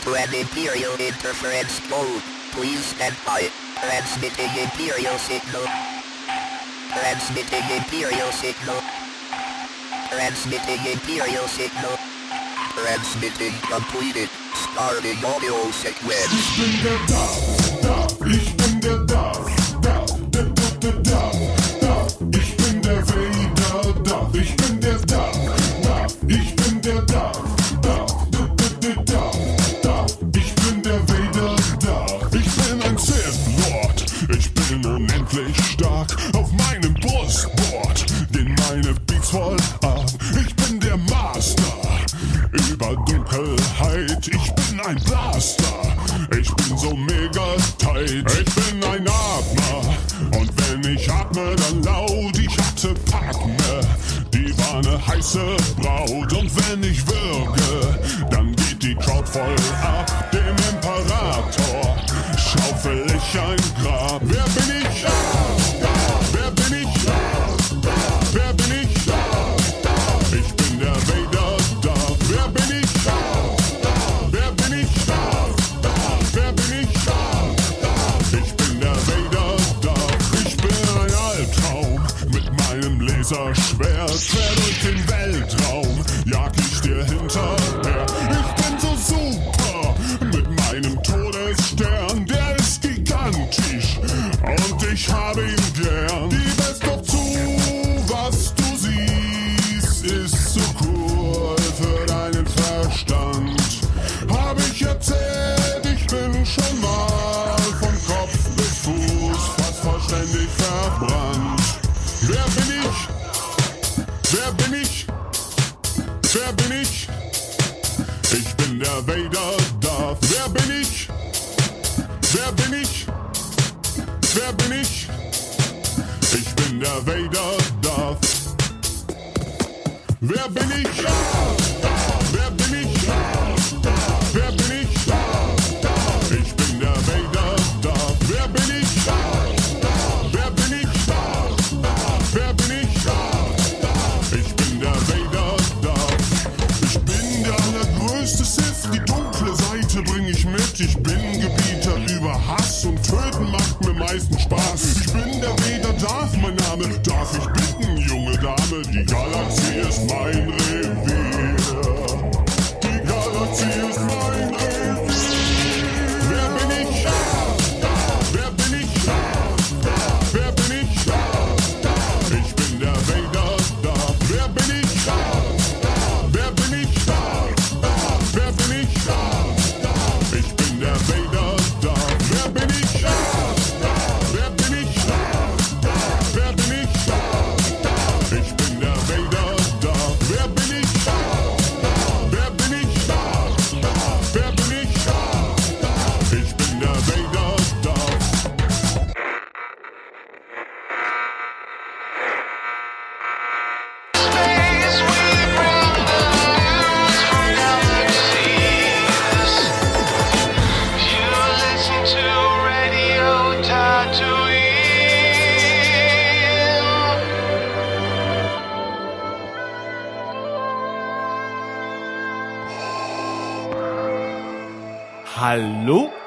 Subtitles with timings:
[0.00, 2.22] to an Imperial interference mode?
[2.52, 3.48] Please stand by.
[3.80, 5.64] Transmitting Imperial signal.
[6.92, 8.80] Transmitting Imperial signal.
[10.10, 11.96] Transmitting Imperial signal.
[12.74, 14.28] Transmitting completed.
[14.54, 16.32] Starting audio sequence.
[16.32, 19.57] Ich bin der Darth, ich bin der Darth,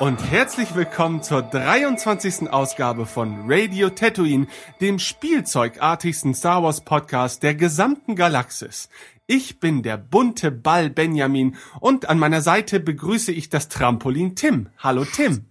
[0.02, 2.52] und herzlich willkommen zur 23.
[2.52, 4.48] Ausgabe von Radio Tatooine,
[4.82, 8.90] dem spielzeugartigsten Star Wars Podcast der gesamten Galaxis.
[9.28, 14.70] Ich bin der bunte Ball Benjamin und an meiner Seite begrüße ich das Trampolin Tim.
[14.80, 15.46] Hallo Tim.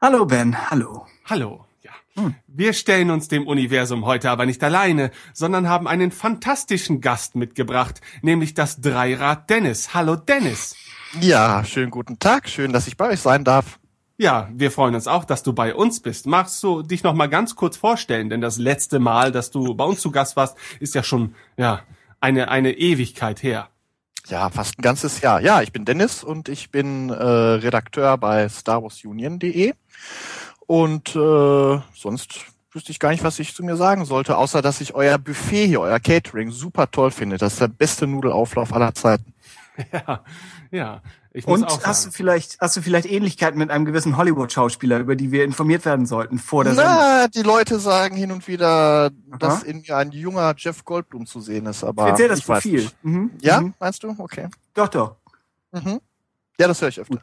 [0.00, 1.06] Hallo Ben, hallo.
[1.26, 1.66] Hallo.
[1.82, 1.92] Ja.
[2.46, 8.00] Wir stellen uns dem Universum heute aber nicht alleine, sondern haben einen fantastischen Gast mitgebracht,
[8.22, 9.92] nämlich das Dreirad Dennis.
[9.92, 10.74] Hallo Dennis.
[11.20, 12.48] Ja, schönen guten Tag.
[12.48, 13.78] Schön, dass ich bei euch sein darf.
[14.18, 16.26] Ja, wir freuen uns auch, dass du bei uns bist.
[16.26, 18.30] Magst du dich noch mal ganz kurz vorstellen?
[18.30, 21.80] Denn das letzte Mal, dass du bei uns zu Gast warst, ist ja schon ja
[22.20, 23.68] eine eine Ewigkeit her.
[24.28, 25.40] Ja, fast ein ganzes Jahr.
[25.40, 29.74] Ja, ich bin Dennis und ich bin äh, Redakteur bei StarWarsUnion.de.
[30.66, 32.40] Und äh, sonst
[32.72, 35.66] wüsste ich gar nicht, was ich zu mir sagen sollte, außer dass ich euer Buffet
[35.66, 37.38] hier, euer Catering super toll finde.
[37.38, 39.32] Das ist der beste Nudelauflauf aller Zeiten.
[39.92, 40.24] Ja,
[40.70, 41.02] ja.
[41.32, 44.98] Ich muss Und auch hast du vielleicht, hast du vielleicht Ähnlichkeiten mit einem gewissen Hollywood-Schauspieler,
[45.00, 46.94] über die wir informiert werden sollten vor der Sendung?
[46.94, 49.36] Na, die Leute sagen hin und wieder, Aha.
[49.38, 52.80] dass in mir ein junger Jeff Goldblum zu sehen ist, aber Speziell das Profil.
[52.84, 53.04] nicht.
[53.04, 53.30] Mhm.
[53.42, 53.74] Ja, Mhm.
[53.78, 54.14] meinst du?
[54.16, 54.48] Okay.
[54.72, 55.16] Doch, doch.
[55.72, 56.00] Mhm.
[56.58, 57.18] Ja, das höre ich öfter.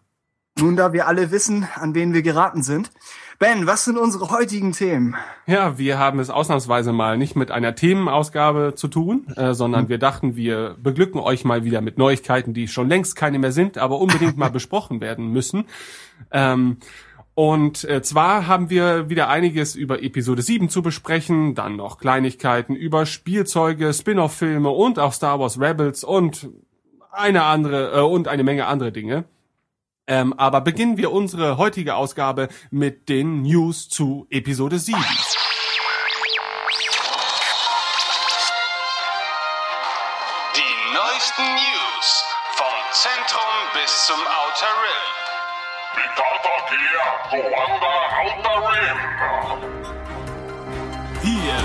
[0.60, 2.92] Nun, da wir alle wissen, an wen wir geraten sind.
[3.40, 5.16] Ben, was sind unsere heutigen Themen?
[5.48, 9.98] Ja, wir haben es ausnahmsweise mal nicht mit einer Themenausgabe zu tun, äh, sondern wir
[9.98, 14.00] dachten, wir beglücken euch mal wieder mit Neuigkeiten, die schon längst keine mehr sind, aber
[14.00, 15.66] unbedingt mal besprochen werden müssen.
[16.32, 16.78] Ähm,
[17.36, 22.76] und äh, zwar haben wir wieder einiges über Episode 7 zu besprechen, dann noch Kleinigkeiten
[22.76, 26.48] über Spielzeuge, Spin-off-Filme und auch Star Wars Rebels und
[27.12, 29.26] eine andere äh, und eine Menge andere Dinge.
[30.06, 35.00] Ähm, aber beginnen wir unsere heutige Ausgabe mit den News zu Episode 7.
[40.56, 42.24] Die neuesten News
[42.56, 45.04] vom Zentrum bis zum Outer Rim.
[45.96, 49.00] Pitata Kia, Goanda Outer Rim.
[51.22, 51.58] Hier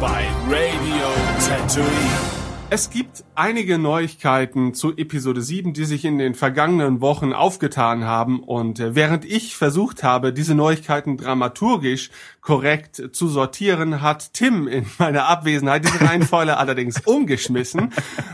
[0.00, 1.08] bei Radio
[1.46, 2.25] Tatooine.
[2.68, 8.42] Es gibt einige Neuigkeiten zu Episode 7, die sich in den vergangenen Wochen aufgetan haben.
[8.42, 12.10] Und äh, während ich versucht habe, diese Neuigkeiten dramaturgisch
[12.40, 17.92] korrekt zu sortieren, hat Tim in meiner Abwesenheit diese Reihenfolge allerdings umgeschmissen.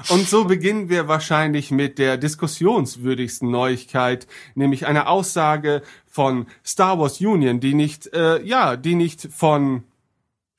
[0.09, 7.21] Und so beginnen wir wahrscheinlich mit der diskussionswürdigsten Neuigkeit, nämlich einer Aussage von Star Wars
[7.21, 9.85] Union, die nicht, äh, ja, die nicht von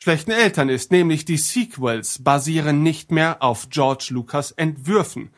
[0.04, 5.30] schlechten Eltern ist, nämlich die Sequels basieren nicht mehr auf George Lucas Entwürfen.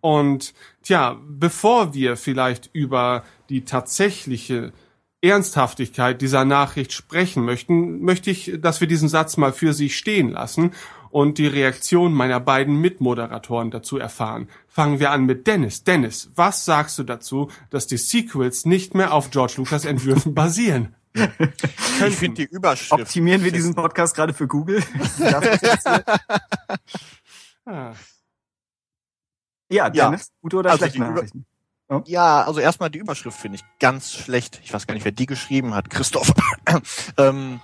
[0.00, 4.72] Und tja, bevor wir vielleicht über die tatsächliche
[5.20, 10.30] Ernsthaftigkeit dieser Nachricht sprechen möchten, möchte ich, dass wir diesen Satz mal für sich stehen
[10.30, 10.70] lassen
[11.10, 14.48] und die Reaktion meiner beiden Mitmoderatoren dazu erfahren.
[14.66, 15.84] Fangen wir an mit Dennis.
[15.84, 20.94] Dennis, was sagst du dazu, dass die Sequels nicht mehr auf George Lucas Entwürfen basieren?
[22.06, 22.92] Ich finde die Überschrift.
[22.92, 24.82] Optimieren wir diesen Podcast gerade für Google?
[27.64, 27.94] Ah.
[29.70, 30.10] ja, Ja.
[30.10, 31.46] Dennis, gute oder Also schlechte Nachrichten?
[32.04, 34.60] Ja, also erstmal die Überschrift finde ich ganz schlecht.
[34.64, 35.88] Ich weiß gar nicht, wer die geschrieben hat.
[35.88, 36.32] Christoph.
[37.16, 37.60] ähm,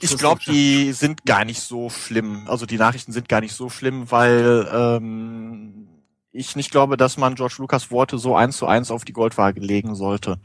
[0.00, 2.46] ich glaube, die sind gar nicht so schlimm.
[2.46, 5.88] Also die Nachrichten sind gar nicht so schlimm, weil ähm,
[6.32, 9.60] ich nicht glaube, dass man George Lucas Worte so eins zu eins auf die Goldwaage
[9.60, 10.38] legen sollte.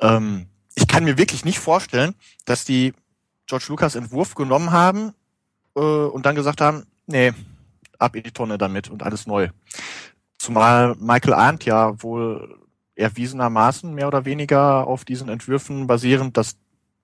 [0.00, 2.14] Ähm, ich kann mir wirklich nicht vorstellen,
[2.44, 2.92] dass die
[3.46, 5.12] George Lucas Entwurf genommen haben
[5.74, 7.32] äh, und dann gesagt haben, nee,
[7.98, 9.48] ab in die Tonne damit und alles neu.
[10.38, 12.58] Zumal Michael Arndt ja wohl
[12.94, 16.56] erwiesenermaßen mehr oder weniger auf diesen Entwürfen basierend das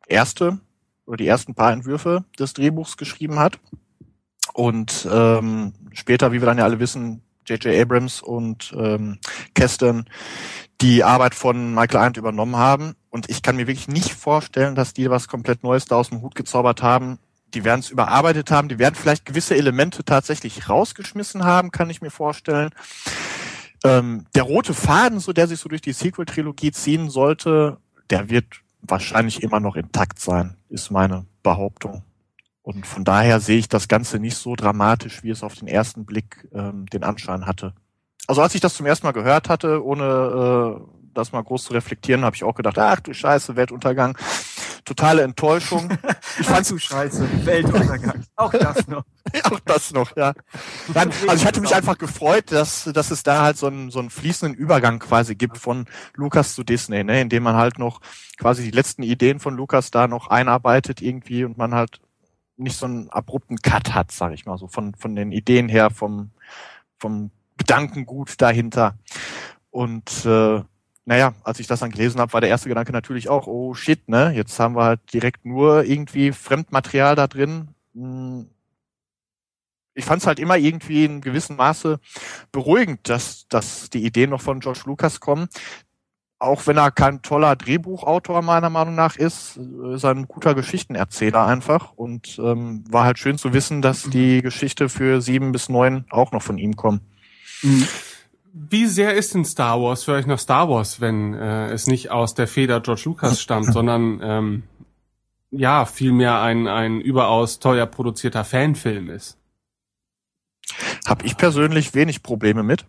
[0.06, 0.58] erste
[1.06, 3.58] oder die ersten paar Entwürfe des Drehbuchs geschrieben hat.
[4.52, 7.80] Und ähm, später, wie wir dann ja alle wissen, J.J.
[7.80, 9.18] Abrams und ähm,
[9.54, 10.06] Keston
[10.80, 12.94] die Arbeit von Michael Arndt übernommen haben.
[13.10, 16.22] Und ich kann mir wirklich nicht vorstellen, dass die was komplett Neues da aus dem
[16.22, 17.18] Hut gezaubert haben.
[17.54, 22.02] Die werden es überarbeitet haben, die werden vielleicht gewisse Elemente tatsächlich rausgeschmissen haben, kann ich
[22.02, 22.70] mir vorstellen.
[23.84, 27.78] Ähm, der rote Faden, so der sich so durch die Sequel-Trilogie ziehen sollte,
[28.10, 28.44] der wird
[28.82, 32.02] wahrscheinlich immer noch intakt sein, ist meine Behauptung.
[32.62, 36.04] Und von daher sehe ich das Ganze nicht so dramatisch, wie es auf den ersten
[36.04, 37.72] Blick ähm, den Anschein hatte.
[38.28, 41.72] Also als ich das zum ersten Mal gehört hatte, ohne äh, das mal groß zu
[41.72, 44.16] reflektieren, habe ich auch gedacht, ach du Scheiße, Weltuntergang.
[44.84, 45.90] Totale Enttäuschung.
[46.40, 47.46] Ich fand zu scheiße.
[47.46, 48.22] Weltuntergang.
[48.36, 49.02] Auch das noch.
[49.44, 50.32] Auch das noch, ja.
[50.94, 53.98] Nein, also ich hatte mich einfach gefreut, dass, dass es da halt so einen, so
[53.98, 58.00] einen fließenden Übergang quasi gibt von Lukas zu Disney, ne, indem man halt noch
[58.36, 62.00] quasi die letzten Ideen von Lukas da noch einarbeitet irgendwie und man halt
[62.56, 65.90] nicht so einen abrupten Cut hat, sag ich mal so, von, von den Ideen her,
[65.90, 66.30] vom,
[67.00, 68.96] vom Gedankengut dahinter.
[69.70, 70.62] Und äh,
[71.04, 74.08] naja, als ich das dann gelesen habe, war der erste Gedanke natürlich auch, oh shit,
[74.08, 77.68] ne, jetzt haben wir halt direkt nur irgendwie Fremdmaterial da drin.
[77.94, 78.48] Hm,
[79.94, 81.98] ich fand es halt immer irgendwie in gewissem Maße
[82.52, 85.48] beruhigend, dass, dass die Ideen noch von George Lucas kommen.
[86.38, 91.44] Auch wenn er kein toller Drehbuchautor meiner Meinung nach ist, ist er ein guter Geschichtenerzähler
[91.44, 91.94] einfach.
[91.94, 96.30] Und ähm, war halt schön zu wissen, dass die Geschichte für sieben bis neun auch
[96.30, 97.02] noch von ihm kommt.
[98.52, 102.10] Wie sehr ist denn Star Wars für euch noch Star Wars, wenn äh, es nicht
[102.10, 104.62] aus der Feder George Lucas stammt, sondern ähm,
[105.50, 109.38] ja, vielmehr ein, ein überaus teuer produzierter Fanfilm ist?
[111.06, 112.84] Habe ich persönlich wenig Probleme mit.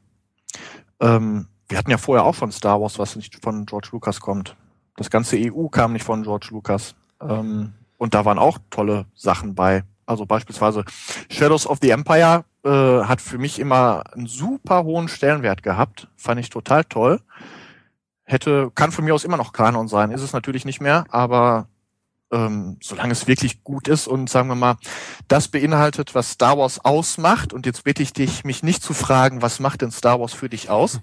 [0.99, 4.55] Ähm, wir hatten ja vorher auch von Star Wars, was nicht von George Lucas kommt.
[4.97, 6.95] Das ganze EU kam nicht von George Lucas.
[7.21, 9.83] Ähm, und da waren auch tolle Sachen bei.
[10.05, 10.83] Also beispielsweise
[11.29, 16.07] Shadows of the Empire äh, hat für mich immer einen super hohen Stellenwert gehabt.
[16.15, 17.21] Fand ich total toll.
[18.23, 20.11] Hätte, kann von mir aus immer noch Kanon sein.
[20.11, 21.67] Ist es natürlich nicht mehr, aber
[22.31, 24.77] ähm, solange es wirklich gut ist und sagen wir mal,
[25.27, 27.53] das beinhaltet, was Star Wars ausmacht.
[27.53, 30.49] Und jetzt bitte ich dich, mich nicht zu fragen, was macht denn Star Wars für
[30.49, 30.99] dich aus?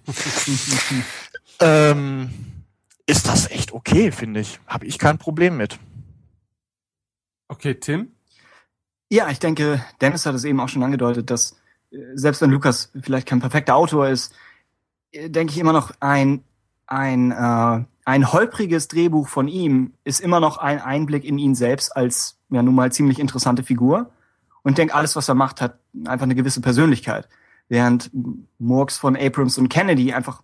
[1.60, 2.30] ähm,
[3.06, 4.60] ist das echt okay, finde ich.
[4.66, 5.78] Habe ich kein Problem mit.
[7.48, 8.15] Okay, Tim?
[9.10, 11.52] Ja, ich denke, Dennis hat es eben auch schon angedeutet, dass
[11.92, 14.34] äh, selbst wenn Lukas vielleicht kein perfekter Autor ist,
[15.12, 16.42] äh, denke ich immer noch ein
[16.86, 21.96] ein äh, ein holpriges Drehbuch von ihm ist immer noch ein Einblick in ihn selbst
[21.96, 24.10] als ja nun mal ziemlich interessante Figur
[24.62, 27.28] und denke alles was er macht hat einfach eine gewisse Persönlichkeit,
[27.68, 28.10] während
[28.58, 30.42] Murks von Abrams und Kennedy einfach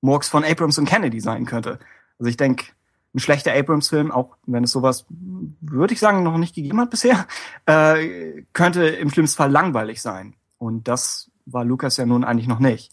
[0.00, 1.78] Murks von Abrams und Kennedy sein könnte.
[2.18, 2.66] Also ich denke
[3.14, 7.26] ein schlechter Abrams-Film, auch wenn es sowas, würde ich sagen, noch nicht gegeben hat bisher,
[7.66, 10.34] äh, könnte im schlimmsten Fall langweilig sein.
[10.58, 12.92] Und das war Lukas ja nun eigentlich noch nicht.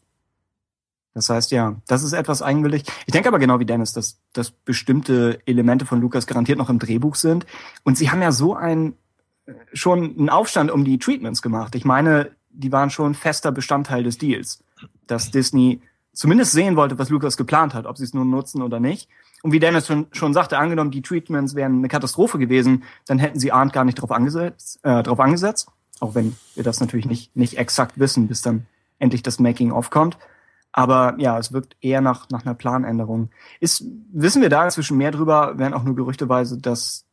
[1.13, 2.83] Das heißt, ja, das ist etwas eigenwillig.
[3.05, 6.79] Ich denke aber genau wie Dennis, dass, dass bestimmte Elemente von Lukas garantiert noch im
[6.79, 7.45] Drehbuch sind.
[7.83, 8.93] Und sie haben ja so ein,
[9.45, 11.75] äh, schon einen Aufstand um die Treatments gemacht.
[11.75, 14.63] Ich meine, die waren schon fester Bestandteil des Deals,
[15.07, 15.81] dass Disney
[16.13, 19.09] zumindest sehen wollte, was Lukas geplant hat, ob sie es nun nutzen oder nicht.
[19.43, 23.39] Und wie Dennis schon, schon sagte, angenommen, die Treatments wären eine Katastrophe gewesen, dann hätten
[23.39, 25.67] sie Arndt gar nicht drauf angesetzt, äh, drauf angesetzt.
[25.99, 28.65] Auch wenn wir das natürlich nicht, nicht exakt wissen, bis dann
[28.99, 30.17] endlich das Making-of kommt.
[30.71, 33.29] Aber ja, es wirkt eher nach, nach einer Planänderung.
[33.59, 37.05] Ist, wissen wir da inzwischen mehr drüber, wären auch nur gerüchteweise, dass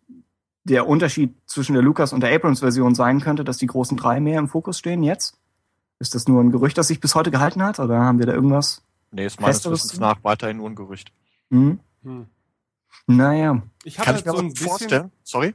[0.64, 4.38] der Unterschied zwischen der Lucas und der Abrams-Version sein könnte, dass die großen drei mehr
[4.38, 5.38] im Fokus stehen jetzt?
[5.98, 7.80] Ist das nur ein Gerücht, das sich bis heute gehalten hat?
[7.80, 8.82] Oder haben wir da irgendwas?
[9.10, 11.12] Nee, ist meines Wissens nach weiterhin nur ein Gerücht.
[11.50, 11.80] Hm?
[12.02, 12.26] Hm.
[13.06, 13.62] Naja.
[13.84, 15.12] Ich Kann halt ich mir so aber ein bisschen, vorstellen.
[15.22, 15.54] Sorry?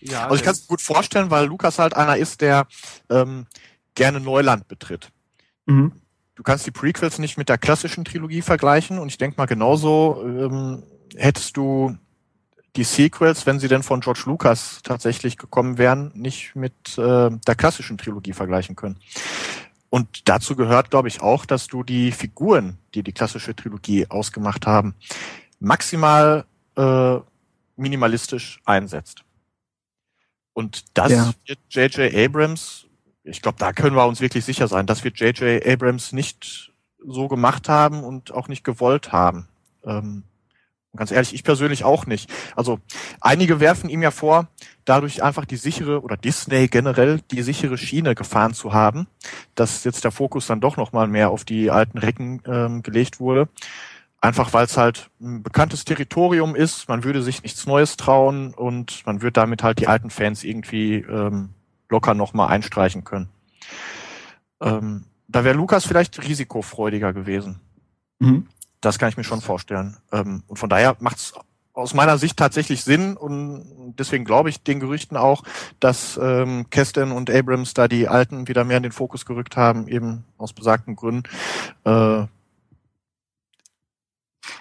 [0.00, 2.66] Ja, Also ich kann es gut vorstellen, weil Lukas halt einer ist, der
[3.10, 3.46] ähm,
[3.94, 5.10] gerne Neuland betritt.
[5.66, 5.92] Mhm.
[6.34, 10.22] Du kannst die Prequels nicht mit der klassischen Trilogie vergleichen und ich denke mal genauso
[10.24, 10.82] ähm,
[11.16, 11.96] hättest du
[12.76, 17.54] die Sequels, wenn sie denn von George Lucas tatsächlich gekommen wären, nicht mit äh, der
[17.56, 18.98] klassischen Trilogie vergleichen können.
[19.90, 24.66] Und dazu gehört, glaube ich, auch, dass du die Figuren, die die klassische Trilogie ausgemacht
[24.66, 24.94] haben,
[25.60, 26.44] maximal
[26.76, 27.16] äh,
[27.76, 29.22] minimalistisch einsetzt.
[30.52, 31.32] Und das Ja.
[31.46, 32.14] wird J.J.
[32.14, 32.86] Abrams,
[33.24, 35.64] ich glaube, da können wir uns wirklich sicher sein, das wird J.J.
[35.66, 36.72] Abrams nicht
[37.06, 39.48] so gemacht haben und auch nicht gewollt haben.
[39.84, 40.24] Ähm,
[40.96, 42.30] ganz ehrlich, ich persönlich auch nicht.
[42.56, 42.80] Also
[43.20, 44.48] einige werfen ihm ja vor,
[44.86, 49.06] dadurch einfach die sichere oder Disney generell die sichere Schiene gefahren zu haben,
[49.54, 53.20] dass jetzt der Fokus dann doch noch mal mehr auf die alten Recken ähm, gelegt
[53.20, 53.48] wurde.
[54.20, 59.04] Einfach weil es halt ein bekanntes Territorium ist, man würde sich nichts Neues trauen und
[59.04, 61.50] man würde damit halt die alten Fans irgendwie ähm,
[61.88, 63.28] locker nochmal einstreichen können.
[64.60, 67.60] Ähm, da wäre Lukas vielleicht risikofreudiger gewesen.
[68.20, 68.46] Mhm.
[68.80, 69.96] Das kann ich mir schon vorstellen.
[70.12, 71.34] Ähm, und von daher macht es
[71.76, 75.42] aus meiner Sicht tatsächlich Sinn und deswegen glaube ich den Gerüchten auch,
[75.78, 79.86] dass ähm, Keston und Abrams da die Alten wieder mehr in den Fokus gerückt haben,
[79.86, 81.24] eben aus besagten Gründen.
[81.84, 82.24] Äh,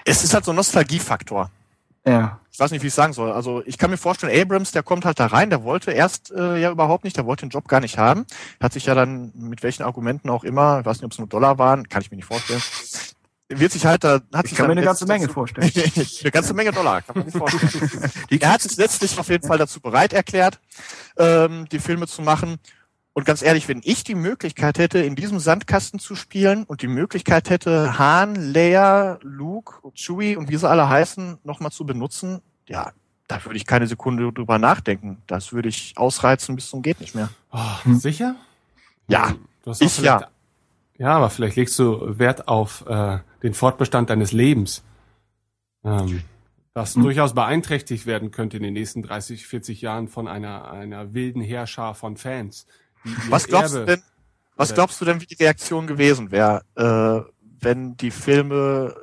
[0.03, 1.50] es ist halt so ein Nostalgiefaktor.
[2.05, 2.39] Ja.
[2.51, 3.31] Ich weiß nicht, wie ich sagen soll.
[3.31, 6.57] Also ich kann mir vorstellen, Abrams, der kommt halt da rein, der wollte erst äh,
[6.57, 8.25] ja überhaupt nicht, der wollte den Job gar nicht haben.
[8.62, 11.27] Hat sich ja dann mit welchen Argumenten auch immer, ich weiß nicht, ob es nur
[11.27, 12.62] Dollar waren, kann ich mir nicht vorstellen.
[13.48, 15.72] Wird sich halt da hat Ich sich kann mir eine ganze Menge dazu- vorstellen.
[16.22, 18.12] eine ganze Menge Dollar, kann man sich vorstellen.
[18.40, 20.60] er hat sich letztlich auf jeden Fall dazu bereit erklärt,
[21.18, 22.58] ähm, die Filme zu machen.
[23.14, 26.88] Und ganz ehrlich, wenn ich die Möglichkeit hätte, in diesem Sandkasten zu spielen und die
[26.88, 32.92] Möglichkeit hätte, Han, Leia, Luke, Chewie und wie sie alle heißen, nochmal zu benutzen, ja,
[33.28, 35.22] da würde ich keine Sekunde drüber nachdenken.
[35.28, 37.30] Das würde ich ausreizen bis zum geht nicht mehr.
[37.52, 38.00] Oh, Hm.
[38.00, 38.36] Sicher?
[39.08, 39.34] Ja,
[39.64, 40.28] Du hast ich vielleicht- ja.
[40.98, 44.84] Ja, aber vielleicht legst du Wert auf äh, den Fortbestand deines Lebens.
[45.84, 46.22] Ähm,
[46.74, 47.04] das Hm.
[47.04, 51.96] durchaus beeinträchtigt werden könnte in den nächsten 30, 40 Jahren von einer, einer wilden Heerschar
[51.96, 52.66] von Fans.
[53.30, 54.02] Was glaubst du Erbe- denn,
[54.58, 58.96] was glaubst du denn, wie die Reaktion gewesen wäre, äh, wenn die Filme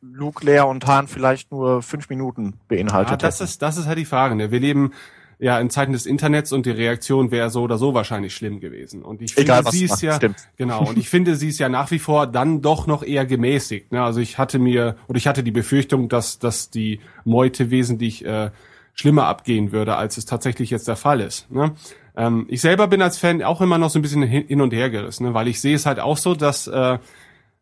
[0.00, 3.44] Luke, Leia und Han vielleicht nur fünf Minuten Ja, beinhaltet das hätten?
[3.44, 4.36] ist, das ist halt die Frage.
[4.36, 4.50] Ne?
[4.50, 4.92] Wir leben
[5.38, 9.02] ja in Zeiten des Internets und die Reaktion wäre so oder so wahrscheinlich schlimm gewesen.
[9.02, 10.36] Und ich finde, Egal, was sie ist ja, stimmt.
[10.56, 13.92] genau, und ich finde, sie ist ja nach wie vor dann doch noch eher gemäßigt.
[13.92, 14.02] Ne?
[14.02, 18.50] Also ich hatte mir, oder ich hatte die Befürchtung, dass, dass die Meute wesentlich äh,
[18.94, 21.50] schlimmer abgehen würde, als es tatsächlich jetzt der Fall ist.
[21.50, 21.74] Ne?
[22.16, 24.72] Ähm, ich selber bin als Fan auch immer noch so ein bisschen hin hin und
[24.72, 25.34] her gerissen, ne?
[25.34, 26.98] weil ich sehe es halt auch so, dass äh,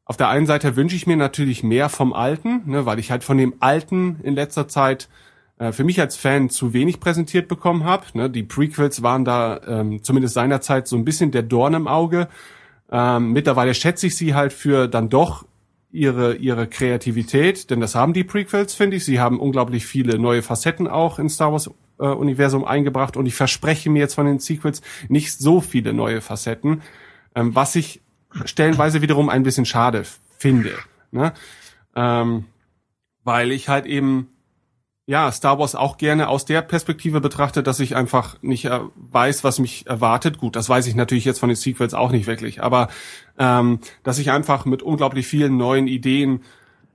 [0.04, 3.24] auf der einen Seite wünsche ich mir natürlich mehr vom Alten, ne, weil ich halt
[3.24, 5.08] von dem Alten in letzter Zeit
[5.72, 8.06] für mich als Fan zu wenig präsentiert bekommen habe.
[8.14, 8.28] Ne.
[8.28, 12.28] Die Prequels waren da ähm, zumindest seinerzeit so ein bisschen der Dorn im Auge.
[12.90, 15.46] Ähm, mittlerweile schätze ich sie halt für dann doch
[15.94, 19.04] ihre, ihre Kreativität, denn das haben die Prequels, finde ich.
[19.04, 23.36] Sie haben unglaublich viele neue Facetten auch in Star Wars äh, Universum eingebracht und ich
[23.36, 26.82] verspreche mir jetzt von den Sequels nicht so viele neue Facetten,
[27.36, 28.02] ähm, was ich
[28.44, 30.04] stellenweise wiederum ein bisschen schade
[30.36, 30.72] finde.
[31.12, 31.32] Ne?
[31.94, 32.46] Ähm,
[33.22, 34.28] weil ich halt eben
[35.06, 39.44] ja, Star Wars auch gerne aus der Perspektive betrachte, dass ich einfach nicht äh, weiß,
[39.44, 40.38] was mich erwartet.
[40.38, 42.88] Gut, das weiß ich natürlich jetzt von den Sequels auch nicht wirklich, aber
[43.38, 46.40] ähm, dass ich einfach mit unglaublich vielen neuen Ideen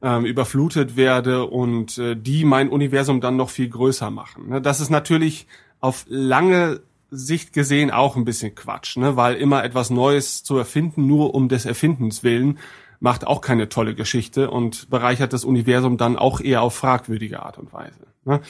[0.01, 4.49] ähm, überflutet werde und äh, die mein Universum dann noch viel größer machen.
[4.49, 4.61] Ne?
[4.61, 5.45] Das ist natürlich
[5.79, 9.17] auf lange Sicht gesehen auch ein bisschen Quatsch, ne?
[9.17, 12.57] weil immer etwas Neues zu erfinden, nur um des Erfindens willen,
[12.99, 17.57] macht auch keine tolle Geschichte und bereichert das Universum dann auch eher auf fragwürdige Art
[17.57, 18.07] und Weise.
[18.25, 18.41] Ne?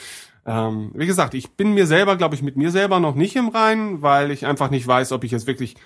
[0.46, 3.48] Ähm, wie gesagt, ich bin mir selber, glaube ich, mit mir selber noch nicht im
[3.48, 5.76] Reinen, weil ich einfach nicht weiß, ob ich jetzt wirklich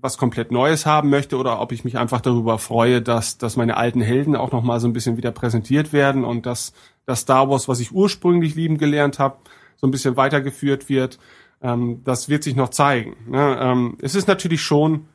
[0.00, 3.76] was komplett Neues haben möchte oder ob ich mich einfach darüber freue, dass, dass meine
[3.76, 6.72] alten Helden auch noch mal so ein bisschen wieder präsentiert werden und dass
[7.04, 9.38] das Star Wars, was ich ursprünglich lieben gelernt habe,
[9.76, 11.18] so ein bisschen weitergeführt wird.
[11.60, 13.16] Ähm, das wird sich noch zeigen.
[13.28, 13.58] Ne?
[13.60, 15.06] Ähm, es ist natürlich schon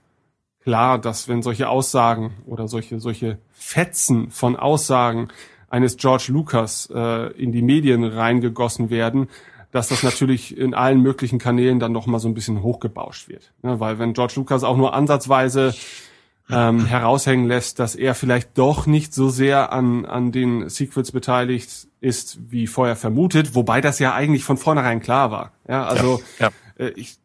[0.63, 5.29] klar, dass wenn solche Aussagen oder solche, solche Fetzen von Aussagen
[5.69, 9.29] eines George Lucas äh, in die Medien reingegossen werden,
[9.71, 13.51] dass das natürlich in allen möglichen Kanälen dann noch mal so ein bisschen hochgebauscht wird.
[13.63, 15.73] Ja, weil wenn George Lucas auch nur ansatzweise
[16.49, 21.87] ähm, heraushängen lässt, dass er vielleicht doch nicht so sehr an, an den Sequels beteiligt
[22.01, 25.53] ist, wie vorher vermutet, wobei das ja eigentlich von vornherein klar war.
[25.67, 27.17] Ja, also Ja, Äh, ich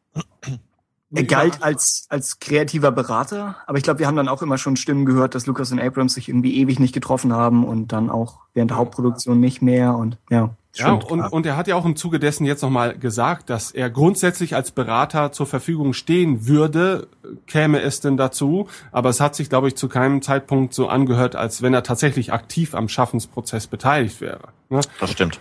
[1.11, 4.77] Er galt als, als kreativer Berater, aber ich glaube, wir haben dann auch immer schon
[4.77, 8.41] Stimmen gehört, dass Lucas und Abrams sich irgendwie ewig nicht getroffen haben und dann auch
[8.53, 10.51] während der Hauptproduktion nicht mehr und ja.
[10.75, 13.73] Ja, stimmt, und, und er hat ja auch im Zuge dessen jetzt nochmal gesagt, dass
[13.73, 17.09] er grundsätzlich als Berater zur Verfügung stehen würde,
[17.47, 18.69] käme es denn dazu.
[18.93, 22.33] Aber es hat sich, glaube ich, zu keinem Zeitpunkt so angehört, als wenn er tatsächlich
[22.33, 24.49] aktiv am Schaffensprozess beteiligt wäre.
[24.69, 24.81] Ne?
[25.01, 25.41] das stimmt.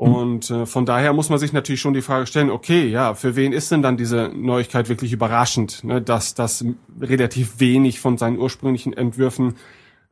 [0.00, 3.36] Und äh, von daher muss man sich natürlich schon die Frage stellen, okay, ja, für
[3.36, 6.00] wen ist denn dann diese Neuigkeit wirklich überraschend, ne?
[6.00, 6.64] dass das
[6.98, 9.56] relativ wenig von seinen ursprünglichen Entwürfen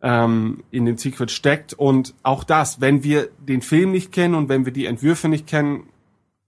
[0.03, 1.72] ähm, in den Sequel steckt.
[1.72, 5.46] Und auch das, wenn wir den Film nicht kennen und wenn wir die Entwürfe nicht
[5.46, 5.85] kennen,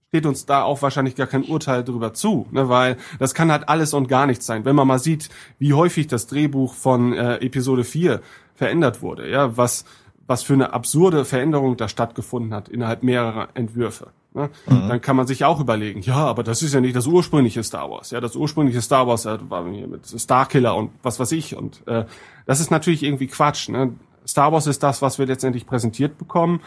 [0.09, 2.69] steht uns da auch wahrscheinlich gar kein Urteil drüber zu, ne?
[2.69, 4.65] weil das kann halt alles und gar nichts sein.
[4.65, 8.21] Wenn man mal sieht, wie häufig das Drehbuch von äh, Episode 4
[8.53, 9.83] verändert wurde, ja, was
[10.27, 14.07] was für eine absurde Veränderung da stattgefunden hat innerhalb mehrerer Entwürfe.
[14.33, 14.49] Ne?
[14.65, 17.89] Dann kann man sich auch überlegen, ja, aber das ist ja nicht das ursprüngliche Star
[17.89, 18.11] Wars.
[18.11, 21.57] Ja, das ursprüngliche Star Wars äh, war hier mit Starkiller und was weiß ich.
[21.57, 22.05] Und äh,
[22.45, 23.67] das ist natürlich irgendwie Quatsch.
[23.67, 23.93] Ne?
[24.25, 26.61] Star Wars ist das, was wir letztendlich präsentiert bekommen.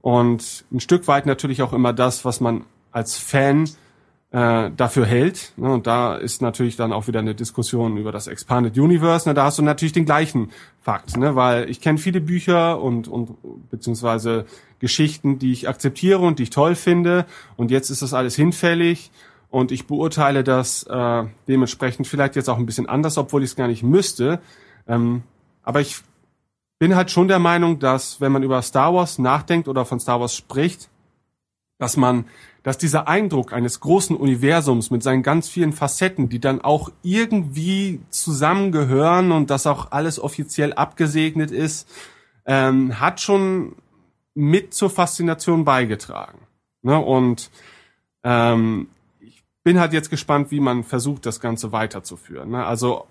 [0.00, 3.68] Und ein Stück weit natürlich auch immer das, was man als Fan
[4.32, 5.52] äh, dafür hält.
[5.56, 5.72] Ne?
[5.72, 9.28] Und da ist natürlich dann auch wieder eine Diskussion über das Expanded Universe.
[9.28, 9.34] Ne?
[9.34, 11.34] Da hast du natürlich den gleichen Fakt, ne?
[11.34, 13.36] weil ich kenne viele Bücher und, und
[13.70, 14.46] beziehungsweise
[14.78, 17.26] Geschichten, die ich akzeptiere und die ich toll finde.
[17.56, 19.10] Und jetzt ist das alles hinfällig.
[19.50, 23.56] Und ich beurteile das äh, dementsprechend vielleicht jetzt auch ein bisschen anders, obwohl ich es
[23.56, 24.40] gar nicht müsste.
[24.86, 25.22] Ähm,
[25.64, 25.96] aber ich
[26.78, 30.20] bin halt schon der Meinung, dass wenn man über Star Wars nachdenkt oder von Star
[30.20, 30.88] Wars spricht,
[31.80, 32.26] dass man,
[32.62, 38.00] dass dieser Eindruck eines großen Universums mit seinen ganz vielen Facetten, die dann auch irgendwie
[38.10, 41.88] zusammengehören und das auch alles offiziell abgesegnet ist,
[42.44, 43.76] ähm, hat schon
[44.34, 46.40] mit zur Faszination beigetragen.
[46.82, 46.98] Ne?
[46.98, 47.50] Und
[48.24, 48.88] ähm,
[49.20, 52.50] ich bin halt jetzt gespannt, wie man versucht, das Ganze weiterzuführen.
[52.50, 52.64] Ne?
[52.64, 53.06] Also,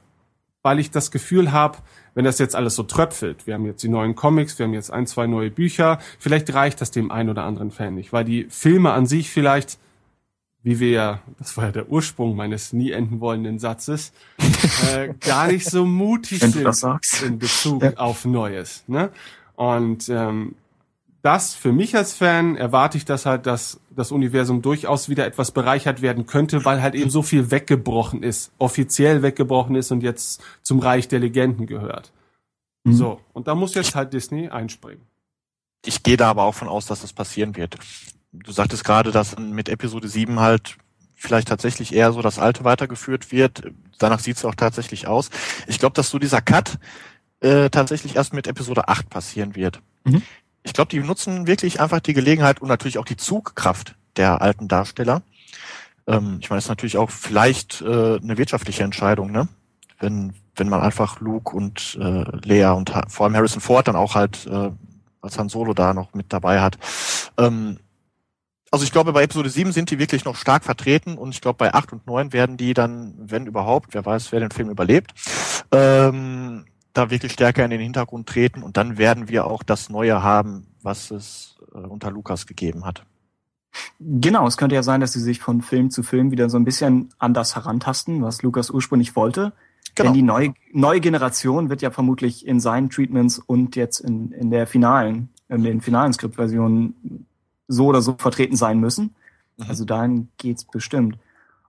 [0.62, 1.78] weil ich das Gefühl habe,
[2.16, 4.92] wenn das jetzt alles so tröpfelt, wir haben jetzt die neuen Comics, wir haben jetzt
[4.92, 8.48] ein, zwei neue Bücher, vielleicht reicht das dem einen oder anderen Fan nicht, weil die
[8.50, 9.78] Filme an sich vielleicht,
[10.64, 14.12] wie wir ja, das war ja der Ursprung meines nie enden wollenden Satzes,
[14.94, 16.58] äh, gar nicht so mutig sind
[17.24, 17.94] in Bezug Ja.
[17.96, 18.84] auf Neues.
[18.88, 19.12] Ne?
[19.56, 20.56] Und ähm,
[21.22, 25.52] das für mich als Fan erwarte ich das halt, dass das Universum durchaus wieder etwas
[25.52, 30.42] bereichert werden könnte, weil halt eben so viel weggebrochen ist, offiziell weggebrochen ist und jetzt
[30.62, 32.14] zum Reich der Legenden gehört.
[32.84, 32.94] Mhm.
[32.94, 35.04] So, und da muss jetzt halt Disney einspringen.
[35.86, 37.78] Ich gehe da aber auch von aus, dass das passieren wird.
[38.32, 40.78] Du sagtest gerade, dass mit Episode 7 halt
[41.16, 43.64] vielleicht tatsächlich eher so das Alte weitergeführt wird.
[43.98, 45.30] Danach sieht es auch tatsächlich aus.
[45.68, 46.80] Ich glaube, dass so dieser Cut
[47.42, 49.82] äh, tatsächlich erst mit Episode 8 passieren wird.
[50.06, 50.22] Mhm.
[50.70, 54.68] Ich glaube, die nutzen wirklich einfach die Gelegenheit und natürlich auch die Zugkraft der alten
[54.68, 55.24] Darsteller.
[56.06, 59.48] Ähm, ich meine, es ist natürlich auch vielleicht äh, eine wirtschaftliche Entscheidung, ne?
[60.00, 64.14] Wenn, wenn man einfach Luke und äh, Lea und vor allem Harrison Ford dann auch
[64.14, 64.70] halt äh,
[65.22, 66.78] als Han Solo da noch mit dabei hat.
[67.38, 67.80] Ähm,
[68.70, 71.58] also ich glaube, bei Episode 7 sind die wirklich noch stark vertreten und ich glaube,
[71.58, 75.16] bei 8 und 9 werden die dann, wenn überhaupt, wer weiß, wer den Film überlebt,
[75.72, 76.66] ähm,
[77.00, 80.68] da wirklich stärker in den Hintergrund treten und dann werden wir auch das Neue haben,
[80.82, 83.06] was es äh, unter Lukas gegeben hat.
[84.00, 86.66] Genau, es könnte ja sein, dass sie sich von Film zu Film wieder so ein
[86.66, 89.54] bisschen anders herantasten, was Lukas ursprünglich wollte.
[89.96, 90.08] Genau.
[90.08, 94.52] Denn die neue, neue Generation wird ja vermutlich in seinen Treatments und jetzt in, in
[94.52, 97.26] der finalen, in den finalen Skriptversionen
[97.68, 99.16] so oder so vertreten sein müssen.
[99.58, 99.66] Mhm.
[99.68, 101.18] Also dahin geht's bestimmt.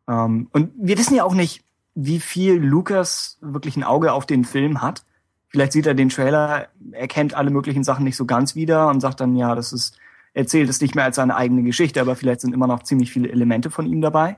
[0.09, 1.65] Ähm, und wir wissen ja auch nicht,
[1.95, 5.05] wie viel Lukas wirklich ein Auge auf den Film hat.
[5.51, 9.21] Vielleicht sieht er den Trailer, erkennt alle möglichen Sachen nicht so ganz wieder und sagt
[9.21, 9.97] dann, ja, das ist,
[10.33, 13.29] erzählt es nicht mehr als seine eigene Geschichte, aber vielleicht sind immer noch ziemlich viele
[13.31, 14.37] Elemente von ihm dabei.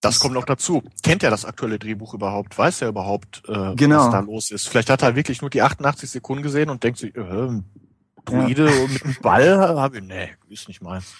[0.00, 0.82] Das kommt noch dazu.
[1.04, 2.58] Kennt er das aktuelle Drehbuch überhaupt?
[2.58, 3.98] Weiß er überhaupt, äh, Genau.
[4.06, 4.68] was da los ist?
[4.68, 7.60] Vielleicht hat er wirklich nur die 88 Sekunden gesehen und denkt sich, äh,
[8.24, 11.14] Druide mit einem Ball, habe ich, nee, ist nicht meins.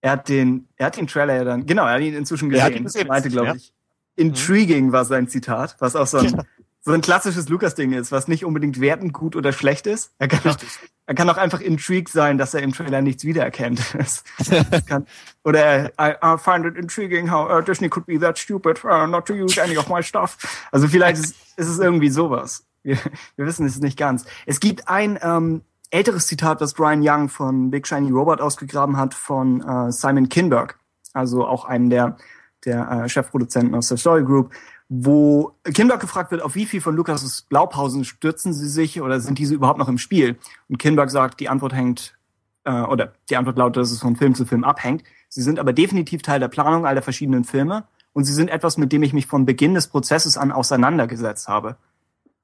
[0.00, 2.62] Er hat den, er hat den Trailer ja dann, genau, er hat ihn inzwischen Er
[2.64, 2.82] hat gesehen.
[2.82, 3.54] ihn gesehen, meinte, glaube ja.
[3.54, 3.72] ich,
[4.16, 6.44] intriguing war sein Zitat, was auch so ein, Ja.
[6.86, 10.12] So ein klassisches Lukas-Ding ist, was nicht unbedingt wertend gut oder schlecht ist.
[10.20, 10.56] Er kann, auch,
[11.06, 13.80] er kann auch einfach intrigued sein, dass er im Trailer nichts wiedererkennt.
[13.96, 14.22] Das,
[14.70, 15.04] das kann,
[15.42, 19.26] oder I, I find it intriguing how uh, Disney could be that stupid uh, not
[19.26, 20.38] to use any of my stuff.
[20.70, 22.64] Also vielleicht ist, ist es irgendwie sowas.
[22.84, 22.98] Wir,
[23.34, 24.24] wir wissen es nicht ganz.
[24.46, 29.12] Es gibt ein ähm, älteres Zitat, was Brian Young von Big Shiny Robot ausgegraben hat,
[29.12, 30.78] von äh, Simon Kinberg,
[31.14, 32.16] also auch einem der,
[32.64, 34.52] der äh, Chefproduzenten aus der Story Group,
[34.88, 39.38] wo Kinberg gefragt wird, auf wie viel von Lukas' Blaupausen stürzen sie sich oder sind
[39.38, 40.36] diese überhaupt noch im Spiel?
[40.68, 42.14] Und Kinberg sagt, die Antwort hängt,
[42.64, 45.02] äh, oder die Antwort lautet, dass es von Film zu Film abhängt.
[45.28, 48.78] Sie sind aber definitiv Teil der Planung all der verschiedenen Filme und sie sind etwas,
[48.78, 51.76] mit dem ich mich von Beginn des Prozesses an auseinandergesetzt habe.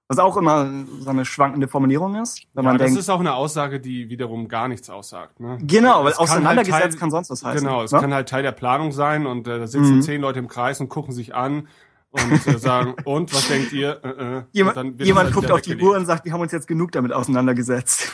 [0.08, 0.68] Was auch immer
[1.00, 4.10] so eine schwankende Formulierung ist, wenn Ja, man das denkt, ist auch eine Aussage, die
[4.10, 5.38] wiederum gar nichts aussagt.
[5.40, 5.58] Ne?
[5.62, 7.64] genau, weil Es kann auseinandergesetzt halt Teil- kann sonst was heißen.
[7.66, 8.00] Genau, es ne?
[8.00, 10.02] kann halt Teil der Planung sein und äh, da sitzen Mhm.
[10.02, 11.68] zehn Leute im Kreis und gucken sich an
[12.12, 14.00] und äh, sagen, und was denkt ihr?
[14.04, 14.36] Äh, äh.
[14.36, 15.76] Und Jemand, dann wird das jemand halt guckt auf die.
[15.76, 18.12] Uhr und sagt, wir haben uns jetzt genug damit auseinandergesetzt.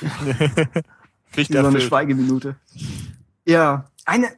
[1.32, 1.80] Pflicht so eine.
[1.80, 2.56] Schweigeminute.
[3.44, 4.28] Ja, eine,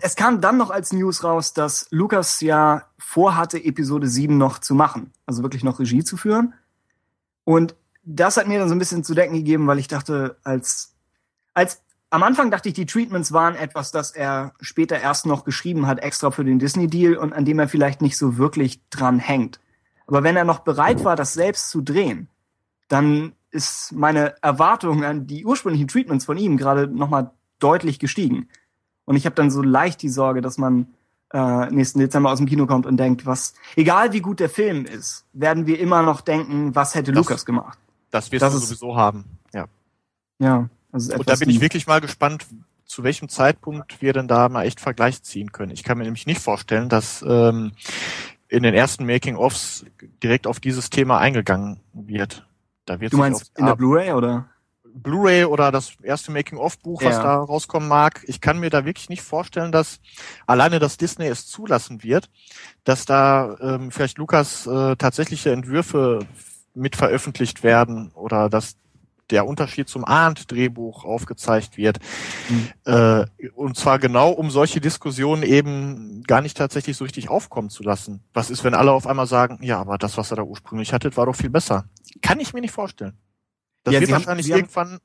[0.00, 4.74] es kam dann noch als News raus, dass Lukas ja vorhatte, Episode 7 noch zu
[4.74, 5.12] machen.
[5.26, 6.54] Also wirklich noch Regie zu führen.
[7.44, 7.74] Und
[8.04, 10.94] das hat mir dann so ein bisschen zu denken gegeben, weil ich dachte, als,
[11.54, 15.86] als, am Anfang dachte ich, die Treatments waren etwas, das er später erst noch geschrieben
[15.86, 19.60] hat, extra für den Disney-Deal und an dem er vielleicht nicht so wirklich dran hängt.
[20.06, 22.28] Aber wenn er noch bereit war, das selbst zu drehen,
[22.88, 28.48] dann ist meine Erwartung an die ursprünglichen Treatments von ihm gerade nochmal deutlich gestiegen.
[29.04, 30.86] Und ich habe dann so leicht die Sorge, dass man
[31.32, 34.86] äh, nächsten Dezember aus dem Kino kommt und denkt, was, egal wie gut der Film
[34.86, 37.78] ist, werden wir immer noch denken, was hätte Das- Lukas gemacht.
[38.10, 39.24] Das wirst Das du ist- sowieso haben.
[39.52, 39.66] Ja.
[40.38, 42.46] Ja, also Und da bin ich wirklich mal gespannt,
[42.84, 45.72] zu welchem Zeitpunkt wir denn da mal echt Vergleich ziehen können.
[45.72, 47.72] Ich kann mir nämlich nicht vorstellen, dass ähm,
[48.48, 49.84] in den ersten Making-ofs
[50.22, 52.46] direkt auf dieses Thema eingegangen wird.
[52.86, 54.46] Da wird Du meinst in der Blu-ray oder?
[54.94, 57.22] Blu-ray oder das erste Making-of-Buch, was Ja.
[57.22, 58.22] da rauskommen mag.
[58.26, 60.00] Ich kann mir da wirklich nicht vorstellen, dass
[60.46, 62.30] alleine das Disney es zulassen wird,
[62.84, 66.26] dass da ähm, vielleicht Lukas äh, tatsächliche Entwürfe
[66.74, 68.76] mit veröffentlicht werden oder dass
[69.30, 71.98] der Unterschied zum Ahnt-Drehbuch aufgezeigt wird.
[72.48, 72.68] Mhm.
[72.92, 77.82] Äh, und zwar genau, um solche Diskussionen eben gar nicht tatsächlich so richtig aufkommen zu
[77.82, 78.22] lassen.
[78.32, 81.16] Was ist, wenn alle auf einmal sagen, ja, aber das, was er da ursprünglich hattet,
[81.16, 81.84] war doch viel besser.
[82.22, 83.14] Kann ich mir nicht vorstellen.
[83.84, 84.98] Das Ja, wird Sie haben- wahrscheinlich haben- irgendwann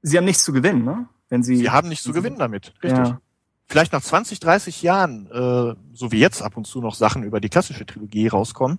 [0.00, 1.08] Sie haben nichts zu gewinnen, ne?
[1.28, 2.72] Wenn Sie, Sie haben nichts zu gewinnen damit.
[2.82, 3.06] Richtig.
[3.06, 3.20] Ja.
[3.66, 7.40] Vielleicht nach 20, 30 Jahren, äh, so wie jetzt ab und zu noch Sachen über
[7.40, 8.78] die klassische Trilogie rauskommen,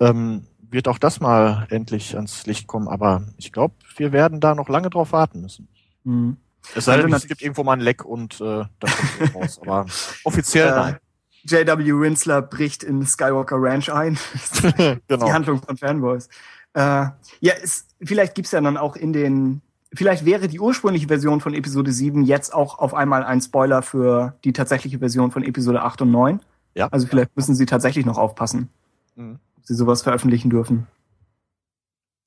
[0.00, 2.88] ähm, wird auch das mal endlich ans Licht kommen.
[2.88, 5.68] Aber ich glaube, wir werden da noch lange drauf warten müssen.
[6.04, 6.36] Mhm.
[6.74, 9.34] Es sei denn, Also es gibt irgendwo mal ein Leck und äh, dann kommt es
[9.34, 9.60] raus.
[9.66, 9.86] Aber
[10.24, 10.96] offiziell Äh, nein.
[11.44, 11.92] J.W.
[11.92, 14.18] Rinsler bricht in Skywalker Ranch ein.
[14.62, 15.30] die genau.
[15.30, 16.28] Handlung von Fanboys.
[16.74, 19.62] Äh, ja, es, vielleicht gibt's ja dann auch in den,
[19.94, 24.34] vielleicht wäre die ursprüngliche Version von Episode 7 jetzt auch auf einmal ein Spoiler für
[24.44, 26.40] die tatsächliche Version von Episode 8 und 9.
[26.74, 26.88] Ja.
[26.90, 28.68] Also vielleicht müssen sie tatsächlich noch aufpassen,
[29.14, 29.38] Mhm.
[29.66, 30.86] Sie sowas veröffentlichen dürfen.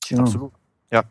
[0.02, 0.19] Tja.
[0.19, 0.54] Absolut.
[0.91, 1.04] Ja.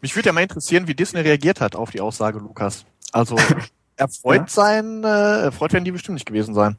[0.00, 2.84] Mich würde ja mal interessieren, wie Disney reagiert hat auf die Aussage Lukas.
[3.12, 3.36] Also
[3.96, 4.46] erfreut Ja.
[4.48, 6.76] sein, äh, erfreut werden die bestimmt nicht gewesen sein.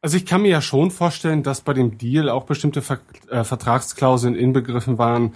[0.00, 2.98] Also ich kann mir ja schon vorstellen, dass bei dem Deal auch bestimmte Ver
[3.30, 5.34] äh, Vertragsklauseln inbegriffen waren,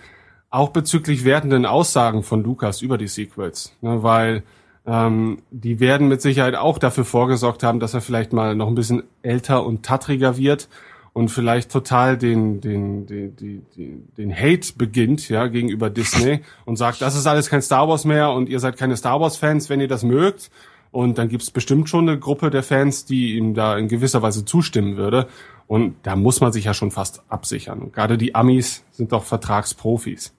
[0.51, 3.73] auch bezüglich wertenden Aussagen von Lukas über die Sequels.
[3.81, 4.43] Ne, weil
[4.87, 8.75] ähm, die werden mit Sicherheit auch dafür vorgesorgt haben, dass er vielleicht mal noch ein
[8.75, 10.69] bisschen älter und tattriger wird
[11.13, 16.77] und vielleicht total den, den, den, den, den, den Hate beginnt, ja, gegenüber Disney und
[16.77, 19.69] sagt, das ist alles kein Star Wars mehr und ihr seid keine Star Wars Fans,
[19.69, 20.51] wenn ihr das mögt.
[20.91, 24.47] Und dann gibt's bestimmt schon eine Gruppe der Fans, die ihm da in gewisser Weise
[24.47, 25.29] zustimmen würde.
[25.67, 27.81] Und da muss man sich ja schon fast absichern.
[27.81, 30.33] Und gerade die Amis sind doch Vertragsprofis.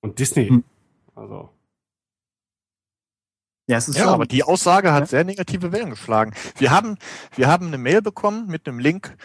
[0.00, 0.64] Und Disney, Hm.
[1.16, 1.48] also
[3.68, 4.12] Ja, es ist Ja, schon.
[4.14, 5.06] aber die Aussage hat Ja.
[5.06, 6.32] sehr negative Wellen geschlagen.
[6.58, 6.96] Wir haben,
[7.36, 9.16] wir haben eine Mail bekommen mit einem Link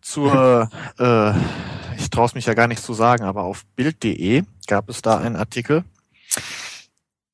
[0.00, 1.32] zur, äh,
[1.96, 5.18] ich traue es mich ja gar nicht zu sagen, aber auf Bild.de gab es da
[5.18, 5.84] einen Artikel.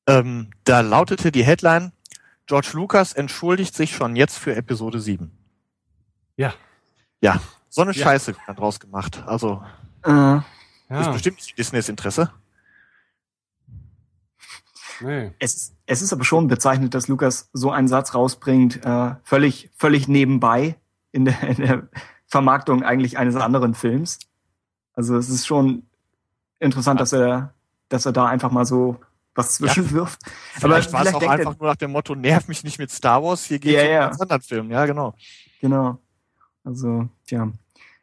[0.07, 1.91] Ähm, da lautete die Headline,
[2.47, 5.31] George Lucas entschuldigt sich schon jetzt für Episode 7.
[6.37, 6.53] ja.
[7.21, 8.03] Ja, so eine Ja.
[8.03, 9.23] Scheiße wird dann draus gemacht.
[9.25, 9.63] Also,
[10.03, 10.41] äh, ist
[10.89, 12.29] ja bestimmt nicht Disneys Interesse.
[15.01, 15.31] nee.
[15.39, 19.69] es, ist- es ist aber schon bezeichnet, dass Lukas so einen Satz rausbringt, äh, völlig,
[19.75, 20.75] völlig nebenbei
[21.11, 21.87] in der, in der
[22.27, 24.19] Vermarktung eigentlich eines anderen Films.
[24.93, 25.83] Also es ist schon
[26.59, 27.53] interessant, dass er,
[27.89, 28.99] dass er da einfach mal so
[29.35, 30.19] was zwischenwirft.
[30.53, 33.43] Vielleicht war es auch einfach nur nach dem Motto, nerv mich nicht mit Star Wars,
[33.43, 33.99] hier geht Ja, es um ja.
[33.99, 34.71] einen ganz anderen Film.
[34.71, 35.13] Ja, genau.
[35.61, 35.99] Genau.
[36.63, 37.51] Also, tja,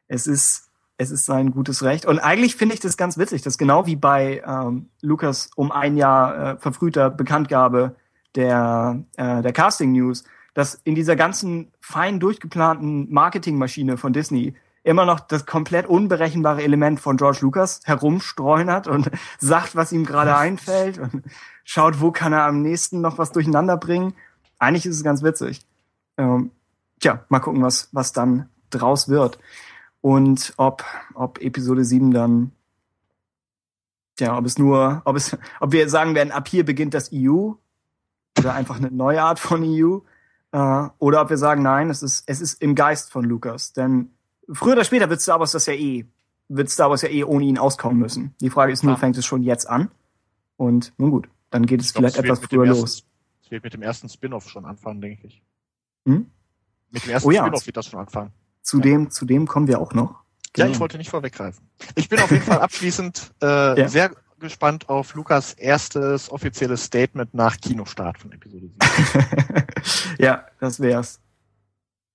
[0.08, 2.06] es ist, es ist sein gutes Recht.
[2.06, 5.96] Und eigentlich finde ich das ganz witzig, dass genau wie bei ähm, Lukas um ein
[5.96, 7.96] Jahr äh, verfrühter Bekanntgabe
[8.34, 15.06] der, äh, der Casting News, dass in dieser ganzen fein durchgeplanten Marketingmaschine von Disney immer
[15.06, 20.98] noch das komplett unberechenbare Element von George Lucas herumstreunert und sagt, was ihm gerade einfällt
[20.98, 21.22] und
[21.64, 24.14] schaut, wo kann er am nächsten noch was durcheinander bringen.
[24.58, 25.64] Eigentlich ist es ganz witzig.
[26.16, 26.50] Ähm,
[27.00, 29.38] tja, mal gucken, was, was dann draus wird.
[30.00, 30.84] Und ob,
[31.14, 32.52] ob Episode 7 dann,
[34.16, 37.52] tja, ob es nur, ob es, ob wir sagen werden, ab hier beginnt das EU
[38.38, 39.98] oder einfach eine neue Art von EU,
[40.52, 43.72] äh, oder ob wir sagen, nein, es ist, es ist im Geist von Lucas.
[43.72, 44.10] Denn
[44.52, 46.06] früher oder später wird Star Wars das ja eh,
[46.48, 48.34] wird Star Wars ja eh ohne ihn auskommen müssen.
[48.40, 48.98] Die Frage ist nur, Ja.
[48.98, 49.90] fängt es schon jetzt an?
[50.56, 53.04] Und nun gut, dann geht es Ich glaub, vielleicht wird etwas dem früher los.
[53.44, 55.42] Es wird mit dem ersten Spin-off schon anfangen, denke ich.
[56.06, 56.26] Hm?
[56.90, 57.42] Mit dem ersten Oh ja.
[57.42, 58.32] Spin-off wird das schon anfangen.
[58.62, 60.22] Zudem, zudem kommen wir auch noch.
[60.56, 60.70] Ja, Genau.
[60.74, 61.66] ich wollte nicht vorweggreifen.
[61.94, 63.88] Ich bin auf jeden Fall abschließend äh, Ja.
[63.88, 64.10] sehr
[64.42, 69.66] gespannt auf Lukas erstes offizielles Statement nach Kinostart von Episode 7.
[70.18, 71.20] ja, das wär's.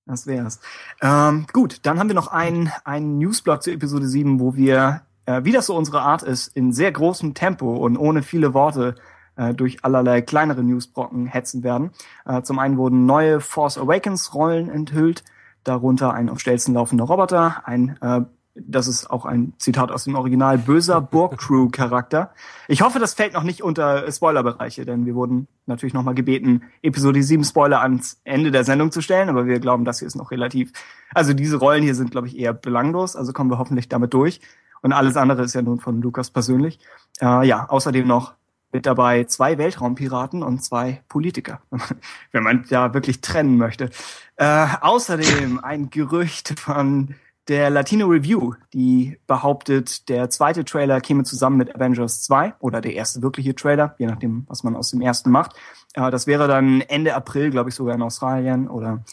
[0.05, 0.59] Das wär's.
[1.01, 5.43] Ähm, gut, dann haben wir noch einen, einen Newsblock zu Episode 7, wo wir, äh,
[5.43, 8.95] wie das so unsere Art ist, in sehr großem Tempo und ohne viele Worte
[9.35, 11.91] äh, durch allerlei kleinere Newsbrocken hetzen werden.
[12.25, 15.23] Äh, zum einen wurden neue Force Awakens Rollen enthüllt,
[15.63, 18.21] darunter ein auf Stelzen laufender Roboter, ein äh,
[18.65, 22.31] das ist auch ein Zitat aus dem Original, böser Borg-Crew-Charakter.
[22.67, 27.21] Ich hoffe, das fällt noch nicht unter Spoilerbereiche, denn wir wurden natürlich nochmal gebeten, Episode
[27.21, 30.31] 7 Spoiler ans Ende der Sendung zu stellen, aber wir glauben, das hier ist noch
[30.31, 30.71] relativ,
[31.13, 34.41] also diese Rollen hier sind, glaube ich, eher belanglos, also kommen wir hoffentlich damit durch.
[34.81, 36.79] Und alles andere ist ja nun von Lukas persönlich.
[37.19, 38.35] Äh, ja, außerdem noch
[38.71, 41.61] mit dabei zwei Weltraumpiraten und zwei Politiker,
[42.31, 43.89] wenn man da wirklich trennen möchte.
[44.35, 47.15] Äh, außerdem ein Gerücht von
[47.47, 52.93] der Latino Review, die behauptet, der zweite Trailer käme zusammen mit Avengers 2 oder der
[52.93, 55.55] erste wirkliche Trailer, je nachdem, was man aus dem ersten macht.
[55.93, 59.03] Äh, das wäre dann Ende April, glaube ich, sogar in Australien oder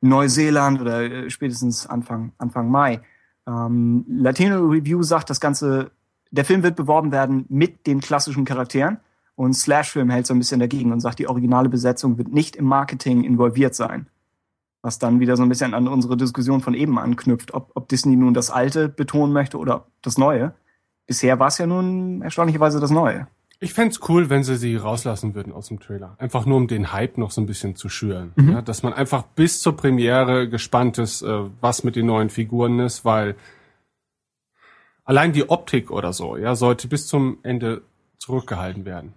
[0.00, 3.00] Neuseeland oder äh, spätestens Anfang, Anfang Mai.
[3.46, 5.90] Ähm, Latino Review sagt, das Ganze,
[6.30, 8.98] der Film wird beworben werden mit den klassischen Charakteren
[9.36, 12.66] und Slashfilm hält so ein bisschen dagegen und sagt, die originale Besetzung wird nicht im
[12.66, 14.06] Marketing involviert sein.
[14.82, 18.16] Was dann wieder so ein bisschen an unsere Diskussion von eben anknüpft, ob, ob Disney
[18.16, 20.54] nun das Alte betonen möchte oder das Neue.
[21.06, 23.26] Bisher war es ja nun erstaunlicherweise das Neue.
[23.62, 26.16] Ich fänd's cool, wenn sie sie rauslassen würden aus dem Trailer.
[26.18, 28.32] Einfach nur, um den Hype noch so ein bisschen zu schüren.
[28.36, 28.52] Mhm.
[28.52, 32.78] Ja, dass man einfach bis zur Premiere gespannt ist, äh, was mit den neuen Figuren
[32.80, 33.36] ist, weil
[35.04, 37.82] allein die Optik oder so, ja, sollte bis zum Ende
[38.18, 39.12] zurückgehalten werden.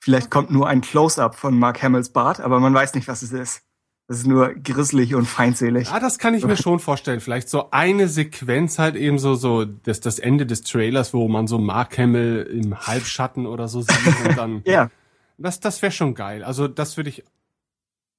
[0.00, 3.32] Vielleicht kommt nur ein Close-up von Mark Hamills Bart, aber man weiß nicht, was es
[3.32, 3.62] ist.
[4.08, 5.88] Es ist nur grisselig und feindselig.
[5.88, 7.20] Ja, das kann ich mir schon vorstellen.
[7.20, 11.48] Vielleicht so eine Sequenz halt eben so, so das, das Ende des Trailers, wo man
[11.48, 14.62] so Mark Hamill im Halbschatten oder so sieht und dann.
[14.64, 14.90] Ja,
[15.38, 16.44] Das, das wäre schon geil.
[16.44, 17.24] Also das würde ich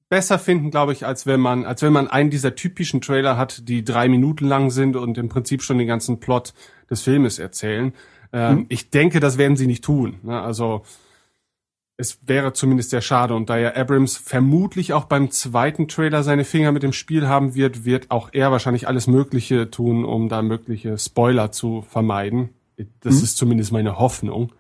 [0.09, 3.67] besser finden, glaube ich, als wenn man, als wenn man einen dieser typischen Trailer hat,
[3.67, 6.53] die drei Minuten lang sind und im Prinzip schon den ganzen Plot
[6.89, 7.93] des Filmes erzählen.
[8.33, 10.19] Ähm, Ich denke, das werden sie nicht tun.
[10.23, 10.41] Ne?
[10.41, 10.83] Also
[11.97, 13.33] es wäre zumindest sehr schade.
[13.33, 17.55] Und da ja Abrams vermutlich auch beim zweiten Trailer seine Finger mit dem Spiel haben
[17.55, 22.49] wird, wird auch er wahrscheinlich alles Mögliche tun, um da mögliche Spoiler zu vermeiden.
[23.01, 23.23] Das Mhm.
[23.23, 24.53] ist zumindest meine Hoffnung.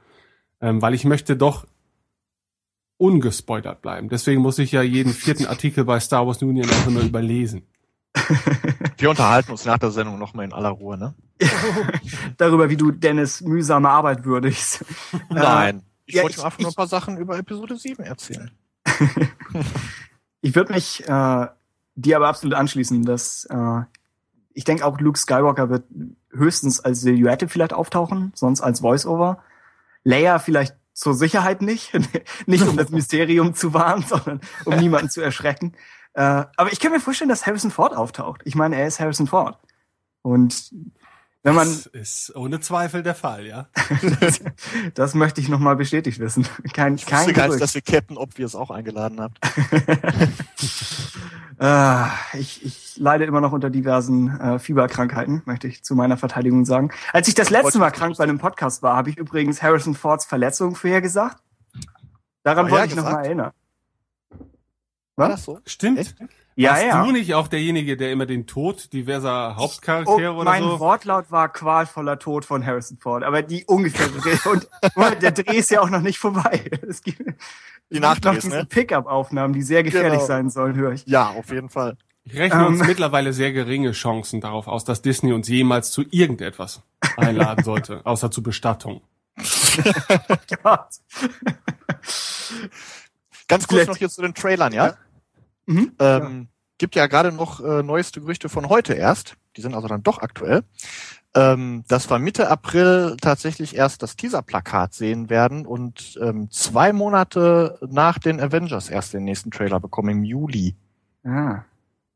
[0.59, 1.67] Ähm, weil ich möchte doch
[2.97, 4.09] ungespoilert bleiben.
[4.09, 7.61] Deswegen muss ich ja jeden vierten Artikel bei Star Wars Union einfach nur überlesen.
[8.97, 11.13] Wir unterhalten uns nach der Sendung nochmal in aller Ruhe, ne?
[12.37, 14.83] darüber, wie du Dennis mühsame Arbeit würdigst.
[15.29, 15.83] Nein.
[16.07, 18.51] Ich ja, wollte ich- einfach nur ein paar Sachen über Episode 7 erzählen.
[20.41, 21.47] Ich würde mich äh,
[21.95, 23.81] dir aber absolut anschließen, dass äh,
[24.53, 25.83] ich denke auch Luke Skywalker wird
[26.31, 29.43] höchstens als Silhouette vielleicht auftauchen, sonst als Voice-Over.
[30.03, 31.91] Leia vielleicht zur Sicherheit nicht,
[32.45, 35.73] nicht um das Mysterium zu wahren, sondern um niemanden zu erschrecken.
[36.13, 36.21] Äh,
[36.55, 38.41] aber ich kann mir vorstellen, dass Harrison Ford auftaucht.
[38.45, 39.57] Ich meine, er ist Harrison Ford.
[40.21, 40.71] Und
[41.47, 43.67] wenn man Das ist ohne Zweifel der Fall, ja.
[44.19, 44.41] das,
[44.93, 46.45] das möchte ich nochmal bestätigt wissen.
[46.73, 49.39] Kein, Ich kein wusste gar nicht, dass ihr Captain Obvious auch eingeladen habt.
[51.59, 56.65] Ah, ich, ich leide immer noch unter diversen äh, Fieberkrankheiten, möchte ich zu meiner Verteidigung
[56.65, 56.91] sagen.
[57.13, 60.25] Als ich das letzte Mal krank bei einem Podcast war, habe ich übrigens Harrison Fords
[60.25, 61.41] Verletzung vorhergesagt.
[62.43, 63.15] Daran wollte ich noch Vorhergesagt?
[63.15, 63.51] mal erinnern.
[65.15, 65.59] War das so?
[65.65, 65.97] Stimmt.
[65.97, 66.15] Echt?
[66.59, 67.05] Ja, Warst ja.
[67.05, 70.79] du nicht auch derjenige, der immer den Tod diverser Oh, Hauptcharaktere oder mein so?
[70.79, 74.07] Wortlaut war qualvoller Tod von Harrison Ford, aber die ungefähr
[74.47, 74.67] und
[75.21, 76.63] der Dreh ist ja auch noch nicht vorbei.
[76.89, 77.21] Es gibt,
[77.91, 78.65] Die Nachdrehs, noch diese ne?
[78.65, 80.25] Pickup-Aufnahmen, die sehr gefährlich Genau.
[80.25, 81.05] sein sollen, höre ich.
[81.05, 81.95] Ja, auf jeden Fall.
[82.23, 82.87] Ich rechne uns Ähm.
[82.87, 86.81] mittlerweile sehr geringe Chancen darauf aus, dass Disney uns jemals zu irgendetwas
[87.17, 89.01] einladen sollte, außer zu Bestattung.
[93.47, 94.95] Ganz kurz noch hier zu den Trailern, ja?
[95.67, 95.91] Mhm.
[95.99, 96.47] Ähm,
[96.79, 99.35] Gibt ja gerade noch äh, neueste Gerüchte von heute erst.
[99.55, 100.63] Die sind also dann doch aktuell.
[101.35, 107.79] Ähm, dass wir Mitte April tatsächlich erst das Teaser-Plakat sehen werden und ähm, zwei Monate
[107.89, 110.75] nach den Avengers erst den nächsten Trailer bekommen im Juli.
[111.23, 111.61] Ah.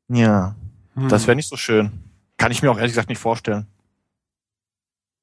[0.08, 0.56] Ja,
[0.96, 1.08] Hm.
[1.08, 1.92] das wäre nicht so schön.
[2.38, 3.66] Kann ich mir auch ehrlich gesagt nicht vorstellen.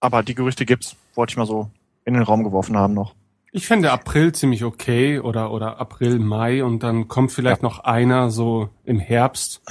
[0.01, 0.97] Aber die Gerüchte gibt's.
[1.15, 1.71] Wollte ich mal so
[2.05, 3.15] in den Raum geworfen haben noch.
[3.59, 8.31] Ich fände April ziemlich okay oder, oder April, Mai und dann kommt vielleicht noch einer
[8.31, 9.63] so im Herbst.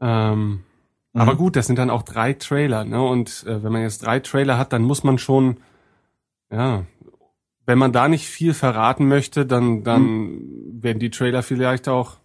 [0.00, 0.64] ähm,
[1.12, 1.20] Mhm.
[1.20, 3.02] Aber gut, das sind dann auch drei Trailer, ne?
[3.02, 5.58] Und äh, wenn man jetzt drei Trailer hat, dann muss man schon,
[6.50, 6.84] ja,
[7.66, 10.40] wenn man da nicht viel verraten möchte, dann, dann
[10.82, 12.18] werden die Trailer vielleicht auch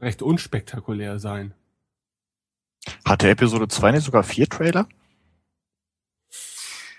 [0.00, 1.52] recht unspektakulär sein.
[3.04, 4.88] Hatte Episode 2 nicht sogar vier Trailer?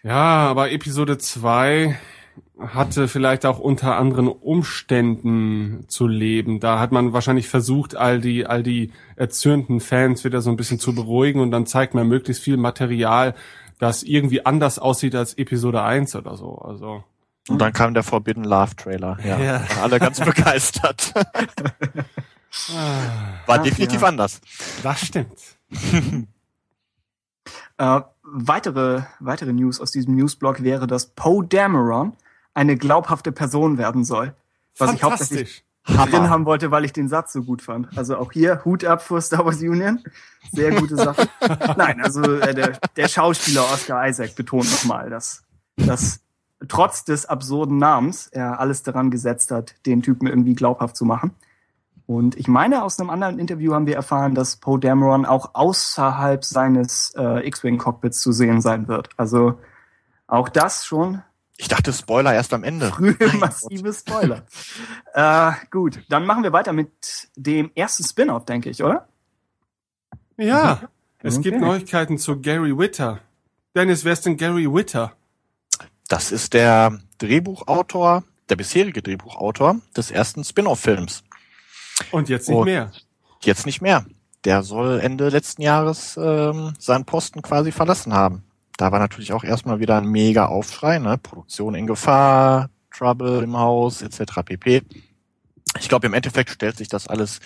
[0.04, 1.98] Ja, aber Episode 2
[2.60, 6.60] hatte vielleicht auch unter anderen Umständen zu leben.
[6.60, 10.80] Da hat man wahrscheinlich versucht, all die, all die erzürnten Fans wieder so ein bisschen
[10.80, 13.36] zu beruhigen und dann zeigt man möglichst viel Material,
[13.80, 16.58] das irgendwie anders aussieht als Episode 1 oder so.
[16.58, 17.04] Also.
[17.48, 19.18] Und dann kam der Forbidden Love Trailer.
[19.24, 19.40] Ja.
[19.40, 19.64] Ja.
[19.82, 21.14] Alle ganz begeistert.
[21.16, 21.26] War
[23.48, 24.08] Ach, definitiv ja.
[24.08, 24.42] anders.
[24.84, 25.38] Das stimmt.
[27.80, 32.14] Äh, weitere, weitere News aus diesem Newsblog wäre, dass Poe Dameron
[32.58, 34.34] eine glaubhafte Person werden soll.
[34.80, 36.20] Was ich hauptsächlich Fantastisch.
[36.20, 37.96] drin haben wollte, weil ich den Satz so gut fand.
[37.96, 40.04] Also auch hier Hut ab vor Star Wars Union.
[40.52, 41.30] Sehr gute Sache.
[41.78, 45.44] Nein, also äh, der, der Schauspieler Oscar Isaac betont nochmal, dass,
[45.76, 46.20] dass
[46.68, 51.32] trotz des absurden Namens er alles daran gesetzt hat, den Typen irgendwie glaubhaft zu machen.
[52.08, 56.44] Und ich meine, aus einem anderen Interview haben wir erfahren, dass Poe Dameron auch außerhalb
[56.44, 59.10] seines äh, X-Wing-Cockpits zu sehen sein wird.
[59.16, 59.60] Also
[60.26, 61.22] auch das schon
[61.58, 62.90] Ich dachte Spoiler erst am Ende.
[62.92, 64.44] frühe massive Spoiler.
[65.14, 69.08] äh, gut, dann machen wir weiter mit dem ersten Spin-off, denke ich, oder?
[70.38, 70.82] Ja,
[71.24, 71.66] es gibt Okay.
[71.66, 73.20] Neuigkeiten zu Gary Witter.
[73.76, 75.14] Dennis, wer ist denn Gary Witter?
[76.08, 81.24] Das ist der Drehbuchautor, der bisherige Drehbuchautor des ersten Spin-off-Films.
[82.12, 82.92] Und jetzt nicht Und- mehr.
[83.42, 84.06] Jetzt nicht mehr.
[84.46, 88.44] Der soll Ende letzten Jahres ähm, seinen Posten quasi verlassen haben.
[88.78, 91.18] Da war natürlich auch erstmal wieder ein mega Aufschrei, ne?
[91.18, 94.44] Produktion in Gefahr, Trouble im Haus, etc.
[94.46, 94.84] pp.
[95.80, 97.40] Ich glaube, im Endeffekt stellt sich das alles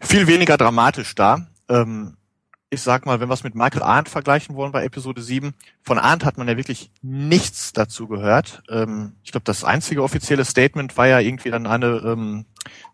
[0.00, 1.46] viel weniger dramatisch dar.
[1.68, 2.16] Ähm,
[2.70, 5.98] ich sag mal, wenn wir es mit Michael Arndt vergleichen wollen bei Episode 7, von
[5.98, 8.62] Arndt hat man ja wirklich nichts dazu gehört.
[8.68, 12.44] Ähm, ich glaube, das einzige offizielle Statement war ja irgendwie dann eine, ähm,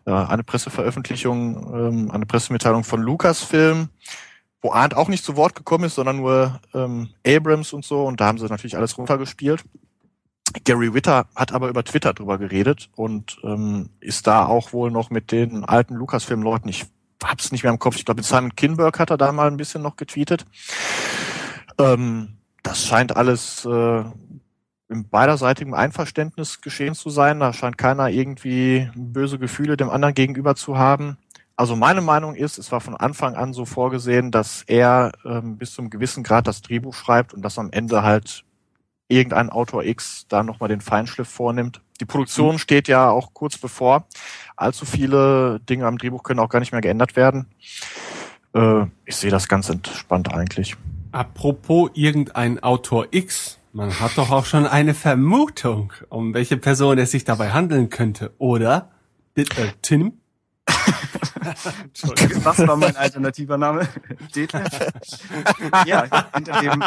[0.05, 3.89] äh, eine Presseveröffentlichung, ähm, eine Pressemitteilung von Lucasfilm,
[4.65, 8.03] wo Arndt auch nicht zu Wort gekommen ist, sondern nur ähm, Abrams und so.
[8.03, 9.63] Und da haben sie natürlich alles runtergespielt.
[10.63, 15.11] Gary Witter hat aber über Twitter drüber geredet und ähm, ist da auch wohl noch
[15.11, 16.85] mit den alten Lucasfilm-Leuten, ich
[17.23, 19.57] hab's nicht mehr im Kopf, ich glaube, mit Simon Kinberg hat er da mal ein
[19.57, 20.47] bisschen noch getweetet.
[21.77, 24.03] Ähm, das scheint alles äh,
[24.89, 27.39] im beiderseitigem Einverständnis geschehen zu sein.
[27.39, 31.17] Da scheint keiner irgendwie böse Gefühle dem anderen gegenüber zu haben.
[31.57, 35.73] Also meine Meinung ist, es war von Anfang an so vorgesehen, dass er ähm, bis
[35.73, 38.43] zum gewissen Grad das Drehbuch schreibt und dass am Ende halt
[39.07, 41.81] irgendein Autor X da nochmal den Feinschliff vornimmt.
[42.01, 44.07] Die Produktion steht ja auch kurz bevor.
[44.57, 47.47] Allzu viele Dinge am Drehbuch können auch gar nicht mehr geändert werden.
[48.53, 50.75] Äh, ich sehe das ganz entspannt eigentlich.
[51.11, 57.11] Apropos irgendein Autor X, man hat doch auch schon eine Vermutung, um welche Person es
[57.11, 58.91] sich dabei handeln könnte, oder?
[59.35, 59.45] Äh,
[59.81, 60.13] Tim?
[61.83, 62.45] Entschuldigung.
[62.45, 63.87] Was war mein alternativer Name?
[64.35, 64.63] Detlef?
[65.85, 66.83] ja, hinter dem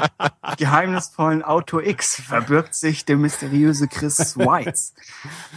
[0.57, 4.95] geheimnisvollen Auto X verbirgt sich der mysteriöse Chris Weitz,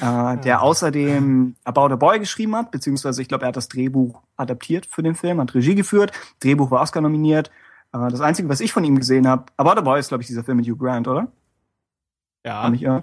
[0.02, 4.22] äh, der außerdem About a Boy geschrieben hat, beziehungsweise ich glaube, er hat das Drehbuch
[4.38, 7.50] adaptiert für den Film, hat Regie geführt, Drehbuch war Oscar nominiert.
[7.94, 10.28] Äh, das Einzige, was ich von ihm gesehen habe, About a Boy ist, glaube ich,
[10.28, 11.32] dieser Film mit Hugh Grant, oder?
[12.46, 13.02] Ja, ich, äh,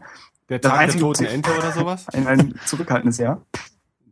[0.49, 2.09] der das Tag der Einzige, toten Ente oder sowas.
[2.13, 3.43] ein, ein zurückhaltendes Jahr.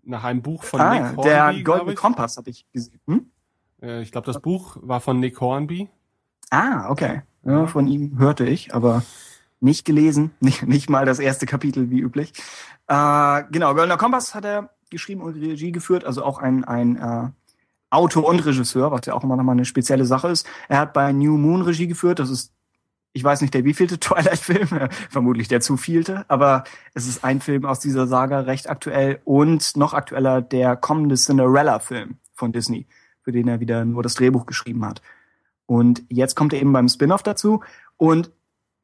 [0.07, 1.99] Nach einem Buch von Ah, Nick der Hornby, glaub Goldene ich.
[1.99, 3.01] Kompass habe ich gesehen.
[3.07, 3.31] Hm?
[3.83, 5.89] Äh, Ich glaube, das Buch war von Nick Hornby.
[6.51, 7.23] Ah, okay.
[7.45, 9.03] Ja, von ihm hörte ich, aber
[9.61, 12.33] nicht gelesen, nicht, nicht mal das erste Kapitel wie üblich.
[12.89, 17.29] Äh, genau, Goldener Kompass hat er geschrieben und Regie geführt, also auch ein, ein äh,
[17.91, 20.47] Autor und Regisseur, was ja auch immer noch mal eine spezielle Sache ist.
[20.69, 22.53] Er hat bei New Moon Regie geführt, das ist,
[23.17, 27.41] ich weiß nicht der wievielte Twilight-Film, äh, vermutlich der zu vielte, aber es ist ein
[27.41, 32.87] Film aus dieser Saga, recht aktuell und noch aktueller der kommende Cinderella-Film von Disney,
[33.23, 35.01] für den er wieder nur das Drehbuch geschrieben hat.
[35.65, 37.63] Und jetzt kommt er eben beim Spin-off dazu.
[37.97, 38.31] Und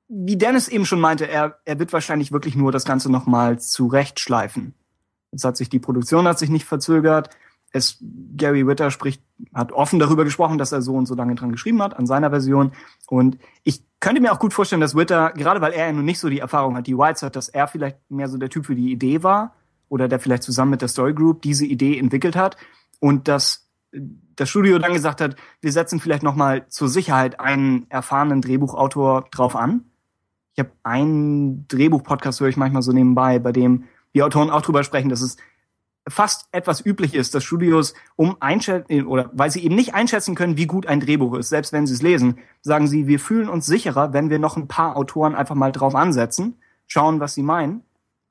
[0.09, 4.74] wie Dennis eben schon meinte, er, er wird wahrscheinlich wirklich nur das Ganze nochmal zurechtschleifen.
[5.30, 7.28] Jetzt hat sich die Produktion hat sich nicht verzögert.
[7.70, 7.99] Es,
[8.37, 9.22] Gary Witter spricht,
[9.55, 12.30] hat offen darüber gesprochen, dass er so und so lange dran geschrieben hat, an seiner
[12.30, 12.72] Version.
[13.07, 16.19] Und ich könnte mir auch gut vorstellen, dass Witter, gerade weil er ja nun nicht
[16.19, 18.75] so die Erfahrung hat, die Whites hat, dass er vielleicht mehr so der Typ für
[18.75, 19.55] die Idee war
[19.89, 22.57] oder der vielleicht zusammen mit der Story Group diese Idee entwickelt hat
[22.99, 27.89] und dass das Studio dann gesagt hat, wir setzen vielleicht noch mal zur Sicherheit einen
[27.91, 29.85] erfahrenen Drehbuchautor drauf an.
[30.55, 33.85] Ich habe einen Drehbuch-Podcast, höre ich manchmal so nebenbei, bei dem
[34.15, 35.37] die Autoren auch drüber sprechen, dass es
[36.09, 40.57] fast etwas üblich ist, dass Studios um einschätzen oder weil sie eben nicht einschätzen können,
[40.57, 43.67] wie gut ein Drehbuch ist, selbst wenn sie es lesen, sagen sie, wir fühlen uns
[43.67, 47.83] sicherer, wenn wir noch ein paar Autoren einfach mal drauf ansetzen, schauen, was sie meinen.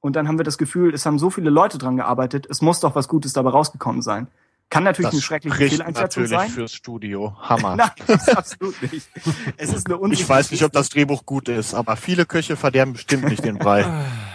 [0.01, 2.79] Und dann haben wir das Gefühl, es haben so viele Leute dran gearbeitet, es muss
[2.79, 4.27] doch was Gutes dabei rausgekommen sein.
[4.69, 6.49] Kann natürlich Das eine schreckliche Fehleinschätzung natürlich sein.
[6.49, 7.35] fürs Studio.
[7.41, 7.75] Hammer.
[7.77, 9.09] Nein, das ist absolut nicht.
[9.57, 12.93] Es ist eine Ich weiß nicht, ob das Drehbuch gut ist, aber viele Köche verderben
[12.93, 13.85] bestimmt nicht den Brei.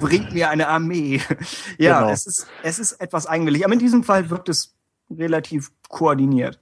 [0.00, 1.20] bringt mir eine Armee.
[1.78, 2.12] Ja, Genau.
[2.12, 4.74] es ist es ist etwas eigenwillig, aber in diesem Fall wirkt es
[5.10, 6.60] relativ koordiniert.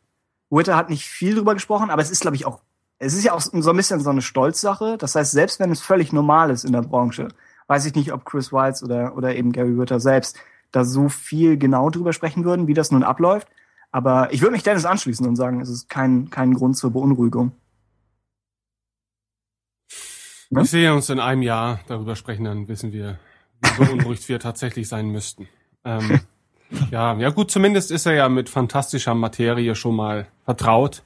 [0.50, 2.60] Witter hat nicht viel drüber gesprochen, aber es ist glaube ich auch
[3.00, 4.98] es ist ja auch so ein bisschen so eine Stolzsache.
[4.98, 7.28] Das heißt, selbst wenn es völlig normal ist in der Branche,
[7.68, 10.36] weiß ich nicht, ob Chris Weitz oder oder eben Gary Witter selbst
[10.72, 13.48] da so viel genau drüber sprechen würden, wie das nun abläuft.
[13.90, 17.52] Aber ich würde mich Dennis anschließen und sagen, es ist kein, kein Grund zur Beunruhigung.
[20.50, 20.62] Ne?
[20.62, 23.18] Ich sehe uns in einem Jahr darüber sprechen, dann wissen wir,
[23.62, 25.48] wie beunruhigt wir tatsächlich sein müssten.
[25.84, 26.20] Ähm,
[26.90, 31.02] ja, ja gut, zumindest ist er ja mit fantastischer Materie schon mal vertraut.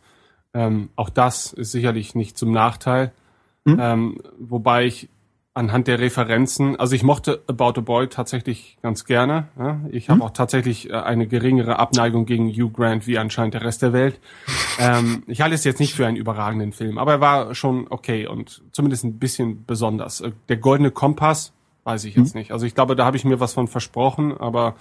[0.55, 3.13] Ähm, auch das ist sicherlich nicht zum Nachteil.
[3.67, 3.79] Hm?
[3.81, 5.09] Ähm, wobei ich
[5.55, 9.49] anhand der Referenzen, also ich mochte About a Boy tatsächlich ganz gerne.
[9.59, 9.81] Ja?
[9.91, 10.27] Ich habe Hm?
[10.27, 14.19] auch tatsächlich äh, eine geringere Abneigung gegen Hugh Grant wie anscheinend der Rest der Welt.
[14.79, 18.27] ähm, ich halte es jetzt nicht für einen überragenden Film, aber er war schon okay
[18.27, 20.23] und zumindest ein bisschen besonders.
[20.23, 21.53] Äh, Der Goldene Kompass,
[21.85, 22.53] weiß ich jetzt nicht.
[22.53, 24.77] Also ich glaube, da habe ich mir was von versprochen, aber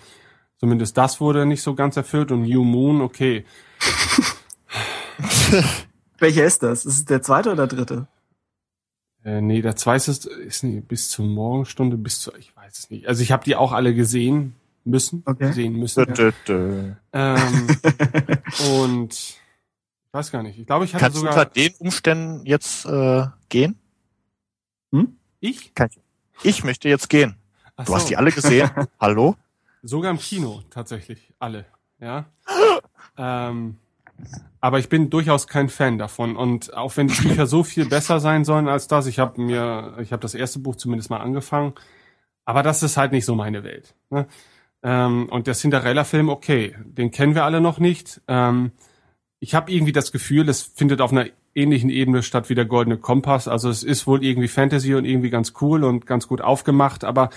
[0.58, 3.44] zumindest das wurde nicht so ganz erfüllt und New Moon, okay.
[6.20, 6.86] Welcher ist das?
[6.86, 8.08] Ist es der zweite oder dritte?
[9.24, 12.90] Äh, nee, der zweite ist, ist nicht, bis zur Morgenstunde, bis zu, ich weiß es
[12.90, 13.08] nicht.
[13.08, 15.52] Also ich habe die auch alle gesehen müssen, Okay.
[15.52, 16.06] sehen müssen.
[16.06, 16.92] Dö, dö, dö.
[17.14, 17.68] Ähm,
[18.82, 19.40] und ich
[20.14, 20.58] weiß gar nicht.
[20.58, 23.78] Ich glaube, ich hatte Kannst du sogar unter den Umständen jetzt äh, gehen?
[25.40, 25.72] ich.
[26.44, 27.36] Ich möchte jetzt gehen.
[27.76, 28.08] Ach Du hast so.
[28.10, 28.70] die alle gesehen.
[29.00, 29.36] Hallo?
[29.84, 31.66] Sogar im Kino tatsächlich alle,
[32.00, 32.26] ja.
[33.18, 33.78] ähm,
[34.60, 38.20] aber ich bin durchaus kein Fan davon und auch wenn die Bücher so viel besser
[38.20, 41.74] sein sollen als das, ich habe mir, ich habe das erste Buch zumindest mal angefangen,
[42.46, 43.96] aber das ist halt nicht so meine Welt.
[44.10, 44.28] Ne?
[44.84, 48.22] Ähm, und der Cinderella-Film, okay, den kennen wir alle noch nicht.
[48.28, 48.72] Ähm,
[49.40, 52.98] ich habe irgendwie das Gefühl, es findet auf einer ähnlichen Ebene statt wie der Goldene
[52.98, 53.48] Kompass.
[53.48, 57.30] Also es ist wohl irgendwie Fantasy und irgendwie ganz cool und ganz gut aufgemacht, aber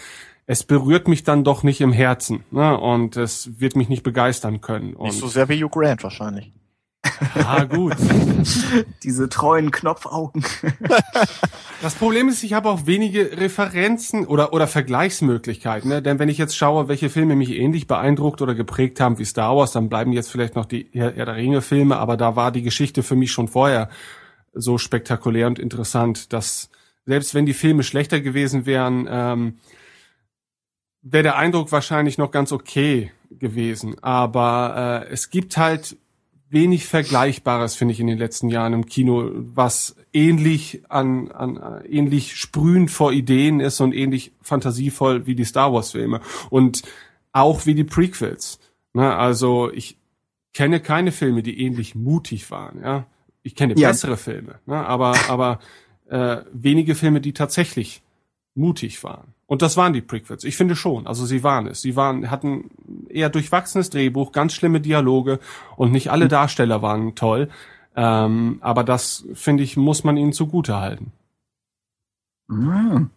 [0.46, 2.44] es berührt mich dann doch nicht im Herzen.
[2.50, 2.78] Ne?
[2.78, 4.94] Und es wird mich nicht begeistern können.
[4.94, 6.52] Und, Nicht so sehr wie Hugh Grant wahrscheinlich.
[7.34, 7.94] Ah, gut.
[9.02, 10.44] Diese treuen Knopfaugen.
[11.82, 15.90] Das Problem ist, ich habe auch wenige Referenzen oder, oder Vergleichsmöglichkeiten.
[15.90, 16.00] Ne?
[16.00, 19.54] Denn wenn ich jetzt schaue, welche Filme mich ähnlich beeindruckt oder geprägt haben wie Star
[19.54, 22.62] Wars, dann bleiben jetzt vielleicht noch die Herr, der Ringe Filme, aber da war die
[22.62, 23.90] Geschichte für mich schon vorher
[24.54, 26.70] so spektakulär und interessant, dass
[27.04, 29.58] selbst wenn die Filme schlechter gewesen wären, ähm,
[31.02, 33.96] wäre der Eindruck wahrscheinlich noch ganz okay gewesen.
[34.02, 35.98] Aber äh, es gibt halt
[36.54, 41.86] wenig Vergleichbares, finde ich, in den letzten Jahren im Kino, was ähnlich an, an äh,
[41.88, 46.82] ähnlich sprühend vor Ideen ist und ähnlich fantasievoll wie die Star Wars Filme und
[47.32, 48.58] auch wie die Prequels.
[48.94, 49.98] Ne, also ich
[50.54, 52.80] kenne keine Filme, die ähnlich mutig waren.
[52.80, 53.06] Ja,
[53.42, 53.88] ich kenne Ja.
[53.88, 55.58] bessere Filme, ne, aber aber
[56.08, 58.02] äh, wenige Filme, die tatsächlich
[58.54, 59.33] mutig waren.
[59.46, 60.44] Und das waren die Prequels.
[60.44, 61.06] Ich finde schon.
[61.06, 61.82] Also sie waren es.
[61.82, 62.70] Sie waren hatten
[63.08, 65.38] eher durchwachsenes Drehbuch, ganz schlimme Dialoge
[65.76, 67.50] und nicht alle Darsteller waren toll.
[67.96, 71.12] Ähm, aber das finde ich muss man ihnen zugute halten.
[72.48, 73.10] Mhm.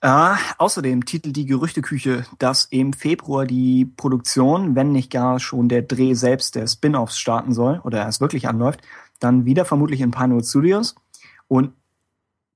[0.00, 5.82] Äh, außerdem titelt die Gerüchteküche, dass im Februar die Produktion, wenn nicht gar schon der
[5.82, 8.80] Dreh selbst der Spin-offs starten soll oder es wirklich anläuft,
[9.18, 10.94] dann wieder vermutlich in Pinewood Studios
[11.48, 11.72] und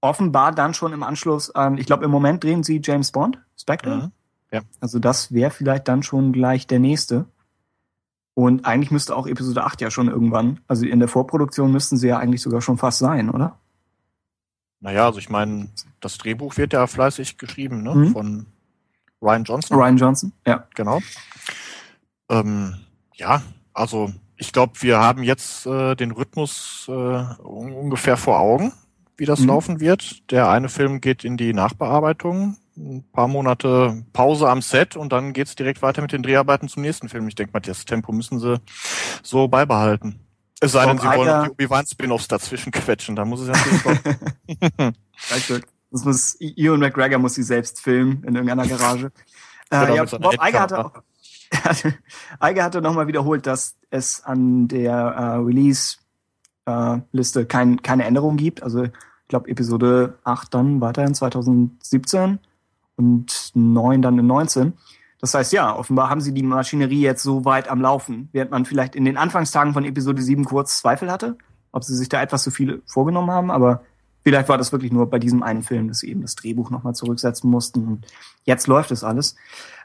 [0.01, 3.97] offenbar dann schon im Anschluss an, ich glaube im Moment drehen sie James Bond, Spectre.
[3.97, 4.13] Mhm.
[4.53, 4.61] Ja.
[4.81, 7.27] Also das wäre vielleicht dann schon gleich der nächste.
[8.35, 12.09] Und eigentlich müsste auch Episode 8 ja schon irgendwann, also in der Vorproduktion müssten sie
[12.09, 13.59] ja eigentlich sogar schon fast sein, oder?
[14.81, 15.69] Naja, also ich meine,
[16.01, 17.95] das Drehbuch wird ja fleißig geschrieben, ne?
[17.95, 18.13] Mhm.
[18.13, 18.47] Von
[19.21, 19.77] Ryan Johnson.
[19.77, 20.67] Ryan Johnson, ja.
[20.75, 21.01] Genau.
[22.31, 22.77] Ähm,
[23.15, 23.43] ja,
[23.75, 28.73] also ich glaube, wir haben jetzt äh, den Rhythmus äh, un- ungefähr vor Augen,
[29.21, 29.47] wie das Mhm.
[29.49, 30.31] laufen wird.
[30.31, 35.33] Der eine Film geht in die Nachbearbeitung, ein paar Monate Pause am Set und dann
[35.35, 37.29] geht's direkt weiter mit den Dreharbeiten zum nächsten Film.
[37.29, 38.59] Ich denke mal, das Tempo müssen sie
[39.23, 40.19] so beibehalten.
[40.63, 44.95] Es sei denn, sie wollen noch die Obi-Wan-Spin-Offs dazwischen quetschen, dann muss es ja natürlich
[45.93, 49.11] Das muss, Ewan McGregor muss sie selbst filmen in irgendeiner Garage.
[49.71, 51.03] Genau, äh, ja, mit seiner Bob Iger hatte, auch-
[52.43, 55.37] Iger hatte nochmal wiederholt, dass es an der äh,
[56.67, 58.63] Release-Liste kein, keine Änderung gibt.
[58.63, 58.87] Also
[59.31, 62.39] glaube Episode 8 dann weiterhin 2017
[62.97, 64.75] und 9 dann in 19.
[65.21, 68.67] Das heißt, ja, offenbar haben sie die Maschinerie jetzt so weit am Laufen, während man
[68.67, 71.37] vielleicht in den Anfangstagen von Episode 7 kurz Zweifel hatte,
[71.73, 73.85] ob sie sich da etwas zu viel vorgenommen haben, aber
[74.23, 76.95] vielleicht war das wirklich nur bei diesem einen Film, dass sie eben das Drehbuch nochmal
[76.95, 77.87] zurücksetzen mussten.
[77.87, 78.07] Und
[78.45, 79.37] jetzt läuft es alles.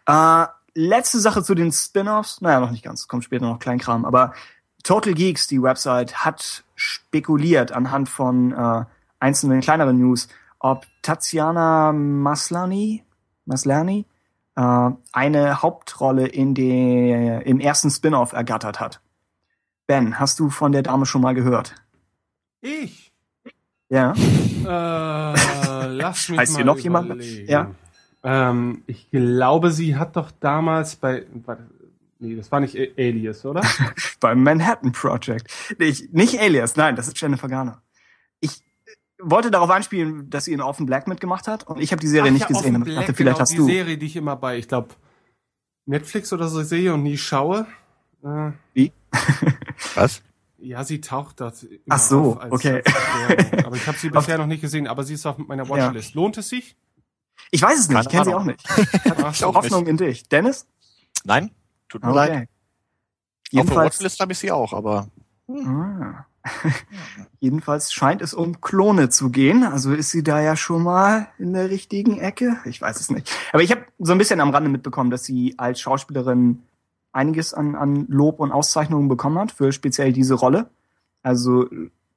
[0.08, 4.34] Äh, letzte Sache zu den Spin-offs, naja, noch nicht ganz, kommt später noch Kleinkram, aber
[4.84, 8.86] Total Geeks, die Website, hat spekuliert anhand von äh,
[9.20, 10.28] einzelnen kleineren News,
[10.60, 13.04] ob Tatjana Maslany,
[13.46, 14.06] Maslany
[14.56, 19.02] äh, eine Hauptrolle in der, im ersten Spin-off ergattert hat.
[19.88, 21.76] Ben, hast du von der Dame schon mal gehört?
[22.62, 23.12] Ich?
[23.90, 24.14] Ja.
[24.14, 27.24] Äh, lass mich Heißt mal hier noch jemand?
[27.24, 27.72] Ja.
[28.24, 31.28] Ähm, ich glaube, sie hat doch damals bei,
[32.18, 33.62] nee, das war nicht Alias, oder?
[34.20, 35.52] beim Manhattan Project.
[35.78, 37.84] Ich, nicht Alias, nein, das ist Jennifer Garner.
[39.26, 42.08] Ich wollte darauf anspielen, dass sie in Orphan Black mitgemacht hat und ich habe die
[42.08, 42.76] Serie Ach nicht ja, gesehen.
[42.76, 43.66] Ich Black, dachte, vielleicht genau, hast die du.
[43.66, 44.90] Serie, die ich immer bei, ich glaube,
[45.86, 47.66] Netflix oder so sehe und nie schaue.
[48.24, 48.92] Äh, Wie?
[49.96, 50.22] Was?
[50.66, 52.84] ja, sie taucht dort immer Ach so, auf als, okay.
[52.86, 53.66] als.
[53.66, 56.16] Aber ich habe sie bisher noch nicht gesehen, aber sie ist auf meiner Watchlist.
[56.16, 56.76] Lohnt es sich?
[57.52, 58.64] Ich weiß es nicht, ich kenne sie auch nicht.
[59.34, 59.48] So.
[59.48, 60.28] auch Hoffnung in dich.
[60.30, 60.68] Dennis?
[61.24, 61.52] Nein,
[61.90, 62.30] tut mir leid.
[62.30, 62.40] Okay.
[62.40, 65.08] Auf der Jedenfalls, Watchlist habe ich sie auch, aber
[65.50, 66.26] ah.
[67.40, 69.64] Jedenfalls scheint es um Klone zu gehen.
[69.64, 72.58] Also ist sie da ja schon mal in der richtigen Ecke?
[72.66, 73.32] Ich weiß es nicht.
[73.52, 76.64] Aber ich habe so ein bisschen am Rande mitbekommen, dass sie als Schauspielerin
[77.12, 80.70] einiges an, an Lob und Auszeichnungen bekommen hat für speziell diese Rolle.
[81.24, 81.68] Also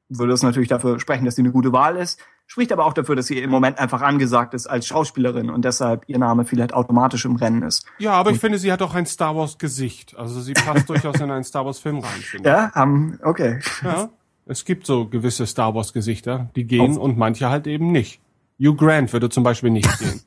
[0.08, 2.18] würde es natürlich dafür sprechen, dass sie eine gute Wahl ist.
[2.46, 6.04] Spricht aber auch dafür, dass sie im Moment einfach angesagt ist als Schauspielerin und deshalb
[6.06, 7.84] ihr Name vielleicht automatisch im Rennen ist.
[7.98, 10.16] Ja, aber ich finde, sie hat auch ein Star Wars Gesicht.
[10.16, 12.54] Also sie passt durchaus in einen Star Wars Film rein, finde ich.
[12.54, 13.60] Ja, ähm, okay.
[13.82, 14.08] Ja,
[14.48, 18.20] es gibt so gewisse Star Wars Gesichter, die gehen und manche halt eben nicht.
[18.58, 20.20] Hugh Grant würde zum Beispiel nicht gehen.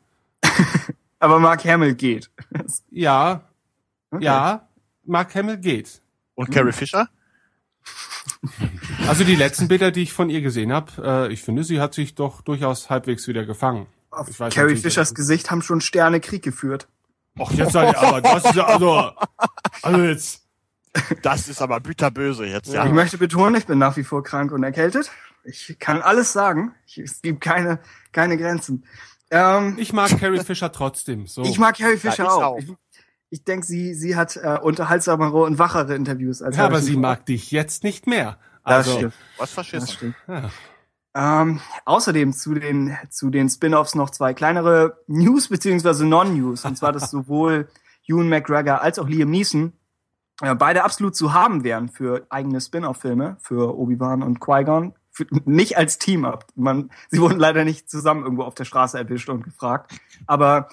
[1.19, 2.29] Aber Mark Hamill geht.
[2.89, 3.41] Ja,
[4.13, 4.25] Okay.
[4.25, 4.67] ja,
[5.05, 6.01] Mark Hamill geht.
[6.35, 7.07] und Carrie Fisher?
[9.07, 10.91] Also die letzten Bilder, die ich von ihr gesehen habe,
[11.29, 13.87] äh, ich finde, sie hat sich doch durchaus halbwegs wieder gefangen.
[14.09, 16.87] Auf Ich weiß Carrie Fishers Gesicht haben schon Sterne Krieg geführt.
[17.39, 19.11] Ach, jetzt sei aber das ist ja also,
[19.81, 20.45] also jetzt.
[21.21, 22.85] Das ist aber bitterböse jetzt, ja.
[22.85, 25.09] Ich möchte betonen, ich bin nach wie vor krank und erkältet.
[25.43, 26.75] Ich kann alles sagen.
[26.85, 27.79] Ich, es gibt keine,
[28.11, 28.85] keine Grenzen.
[29.31, 31.27] Ähm, ich, Ich mag Carrie Fisher trotzdem.
[31.27, 31.43] So.
[31.57, 32.43] mag Carrie Fisher ich auch.
[32.43, 32.57] auch.
[32.59, 32.71] Ich,
[33.29, 37.01] ich denke, sie, sie hat äh, unterhaltsamere und wachere Interviews als ja, aber sie Ford.
[37.01, 38.37] mag dich jetzt nicht mehr.
[38.65, 39.13] Das Also, stimmt.
[39.37, 39.87] Was Das verschissen.
[39.87, 40.15] stimmt.
[40.27, 40.49] ja.
[41.13, 46.63] Ähm, außerdem zu den, zu den Spin-offs noch zwei kleinere News beziehungsweise Non-News.
[46.65, 47.69] Und zwar, dass sowohl
[48.07, 49.73] Ewan McGregor als auch Liam Neeson
[50.41, 54.93] äh, beide absolut zu haben wären für eigene Spin-off-Filme, für Obi-Wan und Qui-Gon.
[55.45, 56.47] Nicht als Team-Up.
[56.55, 59.93] Man, sie wurden leider nicht zusammen irgendwo auf der Straße erwischt und gefragt.
[60.25, 60.69] Aber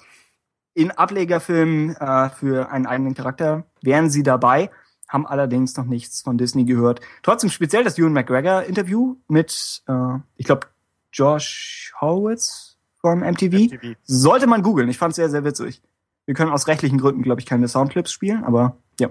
[0.73, 4.71] in Ablegerfilmen äh, für einen eigenen Charakter wären sie dabei,
[5.07, 7.01] haben allerdings noch nichts von Disney gehört.
[7.21, 10.67] Trotzdem speziell das Ewan McGregor Interview mit, äh, ich glaube,
[11.11, 13.73] Josh Horowitz vom MTV.
[13.73, 13.95] MTV.
[14.03, 14.89] Sollte man googeln.
[14.89, 15.81] Ich fand es sehr, sehr witzig.
[16.25, 19.09] Wir können aus rechtlichen Gründen, glaube ich, keine Soundclips spielen, aber ja.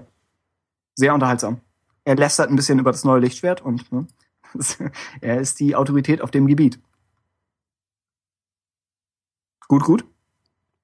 [0.99, 1.61] Sehr unterhaltsam.
[2.03, 4.05] Er lästert ein bisschen über das neue Lichtschwert und ne,
[5.21, 6.79] er ist die Autorität auf dem Gebiet.
[9.67, 10.05] Gut, gut.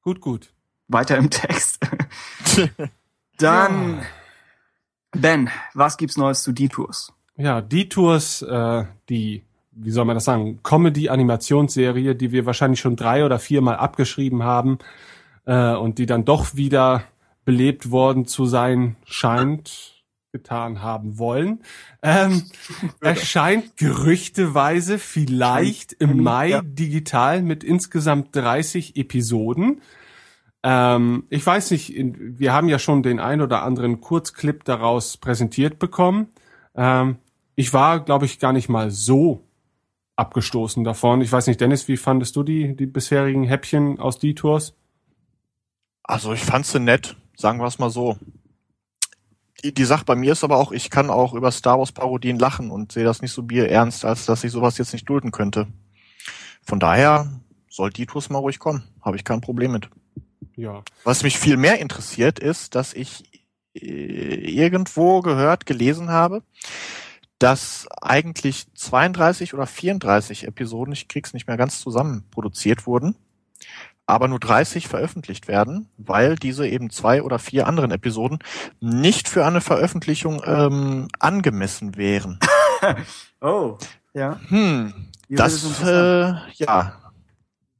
[0.02, 0.54] Gut, gut.
[0.88, 1.80] Weiter im Text.
[3.38, 4.06] Dann,
[5.12, 7.12] Ben, was gibt's Neues zu Detours?
[7.36, 13.26] Ja, Detours, äh, die, wie soll man das sagen, Comedy-Animationsserie, die wir wahrscheinlich schon drei
[13.26, 14.78] oder viermal abgeschrieben haben
[15.46, 17.04] äh, und die dann doch wieder
[17.44, 19.95] belebt worden zu sein scheint,
[20.36, 21.64] getan haben wollen,
[22.04, 22.44] ähm,
[23.00, 26.62] erscheint gerüchteweise vielleicht im Mai Ja.
[26.62, 29.82] digital mit insgesamt 30 Episoden.
[30.64, 35.80] Ähm, ich weiß nicht, wir haben ja schon den ein oder anderen Kurzclip daraus präsentiert
[35.80, 36.28] bekommen.
[36.76, 37.18] Ähm,
[37.56, 39.44] ich war, glaube ich, gar nicht mal so
[40.18, 41.22] abgestoßen davon.
[41.22, 44.74] Ich weiß nicht, Dennis, wie fandest du die, die bisherigen Häppchen aus Detours?
[46.04, 48.18] Also ich fand sie nett, sagen wir es mal so.
[49.64, 52.38] Die, die Sache bei mir ist aber auch, ich kann auch über Star Wars Parodien
[52.38, 55.68] lachen und sehe das nicht so bierernst, als dass ich sowas jetzt nicht dulden könnte.
[56.64, 57.32] Von daher
[57.70, 58.84] soll Detours mal ruhig kommen.
[59.02, 59.90] Habe ich kein Problem mit.
[60.56, 60.84] Ja.
[61.04, 63.24] Was mich viel mehr interessiert, ist, dass ich
[63.76, 66.42] äh, irgendwo gehört, gelesen habe,
[67.40, 73.16] dass eigentlich 32 oder 34 Episoden, ich krieg's nicht mehr ganz zusammen, produziert wurden,
[74.08, 78.40] aber nur 30 veröffentlicht werden, weil diese eben zwei oder vier anderen Episoden
[78.80, 82.40] nicht für eine Veröffentlichung ähm, angemessen wären.
[83.42, 83.78] Oh,
[84.14, 84.40] ja.
[84.50, 84.94] Hm,
[85.28, 86.94] Wie das, äh, ja,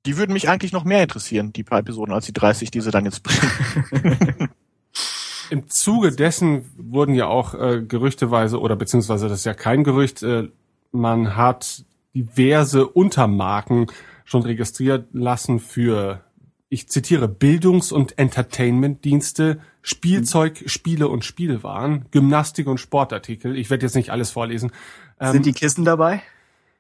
[0.06, 2.92] die würden mich eigentlich noch mehr interessieren, die paar Episoden, als die 30, die sie
[2.92, 4.50] dann jetzt bringen.
[5.50, 10.24] Im Zuge dessen wurden ja auch äh, gerüchteweise, oder beziehungsweise das ist ja kein Gerücht,
[10.24, 10.50] äh,
[10.92, 13.88] man hat diverse Untermarken
[14.26, 16.22] schon registriert lassen für,
[16.68, 23.56] ich zitiere, Bildungs- und Entertainment-Dienste, Spielzeug, Spiele und Spielwaren, Gymnastik und Sportartikel.
[23.56, 24.72] Ich werde jetzt nicht alles vorlesen.
[25.20, 26.22] Ähm, Sind die Kissen dabei?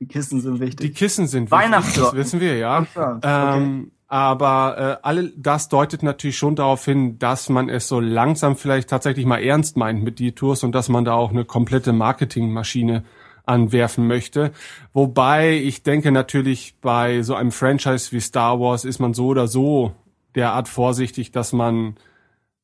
[0.02, 0.96] Die Kissen sind die wichtig.
[0.96, 2.86] Kissen sind wichtig, das wissen wir, ja.
[2.96, 3.58] Ja, okay.
[3.58, 8.56] Ähm, aber äh, alle das deutet natürlich schon darauf hin, dass man es so langsam
[8.56, 11.94] vielleicht tatsächlich mal ernst meint mit die Tours und dass man da auch eine komplette
[11.94, 13.04] Marketingmaschine
[13.46, 14.52] anwerfen möchte.
[14.94, 19.48] Wobei ich denke natürlich bei so einem Franchise wie Star Wars ist man so oder
[19.48, 19.94] so
[20.36, 21.96] derart vorsichtig, dass man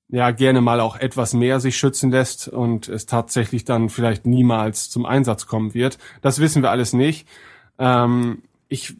[0.09, 4.89] ja gerne mal auch etwas mehr sich schützen lässt und es tatsächlich dann vielleicht niemals
[4.89, 5.97] zum Einsatz kommen wird.
[6.21, 7.27] Das wissen wir alles nicht.
[7.79, 8.95] Ähm, ich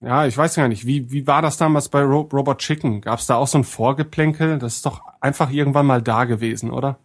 [0.00, 3.00] ja, ich weiß gar nicht, wie, wie war das damals bei Ro Robot Chicken?
[3.00, 4.58] Gab es da auch so ein Vorgeplänkel?
[4.58, 6.98] Das ist doch einfach irgendwann mal da gewesen, oder?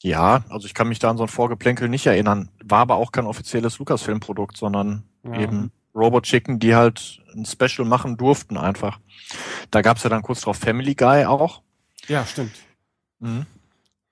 [0.00, 2.50] Ja, also ich kann mich da an so ein Vorgeplänkel nicht erinnern.
[2.62, 5.40] War aber auch kein offizielles Lucasfilm-Produkt, sondern Ja.
[5.40, 8.98] eben Robot Chicken, die halt ein Special machen durften einfach.
[9.70, 11.62] Da gab's ja dann kurz drauf Family Guy auch.
[12.08, 12.52] Ja, stimmt.
[13.20, 13.46] Mhm.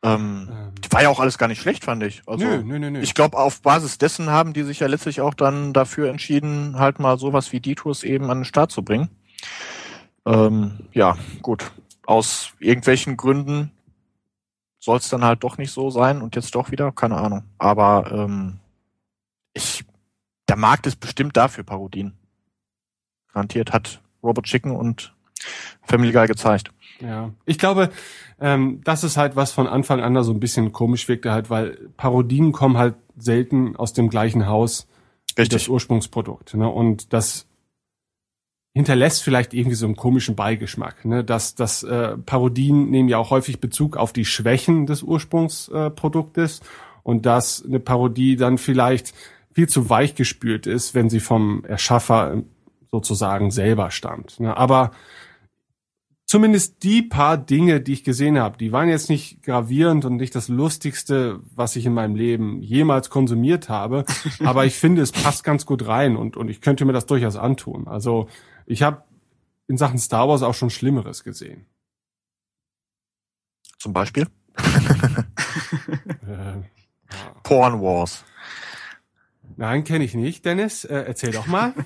[0.04, 2.22] Ähm, Ähm, war ja auch alles gar nicht schlecht, fand ich.
[2.26, 3.00] Also nö, nö, nö, nö.
[3.00, 6.98] ich glaube, auf Basis dessen haben die sich ja letztlich auch dann dafür entschieden, halt
[6.98, 9.10] mal sowas wie Detours eben an den Start zu bringen.
[10.26, 11.70] Ähm, ja, gut.
[12.06, 13.70] Aus irgendwelchen Gründen
[14.82, 17.44] soll es dann halt doch nicht so sein und jetzt doch wieder, keine Ahnung.
[17.56, 18.58] Aber ähm,
[19.54, 19.84] ich,
[20.48, 22.14] der Markt ist bestimmt dafür Parodien.
[23.32, 25.14] Garantiert hat Robot Chicken und
[25.82, 26.72] Family Guy gezeigt.
[27.00, 27.90] Ja, ich glaube,
[28.40, 31.48] ähm, das ist halt was von Anfang an da so ein bisschen komisch wirkte halt,
[31.48, 34.88] weil Parodien kommen halt selten aus dem gleichen Haus
[35.36, 35.70] wie das Richtig.
[35.70, 36.54] Ursprungsprodukt.
[36.54, 36.68] Ne?
[36.68, 37.46] Und das
[38.74, 41.04] hinterlässt vielleicht irgendwie so einen komischen Beigeschmack.
[41.04, 41.24] Ne?
[41.24, 45.90] Das, das äh, Parodien nehmen ja auch häufig Bezug auf die Schwächen des Ursprungsproduktes äh,
[45.90, 46.60] Produktes
[47.02, 49.12] und dass eine Parodie dann vielleicht
[49.52, 52.42] viel zu weich gespült ist, wenn sie vom Erschaffer äh,
[52.90, 54.40] sozusagen selber stammt.
[54.40, 54.56] Ne?
[54.56, 54.92] Aber
[56.24, 60.34] zumindest die paar Dinge, die ich gesehen habe, die waren jetzt nicht gravierend und nicht
[60.34, 64.06] das Lustigste, was ich in meinem Leben jemals konsumiert habe.
[64.44, 67.36] aber ich finde, es passt ganz gut rein und, und ich könnte mir das durchaus
[67.36, 67.86] antun.
[67.86, 68.28] Also
[68.66, 69.04] ich habe
[69.68, 71.66] in Sachen Star Wars auch schon Schlimmeres gesehen.
[73.78, 74.26] Zum Beispiel
[76.26, 76.62] Äh,
[77.42, 78.24] Porn Wars.
[79.56, 80.84] nein, kenne ich nicht, Dennis.
[80.84, 81.74] Äh, erzähl doch mal.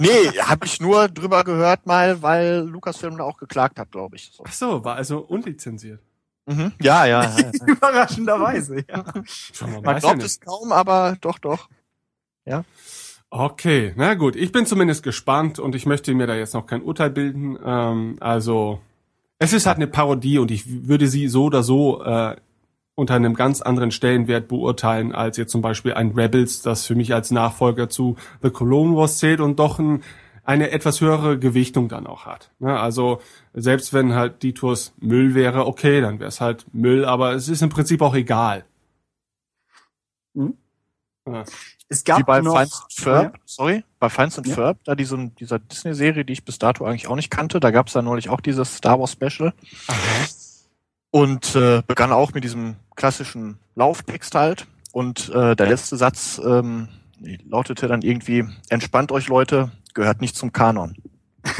[0.00, 4.32] Nee, habe ich nur drüber gehört mal, weil Lucasfilm da auch geklagt hat, glaube ich.
[4.32, 4.42] So.
[4.44, 6.02] Ach so, war also unlizenziert.
[6.46, 6.72] Mhm.
[6.80, 7.22] Ja, ja.
[7.38, 7.50] ja.
[7.66, 9.04] Überraschenderweise, ja.
[9.24, 11.68] Schon mal Man weiß ja glaubt es kaum, aber doch, doch.
[13.34, 14.36] Okay, na gut.
[14.36, 17.58] Ich bin zumindest gespannt und ich möchte mir da jetzt noch kein Urteil bilden.
[17.64, 18.78] Ähm, also,
[19.38, 22.36] es ist halt eine Parodie und ich würde sie so oder so äh,
[22.94, 27.14] unter einem ganz anderen Stellenwert beurteilen als jetzt zum Beispiel ein Rebels, das für mich
[27.14, 30.02] als Nachfolger zu The Clone Wars zählt und doch ein
[30.44, 32.50] eine etwas höhere Gewichtung dann auch hat.
[32.58, 32.78] Ne?
[32.78, 33.22] Also
[33.54, 37.48] selbst wenn halt die Tours Müll wäre, okay, dann wäre es halt Müll, aber es
[37.48, 38.66] ist im Prinzip auch egal.
[40.34, 40.54] Mhm.
[41.26, 41.44] Ja.
[41.92, 44.54] Es Wie gab bei noch, Finds and Ferb, sorry, bei Finds and Ja.
[44.54, 47.88] Ferb, da diese, dieser Disney-Serie, die ich bis dato eigentlich auch nicht kannte, da gab
[47.88, 49.52] es da neulich auch dieses Star Wars Special
[51.10, 54.66] und äh, begann auch mit diesem klassischen Lauftext halt.
[54.92, 56.88] Und äh, der letzte Satz ähm,
[57.46, 60.96] lautete dann irgendwie, entspannt euch Leute, gehört nicht zum Kanon.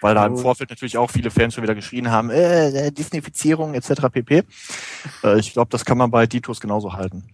[0.00, 0.36] Weil da im Oh.
[0.38, 4.08] Vorfeld natürlich auch viele Fans schon wieder geschrien haben, äh, äh, Disneyfizierung etc.
[4.10, 4.42] pp.
[5.22, 7.33] Äh, ich glaube, das kann man bei Ditos genauso halten.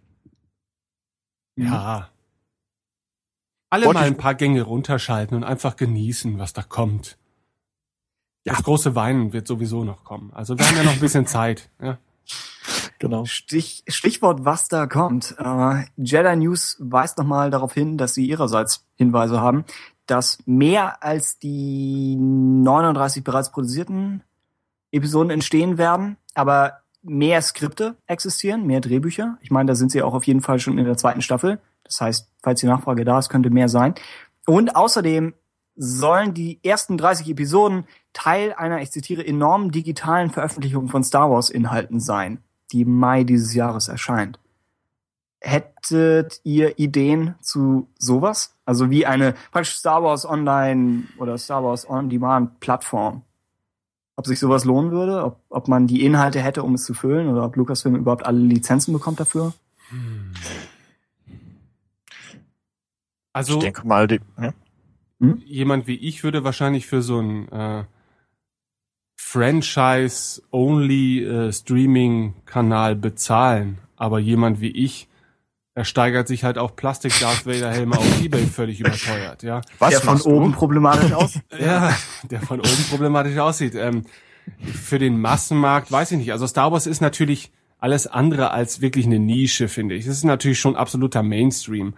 [1.64, 2.08] Ja.
[3.70, 7.16] Alle Wollte mal ein paar Gänge runterschalten und einfach genießen, was da kommt.
[8.44, 8.54] Ja.
[8.54, 10.32] Das große Weinen wird sowieso noch kommen.
[10.34, 11.70] Also wir haben ja noch ein bisschen Zeit.
[11.80, 11.98] Ja.
[12.98, 13.24] Genau.
[13.24, 15.34] Stich, Stichwort, was da kommt.
[15.38, 19.64] Äh, Jedi News weist nochmal darauf hin, dass sie ihrerseits Hinweise haben,
[20.06, 24.22] dass mehr als die 39 bereits produzierten
[24.92, 29.38] Episoden entstehen werden, aber mehr Skripte existieren, mehr Drehbücher.
[29.40, 31.60] Ich meine, da sind sie auch auf jeden Fall schon in der zweiten Staffel.
[31.84, 33.94] Das heißt, falls die Nachfrage da ist, könnte mehr sein.
[34.46, 35.34] Und außerdem
[35.76, 41.48] sollen die ersten 30 Episoden Teil einer, ich zitiere, enormen digitalen Veröffentlichung von Star Wars
[41.48, 42.42] Inhalten sein,
[42.72, 44.38] die im Mai dieses Jahres erscheint.
[45.40, 48.56] Hättet ihr Ideen zu sowas?
[48.66, 53.22] Also wie eine praktisch Star Wars Online oder Star Wars On Demand Plattform?
[54.20, 55.24] Ob sich sowas lohnen würde?
[55.24, 57.28] Ob, ob man die Inhalte hätte, um es zu füllen?
[57.28, 59.54] Oder ob Lucasfilm überhaupt alle Lizenzen bekommt dafür?
[63.32, 64.52] Also ich denke mal, die, ja.
[65.46, 67.84] jemand wie ich würde wahrscheinlich für so ein äh,
[69.16, 73.78] Franchise-only äh, Streaming-Kanal bezahlen.
[73.96, 75.08] Aber jemand wie ich,
[75.80, 79.62] er steigert sich halt auf Plastik-Darth Vader-Helme auf Ebay völlig überteuert, ja.
[79.78, 80.58] was Der von oben du?
[80.58, 81.38] problematisch aus?
[81.58, 81.96] Ja,
[82.30, 83.74] der von oben problematisch aussieht.
[83.74, 84.04] Ähm,
[84.60, 86.32] für den Massenmarkt weiß ich nicht.
[86.32, 90.04] Also Star Wars ist natürlich alles andere als wirklich eine Nische, finde ich.
[90.06, 91.94] Es ist natürlich schon absoluter Mainstream.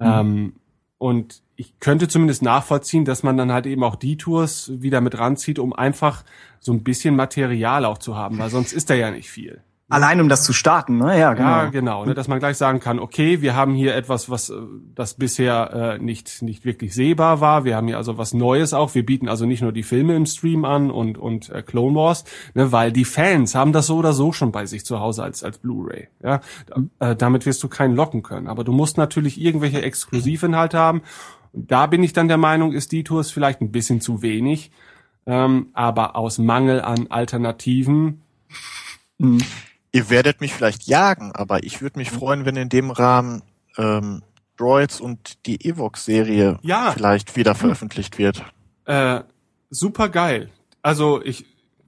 [0.00, 0.54] Ähm,
[0.96, 5.18] und ich könnte zumindest nachvollziehen, dass man dann halt eben auch die Tours wieder mit
[5.18, 6.24] ranzieht, um einfach
[6.60, 9.60] so ein bisschen Material auch zu haben, weil sonst ist da ja nicht viel.
[9.90, 11.18] Allein um das zu starten, ne?
[11.18, 11.48] Ja, genau.
[11.48, 12.04] Ja, genau.
[12.04, 14.54] Ne, dass man gleich sagen kann, okay, wir haben hier etwas, was äh,
[14.94, 17.64] das bisher äh, nicht nicht wirklich sehbar war.
[17.64, 18.94] Wir haben hier also was Neues auch.
[18.94, 22.24] Wir bieten also nicht nur die Filme im Stream an und und äh, Clone Wars,
[22.52, 25.42] ne, weil die Fans haben das so oder so schon bei sich zu Hause als
[25.42, 26.08] als Blu-ray.
[26.22, 26.40] Ja,
[26.98, 28.46] äh, damit wirst du keinen locken können.
[28.46, 31.00] Aber du musst natürlich irgendwelche Exklusivinhalte haben.
[31.52, 34.70] Und da bin ich dann der Meinung, ist die Tours vielleicht ein bisschen zu wenig.
[35.24, 38.20] Ähm, aber aus Mangel an Alternativen
[39.18, 39.42] Mhm.
[39.92, 43.42] Ihr werdet mich vielleicht jagen, aber ich würde mich freuen, wenn in dem Rahmen
[43.76, 44.22] ähm,
[44.56, 46.90] Droids und die Evox-Serie Ja.
[46.92, 48.44] vielleicht wieder veröffentlicht wird.
[48.84, 49.20] Äh,
[49.70, 50.50] super geil.
[50.82, 51.46] Also ich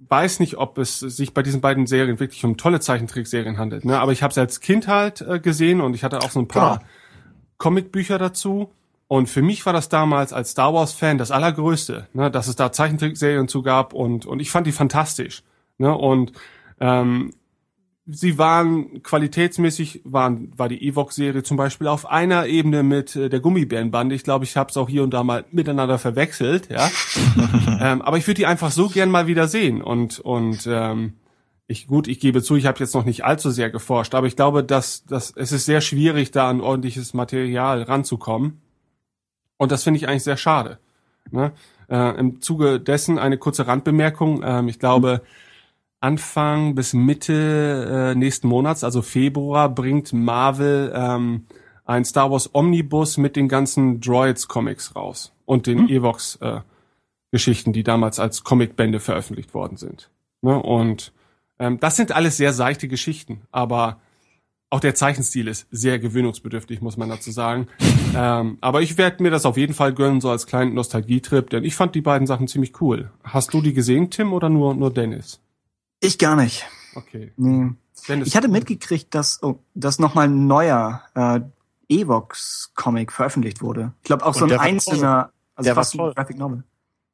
[0.09, 4.01] weiß nicht, ob es sich bei diesen beiden Serien wirklich um tolle Zeichentrickserien handelt, ne?
[4.01, 6.49] aber ich habe es als Kind halt äh, gesehen und ich hatte auch so ein
[6.49, 6.89] paar Genau.
[7.59, 8.71] Comicbücher dazu.
[9.09, 12.31] Und für mich war das damals als Star Wars Fan das allergrößte, ne?
[12.31, 15.43] dass es da Zeichentrickserien zu gab und und ich fand die fantastisch.
[15.79, 15.93] Ne?
[15.97, 16.33] Und
[16.81, 17.33] ähm,
[18.07, 23.29] sie waren qualitätsmäßig waren war die Evox Serie zum Beispiel auf einer Ebene mit äh,
[23.29, 24.15] der Gummibärenbande.
[24.15, 26.91] Ich glaube, ich habe es auch hier und da mal miteinander verwechselt, ja.
[27.81, 31.15] ähm, aber ich würde die einfach so gern mal wieder sehen und und ähm,
[31.67, 34.37] ich gut, ich gebe zu, ich habe jetzt noch nicht allzu sehr geforscht, aber ich
[34.37, 38.61] glaube, dass dass es ist sehr schwierig, da an ordentliches Material ranzukommen.
[39.57, 40.79] Und das finde ich eigentlich sehr schade.
[41.31, 41.53] Ne?
[41.89, 44.43] Äh, Im Zuge dessen eine kurze Randbemerkung.
[44.43, 45.23] Ähm, ich glaube,
[46.01, 51.47] Anfang bis Mitte äh, nächsten Monats, also Februar, bringt Marvel ähm,
[51.85, 56.61] ein Star Wars Omnibus mit den ganzen Droids Comics raus und den Evox äh,
[57.33, 60.11] Geschichten, die damals als Comicbände veröffentlicht worden sind.
[60.43, 60.61] Ne?
[60.61, 61.13] Und
[61.59, 64.01] ähm, das sind alles sehr seichte Geschichten, aber
[64.71, 67.67] auch der Zeichenstil ist sehr gewöhnungsbedürftig, muss man dazu sagen.
[68.17, 71.65] ähm, aber ich werde mir das auf jeden Fall gönnen, so als kleinen Nostalgietrip, denn
[71.65, 73.11] ich fand die beiden Sachen ziemlich cool.
[73.25, 75.41] Hast du die gesehen, Tim, oder nur, nur Dennis?
[76.01, 76.67] Ich gar nicht.
[76.95, 77.33] Okay.
[77.37, 77.71] Nee.
[78.09, 78.29] Dennis.
[78.29, 81.41] Ich hatte mitgekriegt, dass, oh, dass nochmal ein neuer äh,
[81.89, 83.93] Evox-Comic veröffentlicht wurde.
[84.03, 86.15] Ich glaube auch so ein einzelner, also Der war fast ein toll.
[86.15, 86.65] Graphic Novel.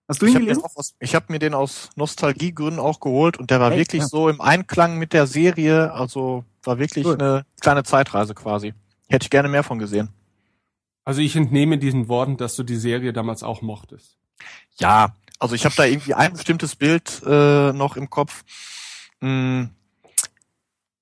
[0.08, 1.14] Hast du Ich ihn habe gelesen?
[1.14, 3.78] hab mir den aus Nostalgiegründen auch geholt und der war Echt?
[3.92, 4.08] wirklich Ja.
[4.08, 7.14] so im Einklang mit der Serie, also war wirklich Cool.
[7.20, 8.72] eine kleine Zeitreise quasi.
[9.08, 10.10] Hätte ich gerne mehr von gesehen.
[11.04, 14.16] Also ich entnehme diesen Worten, dass du die Serie damals auch mochtest.
[14.78, 18.44] Ja, also ich habe da irgendwie ein bestimmtes Bild äh, noch im Kopf.
[19.20, 19.70] Hm,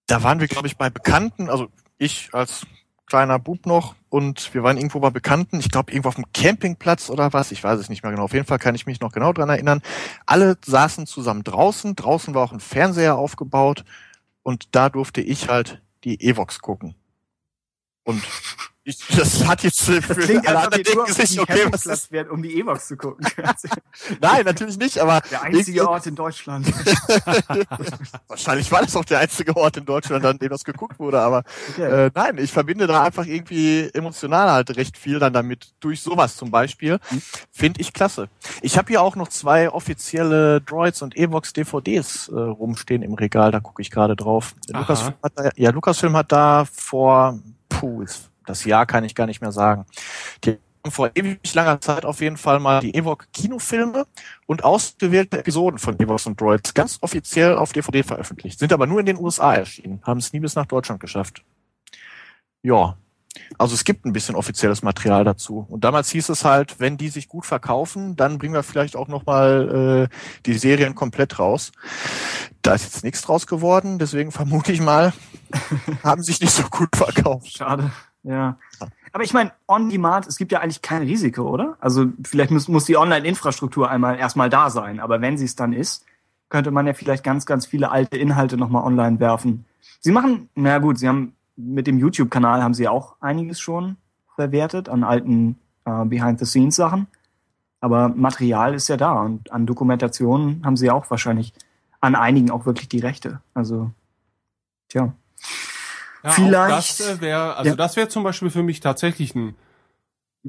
[0.06, 2.66] da waren wir, glaube ich, bei Bekannten, also ich als
[3.06, 7.10] kleiner Bub noch und wir waren irgendwo bei Bekannten, ich glaube irgendwo auf dem Campingplatz
[7.10, 8.24] oder was, ich weiß es nicht mehr genau.
[8.24, 9.82] Auf jeden Fall kann ich mich noch genau dran erinnern.
[10.26, 13.84] Alle saßen zusammen draußen, draußen war auch ein Fernseher aufgebaut
[14.42, 16.94] und da durfte ich halt die Evox gucken.
[18.04, 18.22] Und
[18.85, 22.43] ich, das hat jetzt für klingt, alle anderen denken sich, okay, was ist, wärt, um
[22.43, 23.26] die E-Box zu gucken.
[24.20, 26.66] nein, natürlich nicht, aber Der einzige Ort in Deutschland.
[28.28, 31.43] wahrscheinlich war das auch der einzige Ort in Deutschland, an dem das geguckt wurde, aber
[31.72, 32.07] Okay.
[32.07, 36.37] Äh, nein, ich verbinde da einfach irgendwie emotional halt recht viel dann damit, durch sowas
[36.37, 36.99] zum Beispiel.
[37.51, 38.28] Finde ich klasse.
[38.62, 43.51] Ich habe hier auch noch zwei offizielle Droids und Evox DVDs äh, rumstehen im Regal,
[43.51, 44.55] da gucke ich gerade drauf.
[44.72, 44.80] Aha.
[44.80, 49.26] Lucasfilm hat da, ja, Lucasfilm hat da vor, puh, ist- das Jahr kann ich gar
[49.26, 49.86] nicht mehr sagen.
[50.45, 54.07] Die haben vor ewig langer Zeit auf jeden Fall mal die Evox Kinofilme
[54.47, 59.01] und ausgewählte Episoden von Evox und Droids ganz offiziell auf DVD veröffentlicht, sind aber nur
[59.01, 61.42] in den USA erschienen, haben es nie bis nach Deutschland geschafft.
[62.62, 62.97] Ja.
[63.59, 65.66] Also es gibt ein bisschen offizielles Material dazu.
[65.68, 69.09] Und damals hieß es halt, wenn die sich gut verkaufen, dann bringen wir vielleicht auch
[69.09, 71.72] nochmal äh, die Serien komplett raus.
[72.62, 75.12] Da ist jetzt nichts draus geworden, deswegen vermute ich mal,
[76.05, 77.57] haben sich nicht so gut verkauft.
[77.57, 77.90] Schade.
[78.25, 78.59] Ja.
[79.12, 81.77] Aber ich meine, on demand, es gibt ja eigentlich kein Risiko, oder?
[81.79, 85.72] Also vielleicht muss, muss die Online-Infrastruktur einmal erstmal da sein, aber wenn sie es dann
[85.72, 86.05] ist,
[86.49, 89.66] könnte man ja vielleicht ganz, ganz viele alte Inhalte nochmal online werfen.
[90.01, 93.97] Sie machen, na gut, sie haben mit dem YouTube-Kanal haben sie auch einiges schon
[94.35, 97.07] verwertet an alten äh, Behind-the-Scenes-Sachen.
[97.81, 101.53] Aber Material ist ja da und an Dokumentationen haben sie auch wahrscheinlich
[102.01, 103.41] an einigen auch wirklich die Rechte.
[103.53, 103.91] Also,
[104.89, 105.12] tja.
[106.25, 107.77] Ja, Vielleicht- das äh, wäre, also Ja.
[107.77, 109.55] das wäre zum Beispiel für mich tatsächlich ein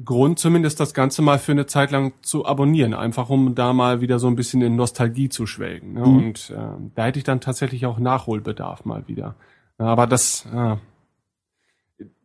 [0.04, 4.00] Grund, zumindest das Ganze mal für eine Zeit lang zu abonnieren, einfach um da mal
[4.00, 5.94] wieder so ein bisschen in Nostalgie zu schwelgen.
[5.94, 6.00] Ne?
[6.00, 6.16] Mhm.
[6.16, 9.36] Und ähm, da hätte ich dann tatsächlich auch Nachholbedarf mal wieder.
[9.78, 10.76] Aber das, äh,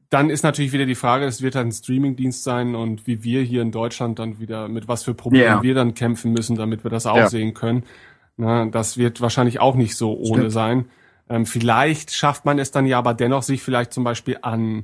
[0.09, 3.61] dann ist natürlich wieder die Frage, es wird ein Streamingdienst sein und wie wir hier
[3.61, 5.63] in Deutschland dann wieder, mit was für Problemen Ja.
[5.63, 7.29] wir dann kämpfen müssen, damit wir das auch Ja.
[7.29, 7.83] sehen können.
[8.35, 10.51] Na, das wird wahrscheinlich auch nicht so ohne Stimmt.
[10.51, 10.85] sein.
[11.31, 14.83] Ähm, vielleicht schafft man es dann ja aber dennoch, sich vielleicht zum Beispiel an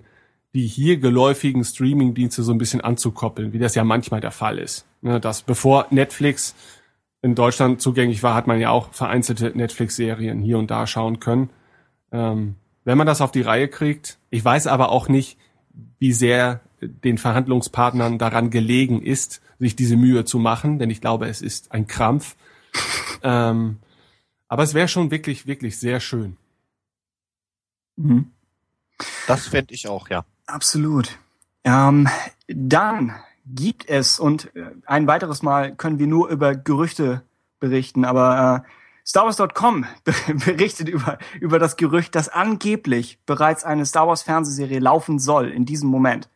[0.54, 4.86] die hier geläufigen Streamingdienste so ein bisschen anzukoppeln, wie das ja manchmal der Fall ist.
[5.02, 6.56] Ne, dass bevor Netflix
[7.22, 11.50] in Deutschland zugänglich war, hat man ja auch vereinzelte Netflix-Serien hier und da schauen können.
[12.14, 15.38] Ähm, wenn man das auf die Reihe kriegt, ich weiß aber auch nicht,
[16.00, 21.28] wie sehr den Verhandlungspartnern daran gelegen ist, sich diese Mühe zu machen, denn ich glaube,
[21.28, 22.38] es ist ein Krampf.
[23.24, 23.80] Ähm,
[24.48, 26.38] aber es wäre schon wirklich, wirklich sehr schön.
[27.96, 28.32] Mhm.
[29.28, 30.26] Das fände ich auch, ja.
[30.46, 31.18] Absolut.
[31.64, 32.08] Ähm,
[32.48, 37.24] dann gibt es, und äh, ein weiteres Mal können wir nur über Gerüchte
[37.60, 38.70] berichten, aber äh,
[39.08, 39.86] StarWars.com
[40.46, 45.66] berichtet über, über das Gerücht, dass angeblich bereits eine Star Wars Fernsehserie laufen soll in
[45.66, 46.30] diesem Moment.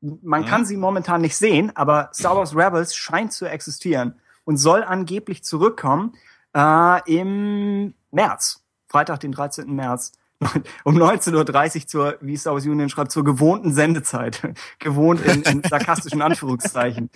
[0.00, 4.84] Man kann sie momentan nicht sehen, aber Star Wars Rebels scheint zu existieren und soll
[4.84, 6.12] angeblich zurückkommen
[6.54, 9.74] äh, im März, Freitag, den 13.
[9.74, 10.12] März
[10.84, 11.34] um 19.30
[11.82, 14.42] Uhr zur, wie Star Wars Union schreibt, zur gewohnten Sendezeit.
[14.78, 17.10] Gewohnt in, in sarkastischen Anführungszeichen.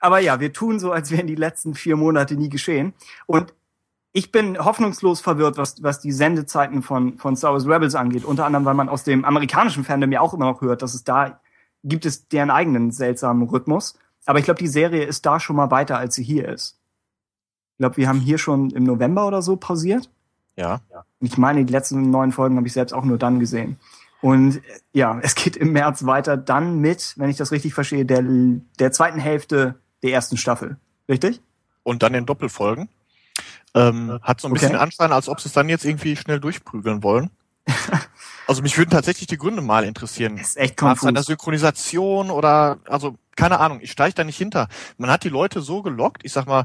[0.00, 2.94] Aber ja, wir tun so, als wären die letzten vier Monate nie geschehen.
[3.26, 3.52] Und
[4.12, 8.24] ich bin hoffnungslos verwirrt, was, was die Sendezeiten von, von Star Wars Rebels angeht.
[8.24, 11.04] Unter anderem, weil man aus dem amerikanischen Fandom ja auch immer noch hört, dass es
[11.04, 11.40] da
[11.84, 13.98] gibt es deren eigenen seltsamen Rhythmus.
[14.26, 16.77] Aber ich glaube, die Serie ist da schon mal weiter, als sie hier ist.
[17.78, 20.10] Ich glaube, wir haben hier schon im November oder so pausiert.
[20.56, 20.80] Ja.
[21.20, 23.78] Ich meine, die letzten neun Folgen habe ich selbst auch nur dann gesehen.
[24.20, 24.60] Und
[24.92, 28.24] ja, es geht im März weiter dann mit, wenn ich das richtig verstehe, der,
[28.80, 30.76] der zweiten Hälfte der ersten Staffel.
[31.08, 31.40] Richtig?
[31.84, 32.88] Und dann in Doppelfolgen.
[33.74, 34.82] Ähm, hat so ein bisschen Okay.
[34.82, 37.30] Anschein, als ob sie es dann jetzt irgendwie schnell durchprügeln wollen.
[38.46, 40.38] Also mich würden tatsächlich die Gründe mal interessieren.
[40.38, 41.26] Ist echt Gab es eine konfus.
[41.26, 44.68] Synchronisation oder, also, keine Ahnung, ich steige da nicht hinter.
[44.96, 46.64] Man hat die Leute so gelockt, ich sag mal,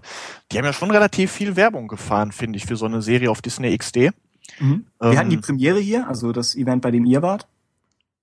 [0.52, 3.42] die haben ja schon relativ viel Werbung gefahren, finde ich, für so eine Serie auf
[3.42, 4.12] Disney XD.
[4.60, 4.86] Mhm.
[5.00, 7.48] Wir Ähm, hatten die Premiere hier, also das Event, bei dem ihr wart.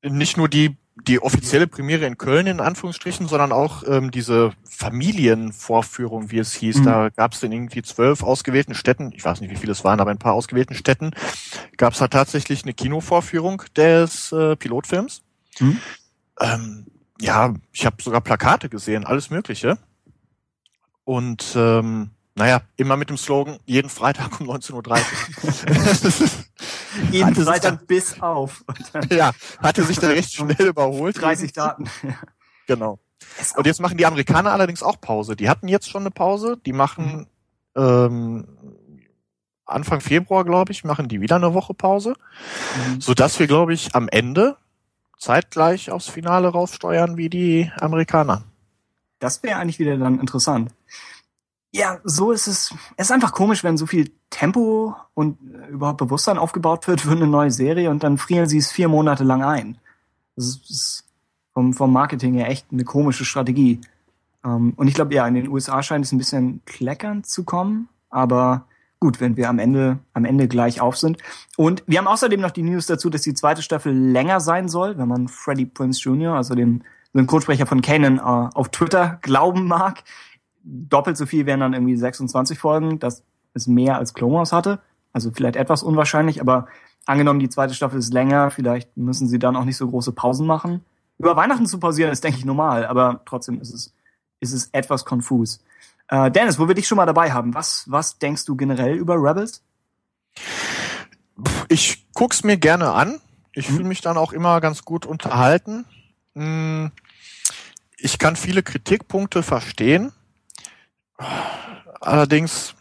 [0.02, 6.30] Nicht nur die, die offizielle Premiere in Köln in Anführungsstrichen, sondern auch ähm, diese Familienvorführung,
[6.30, 6.78] wie es hieß.
[6.78, 6.84] Mhm.
[6.84, 10.00] Da gab es in irgendwie zwölf ausgewählten Städten, ich weiß nicht, wie viele es waren,
[10.00, 11.12] aber ein paar ausgewählten Städten,
[11.76, 15.22] gab es da tatsächlich eine Kinovorführung des äh, Pilotfilms.
[15.58, 15.80] Mhm.
[16.40, 16.86] Ähm,
[17.20, 19.78] ja, ich habe sogar Plakate gesehen, alles Mögliche.
[21.04, 26.30] Und ähm, naja, immer mit dem Slogan, jeden Freitag um 19.30 Uhr.
[27.10, 28.64] Jeden Hatte sich Freitag bis auf.
[28.92, 29.32] Dann ja,
[29.62, 31.20] hatte sich dann recht schnell überholt.
[31.20, 31.84] 30 Daten.
[32.66, 32.98] Genau.
[33.56, 35.36] Und jetzt machen die Amerikaner allerdings auch Pause.
[35.36, 36.56] Die hatten jetzt schon eine Pause.
[36.64, 37.26] Die machen
[37.76, 38.46] ähm,
[39.66, 42.14] Anfang Februar, glaube ich, machen die wieder eine Woche Pause,
[42.88, 43.00] Mhm.
[43.00, 44.56] so dass wir, glaube ich, am Ende
[45.18, 48.42] zeitgleich aufs Finale raussteuern wie die Amerikaner.
[49.20, 50.72] Das wäre eigentlich wieder dann interessant.
[51.72, 52.74] Ja, so ist es.
[52.96, 57.12] Es ist einfach komisch, wenn so viel Tempo und äh, überhaupt Bewusstsein aufgebaut wird für
[57.12, 59.78] eine neue Serie und dann frieren sie es vier Monate lang ein.
[60.34, 61.04] Das ist,
[61.52, 63.80] vom, vom Marketing her echt eine komische Strategie.
[64.44, 67.88] Ähm, und ich glaube, ja, in den USA scheint es ein bisschen kleckernd zu kommen,
[68.08, 68.66] aber
[68.98, 71.18] gut, wenn wir am Ende, am Ende gleich auf sind.
[71.56, 74.98] Und wir haben außerdem noch die News dazu, dass die zweite Staffel länger sein soll,
[74.98, 80.04] wenn man Freddie Prince Jr., also den Synchronsprecher von Kanan, äh, auf Twitter glauben mag.
[80.62, 82.98] Doppelt so viel wären dann irgendwie 26 Folgen.
[82.98, 83.22] Das
[83.54, 84.80] ist mehr als Clone Wars hatte.
[85.12, 86.66] Also vielleicht etwas unwahrscheinlich, aber
[87.06, 90.46] angenommen, die zweite Staffel ist länger, vielleicht müssen sie dann auch nicht so große Pausen
[90.46, 90.84] machen.
[91.18, 93.92] Über Weihnachten zu pausieren ist, denke ich, normal, aber trotzdem ist es,
[94.38, 95.62] ist es etwas konfus.
[96.08, 99.16] Äh, Dennis, wo wir dich schon mal dabei haben, was, was denkst du generell über
[99.16, 99.62] Rebels?
[101.68, 103.20] Ich guck's mir gerne an.
[103.52, 105.84] Ich fühle mich dann auch immer ganz gut unterhalten.
[106.34, 106.92] Hm,
[107.98, 110.12] Ich kann viele Kritikpunkte verstehen.
[112.00, 112.74] Allerdings,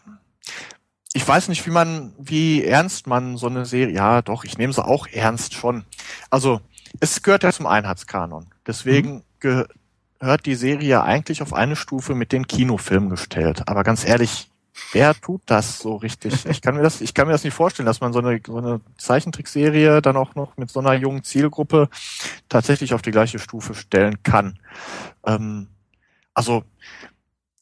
[1.12, 4.72] ich weiß nicht, wie man, wie ernst man so eine Serie, ja doch, ich nehme
[4.72, 5.84] sie auch ernst schon.
[6.30, 6.60] Also,
[7.00, 8.46] es gehört ja zum Einheitskanon.
[8.66, 13.62] Deswegen gehört die Serie ja eigentlich auf eine Stufe mit den Kinofilmen gestellt.
[13.68, 14.50] Aber ganz ehrlich,
[14.92, 16.46] wer tut das so richtig?
[16.46, 18.56] Ich kann mir das, ich kann mir das nicht vorstellen, dass man so eine, so
[18.56, 21.88] eine Zeichentrickserie dann auch noch mit so einer jungen Zielgruppe
[22.48, 24.58] tatsächlich auf die gleiche Stufe stellen kann.
[25.26, 25.68] Ähm,
[26.34, 26.64] also,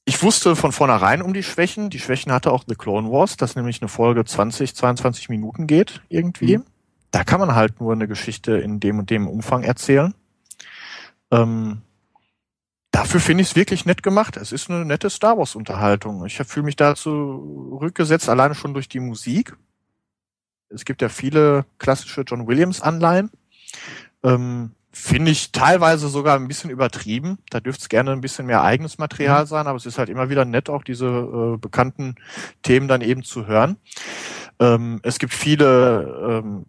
[0.09, 1.91] ich wusste von vornherein um die Schwächen.
[1.91, 6.01] Die Schwächen hatte auch The Clone Wars, dass nämlich eine Folge 20, 22 Minuten geht
[6.09, 6.57] irgendwie.
[6.57, 6.65] Mhm.
[7.11, 10.15] Da kann man halt nur eine Geschichte in dem und dem Umfang erzählen.
[11.31, 11.83] Ähm,
[12.91, 14.39] dafür finde ich es wirklich nett gemacht.
[14.39, 16.25] Es ist eine nette Star Wars Unterhaltung.
[16.25, 19.59] Ich fühle mich dazu rückgesetzt, alleine schon durch die Musik.
[20.71, 23.31] Es gibt ja viele klassische John Williams Anleihen.
[24.23, 27.39] Ähm, finde ich teilweise sogar ein bisschen übertrieben.
[27.51, 30.29] Da dürfte es gerne ein bisschen mehr eigenes Material sein, aber es ist halt immer
[30.29, 32.17] wieder nett, auch diese äh, bekannten
[32.63, 33.77] Themen dann eben zu hören.
[34.61, 36.67] Ähm, es gibt viele ähm,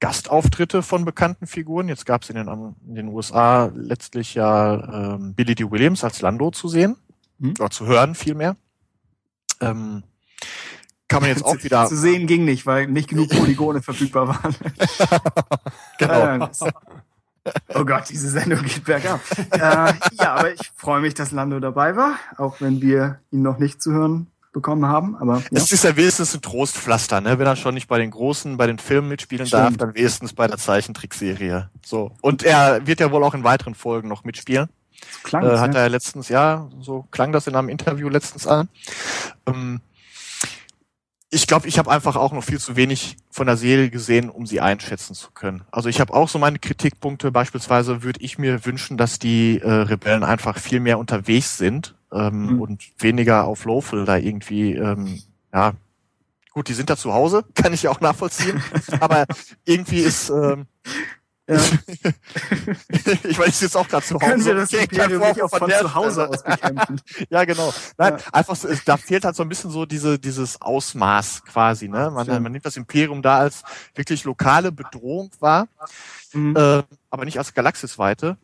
[0.00, 1.88] Gastauftritte von bekannten Figuren.
[1.88, 2.48] Jetzt gab es in den,
[2.86, 5.70] in den USA letztlich ja ähm, Billy D.
[5.70, 6.96] Williams als Lando zu sehen,
[7.38, 7.54] Mhm.
[7.58, 8.56] oder zu hören vielmehr.
[9.60, 10.02] Ähm,
[11.08, 14.54] kann man jetzt auch wieder Zu sehen ging nicht, weil nicht genug Polygone verfügbar waren.
[15.98, 16.48] genau.
[17.74, 19.20] Oh Gott, diese Sendung geht bergab.
[19.52, 23.58] äh, ja, aber ich freue mich, dass Lando dabei war, auch wenn wir ihn noch
[23.58, 25.16] nicht zu hören bekommen haben.
[25.16, 25.44] Aber ja.
[25.52, 27.38] Es ist ja wenigstens ein Trostpflaster, ne?
[27.38, 29.80] Wenn er schon nicht bei den großen, bei den Filmen mitspielen darf, Stimmt.
[29.80, 31.70] dann wenigstens bei der Zeichentrickserie.
[31.84, 32.12] So.
[32.20, 34.68] Und er wird ja wohl auch in weiteren Folgen noch mitspielen.
[35.22, 35.82] klang Äh, hat ja.
[35.82, 38.68] er letztens, ja, so klang das in einem Interview letztens an.
[39.46, 39.80] Ähm,
[41.30, 44.44] ich glaube, ich habe einfach auch noch viel zu wenig von der Serie gesehen, um
[44.46, 45.62] sie einschätzen zu können.
[45.70, 47.30] Also ich habe auch so meine Kritikpunkte.
[47.30, 52.54] Beispielsweise würde ich mir wünschen, dass die äh, Rebellen einfach viel mehr unterwegs sind ähm,
[52.54, 52.60] Mhm.
[52.60, 55.22] und weniger auf Lawful da irgendwie, ähm,
[55.54, 55.74] ja,
[56.52, 58.60] gut, die sind da zu Hause, kann ich ja auch nachvollziehen.
[58.98, 59.26] aber
[59.64, 60.66] irgendwie ist, ähm,
[61.50, 61.60] Ja.
[63.24, 64.26] ich weiß, ich sitze auch gerade zu Hause.
[64.26, 67.00] Können wir das Imperium nicht auch von der zu Hause aus bekämpfen?
[67.30, 67.72] Ja, genau.
[67.98, 68.32] Nein, Ja.
[68.32, 72.10] einfach da fehlt halt so ein bisschen so diese, dieses Ausmaß quasi, ne?
[72.10, 73.62] Man, man nimmt das Imperium da als
[73.94, 75.68] wirklich lokale Bedrohung wahr,
[76.32, 76.54] Mhm.
[76.56, 78.36] äh, aber nicht als galaxisweite.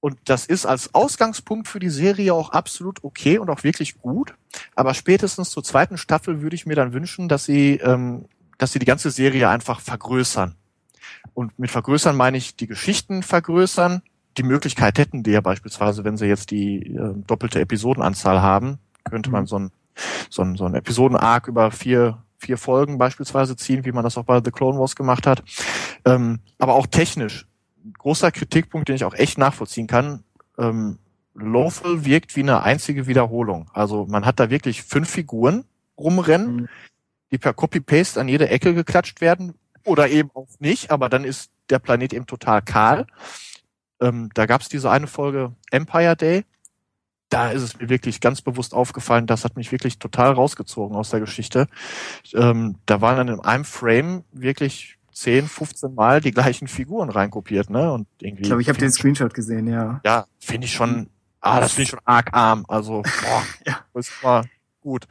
[0.00, 4.34] Und das ist als Ausgangspunkt für die Serie auch absolut okay und auch wirklich gut.
[4.76, 8.26] Aber spätestens zur zweiten Staffel würde ich mir dann wünschen, dass sie, ähm,
[8.58, 10.54] dass sie die ganze Serie einfach vergrößern.
[11.34, 14.02] Und mit vergrößern meine ich die Geschichten vergrößern.
[14.36, 19.30] Die Möglichkeit hätten die ja beispielsweise, wenn sie jetzt die äh, doppelte Episodenanzahl haben, könnte
[19.30, 19.46] man Mhm.
[19.46, 19.70] so ein,
[20.30, 24.24] so ein, so ein Episoden-Arc über vier, vier Folgen beispielsweise ziehen, wie man das auch
[24.24, 25.42] bei The Clone Wars gemacht hat.
[26.04, 27.46] Ähm, aber auch technisch.
[27.84, 30.22] Ein großer Kritikpunkt, den ich auch echt nachvollziehen kann.
[30.58, 30.98] Ähm,
[31.34, 33.70] Lawful wirkt wie eine einzige Wiederholung.
[33.72, 35.64] Also man hat da wirklich fünf Figuren
[35.96, 36.68] rumrennen, Mhm.
[37.32, 39.54] die per Copy-Paste an jede Ecke geklatscht werden
[39.88, 43.06] oder eben auch nicht, aber dann ist der Planet eben total kahl.
[44.00, 46.44] Ähm, da gab es diese eine Folge Empire Day.
[47.30, 51.10] Da ist es mir wirklich ganz bewusst aufgefallen, das hat mich wirklich total rausgezogen aus
[51.10, 51.66] der Geschichte.
[52.32, 57.70] Ähm, da waren dann in einem Frame wirklich 10, 15 Mal die gleichen Figuren reinkopiert,
[57.70, 57.92] ne?
[57.92, 58.42] Und irgendwie.
[58.42, 60.00] Ich glaube, ich habe den Screenshot gesehen, ja.
[60.06, 61.10] Ja, finde ich schon,
[61.40, 62.64] ah, das finde ich schon arg arm.
[62.68, 63.80] Also, boah, Ja.
[63.92, 64.44] das war
[64.88, 65.06] gut.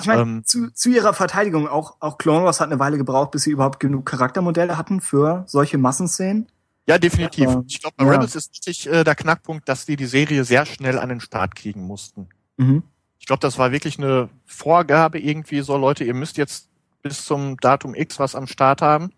[0.00, 3.30] Ich meine, Ähm, zu, zu ihrer Verteidigung, auch, auch Clone Wars hat eine Weile gebraucht,
[3.30, 6.46] bis sie überhaupt genug Charaktermodelle hatten für solche Massenszenen.
[6.86, 7.44] Ja, definitiv.
[7.44, 7.62] Ja.
[7.66, 8.12] Ich glaube, bei Ja.
[8.12, 11.54] Rebels ist richtig äh, der Knackpunkt, dass die die Serie sehr schnell an den Start
[11.54, 12.28] kriegen mussten.
[12.56, 12.82] Mhm.
[13.18, 16.68] Ich glaube, das war wirklich eine Vorgabe irgendwie so, Leute, ihr müsst jetzt
[17.02, 19.12] bis zum Datum X was am Start haben.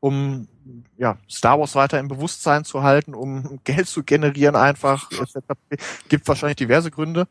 [0.00, 0.48] um
[0.96, 5.10] ja, Star Wars weiter im Bewusstsein zu halten, um Geld zu generieren einfach.
[6.08, 7.26] Gibt wahrscheinlich diverse Gründe.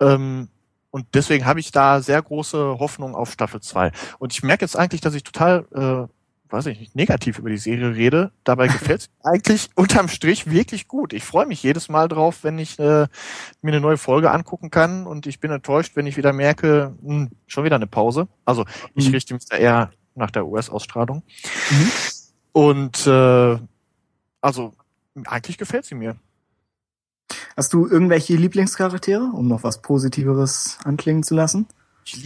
[0.00, 0.48] Ähm,
[0.94, 3.90] und deswegen habe ich da sehr große Hoffnung auf Staffel 2.
[4.20, 7.56] Und ich merke jetzt eigentlich, dass ich total, äh, weiß ich nicht, negativ über die
[7.56, 8.30] Serie rede.
[8.44, 11.12] Dabei gefällt es eigentlich unterm Strich wirklich gut.
[11.12, 13.08] Ich freue mich jedes Mal drauf, wenn ich äh,
[13.60, 15.04] mir eine neue Folge angucken kann.
[15.08, 18.28] Und ich bin enttäuscht, wenn ich wieder merke, hm, schon wieder eine Pause.
[18.44, 18.64] Also
[18.94, 19.14] ich Mhm.
[19.14, 21.24] richte mich da eher nach der US-Ausstrahlung.
[21.70, 21.90] Mhm.
[22.52, 23.58] Und äh,
[24.40, 24.74] also
[25.26, 26.14] eigentlich gefällt sie mir.
[27.56, 31.66] Hast du irgendwelche Lieblingscharaktere, um noch was Positiveres anklingen zu lassen?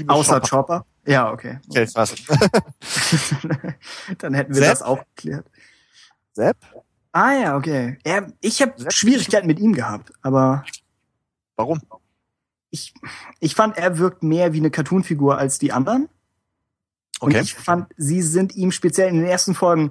[0.07, 0.49] Außer Chopper.
[0.49, 0.87] Chopper?
[1.07, 1.59] Ja, okay.
[1.69, 2.15] Okay, was?
[4.19, 4.71] Dann hätten wir Sepp?
[4.71, 5.47] das auch geklärt.
[6.33, 6.57] Sepp?
[7.13, 7.99] Ah ja, okay.
[8.05, 8.75] Er, ich habe?
[8.91, 10.65] Schwierigkeiten mit ihm gehabt, aber
[11.57, 11.81] Warum?
[12.71, 12.93] ich,
[13.41, 16.09] ich fand, er wirkt mehr wie eine Cartoonfigur als die anderen.
[17.21, 17.41] Und Okay.
[17.43, 19.91] ich fand, sie sind ihm speziell in den ersten Folgen,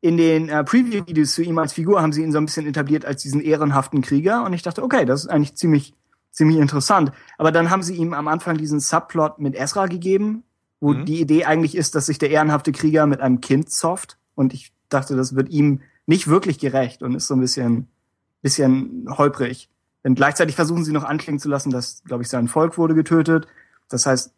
[0.00, 3.04] in den äh, Preview-Videos zu ihm als Figur, haben sie ihn so ein bisschen etabliert
[3.04, 4.44] als diesen ehrenhaften Krieger.
[4.44, 5.94] Und ich dachte, okay, das ist eigentlich ziemlich,
[6.30, 7.12] ziemlich interessant.
[7.38, 10.42] Aber dann haben sie ihm am Anfang diesen Subplot mit Ezra gegeben,
[10.80, 11.06] wo Mhm.
[11.06, 14.18] die Idee eigentlich ist, dass sich der ehrenhafte Krieger mit einem Kind sofft.
[14.34, 17.88] Und ich dachte, das wird ihm nicht wirklich gerecht und ist so ein bisschen,
[18.42, 19.68] bisschen holprig.
[20.04, 23.48] Denn gleichzeitig versuchen sie noch anklingen zu lassen, dass, glaube ich, sein Volk wurde getötet.
[23.88, 24.32] Das heißt,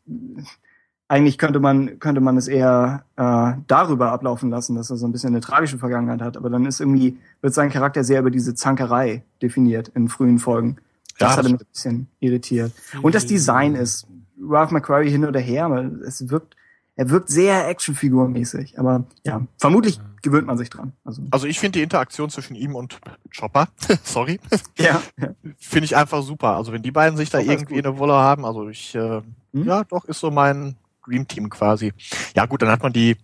[1.09, 5.13] eigentlich könnte man, könnte man es eher äh, darüber ablaufen lassen, dass er so ein
[5.13, 6.37] bisschen eine tragische Vergangenheit hat.
[6.37, 10.77] Aber dann ist irgendwie, wird sein Charakter sehr über diese Zankerei definiert in frühen Folgen.
[11.19, 12.73] Das Ja, hat mich ein bisschen irritiert.
[13.03, 14.07] Und das Design ist
[14.41, 16.55] Ralph McQuarrie hin oder her, aber es wirkt,
[16.95, 18.79] er wirkt sehr actionfigurmäßig.
[18.79, 20.93] Aber ja, vermutlich gewöhnt man sich dran.
[21.05, 23.01] Also, Also ich finde die Interaktion zwischen ihm und
[23.37, 23.69] Chopper,
[24.05, 24.39] sorry,
[24.79, 25.29] ja, ja.
[25.57, 26.57] finde ich einfach super.
[26.57, 29.23] Also wenn die beiden sich da Chopper irgendwie eine Wolle haben, also ich, äh,
[29.55, 29.65] Hm?
[29.65, 30.77] ja, doch, ist so mein
[31.09, 31.93] Dream Team quasi.
[32.37, 33.17] Ja gut, dann hat man die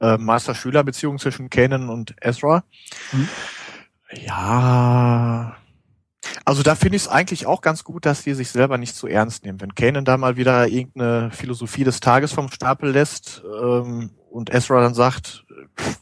[0.00, 2.64] äh, Meister-Schüler-Beziehung zwischen Kanan und Ezra.
[3.10, 3.28] Hm?
[4.24, 5.56] Ja,
[6.44, 9.06] also da finde ich es eigentlich auch ganz gut, dass die sich selber nicht zu
[9.06, 9.60] ernst nehmen.
[9.60, 14.80] Wenn Kanan da mal wieder irgendeine Philosophie des Tages vom Stapel lässt ähm, und Ezra
[14.80, 15.44] dann sagt,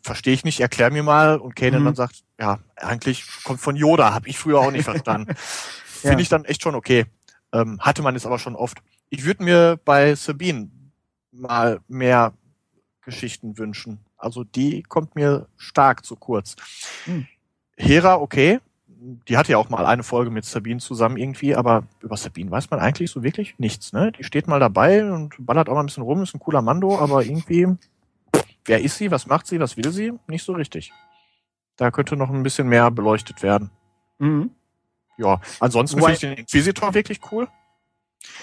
[0.02, 1.86] verstehe ich nicht, erklär mir mal und Kanan Mhm.
[1.86, 5.34] dann sagt, ja, eigentlich kommt von Yoda, habe ich früher auch nicht verstanden.
[5.84, 6.20] Finde Ja.
[6.20, 7.06] ich dann echt schon okay.
[7.52, 8.78] Ähm, hatte man jetzt aber schon oft.
[9.08, 10.70] Ich würde mir bei Sabine
[11.32, 12.32] mal mehr
[13.02, 13.98] Geschichten wünschen.
[14.16, 16.56] Also die kommt mir stark zu kurz.
[17.04, 17.26] Hm.
[17.76, 18.60] Hera, okay.
[19.28, 22.68] Die hatte ja auch mal eine Folge mit Sabine zusammen irgendwie, aber über Sabine weiß
[22.70, 24.12] man eigentlich so wirklich nichts, ne?
[24.12, 26.98] Die steht mal dabei und ballert auch mal ein bisschen rum, ist ein cooler Mando,
[26.98, 27.66] aber irgendwie,
[28.66, 30.12] wer ist sie, was macht sie, was will sie?
[30.26, 30.92] Nicht so richtig.
[31.76, 33.70] Da könnte noch ein bisschen mehr beleuchtet werden.
[34.18, 34.50] Mhm.
[35.16, 37.48] Ja, ansonsten finde ich den Inquisitor wirklich cool.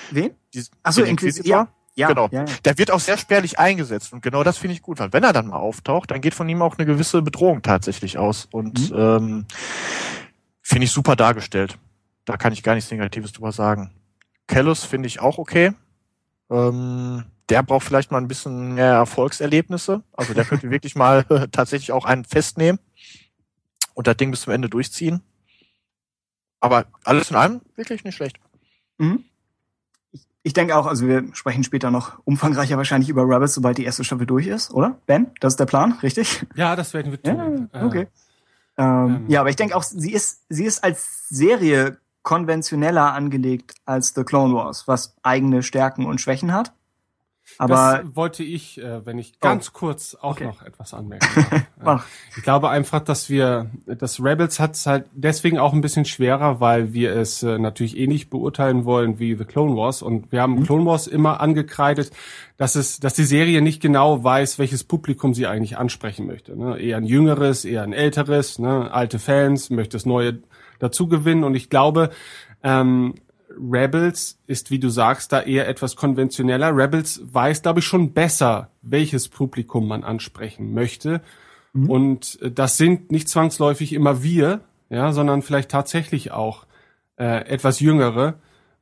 [0.10, 0.32] Wen?
[0.56, 1.48] Dies- Ach so, den Inquisitor.
[1.52, 1.68] Ja,
[1.98, 2.30] ja, Genau.
[2.32, 2.54] ja, ja.
[2.64, 5.34] Der wird auch sehr spärlich eingesetzt und genau das finde ich gut, weil wenn er
[5.34, 8.98] dann mal auftaucht, dann geht von ihm auch eine gewisse Bedrohung tatsächlich aus und Mhm.
[8.98, 9.46] ähm,
[10.62, 11.78] finde ich super dargestellt.
[12.26, 13.92] Da kann ich gar nichts Negatives drüber sagen.
[14.48, 15.74] Kellus finde ich auch okay.
[16.50, 20.04] Ähm, der braucht vielleicht mal ein bisschen mehr Erfolgserlebnisse.
[20.14, 22.80] Also der könnte wirklich mal tatsächlich auch einen festnehmen
[23.94, 25.22] und das Ding bis zum Ende durchziehen.
[26.60, 28.38] Aber alles in allem wirklich nicht schlecht.
[28.98, 29.24] Mhm.
[30.48, 34.06] Ich, denke auch, also wir sprechen später noch umfangreicher wahrscheinlich über Rebels, sobald die erste
[34.06, 34.98] Staffel durch ist, oder?
[35.06, 36.46] Ben, das ist der Plan, richtig?
[36.56, 37.70] Ja, das werden wir Ja, tun.
[37.74, 38.08] Äh, okay.
[38.78, 43.74] Ähm, ähm, ja, aber ich denke auch, sie ist, sie ist als Serie konventioneller angelegt
[43.86, 46.74] als The Clone Wars, was eigene Stärken und Schwächen hat.
[47.58, 50.46] Aber das wollte ich, äh, wenn ich ganz kurz auch Okay.
[50.46, 51.26] noch etwas anmerken
[51.84, 52.06] darf.
[52.06, 56.06] Äh, ich glaube einfach, dass wir, das Rebels hat es halt deswegen auch ein bisschen
[56.06, 60.02] schwerer, weil wir es äh, natürlich ähnlich beurteilen wollen wie The Clone Wars.
[60.02, 62.12] Und wir haben Clone Wars immer angekreidet,
[62.58, 66.58] dass es, dass die Serie nicht genau weiß, welches Publikum sie eigentlich ansprechen möchte.
[66.58, 66.78] Ne?
[66.80, 68.92] Eher ein jüngeres, eher ein älteres, ne?
[68.92, 70.40] alte Fans, möchte das Neue
[70.80, 71.44] dazu gewinnen.
[71.44, 72.12] Und ich glaube,
[72.64, 73.16] ähm,
[73.60, 76.76] Rebels ist, wie du sagst, da eher etwas konventioneller.
[76.76, 81.22] Rebels weiß, glaube ich, schon besser, welches Publikum man ansprechen möchte.
[81.88, 86.66] Und äh, das sind nicht zwangsläufig immer wir, ja, sondern vielleicht tatsächlich auch
[87.18, 88.36] äh, etwas jüngere.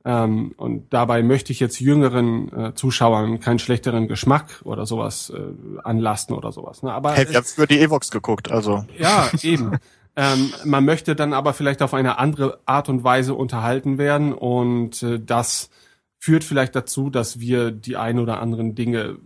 [0.05, 5.79] Ähm, und dabei möchte ich jetzt jüngeren äh, Zuschauern keinen schlechteren Geschmack oder sowas äh,
[5.83, 6.83] anlasten oder sowas.
[6.83, 6.93] Ne?
[6.93, 9.79] Aber Hey, wir haben für die Evox geguckt, also ja, eben.
[10.15, 15.03] Ähm, man möchte dann aber vielleicht auf eine andere Art und Weise unterhalten werden und
[15.03, 15.69] äh, das
[16.17, 19.17] führt vielleicht dazu, dass wir die ein oder anderen Dinge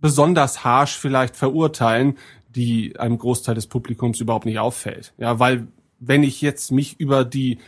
[0.00, 2.16] besonders harsh vielleicht verurteilen,
[2.48, 5.12] die einem Großteil des Publikums überhaupt nicht auffällt.
[5.18, 5.68] Ja, weil
[5.98, 7.58] wenn ich jetzt mich über die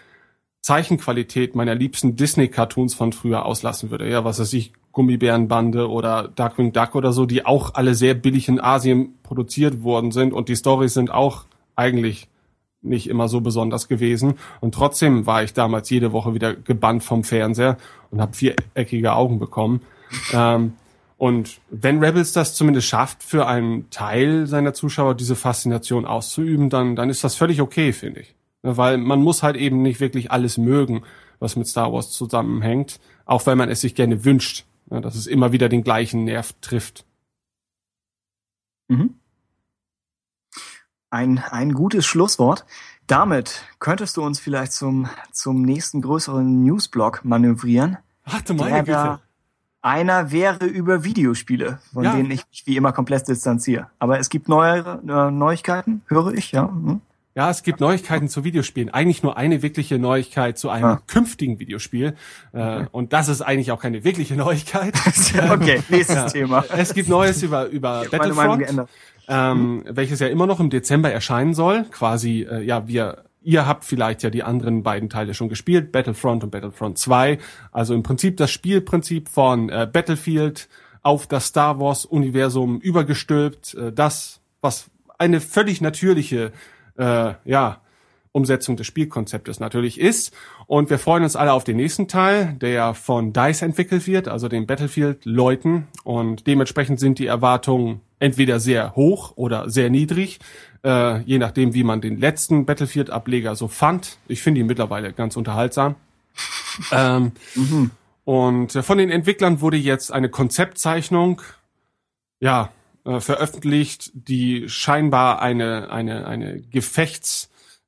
[0.62, 6.72] Zeichenqualität meiner liebsten Disney-Cartoons von früher auslassen würde, ja, was weiß ich, Gummibärenbande oder Darkwing
[6.72, 10.56] Duck oder so, die auch alle sehr billig in Asien produziert worden sind und die
[10.56, 11.44] Stories sind auch
[11.76, 12.28] eigentlich
[12.82, 14.34] nicht immer so besonders gewesen.
[14.60, 17.76] Und trotzdem war ich damals jede Woche wieder gebannt vom Fernseher
[18.10, 19.82] und habe viereckige Augen bekommen.
[20.32, 20.74] Ähm,
[21.16, 26.96] und wenn Rebels das zumindest schafft, für einen Teil seiner Zuschauer diese Faszination auszuüben, dann,
[26.96, 28.34] dann ist das völlig okay, finde ich.
[28.62, 31.02] Weil man muss halt eben nicht wirklich alles mögen,
[31.38, 35.52] was mit Star Wars zusammenhängt, auch wenn man es sich gerne wünscht, dass es immer
[35.52, 37.04] wieder den gleichen Nerv trifft.
[38.88, 39.14] Mhm.
[41.12, 42.64] Ein, ein gutes Schlusswort.
[43.06, 47.98] Damit könntest du uns vielleicht zum, zum nächsten größeren Newsblock manövrieren.
[48.24, 49.22] Warte meine Der da- Güte.
[49.84, 52.12] Einer wäre über Videospiele, von Ja.
[52.14, 53.88] denen ich mich wie immer komplett distanziere.
[53.98, 56.68] Aber es gibt neue äh, Neuigkeiten, höre ich, ja.
[56.68, 57.00] Hm.
[57.34, 58.90] Ja, es gibt Neuigkeiten zu Videospielen.
[58.90, 61.02] Eigentlich nur eine wirkliche Neuigkeit zu einem Ah.
[61.06, 62.14] künftigen Videospiel.
[62.52, 64.94] Äh, und das ist eigentlich auch keine wirkliche Neuigkeit.
[65.50, 66.28] okay, nächstes Ja.
[66.28, 66.64] Thema.
[66.76, 68.88] Es gibt Neues über, über meine Battlefront.
[69.28, 71.84] Ähm, welches ja immer noch im Dezember erscheinen soll.
[71.90, 76.44] Quasi, äh, ja, wir, ihr habt vielleicht ja die anderen beiden Teile schon gespielt, Battlefront
[76.44, 77.38] und Battlefront 2.
[77.70, 80.68] Also im Prinzip das Spielprinzip von äh, Battlefield
[81.02, 83.74] auf das Star Wars Universum übergestülpt.
[83.74, 86.52] Äh, das, was eine völlig natürliche,
[86.96, 87.81] äh, ja,
[88.32, 90.34] Umsetzung des Spielkonzeptes natürlich ist.
[90.66, 94.48] Und wir freuen uns alle auf den nächsten Teil, der von DICE entwickelt wird, also
[94.48, 95.86] den Battlefield-Leuten.
[96.04, 100.38] Und dementsprechend sind die Erwartungen entweder sehr hoch oder sehr niedrig,
[100.84, 104.18] äh, je nachdem, wie man den letzten Battlefield-Ableger so fand.
[104.28, 105.96] Ich finde ihn mittlerweile ganz unterhaltsam.
[106.92, 107.32] ähm,
[108.24, 111.42] Und äh, von den Entwicklern wurde jetzt eine Konzeptzeichnung,
[112.40, 112.70] ja,
[113.04, 116.60] äh, veröffentlicht, die scheinbar eine, eine, eine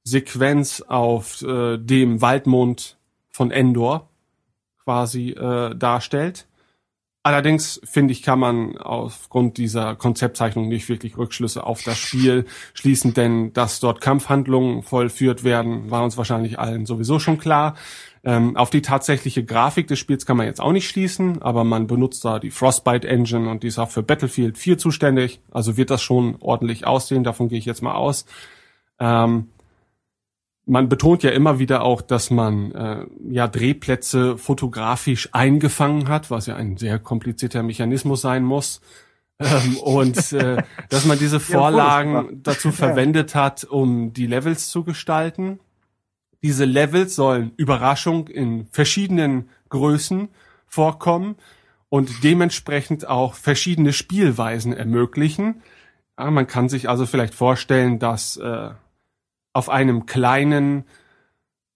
[0.04, 2.98] Gefechtssequenz auf äh, dem Waldmond
[3.30, 4.08] von Endor
[4.84, 6.46] quasi äh, darstellt.
[7.22, 12.44] Allerdings finde ich, kann man aufgrund dieser Konzeptzeichnung nicht wirklich Rückschlüsse auf das Spiel
[12.74, 17.76] schließen, denn dass dort Kampfhandlungen vollführt werden, war uns wahrscheinlich allen sowieso schon klar.
[18.24, 21.86] Ähm, auf die tatsächliche Grafik des Spiels kann man jetzt auch nicht schließen, aber man
[21.86, 25.40] benutzt da die Frostbite Engine und die ist auch für Battlefield 4 zuständig.
[25.50, 28.26] Also wird das schon ordentlich aussehen, davon gehe ich jetzt mal aus.
[29.00, 29.48] Ähm,
[30.66, 36.46] man betont ja immer wieder auch, dass man äh, ja Drehplätze fotografisch eingefangen hat, was
[36.46, 38.80] ja ein sehr komplizierter Mechanismus sein muss.
[39.38, 45.60] Ähm, und äh, dass man diese Vorlagen dazu verwendet hat, um die Levels zu gestalten.
[46.42, 50.28] Diese Levels sollen Überraschung in verschiedenen Größen
[50.66, 51.36] vorkommen
[51.88, 55.62] und dementsprechend auch verschiedene Spielweisen ermöglichen.
[56.18, 58.70] Ja, man kann sich also vielleicht vorstellen, dass äh,
[59.54, 60.84] auf einem kleinen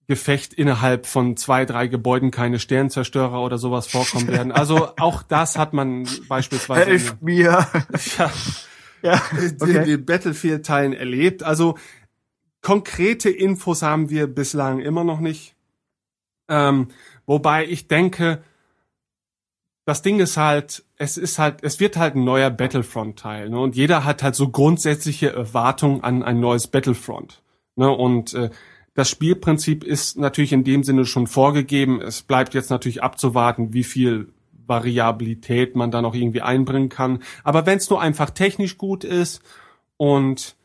[0.07, 4.51] Gefecht innerhalb von zwei, drei Gebäuden keine Sternzerstörer oder sowas vorkommen werden.
[4.51, 7.67] Also auch das hat man beispielsweise in, Helft mir.
[8.17, 8.31] ja,
[9.01, 9.85] ja, in okay.
[9.85, 11.43] den Battlefield-Teilen erlebt.
[11.43, 11.77] Also
[12.61, 15.55] konkrete Infos haben wir bislang immer noch nicht.
[16.47, 16.87] Ähm,
[17.25, 18.43] wobei ich denke,
[19.85, 23.59] das Ding ist halt, es ist halt, es wird halt ein neuer Battlefront-Teil, ne?
[23.59, 27.41] Und jeder hat halt so grundsätzliche Erwartungen an ein neues Battlefront.
[27.79, 27.89] Ne?
[27.89, 28.49] Und äh,
[28.93, 32.01] das Spielprinzip ist natürlich in dem Sinne schon vorgegeben.
[32.01, 34.33] Es bleibt jetzt natürlich abzuwarten, wie viel
[34.67, 37.23] Variabilität man da noch irgendwie einbringen kann.
[37.45, 39.41] Aber wenn es nur einfach technisch gut ist
[39.95, 40.57] und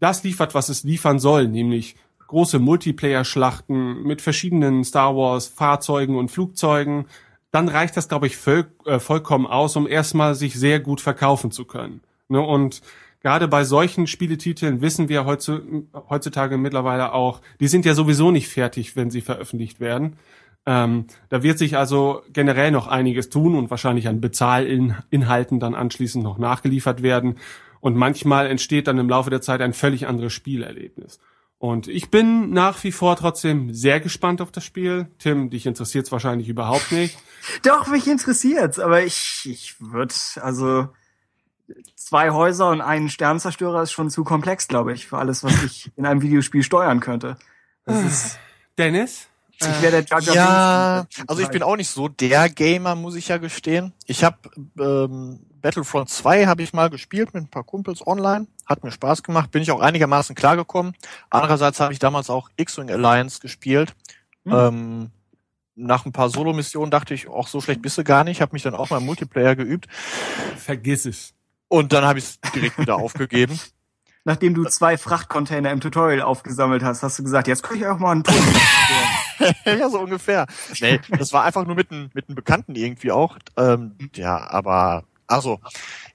[0.00, 1.94] das liefert, was es liefern soll, nämlich
[2.26, 7.04] große Multiplayer-Schlachten mit verschiedenen Star Wars Fahrzeugen und Flugzeugen,
[7.50, 11.50] dann reicht das, glaube ich, voll, äh, vollkommen aus, um erstmal sich sehr gut verkaufen
[11.50, 12.00] zu können.
[12.28, 12.40] Ne?
[12.40, 12.80] Und
[13.22, 18.48] gerade bei solchen Spieletiteln wissen wir heutzu- heutzutage mittlerweile auch, die sind ja sowieso nicht
[18.48, 20.16] fertig, wenn sie veröffentlicht werden.
[20.64, 26.22] Ähm, da wird sich also generell noch einiges tun und wahrscheinlich an Bezahlinhalten dann anschließend
[26.22, 27.38] noch nachgeliefert werden.
[27.80, 31.18] Und manchmal entsteht dann im Laufe der Zeit ein völlig anderes Spielerlebnis.
[31.58, 35.08] Und ich bin nach wie vor trotzdem sehr gespannt auf das Spiel.
[35.18, 37.18] Tim, dich interessiert es wahrscheinlich überhaupt nicht.
[37.64, 40.88] Doch, mich interessiert's, aber ich, ich würde, also
[41.96, 45.90] zwei Häuser und einen Sternzerstörer ist schon zu komplex, glaube ich, für alles, was ich
[45.96, 47.36] in einem Videospiel steuern könnte.
[47.84, 48.38] Das ist,
[48.78, 49.28] Dennis?
[49.60, 53.28] ich wäre der Jar Ja, also ich bin auch nicht so der Gamer, muss ich
[53.28, 53.92] ja gestehen.
[54.06, 54.36] Ich habe
[54.78, 59.22] ähm, Battlefront 2 habe ich mal gespielt mit ein paar Kumpels online, hat mir Spaß
[59.22, 60.94] gemacht, bin ich auch einigermaßen klargekommen.
[61.30, 63.94] Andererseits habe ich damals auch X-Wing Alliance gespielt.
[64.44, 64.52] Hm.
[64.52, 65.10] Ähm,
[65.74, 68.62] nach ein paar Solo-Missionen dachte ich, auch so schlecht bist du gar nicht, habe mich
[68.62, 69.86] dann auch mal im Multiplayer geübt
[70.56, 71.34] Vergiss es.
[71.72, 73.58] Und dann habe ich es direkt wieder aufgegeben.
[74.24, 77.98] nachdem du zwei Frachtcontainer im Tutorial aufgesammelt hast, hast du gesagt, jetzt kann ich auch
[77.98, 78.36] mal einen Ton.
[79.64, 80.46] ja, so ungefähr.
[80.80, 83.38] Nee, das war einfach nur mit einem mit einem Bekannten irgendwie auch.
[83.56, 85.60] Ähm, ja, aber also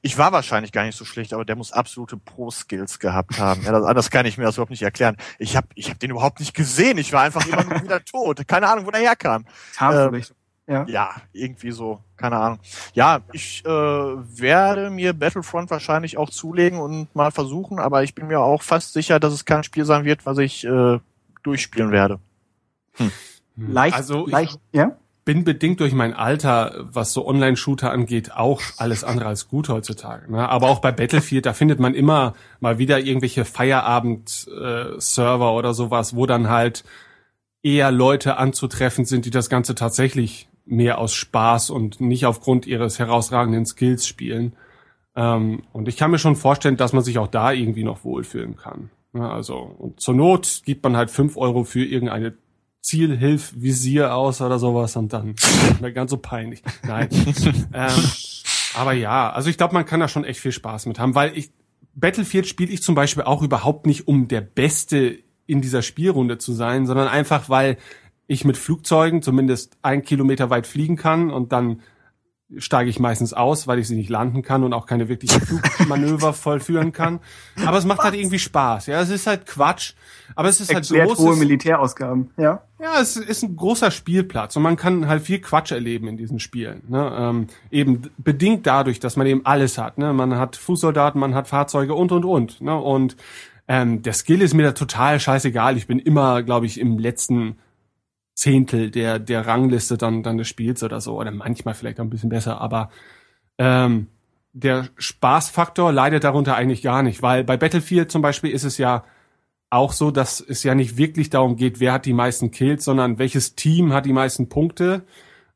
[0.03, 3.63] ich war wahrscheinlich gar nicht so schlecht, aber der muss absolute Pro-Skills gehabt haben.
[3.63, 5.17] Ja, das, anders kann ich mir das überhaupt nicht erklären.
[5.39, 6.99] Ich habe ich hab den überhaupt nicht gesehen.
[6.99, 8.47] Ich war einfach immer nur wieder tot.
[8.47, 9.45] Keine Ahnung, wo der herkam.
[9.75, 10.37] Tarnvorrichtung.
[10.69, 10.85] Ja.
[10.87, 12.59] Ja, irgendwie so, keine Ahnung.
[12.93, 18.27] Ja, ich äh, werde mir Battlefront wahrscheinlich auch zulegen und mal versuchen, aber ich bin
[18.27, 20.99] mir auch fast sicher, dass es kein Spiel sein wird, was ich äh,
[21.43, 22.19] durchspielen werde.
[23.55, 24.97] Leicht, Also ich- leicht, ja?
[25.23, 30.29] bin bedingt durch mein Alter, was so Online-Shooter angeht, auch alles andere als gut heutzutage.
[30.31, 30.47] Ne?
[30.49, 36.25] Aber auch bei Battlefield, da findet man immer mal wieder irgendwelche Feierabend-Server oder sowas, wo
[36.25, 36.83] dann halt
[37.63, 42.99] eher Leute anzutreffen sind, die das Ganze tatsächlich mehr aus Spaß und nicht aufgrund ihres
[42.99, 44.53] herausragenden Skills spielen.
[45.15, 48.55] Ähm, und ich kann mir schon vorstellen, dass man sich auch da irgendwie noch wohlfühlen
[48.55, 48.89] kann.
[49.13, 52.35] Ja, also, und zur Not gibt man halt fünf Euro für irgendeine
[52.81, 55.35] Zielhilf-Visier aus oder sowas und dann
[55.93, 56.61] ganz so peinlich.
[56.83, 57.09] Nein.
[57.73, 57.91] ähm,
[58.75, 61.37] aber ja, also ich glaube, man kann da schon echt viel Spaß mit haben, weil
[61.37, 61.51] ich
[61.95, 65.17] Battlefield spiele ich zum Beispiel auch überhaupt nicht, um der Beste
[65.47, 67.77] in dieser Spielrunde zu sein, sondern einfach, weil
[68.27, 71.81] ich mit Flugzeugen zumindest ein Kilometer weit fliegen kann und dann
[72.57, 76.31] steige ich meistens aus, weil ich sie nicht landen kann und auch keine wirklichen Flugmanöver
[76.33, 77.19] vollführen kann.
[77.65, 78.87] Aber es macht halt irgendwie Spaß.
[78.87, 79.93] Ja, es ist halt Quatsch,
[80.33, 81.19] aber es ist halt Erklärt groß.
[81.19, 82.61] hohe Militärausgaben, ja.
[82.79, 86.39] Ja, es ist ein großer Spielplatz und man kann halt viel Quatsch erleben in diesen
[86.39, 86.83] Spielen.
[86.87, 87.11] Ne?
[87.19, 89.97] Ähm, eben bedingt dadurch, dass man eben alles hat.
[89.97, 90.13] Ne?
[90.13, 92.61] Man hat Fußsoldaten, man hat Fahrzeuge und und und.
[92.61, 92.77] Ne?
[92.77, 93.17] Und
[93.67, 95.75] ähm, der Skill ist mir da total scheißegal.
[95.75, 97.57] Ich bin immer, glaube ich, im letzten
[98.37, 102.11] Zehntel der der Rangliste dann dann des Spiels oder so oder manchmal vielleicht auch ein
[102.11, 102.91] bisschen besser, aber
[103.57, 104.07] ähm,
[104.53, 109.03] der Spaßfaktor leidet darunter eigentlich gar nicht, weil bei Battlefield zum Beispiel ist es ja
[109.69, 113.19] auch so, dass es ja nicht wirklich darum geht, wer hat die meisten Kills, sondern
[113.19, 115.03] welches Team hat die meisten Punkte,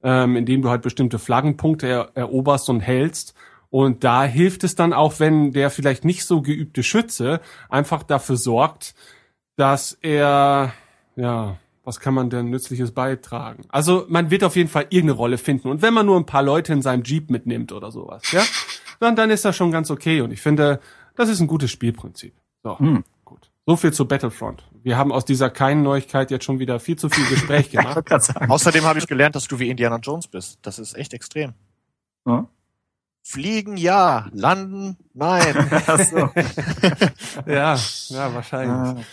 [0.03, 3.36] ähm, indem du halt bestimmte Flaggenpunkte er eroberst und hältst.
[3.70, 7.40] Und da hilft es dann auch, wenn der vielleicht nicht so geübte Schütze
[7.70, 8.95] einfach dafür sorgt,
[9.56, 10.74] dass er,
[11.16, 11.58] ja,
[11.92, 13.66] was kann man denn Nützliches beitragen?
[13.68, 15.68] Also man wird auf jeden Fall irgendeine Rolle finden.
[15.68, 18.42] Und wenn man nur ein paar Leute in seinem Jeep mitnimmt oder sowas, ja,
[19.02, 20.22] dann, dann ist das schon ganz okay.
[20.22, 20.80] Und ich finde,
[21.18, 22.34] das ist ein gutes Spielprinzip.
[22.64, 23.04] So, Hm.
[23.26, 23.52] gut.
[23.66, 24.64] So viel zu Battlefront.
[24.84, 28.08] Wir haben aus dieser keinen Neuigkeit jetzt schon wieder viel zu viel Gespräch gemacht.
[28.08, 28.50] sagen.
[28.50, 30.60] Außerdem habe ich gelernt, dass du wie Indiana Jones bist.
[30.62, 31.52] Das ist echt extrem.
[32.26, 32.48] Ja.
[33.22, 35.70] Fliegen ja, landen nein.
[35.88, 36.30] Ach so.
[37.46, 37.78] ja,
[38.08, 39.04] ja, wahrscheinlich.
[39.04, 39.06] Äh,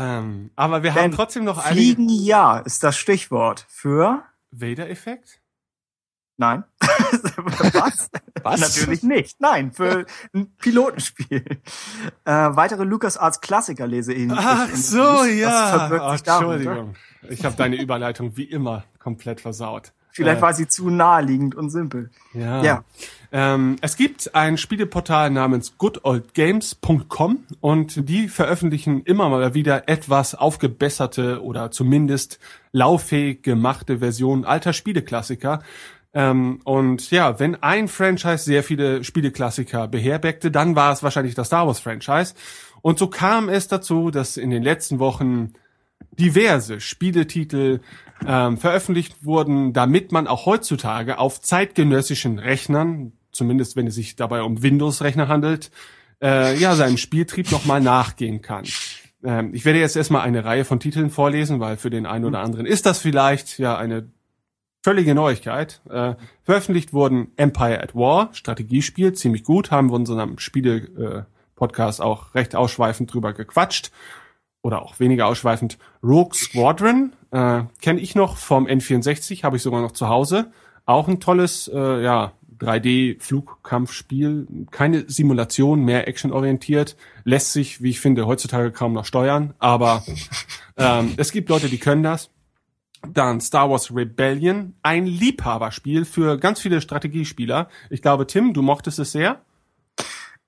[0.00, 5.42] Ähm, aber wir haben Ben, trotzdem noch einige Fliegen ja ist das Stichwort für Vader-Effekt.
[6.38, 6.64] Nein.
[6.80, 8.10] Was?
[8.42, 8.60] Was?
[8.60, 9.38] Natürlich nicht.
[9.42, 11.44] Nein, für ein Pilotenspiel.
[12.24, 14.32] Äh, weitere LucasArts Klassiker lese ich.
[14.32, 15.88] Ach so, ja.
[15.88, 16.32] verbirgt Oh?
[16.32, 16.94] Entschuldigung.
[17.28, 19.92] Ich habe deine Überleitung wie immer komplett versaut.
[20.22, 22.10] Vielleicht Äh, war sie zu naheliegend und simpel.
[22.34, 22.62] Ja.
[22.62, 22.84] Ja.
[23.32, 31.42] Ähm, es gibt ein Spieleportal namens goodoldgames.com und die veröffentlichen immer mal wieder etwas aufgebesserte
[31.42, 32.40] oder zumindest
[32.72, 35.62] lauffähig gemachte Versionen alter Spieleklassiker.
[36.12, 41.46] Ähm, und ja, wenn ein Franchise sehr viele Spieleklassiker beherbergte, dann war es wahrscheinlich das
[41.46, 42.34] Star Wars Franchise.
[42.82, 45.52] Und so kam es dazu, dass in den letzten Wochen
[46.12, 47.80] diverse Spieletitel
[48.26, 54.42] ähm, veröffentlicht wurden, damit man auch heutzutage auf zeitgenössischen Rechnern, zumindest wenn es sich dabei
[54.42, 55.70] um Windows-Rechner handelt,
[56.22, 58.64] äh, ja, seinem Spieltrieb nochmal nachgehen kann.
[59.24, 62.40] Ähm, ich werde jetzt erstmal eine Reihe von Titeln vorlesen, weil für den einen oder
[62.40, 64.10] anderen ist das vielleicht ja eine
[64.82, 65.80] völlige Neuigkeit.
[65.88, 72.34] Äh, veröffentlicht wurden Empire at War, Strategiespiel, ziemlich gut, haben wir in unserem Spiele-Podcast auch
[72.34, 73.90] recht ausschweifend drüber gequatscht
[74.62, 75.78] oder auch weniger ausschweifend.
[76.02, 80.52] Rogue Squadron äh, kenne ich noch vom N64, habe ich sogar noch zu Hause.
[80.86, 84.46] Auch ein tolles, äh, ja, 3D-Flugkampfspiel.
[84.70, 86.96] Keine Simulation, mehr actionorientiert.
[87.24, 89.54] Lässt sich, wie ich finde, heutzutage kaum noch steuern.
[89.58, 90.04] Aber
[90.76, 92.30] ähm, es gibt Leute, die können das.
[93.08, 97.68] Dann Star Wars Rebellion, ein Liebhaberspiel für ganz viele Strategiespieler.
[97.88, 99.40] Ich glaube, Tim, du mochtest es sehr.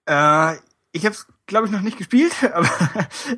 [0.05, 0.56] Äh,
[0.93, 2.69] ich habe es, glaube ich, noch nicht gespielt, aber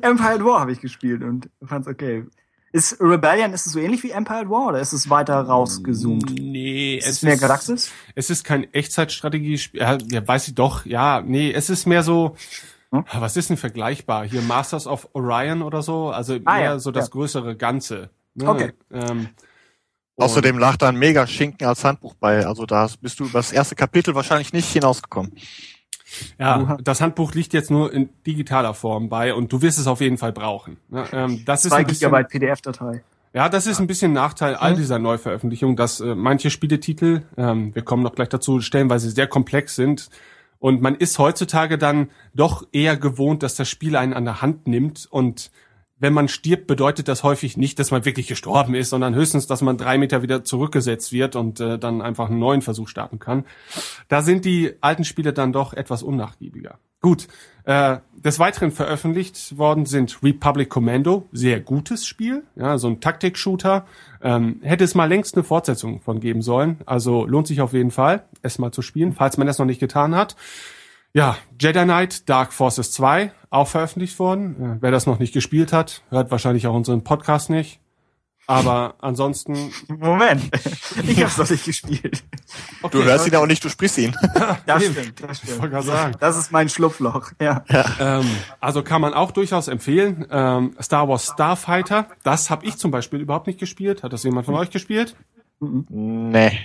[0.01, 2.25] Empire at War habe ich gespielt und fand's okay.
[2.71, 6.29] Ist Rebellion, ist es so ähnlich wie Empire at War oder ist es weiter rausgezoomt?
[6.37, 7.91] Nee, Ist es mehr Galaxis?
[8.15, 9.79] Es ist kein Echtzeitstrategiespiel.
[9.79, 10.85] Ja, ja, weiß ich doch.
[10.85, 12.35] Ja, nee, es ist mehr so.
[12.91, 13.05] Hm?
[13.13, 14.25] Was ist denn vergleichbar?
[14.25, 16.09] Hier Masters of Orion oder so?
[16.09, 17.11] Also Ah, mehr ja, so das ja.
[17.11, 18.09] größere Ganze.
[18.33, 18.49] Ne?
[18.49, 18.73] Okay.
[18.91, 19.29] Ähm,
[20.17, 22.45] Außerdem lag da ein mega Schinken als Handbuch bei.
[22.45, 25.33] Also da bist du über das erste Kapitel wahrscheinlich nicht hinausgekommen.
[26.39, 30.01] Ja, das Handbuch liegt jetzt nur in digitaler Form bei und du wirst es auf
[30.01, 30.77] jeden Fall brauchen.
[31.11, 33.03] Ähm, das ist 2 ein bisschen, Gigabyte PDF-Datei.
[33.33, 37.81] ja, das ist ein bisschen Nachteil all dieser Neuveröffentlichungen, dass äh, manche Spieletitel, ähm, wir
[37.81, 40.09] kommen noch gleich dazu, stellenweise sehr komplex sind.
[40.59, 44.67] Und man ist heutzutage dann doch eher gewohnt, dass das Spiel einen an der Hand
[44.67, 45.07] nimmt.
[45.09, 45.51] Und
[45.97, 49.61] wenn man stirbt, bedeutet das häufig nicht, dass man wirklich gestorben ist, sondern höchstens, dass
[49.61, 53.45] man drei Meter wieder zurückgesetzt wird und äh, dann einfach einen neuen Versuch starten kann.
[54.09, 56.79] Da sind die alten Spiele dann doch etwas unnachgiebiger.
[57.01, 57.27] Gut,
[57.63, 63.85] äh, des Weiteren veröffentlicht worden sind Republic Commando, sehr gutes Spiel, ja, so ein Taktik-Shooter.
[64.21, 67.91] Ähm, hätte es mal längst eine Fortsetzung von geben sollen, also lohnt sich auf jeden
[67.91, 70.35] Fall, es mal zu spielen, falls man das noch nicht getan hat.
[71.15, 74.79] Ja, Jedi Knight Dark Forces 2, auch veröffentlicht worden.
[74.81, 77.79] Wer das noch nicht gespielt hat, hört wahrscheinlich auch unseren Podcast nicht.
[78.47, 80.43] Aber ansonsten, Moment.
[81.07, 82.21] Ich hab's noch nicht gespielt.
[82.91, 84.13] Du hörst ihn auch nicht, du sprichst ihn.
[84.65, 85.71] Das stimmt, das ich stimmt.
[85.71, 86.15] gerade sagen.
[86.19, 87.63] Das ist mein Schlupfloch, ja.
[87.97, 88.25] Ähm,
[88.59, 90.27] also kann man auch durchaus empfehlen.
[90.29, 94.03] Ähm, Star Wars Starfighter, das habe ich zum Beispiel überhaupt nicht gespielt.
[94.03, 95.15] Hat das jemand von euch gespielt?
[95.61, 96.59] nee.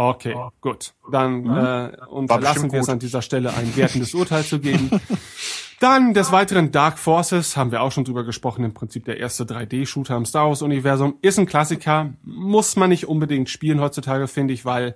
[0.00, 0.94] Okay, gut.
[1.10, 4.90] Dann äh, unterlassen wir es an dieser Stelle ein wertendes Urteil zu geben.
[5.80, 9.42] Dann des Weiteren Dark Forces, haben wir auch schon drüber gesprochen, im Prinzip der erste
[9.42, 11.18] 3D-Shooter im Star Wars-Universum.
[11.20, 14.94] Ist ein Klassiker, muss man nicht unbedingt spielen heutzutage, finde ich, weil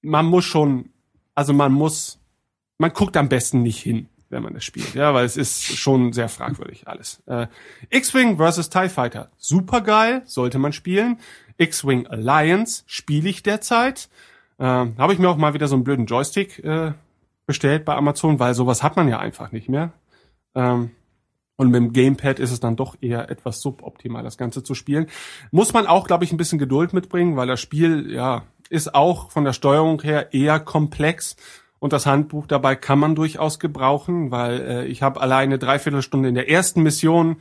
[0.00, 0.90] man muss schon,
[1.36, 2.18] also man muss,
[2.78, 6.12] man guckt am besten nicht hin, wenn man es spielt, ja, weil es ist schon
[6.12, 7.22] sehr fragwürdig alles.
[7.26, 7.46] Äh,
[7.90, 8.70] X-Wing vs.
[8.70, 11.18] TIE Fighter, super geil, sollte man spielen.
[11.58, 14.08] X-Wing Alliance spiele ich derzeit.
[14.58, 16.92] Äh, Habe ich mir auch mal wieder so einen blöden Joystick äh,
[17.46, 19.92] bestellt bei Amazon, weil sowas hat man ja einfach nicht mehr.
[20.54, 20.90] Ähm,
[21.56, 25.06] und mit dem Gamepad ist es dann doch eher etwas suboptimal, das Ganze zu spielen.
[25.50, 29.30] Muss man auch, glaube ich, ein bisschen Geduld mitbringen, weil das Spiel, ja, ist auch
[29.30, 31.36] von der Steuerung her eher komplex.
[31.82, 36.28] Und das Handbuch dabei kann man durchaus gebrauchen, weil äh, ich habe alleine dreiviertel Stunde
[36.28, 37.38] in der ersten Mission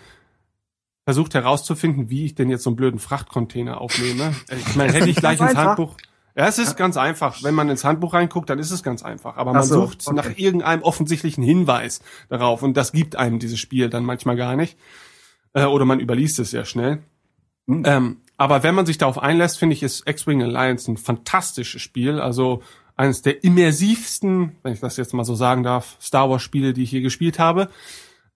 [1.06, 4.34] versucht herauszufinden, wie ich denn jetzt so einen blöden Frachtcontainer aufnehme.
[4.50, 5.64] Ich meine, hätte ich gleich ins einfach.
[5.64, 5.96] Handbuch.
[6.36, 7.44] Ja, es ist ganz einfach.
[7.44, 9.38] Wenn man ins Handbuch reinguckt, dann ist es ganz einfach.
[9.38, 10.16] Aber man so, sucht okay.
[10.16, 12.64] nach irgendeinem offensichtlichen Hinweis darauf.
[12.64, 14.76] Und das gibt einem dieses Spiel dann manchmal gar nicht.
[15.54, 17.04] Äh, oder man überliest es sehr schnell.
[17.68, 17.84] Hm.
[17.86, 22.20] Ähm, aber wenn man sich darauf einlässt, finde ich, ist X-Wing Alliance ein fantastisches Spiel.
[22.20, 22.64] Also
[23.02, 26.84] eines der immersivsten, wenn ich das jetzt mal so sagen darf, Star Wars Spiele, die
[26.84, 27.70] ich je gespielt habe.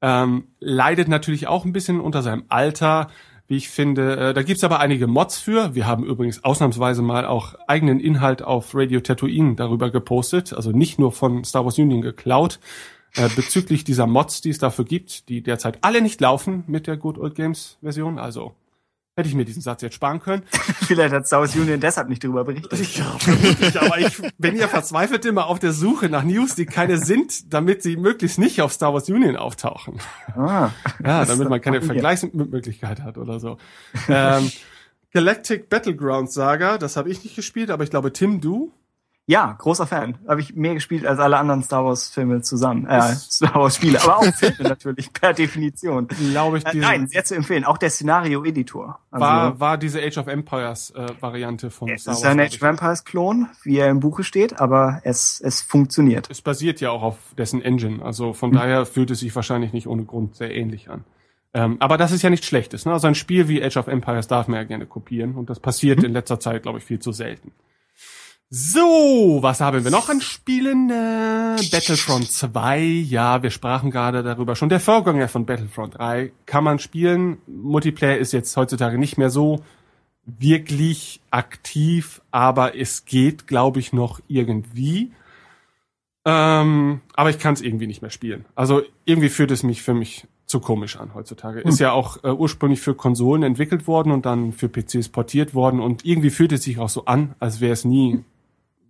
[0.01, 3.09] Ähm, leidet natürlich auch ein bisschen unter seinem Alter,
[3.47, 4.17] wie ich finde.
[4.17, 5.75] Äh, da gibt's aber einige Mods für.
[5.75, 10.97] Wir haben übrigens ausnahmsweise mal auch eigenen Inhalt auf Radio Tatooine darüber gepostet, also nicht
[10.97, 12.59] nur von Star Wars Union geklaut.
[13.15, 16.97] Äh, bezüglich dieser Mods, die es dafür gibt, die derzeit alle nicht laufen mit der
[16.97, 18.17] Good Old Games Version.
[18.17, 18.55] Also
[19.15, 20.43] hätte ich mir diesen Satz jetzt sparen können.
[20.87, 22.97] Vielleicht hat Star Wars Union deshalb nicht darüber berichtet.
[22.97, 26.97] Ja, vermutlich, aber ich bin ja verzweifelt immer auf der Suche nach News, die keine
[26.97, 29.99] sind, damit sie möglichst nicht auf Star Wars Union auftauchen.
[30.35, 30.69] Ah.
[31.03, 31.81] Ja, damit man keine.
[31.81, 33.57] Vergleichsmöglichkeit hat oder so.
[34.09, 34.51] ähm,
[35.11, 38.71] Galactic Battlegrounds Saga, das habe ich nicht gespielt, aber ich glaube Tim du.
[39.27, 40.19] Ja, großer Fan.
[40.27, 42.85] Habe ich mehr gespielt als alle anderen Star Wars Filme zusammen.
[42.85, 46.07] Äh, Star Wars Spiele, aber auch Filme natürlich, per Definition.
[46.07, 47.63] Glaube ich, Äh, diese, nein, sehr zu empfehlen.
[47.65, 48.99] Auch der Szenario-Editor.
[49.09, 52.31] Also, war, war diese Age of Empires äh, Variante von es Star ist Wars.
[52.31, 56.29] ein glaub Age of Empires Klon, wie er im Buche steht, aber es, es funktioniert.
[56.29, 58.57] Es basiert ja auch auf dessen Engine, also von Hm.
[58.59, 61.03] daher fühlt es sich wahrscheinlich nicht ohne Grund sehr ähnlich an.
[61.55, 62.85] Ähm, aber das ist ja nichts Schlechtes.
[62.85, 62.91] Ne?
[62.93, 65.97] Also ein Spiel wie Age of Empires darf man ja gerne kopieren und das passiert
[65.99, 66.05] Hm.
[66.05, 67.53] in letzter Zeit, glaube ich, viel zu selten.
[68.49, 70.89] So, was haben wir noch an Spielen?
[70.91, 74.69] Äh, Battlefront 2, ja, wir sprachen gerade darüber schon.
[74.69, 77.37] Der Vorgänger von Battlefront 3 kann man spielen.
[77.47, 79.63] Multiplayer ist jetzt heutzutage nicht mehr so
[80.25, 85.11] wirklich aktiv, aber es geht, glaube ich, noch irgendwie.
[86.23, 88.45] Ähm, aber ich kann es irgendwie nicht mehr spielen.
[88.53, 91.61] Also irgendwie fühlt es mich für mich zu komisch an heutzutage.
[91.61, 95.79] Ist ja auch äh, ursprünglich für Konsolen entwickelt worden und dann für PCs portiert worden
[95.79, 98.23] und irgendwie fühlt es sich auch so an, als wäre es nie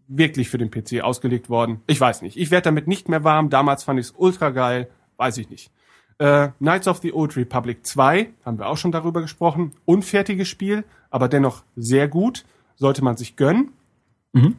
[0.07, 1.81] wirklich für den PC ausgelegt worden.
[1.87, 2.37] Ich weiß nicht.
[2.37, 3.49] Ich werde damit nicht mehr warm.
[3.49, 4.89] Damals fand ich es ultra geil.
[5.17, 5.71] Weiß ich nicht.
[6.17, 9.73] Äh, Knights of the Old Republic 2, haben wir auch schon darüber gesprochen.
[9.85, 12.45] Unfertiges Spiel, aber dennoch sehr gut.
[12.77, 13.71] Sollte man sich gönnen.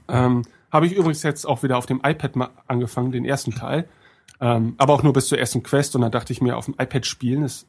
[0.09, 3.89] Ähm, Habe ich übrigens jetzt auch wieder auf dem iPad mal angefangen, den ersten Teil.
[4.41, 5.95] Ähm, aber auch nur bis zur ersten Quest.
[5.95, 7.67] Und dann dachte ich mir, auf dem iPad spielen ist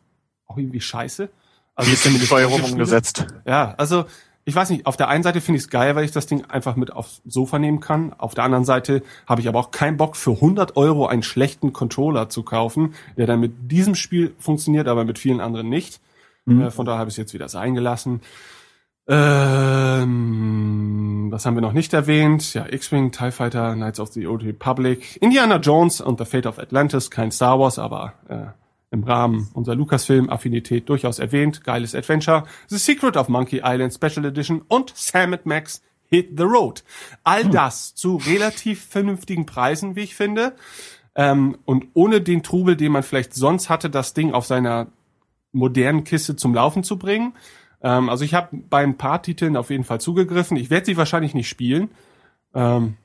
[0.47, 1.29] auch irgendwie scheiße.
[1.75, 3.27] Also denn die Steuerung umgesetzt?
[3.45, 4.05] ja, also
[4.47, 6.45] ich weiß nicht, auf der einen Seite finde ich es geil, weil ich das Ding
[6.45, 8.13] einfach mit aufs Sofa nehmen kann.
[8.17, 11.73] Auf der anderen Seite habe ich aber auch keinen Bock für 100 Euro einen schlechten
[11.73, 15.99] Controller zu kaufen, der dann mit diesem Spiel funktioniert, aber mit vielen anderen nicht.
[16.47, 18.21] Äh, von daher habe ich es jetzt wieder sein gelassen.
[19.09, 20.07] Ähm,
[21.29, 22.53] das haben wir noch nicht erwähnt.
[22.53, 26.57] Ja, X-Wing, TIE Fighter, Knights of the Old Republic, Indiana Jones und The Fate of
[26.57, 28.45] Atlantis, kein Star Wars, aber äh,
[28.91, 31.63] im Rahmen unserer Lucasfilm-Affinität durchaus erwähnt.
[31.63, 32.43] Geiles Adventure.
[32.67, 36.83] The Secret of Monkey Island Special Edition und Sam Max Hit the Road.
[37.23, 40.55] All das zu relativ vernünftigen Preisen, wie ich finde.
[41.15, 44.87] Ähm, und ohne den Trubel, den man vielleicht sonst hatte, das Ding auf seiner
[45.51, 47.33] modernen Kiste zum Laufen zu bringen.
[47.81, 50.55] Ähm, also ich habe bei ein paar Titeln auf jeden Fall zugegriffen.
[50.57, 51.89] Ich werde sie wahrscheinlich nicht spielen.
[52.53, 52.95] Ähm,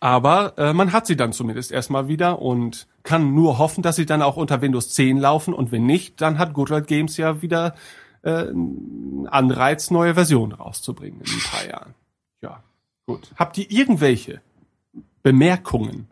[0.00, 4.06] aber äh, man hat sie dann zumindest erstmal wieder und kann nur hoffen, dass sie
[4.06, 5.54] dann auch unter Windows 10 laufen.
[5.54, 7.74] Und wenn nicht, dann hat Good Old Games ja wieder
[8.22, 11.94] äh, einen Anreiz, neue Versionen rauszubringen in ein paar Jahren.
[12.40, 12.62] Ja,
[13.06, 13.32] gut.
[13.36, 14.40] Habt ihr irgendwelche
[15.22, 16.08] Bemerkungen,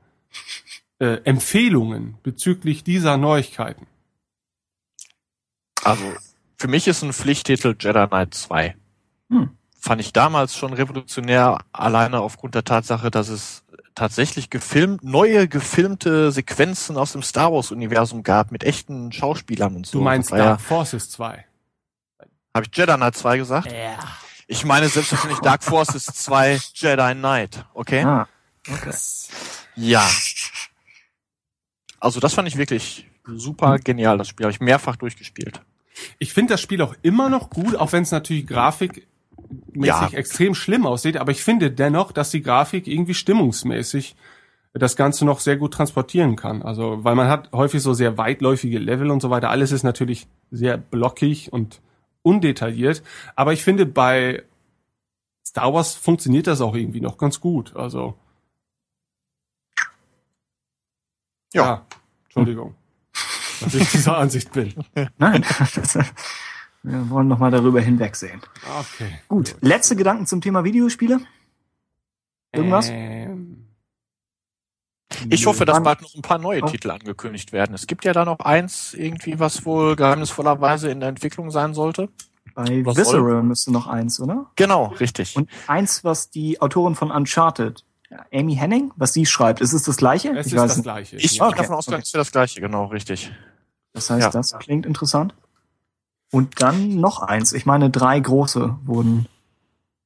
[0.98, 3.86] äh, Empfehlungen bezüglich dieser Neuigkeiten?
[5.84, 6.04] Also
[6.56, 8.74] für mich ist ein Pflichttitel Jedi Knight 2.
[9.30, 9.50] Hm.
[9.78, 13.62] Fand ich damals schon revolutionär, alleine aufgrund der Tatsache, dass es
[13.96, 19.86] tatsächlich gefilmt, neue gefilmte Sequenzen aus dem Star Wars Universum gab mit echten Schauspielern und
[19.86, 19.98] so.
[19.98, 21.44] Du meinst Dark Forces 2?
[22.54, 23.72] Habe ich Jedi Knight 2 gesagt?
[23.72, 23.98] Ja.
[24.46, 28.04] Ich meine selbstverständlich Dark Forces 2 Jedi Knight, okay?
[28.04, 28.28] Ah,
[29.74, 30.08] Ja.
[31.98, 34.44] Also das fand ich wirklich super genial, das Spiel.
[34.44, 35.60] Habe ich mehrfach durchgespielt.
[36.18, 38.46] Ich finde das Spiel auch immer noch gut, auch wenn es natürlich
[39.48, 40.18] grafikmäßig Ja.
[40.18, 44.16] extrem schlimm aussieht, aber ich finde dennoch, dass die Grafik irgendwie stimmungsmäßig
[44.72, 46.62] das Ganze noch sehr gut transportieren kann.
[46.62, 49.48] Also, weil man hat häufig so sehr weitläufige Level und so weiter.
[49.50, 51.80] Alles ist natürlich sehr blockig und
[52.22, 53.02] undetailliert.
[53.36, 54.42] Aber ich finde, bei
[55.46, 57.74] Star Wars funktioniert das auch irgendwie noch ganz gut.
[57.74, 58.16] Also,
[61.54, 61.86] Ja.
[62.24, 62.74] Entschuldigung,
[63.60, 64.74] dass ich dieser Ansicht bin.
[65.18, 65.42] nein.
[66.86, 68.40] Wir wollen noch mal darüber hinwegsehen.
[68.78, 69.18] Okay.
[69.26, 71.18] Gut, letzte Gedanken zum Thema Videospiele?
[72.52, 72.88] Irgendwas?
[72.90, 73.66] Ähm,
[75.28, 76.66] Ich hoffe, dass bald noch ein paar neue Oh.
[76.66, 77.74] Titel angekündigt werden.
[77.74, 82.08] Es gibt ja da noch eins, irgendwie, was wohl geheimnisvollerweise in der Entwicklung sein sollte.
[82.54, 84.46] Bei Was Visceral müsste noch eins, oder?
[84.54, 85.36] Genau, richtig.
[85.36, 87.84] Und eins, was die Autorin von Uncharted,
[88.32, 90.30] Amy Henning, was sie schreibt, ist es das gleiche?
[90.30, 90.84] es ich ist weiß das nicht.
[90.84, 91.16] Gleiche.
[91.16, 91.98] ich Okay, gehe davon aus, okay.
[91.98, 93.32] dass wir das gleiche, genau, richtig.
[93.92, 94.30] Das heißt, Ja.
[94.30, 95.34] das klingt interessant.
[96.32, 97.52] Und dann noch eins.
[97.52, 99.26] Ich meine, drei große wurden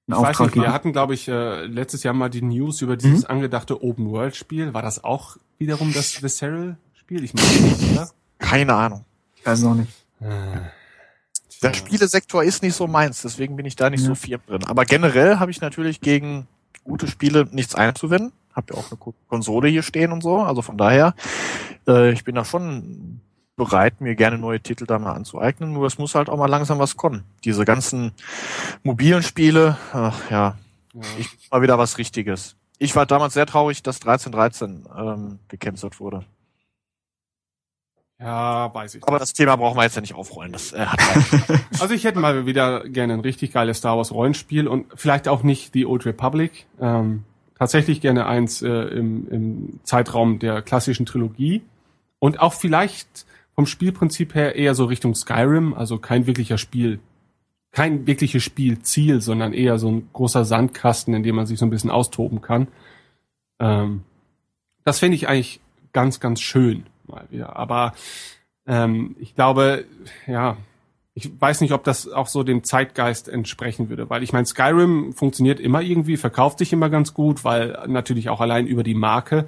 [0.06, 2.82] in Ich weiß Auftrag nicht, wir hatten, glaube ich, äh, letztes Jahr mal die News
[2.82, 3.30] über dieses Mhm.
[3.30, 4.74] angedachte Open-World-Spiel.
[4.74, 7.24] War das auch wiederum das Visceral-Spiel?
[7.24, 8.10] Ich meine nicht, oder?
[8.38, 9.04] Keine Ahnung.
[9.36, 9.92] Ich weiß noch nicht.
[11.62, 14.06] Der Spielesektor ist nicht so meins, deswegen bin ich da nicht Ja.
[14.08, 14.64] so firm drin.
[14.66, 16.46] Aber generell habe ich natürlich gegen
[16.84, 18.32] gute Spiele nichts einzuwenden.
[18.54, 20.38] Hab ja auch eine Ko- Konsole hier stehen und so.
[20.40, 21.14] Also von daher,
[21.86, 23.20] äh, ich bin da schon
[23.60, 25.72] bereit, mir gerne neue Titel da mal anzueignen.
[25.72, 27.24] Nur es muss halt auch mal langsam was kommen.
[27.44, 28.12] Diese ganzen
[28.82, 30.56] mobilen Spiele, ach ja,
[30.94, 31.00] Ja.
[31.18, 32.56] ich mal wieder was Richtiges.
[32.78, 36.24] Ich war damals sehr traurig, dass 1313 ähm, gecancelt wurde.
[38.18, 39.04] Ja, weiß ich.
[39.06, 40.52] Aber das Thema brauchen wir jetzt ja nicht aufrollen.
[40.52, 40.98] Das äh, hat
[41.80, 45.42] Also ich hätte mal wieder gerne ein richtig geiles Star Wars Rollenspiel und vielleicht auch
[45.42, 46.66] nicht die Old Republic.
[46.80, 47.24] Ähm,
[47.58, 51.62] tatsächlich gerne eins äh, im, im Zeitraum der klassischen Trilogie
[52.18, 53.26] und auch vielleicht
[53.60, 56.98] vom Spielprinzip her eher so Richtung Skyrim, also kein wirklicher Spiel,
[57.72, 61.70] kein wirkliches Spielziel, sondern eher so ein großer Sandkasten, in dem man sich so ein
[61.70, 62.68] bisschen austoben kann.
[63.58, 64.04] Ähm,
[64.82, 65.60] das fände ich eigentlich
[65.92, 67.56] ganz, ganz schön mal wieder.
[67.56, 67.92] Aber
[68.66, 69.84] ähm, ich glaube,
[70.26, 70.56] ja,
[71.12, 75.12] ich weiß nicht, ob das auch so dem Zeitgeist entsprechen würde, weil ich meine, Skyrim
[75.12, 79.44] funktioniert immer irgendwie, verkauft sich immer ganz gut, weil natürlich auch allein über die Marke.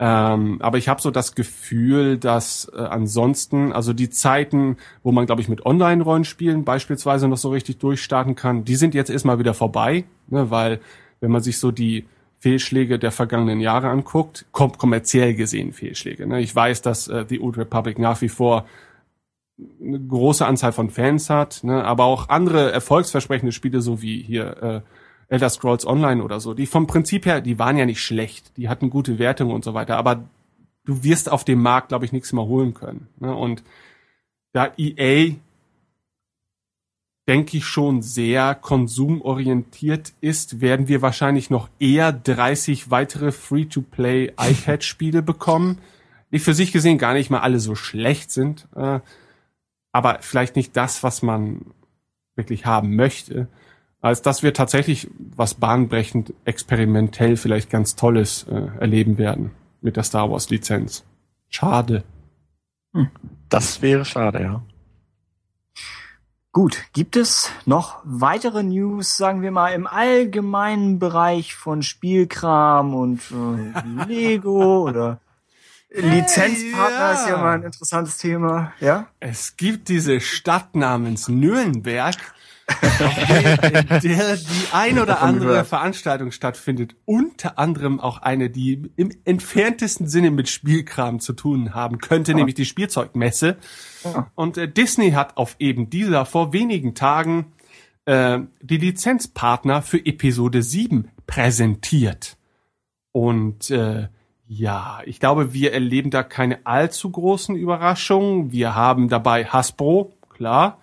[0.00, 5.26] Ähm, aber ich habe so das Gefühl, dass äh, ansonsten, also die Zeiten, wo man,
[5.26, 9.54] glaube ich, mit Online-Rollenspielen beispielsweise noch so richtig durchstarten kann, die sind jetzt erstmal wieder
[9.54, 10.80] vorbei, ne, weil
[11.20, 12.06] wenn man sich so die
[12.44, 16.26] Fehlschläge der vergangenen Jahre anguckt, kom kommerziell gesehen Fehlschläge.
[16.26, 16.40] Ne?
[16.40, 18.66] Ich weiß, dass äh, die Old Republic nach wie vor
[19.80, 21.84] eine große Anzahl von Fans hat, ne?
[21.84, 24.80] aber auch andere erfolgsversprechende Spiele, so wie hier äh,
[25.28, 28.68] Elder Scrolls Online oder so, die vom Prinzip her, die waren ja nicht schlecht, die
[28.68, 30.24] hatten gute Wertungen und so weiter, aber
[30.84, 33.08] du wirst auf dem Markt, glaube ich, nichts mehr holen können.
[33.18, 33.34] Ne?
[33.34, 33.62] Und
[34.52, 35.34] da EA,
[37.26, 45.22] denke ich, schon sehr konsumorientiert ist, werden wir wahrscheinlich noch eher 30 weitere Free-to-Play iPad-Spiele
[45.22, 45.78] bekommen,
[46.32, 49.00] die für sich gesehen gar nicht mal alle so schlecht sind, äh,
[49.92, 51.66] aber vielleicht nicht das, was man
[52.34, 53.48] wirklich haben möchte,
[54.04, 60.02] als dass wir tatsächlich was bahnbrechend experimentell vielleicht ganz Tolles äh, erleben werden mit der
[60.02, 61.04] Star Wars Lizenz.
[61.48, 62.04] Schade.
[63.48, 64.62] Das wäre schade, ja.
[66.52, 73.22] Gut, gibt es noch weitere News, sagen wir mal, im allgemeinen Bereich von Spielkram und
[73.30, 75.18] äh, Lego oder
[75.88, 77.12] Lizenzpartner ja.
[77.12, 79.06] ist ja mal ein interessantes Thema, ja?
[79.20, 82.16] Es gibt diese Stadt namens Nürnberg,
[82.68, 85.64] der, in der die ein oder andere.
[85.64, 86.96] Veranstaltung stattfindet.
[87.04, 92.54] Unter anderem auch eine, die im entferntesten Sinne mit Spielkram zu tun haben könnte, nämlich
[92.54, 93.56] die Spielzeugmesse.
[94.04, 94.30] Ja.
[94.34, 97.52] Und äh, Disney hat auf eben dieser vor wenigen Tagen
[98.06, 102.36] äh, die Lizenzpartner für Episode 7 präsentiert.
[103.12, 104.08] Und äh,
[104.46, 108.52] ja, ich glaube, wir erleben da keine allzu großen Überraschungen.
[108.52, 110.78] Wir haben dabei Hasbro, klar.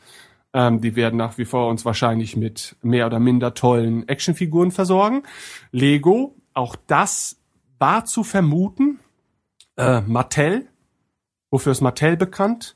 [0.53, 5.23] Ähm, die werden nach wie vor uns wahrscheinlich mit mehr oder minder tollen Actionfiguren versorgen.
[5.71, 7.37] Lego, auch das
[7.79, 8.99] war zu vermuten.
[9.77, 10.67] Äh, Mattel,
[11.49, 12.75] wofür ist Mattel bekannt?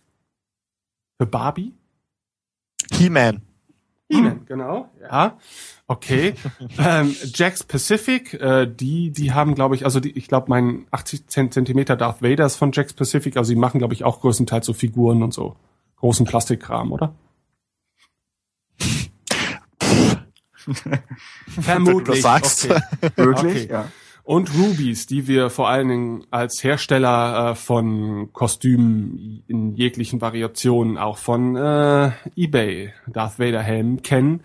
[1.18, 1.74] Für Barbie?
[2.92, 3.42] He-Man.
[4.10, 4.90] He-Man, genau.
[5.02, 5.38] Ja,
[5.88, 6.36] okay.
[6.78, 11.28] ähm, Jax Pacific, äh, die, die haben, glaube ich, also die, ich glaube, mein 80
[11.28, 14.66] Zent- Zentimeter Darth Vader ist von Jax Pacific, also sie machen, glaube ich, auch größtenteils
[14.66, 15.56] so Figuren und so
[15.98, 17.16] großen Plastikkram, oder?
[21.62, 22.22] Vermutlich.
[22.22, 22.70] sagst.
[22.70, 23.12] Okay.
[23.16, 23.64] Wirklich?
[23.64, 23.68] Okay.
[23.72, 23.92] Ja.
[24.26, 30.98] Und Rubies, die wir vor allen Dingen als Hersteller äh, von Kostümen in jeglichen Variationen
[30.98, 34.42] auch von äh, eBay Darth Vader Helm kennen.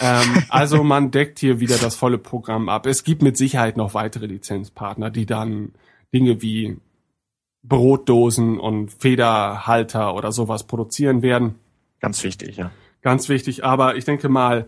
[0.00, 2.86] ähm, also man deckt hier wieder das volle Programm ab.
[2.86, 5.72] Es gibt mit Sicherheit noch weitere Lizenzpartner, die dann
[6.14, 6.76] Dinge wie
[7.64, 11.56] Brotdosen und Federhalter oder sowas produzieren werden.
[11.98, 12.70] Ganz wichtig, ja.
[13.02, 14.66] Ganz wichtig, aber ich denke mal,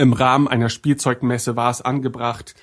[0.00, 2.54] im Rahmen einer Spielzeugmesse war es angebracht,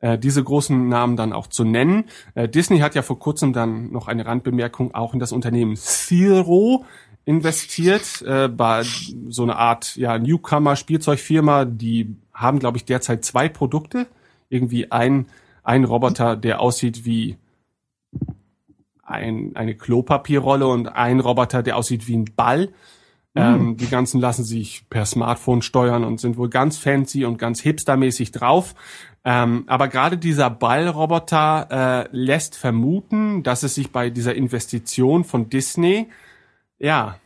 [0.00, 2.04] äh, diese großen Namen dann auch zu nennen.
[2.34, 6.84] Äh, Disney hat ja vor kurzem dann noch eine Randbemerkung auch in das Unternehmen Zero
[7.24, 8.82] investiert, äh, bei
[9.28, 11.64] so eine Art ja, Newcomer-Spielzeugfirma.
[11.64, 14.06] Die haben, glaube ich, derzeit zwei Produkte.
[14.48, 15.26] Irgendwie ein,
[15.62, 17.36] ein Roboter, der aussieht wie
[19.02, 22.68] ein, eine Klopapierrolle und ein Roboter, der aussieht wie ein Ball.
[23.36, 27.60] Ähm, die ganzen lassen sich per Smartphone steuern und sind wohl ganz fancy und ganz
[27.60, 28.74] hipstermäßig drauf.
[29.24, 35.50] Ähm, aber gerade dieser Ballroboter äh, lässt vermuten, dass es sich bei dieser Investition von
[35.50, 36.08] Disney,
[36.78, 37.18] ja,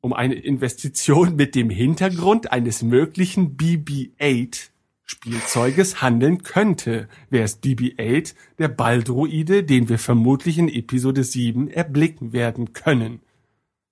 [0.00, 4.68] um eine Investition mit dem Hintergrund eines möglichen BB-8
[5.06, 7.08] Spielzeuges handeln könnte.
[7.30, 8.34] Wer ist BB-8?
[8.58, 13.20] Der Balldroide, den wir vermutlich in Episode 7 erblicken werden können.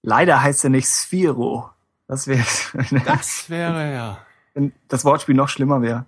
[0.03, 1.71] Leider heißt er nicht Sphero.
[2.09, 2.45] Das wäre,
[3.05, 4.19] Das wäre ja.
[4.55, 6.07] wenn das Wortspiel noch schlimmer wäre.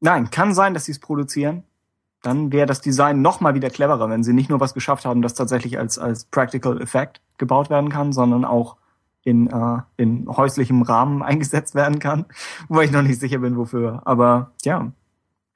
[0.00, 1.64] Nein, kann sein, dass sie es produzieren.
[2.22, 5.22] Dann wäre das Design noch mal wieder cleverer, wenn sie nicht nur was geschafft haben,
[5.22, 8.76] das tatsächlich als, als Practical Effect gebaut werden kann, sondern auch
[9.22, 12.26] in, äh, in häuslichem Rahmen eingesetzt werden kann.
[12.68, 14.02] Wobei ich noch nicht sicher bin, wofür.
[14.04, 14.92] Aber ja,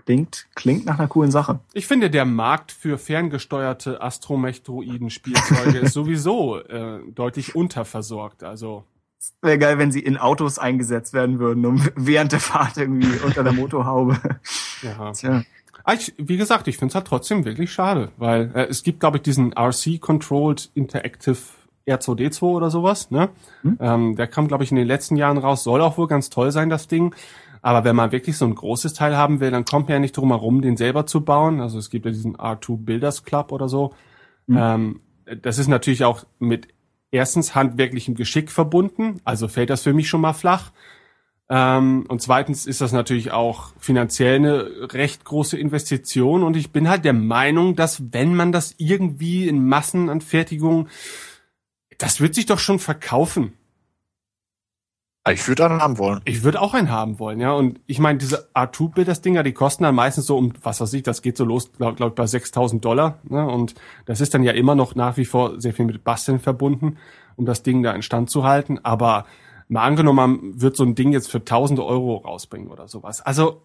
[0.04, 1.60] klingt, klingt nach einer coolen Sache.
[1.72, 8.42] Ich finde, der Markt für ferngesteuerte Astromech-Droiden-Spielzeuge ist sowieso äh, deutlich unterversorgt.
[8.42, 8.84] Also
[9.42, 13.44] Wäre geil, wenn sie in Autos eingesetzt werden würden, um während der Fahrt irgendwie unter
[13.44, 14.18] der Motorhaube.
[14.82, 15.12] ja.
[15.12, 15.42] Tja.
[15.84, 19.00] Ah, Ich, wie gesagt, ich finde es halt trotzdem wirklich schade, weil äh, es gibt,
[19.00, 21.38] glaube ich, diesen RC-Controlled Interactive
[21.86, 23.10] R2D2 oder sowas.
[23.10, 23.30] Ne?
[23.78, 25.64] Ähm, der kam, glaube ich, in den letzten Jahren raus.
[25.64, 27.14] Soll auch wohl ganz toll sein, das Ding.
[27.62, 30.16] Aber wenn man wirklich so ein großes Teil haben will, dann kommt man ja nicht
[30.16, 31.60] drum herum, den selber zu bauen.
[31.60, 33.94] Also es gibt ja diesen R2 Builders Club oder so.
[34.48, 35.00] Ähm,
[35.42, 36.68] das ist natürlich auch mit
[37.10, 39.20] erstens handwerklichem Geschick verbunden.
[39.24, 40.72] Also fällt das für mich schon mal flach.
[41.48, 46.42] Ähm, und zweitens ist das natürlich auch finanziell eine recht große Investition.
[46.42, 50.88] Und ich bin halt der Meinung, dass wenn man das irgendwie in Massenanfertigung,
[51.98, 53.52] das wird sich doch schon verkaufen.
[55.22, 56.22] Ah, Ich würde einen haben wollen.
[56.24, 57.52] Ich würde auch einen haben wollen, ja.
[57.52, 61.20] Und ich meine, diese R2-Bilders-Dinger, die kosten dann meistens so um, was weiß ich, das
[61.20, 63.18] geht so los, glaube glaub, bei 6000 Dollar.
[63.24, 63.46] Ne?
[63.46, 63.74] Und
[64.06, 66.96] das ist dann ja immer noch nach wie vor sehr viel mit Basteln verbunden,
[67.36, 68.78] um das Ding da in Stand zu halten.
[68.82, 69.26] Aber
[69.68, 73.20] mal angenommen, man wird so ein Ding jetzt für 1000 Euro rausbringen oder sowas.
[73.20, 73.62] Also,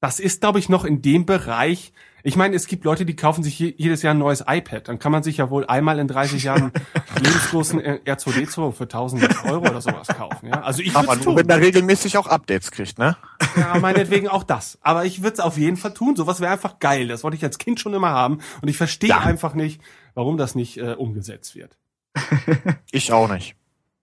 [0.00, 1.92] das ist, glaube ich, noch in dem Bereich.
[2.22, 4.88] Ich meine, es gibt Leute, die kaufen sich je, jedes Jahr ein neues iPad.
[4.88, 6.70] Dann kann man sich ja wohl einmal in 30 Jahren
[7.18, 10.48] lebensgroßen R2D2 für 1000 Euro oder sowas kaufen.
[10.48, 10.60] Ja?
[10.62, 11.36] Also ich Aber würde nur, tun.
[11.36, 13.16] wenn er regelmäßig auch Updates kriegt, ne?
[13.56, 14.78] Ja, meinetwegen auch das.
[14.82, 16.14] Aber ich würde es auf jeden Fall tun.
[16.14, 17.08] Sowas wäre einfach geil.
[17.08, 18.40] Das wollte ich als Kind schon immer haben.
[18.60, 19.20] Und ich verstehe Ja.
[19.20, 19.80] einfach nicht,
[20.14, 21.76] warum das nicht äh, umgesetzt wird.
[22.90, 23.54] Ich auch nicht.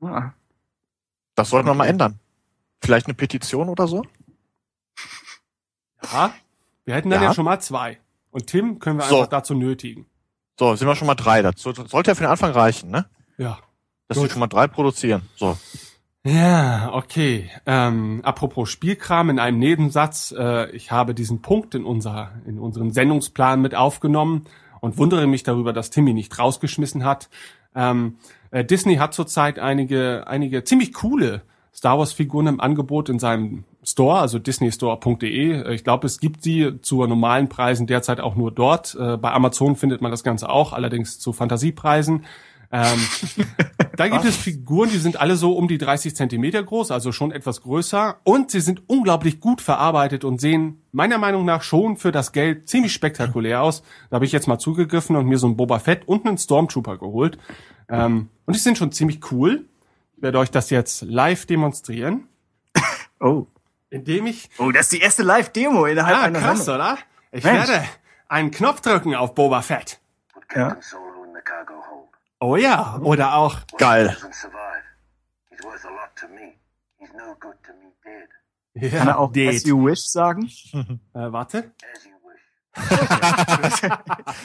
[0.02, 0.32] Ah,
[1.36, 2.20] Das sollten wir mal ändern.
[2.82, 4.04] Vielleicht eine Petition oder so?
[6.04, 6.34] Ja,
[6.86, 7.34] wir hätten dann ja, Ja.
[7.34, 7.98] schon mal zwei.
[8.32, 9.18] Und Tim können wir So.
[9.18, 10.06] einfach dazu nötigen.
[10.60, 11.42] So, sind wir schon mal drei.
[11.42, 13.06] Das sollte ja für den Anfang reichen, ne?
[13.38, 13.60] Ja.
[14.08, 15.24] dass sie schon mal drei produzieren.
[15.36, 15.58] So.
[16.24, 17.50] Ja, okay.
[17.66, 20.34] Ähm, apropos Spielkram in einem Nebensatz.
[20.38, 24.46] Äh, ich habe diesen Punkt in, unser, in unseren Sendungsplan mit aufgenommen
[24.82, 27.30] und wundere mich darüber, dass Timmy nicht rausgeschmissen hat.
[27.76, 28.18] Ähm,
[28.52, 31.44] äh, Disney hat zurzeit einige, einige ziemlich coole
[31.74, 35.62] Star Wars Figuren im Angebot in seinem Store, also disneystore.de.
[35.62, 38.96] Äh, Ich glaube, es gibt sie zu normalen Preisen derzeit auch nur dort.
[39.00, 42.26] Äh, Bei Amazon findet man das Ganze auch, allerdings zu Fantasiepreisen.
[42.70, 43.00] Ähm,
[43.96, 47.32] da gibt es Figuren, die sind alle so um die 30 Zentimeter groß, also schon
[47.32, 48.18] etwas größer.
[48.26, 52.68] Und sie sind unglaublich gut verarbeitet und sehen meiner Meinung nach schon für das Geld
[52.68, 53.84] ziemlich spektakulär aus.
[54.10, 56.98] Da habe ich jetzt mal zugegriffen und mir so einen Boba Fett und einen Stormtrooper
[56.98, 57.38] geholt.
[57.88, 59.64] Ähm, und die sind schon ziemlich cool.
[60.18, 62.28] Ich werde euch das jetzt live demonstrieren,
[63.22, 63.48] Oh.
[63.90, 64.50] Indem ich...
[64.58, 66.76] Oh, das ist die erste Live-Demo innerhalb Ah, einer krass, Sendung.
[66.88, 66.98] oder?
[67.32, 67.68] Ich Mensch.
[67.70, 67.86] werde
[68.28, 70.00] einen Knopf drücken auf Boba Fett.
[70.56, 70.78] Ja.
[70.82, 72.10] Solo in the cargo hold.
[72.40, 73.58] Oh ja, oder auch...
[73.78, 74.16] Geil.
[78.04, 78.92] Dead.
[78.92, 79.56] Ja, Kann er auch Date.
[79.56, 80.50] As You Wish sagen?
[81.14, 81.72] Äh, warte.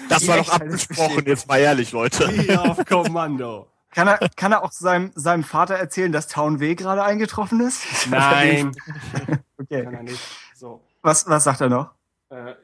[0.09, 2.29] Das war doch abgesprochen, jetzt mal ehrlich, Leute.
[2.31, 3.71] Hier auf Kommando.
[3.95, 7.85] Kann er, kann er auch seinem, seinem Vater erzählen, dass Town W gerade eingetroffen ist?
[8.11, 8.73] Nein,
[9.27, 9.85] kann Okay.
[9.85, 10.21] er nicht.
[10.55, 10.83] So.
[11.03, 11.91] Was, was sagt er noch?
[12.31, 12.55] Äh,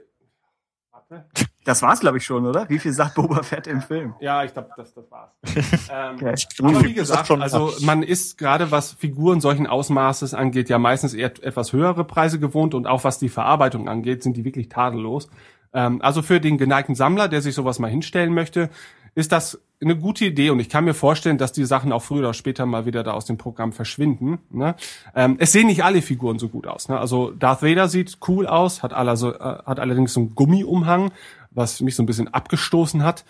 [0.91, 1.27] warte.
[1.65, 2.69] Das war's, glaube ich, schon, oder?
[2.71, 4.15] Wie viel sagt Boba Fett im Film?
[4.21, 5.31] Ja, ich glaube, das, das war's.
[5.91, 6.35] ähm, Okay.
[6.63, 11.13] Aber wie gesagt, schon- also man ist gerade was Figuren solchen Ausmaßes angeht, ja meistens
[11.15, 15.29] eher etwas höhere Preise gewohnt und auch was die Verarbeitung angeht, sind die wirklich tadellos.
[15.75, 18.71] Ähm, also für den geneigten Sammler, der sich sowas mal hinstellen möchte,
[19.19, 22.20] ist das eine gute Idee und ich kann mir vorstellen, dass die Sachen auch früher
[22.20, 24.39] oder später mal wieder da aus dem Programm verschwinden.
[24.51, 24.77] Ne?
[25.15, 26.89] Ähm, es sehen nicht alle Figuren so gut aus.
[26.89, 26.99] Ne?
[26.99, 31.11] Also Darth Vader sieht cool aus, hat, aller so, äh, hat allerdings so einen Gummiumhang,
[31.51, 33.24] was mich so ein bisschen abgestoßen hat.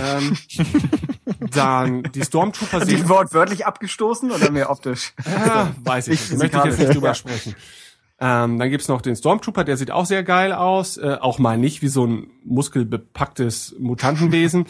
[0.00, 0.36] ähm,
[1.52, 5.12] dann die Stormtrooper sehen Die wortwörtlich abgestoßen oder mehr optisch?
[5.26, 6.38] ja, weiß ich Ich nicht.
[6.38, 7.14] Möchte ich jetzt nicht drüber Ja.
[7.14, 7.54] sprechen.
[8.20, 10.96] Ähm, dann gibt's noch den Stormtrooper, der sieht auch sehr geil aus.
[10.96, 14.66] Äh, auch mal nicht wie so ein muskelbepacktes Mutantenwesen.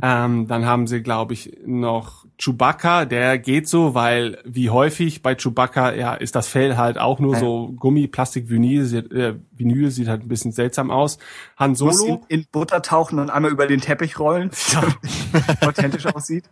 [0.00, 5.34] Ähm, dann haben sie, glaube ich, noch Chewbacca, der geht so, weil wie häufig bei
[5.36, 7.40] Chewbacca, ja, ist das Fell halt auch nur Ja.
[7.40, 11.18] so Gummi, Plastik, Vinyl, sieht, äh, Vinyl sieht halt ein bisschen seltsam aus.
[11.56, 14.50] Han Muss Solo, in, in Butter tauchen und einmal über den Teppich rollen,
[15.60, 16.44] authentisch aussieht.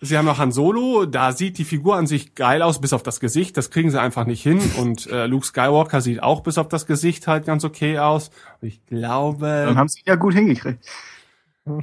[0.00, 3.02] Sie haben noch Han Solo, da sieht die Figur an sich geil aus, bis auf
[3.02, 3.56] das Gesicht.
[3.56, 4.58] Das kriegen sie einfach nicht hin.
[4.78, 8.30] Und äh, Luke Skywalker sieht auch bis auf das Gesicht halt ganz okay aus.
[8.62, 10.84] Und ich Dann glaube, haben sie ihn ja gut hingekriegt.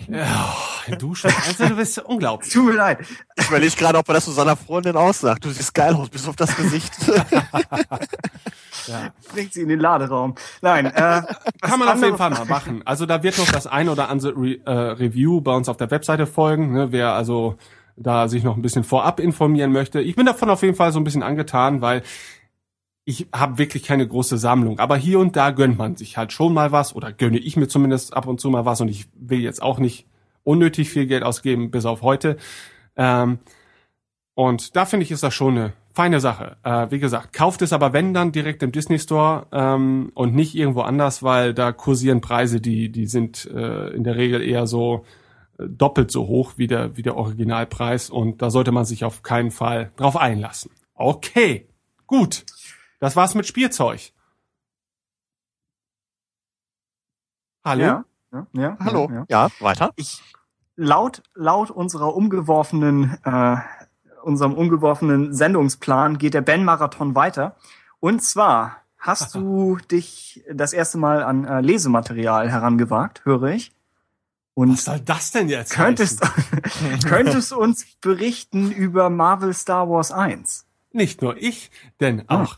[0.09, 0.55] Ja,
[0.97, 2.51] du schon, also du bist unglaublich.
[2.51, 2.99] Tut mir leid.
[3.35, 5.45] Ich überlege gerade, ob er das zu seiner Freundin aussagt.
[5.45, 6.93] Du siehst geil aus, bis auf das Gesicht.
[8.87, 9.11] Ja.
[9.33, 10.35] Bringt sie in den Laderaum.
[10.61, 11.21] Nein, äh,
[11.61, 12.81] Kann man auf jeden Fall mal machen.
[12.85, 15.91] Also da wird noch das ein oder andere Re äh, Review bei uns auf der
[15.91, 16.73] Webseite folgen.
[16.73, 16.91] Ne?
[16.91, 17.57] Wer also
[17.97, 19.99] da sich noch ein bisschen vorab informieren möchte.
[19.99, 22.03] Ich bin davon auf jeden Fall so ein bisschen angetan, weil
[23.07, 24.79] ich habe wirklich keine große Sammlung.
[24.79, 27.69] Aber hier und da gönnt man sich halt schon mal was oder gönne ich mir
[27.69, 30.07] zumindest ab und zu mal was und ich will jetzt auch nicht
[30.43, 32.35] unnötig viel Geld ausgeben, bis auf heute.
[32.97, 33.39] Ähm,
[34.33, 36.57] und da finde ich, ist das schon eine feine Sache.
[36.63, 40.53] Äh, wie gesagt, kauft es aber wenn dann direkt im Disney Store ähm, und nicht
[40.53, 45.05] irgendwo anders, weil da kursieren Preise, die die sind äh, in der Regel eher so
[45.57, 49.23] äh, doppelt so hoch wie der wie der Originalpreis und da sollte man sich auf
[49.23, 50.71] keinen Fall drauf einlassen.
[50.93, 51.69] Okay,
[52.05, 52.43] gut.
[52.99, 54.11] Das war's mit Spielzeug.
[57.63, 57.83] Hallo?
[57.83, 59.07] ja, ja, ja, Hallo.
[59.09, 59.25] Ja, ja.
[59.29, 59.91] Ja, weiter.
[59.97, 60.21] Ich,
[60.75, 63.57] laut, laut unserer umgeworfenen, äh,
[64.23, 67.57] unserem umgeworfenen Sendungsplan geht der Ben-Marathon weiter.
[67.99, 73.73] Und zwar hast du dich das erste Mal an äh, Lesematerial herangewagt, höre ich.
[74.53, 75.71] Und Was soll das denn jetzt?
[75.71, 76.21] könntest,
[77.05, 80.65] könntest uns berichten über Marvel Star Wars 1.
[80.93, 81.69] Nicht nur ich,
[81.99, 82.57] denn auch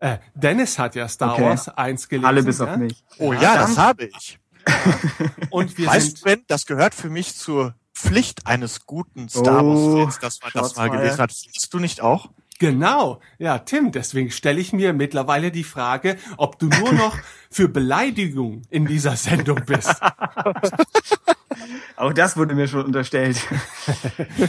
[0.00, 1.44] äh, Dennis hat ja Star Okay.
[1.44, 2.26] Wars 1 gelesen.
[2.26, 2.66] Alle bis ja?
[2.66, 3.04] auf mich.
[3.18, 4.38] Oh ja, das dann- habe ich.
[5.50, 9.64] Und wir Weißt sind du, Ben, das gehört für mich zur Pflicht eines guten Star
[9.64, 11.32] Oh, Wars-Fans, dass man das mal gelesen hat.
[11.32, 12.30] Findest du nicht auch?
[12.58, 17.16] Genau, ja, Tim, deswegen stelle ich mir mittlerweile die Frage, ob du nur noch
[17.50, 19.94] für Beleidigung in dieser Sendung bist.
[21.96, 23.40] Auch das wurde mir schon unterstellt.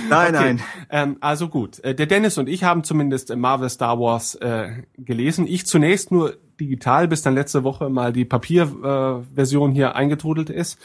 [0.10, 0.61] nein, nein.
[0.90, 5.48] Ähm, also gut, äh, der Dennis und ich haben zumindest Marvel Star Wars äh, gelesen.
[5.48, 10.80] Ich zunächst nur digital, bis dann letzte Woche mal die Papierversion äh, hier eingetrudelt ist.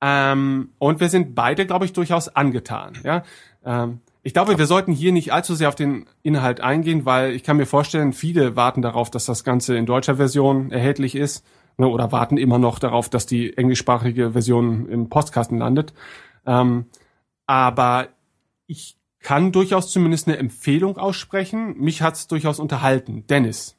[0.00, 2.98] Ähm, und wir sind beide, glaube ich, durchaus angetan.
[3.04, 3.24] Ja,
[3.64, 7.42] ähm, ich glaube, wir sollten hier nicht allzu sehr auf den Inhalt eingehen, weil ich
[7.42, 11.46] kann mir vorstellen, viele warten darauf, dass das Ganze in deutscher Version erhältlich ist
[11.78, 15.94] ne, oder warten immer noch darauf, dass die englischsprachige Version im Postkasten landet.
[16.44, 16.90] Ähm,
[17.46, 18.08] aber
[18.66, 21.78] ich kann durchaus zumindest eine Empfehlung aussprechen.
[21.78, 23.26] Mich hat's durchaus unterhalten.
[23.28, 23.76] Dennis.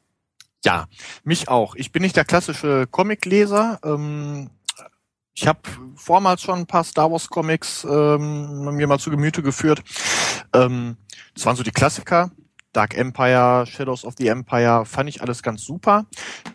[0.66, 0.88] Ja,
[1.24, 1.76] mich auch.
[1.76, 3.82] Ich bin nicht der klassische Comicleser.
[3.84, 4.50] Ähm,
[5.40, 5.62] ich habe
[5.96, 9.82] vormals schon ein paar Star Wars Comics ähm, mir mal zu Gemüte geführt.
[10.52, 10.98] Ähm,
[11.34, 12.32] das waren so die Klassiker.
[12.74, 16.06] Dark Empire, Shadows of the Empire, fand ich alles ganz super.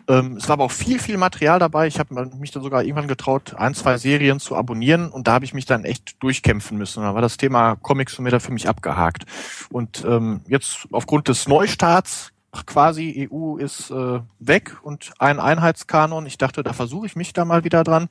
[0.07, 1.87] Ähm, es war aber auch viel, viel Material dabei.
[1.87, 5.45] Ich habe mich dann sogar irgendwann getraut, ein, zwei Serien zu abonnieren und da habe
[5.45, 7.01] ich mich dann echt durchkämpfen müssen.
[7.01, 9.25] Da war das Thema Comics mir da für mich abgehakt.
[9.71, 12.31] Und ähm, jetzt aufgrund des Neustarts
[12.65, 16.25] quasi, EU ist äh, weg und ein Einheitskanon.
[16.27, 18.07] Ich dachte, da versuche ich mich da mal wieder dran.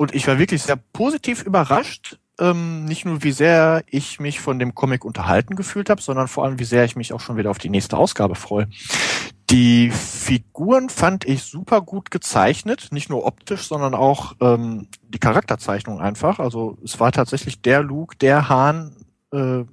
[0.00, 4.58] Und ich war wirklich sehr positiv überrascht, ähm, nicht nur wie sehr ich mich von
[4.58, 7.50] dem Comic unterhalten gefühlt habe, sondern vor allem wie sehr ich mich auch schon wieder
[7.50, 8.66] auf die nächste Ausgabe freue.
[9.50, 16.00] Die Figuren fand ich super gut gezeichnet, nicht nur optisch, sondern auch ähm, die Charakterzeichnung
[16.00, 16.38] einfach.
[16.38, 18.96] Also es war tatsächlich der Luke, der Hahn,
[19.32, 19.64] äh,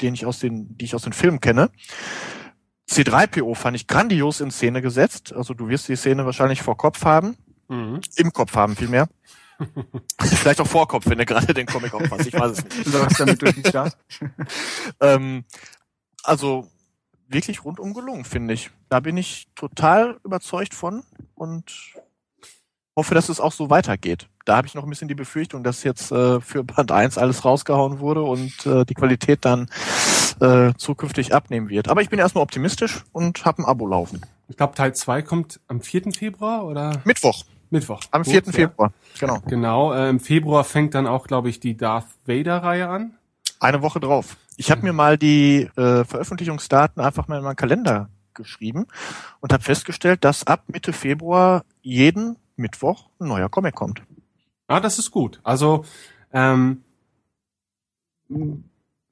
[0.00, 1.68] den ich aus den, die ich aus den Filmen kenne.
[2.88, 5.34] C3PO fand ich grandios in Szene gesetzt.
[5.34, 7.36] Also du wirst die Szene wahrscheinlich vor Kopf haben.
[7.68, 8.00] Mhm.
[8.16, 9.08] Im Kopf haben vielmehr.
[10.20, 12.26] Vielleicht auch Vorkopf, wenn du gerade den Comic aufpasst.
[12.26, 12.92] Ich weiß es nicht.
[12.92, 13.96] Läufst damit durch den Start?
[15.00, 15.44] Ähm,
[16.22, 16.68] also
[17.28, 18.70] wirklich rundum gelungen, finde ich.
[18.88, 21.02] Da bin ich total überzeugt von
[21.34, 21.94] und
[22.96, 24.28] hoffe, dass es auch so weitergeht.
[24.44, 27.44] Da habe ich noch ein bisschen die Befürchtung, dass jetzt äh, für Band 1 alles
[27.44, 29.68] rausgehauen wurde und äh, die Qualität dann
[30.40, 31.88] äh, zukünftig abnehmen wird.
[31.88, 34.20] Aber ich bin erstmal optimistisch und habe ein Abo laufen.
[34.48, 36.12] Ich glaube, Teil 2 kommt am 4.
[36.12, 37.44] Februar oder Mittwoch,
[37.74, 38.00] Mittwoch.
[38.10, 38.42] am Gut, 4.
[38.46, 38.52] ja.
[38.52, 38.92] Februar.
[39.18, 39.40] Genau.
[39.46, 43.14] Genau, äh, im Februar fängt dann auch, glaube ich, die Darth Vader-Reihe an.
[43.60, 44.36] Eine Woche drauf.
[44.56, 48.86] Ich habe mir mal die äh, Veröffentlichungsdaten einfach mal in meinen Kalender geschrieben
[49.40, 54.02] und habe festgestellt, dass ab Mitte Februar jeden Mittwoch ein neuer Comic kommt.
[54.66, 55.40] Ah, das ist gut.
[55.42, 55.84] Also
[56.32, 56.82] ähm,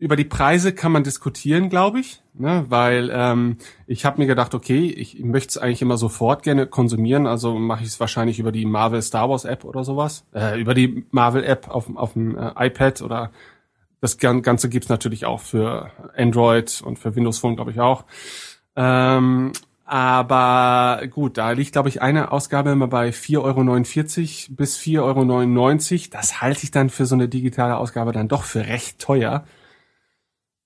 [0.03, 2.65] über die Preise kann man diskutieren, glaube ich, ne?
[2.69, 3.57] weil ähm,
[3.87, 7.83] ich habe mir gedacht, okay, ich möchte es eigentlich immer sofort gerne konsumieren, also mache
[7.83, 11.45] ich es wahrscheinlich über die Marvel Star Wars App oder sowas, äh, über die Marvel
[11.45, 13.31] App auf, auf dem äh, iPad oder
[14.01, 18.05] das Gan- Ganze gibt's natürlich auch für Android und für Windows Phone, glaube ich auch.
[18.74, 19.53] Ähm,
[19.85, 23.39] aber gut, da liegt, glaube ich, eine Ausgabe immer bei 4,49
[24.49, 26.09] Euro bis 4,99 Euro.
[26.11, 29.45] Das halte ich dann für so eine digitale Ausgabe dann doch für recht teuer.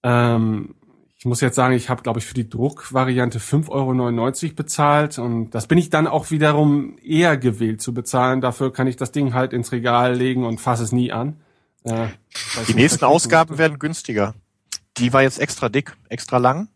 [0.09, 0.75] Ähm,
[1.19, 5.51] ich muss jetzt sagen, ich habe, glaube ich, für die Druckvariante 5,99 Euro bezahlt und
[5.51, 8.41] das bin ich dann auch wiederum eher gewillt zu bezahlen.
[8.41, 11.41] Dafür kann ich das Ding halt ins Regal legen und fasse es nie an.
[11.85, 12.07] Äh,
[12.55, 14.35] Die nicht nächsten Ausgaben werden günstiger.
[14.99, 16.69] Die war jetzt extra dick, extra lang.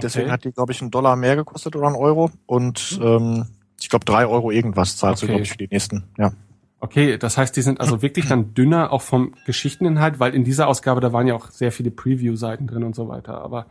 [0.00, 0.32] Deswegen Okay.
[0.32, 2.30] hat die, glaube ich, einen Dollar mehr gekostet oder einen Euro.
[2.46, 3.46] Und ähm,
[3.78, 5.32] ich glaube, drei Euro irgendwas zahlst du, Okay.
[5.32, 6.04] glaube ich, für die nächsten.
[6.16, 6.32] Ja.
[6.80, 10.66] Okay, das heißt, die sind also wirklich dann dünner, auch vom Geschichteninhalt, weil in dieser
[10.66, 13.66] Ausgabe, da waren ja auch sehr viele Preview-Seiten drin und so weiter, aber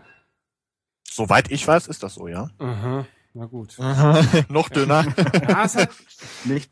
[1.12, 2.52] Soweit ich weiß, ist das so, ja.
[2.60, 3.06] aha,
[3.40, 3.78] na gut.
[4.50, 5.06] Noch dünner.
[5.48, 5.90] Ja, halt,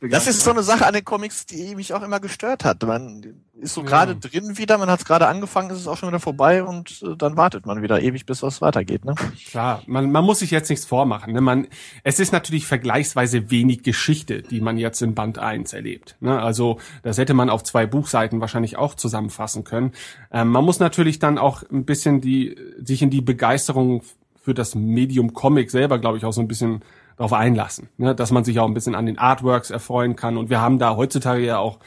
[0.11, 2.83] Das ist so eine Sache an den Comics, die mich auch immer gestört hat.
[2.83, 3.23] Man
[3.53, 3.87] ist so Ja.
[3.87, 7.01] gerade drin wieder, man hat es gerade angefangen, ist es auch schon wieder vorbei und
[7.03, 9.05] äh, dann wartet man wieder ewig, bis was weitergeht.
[9.05, 9.15] Ne?
[9.49, 11.31] klar, man, man muss sich jetzt nichts vormachen.
[11.33, 11.39] Ne?
[11.39, 11.67] Man,
[12.03, 16.17] es ist natürlich vergleichsweise wenig Geschichte, die man jetzt in Band 1 erlebt.
[16.19, 16.39] Ne?
[16.41, 19.93] Also das hätte man auf zwei Buchseiten wahrscheinlich auch zusammenfassen können.
[20.31, 24.03] Ähm, man muss natürlich dann auch ein bisschen die sich in die Begeisterung
[24.47, 26.79] für das Medium Comic selber, glaube ich, auch so ein bisschen
[27.17, 28.15] darauf einlassen, ne?
[28.15, 30.37] dass man sich auch ein bisschen an den Artworks erfreuen kann.
[30.37, 31.79] Und wir haben da heutzutage ja auch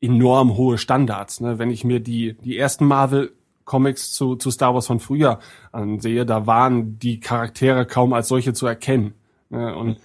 [0.00, 1.40] enorm hohe Standards.
[1.40, 1.58] Ne?
[1.58, 3.32] Wenn ich mir die, die ersten Marvel
[3.64, 5.40] Comics zu, zu Star Wars von früher
[5.72, 9.14] ansehe, da waren die Charaktere kaum als solche zu erkennen.
[9.50, 9.74] Ne?
[9.74, 9.96] Und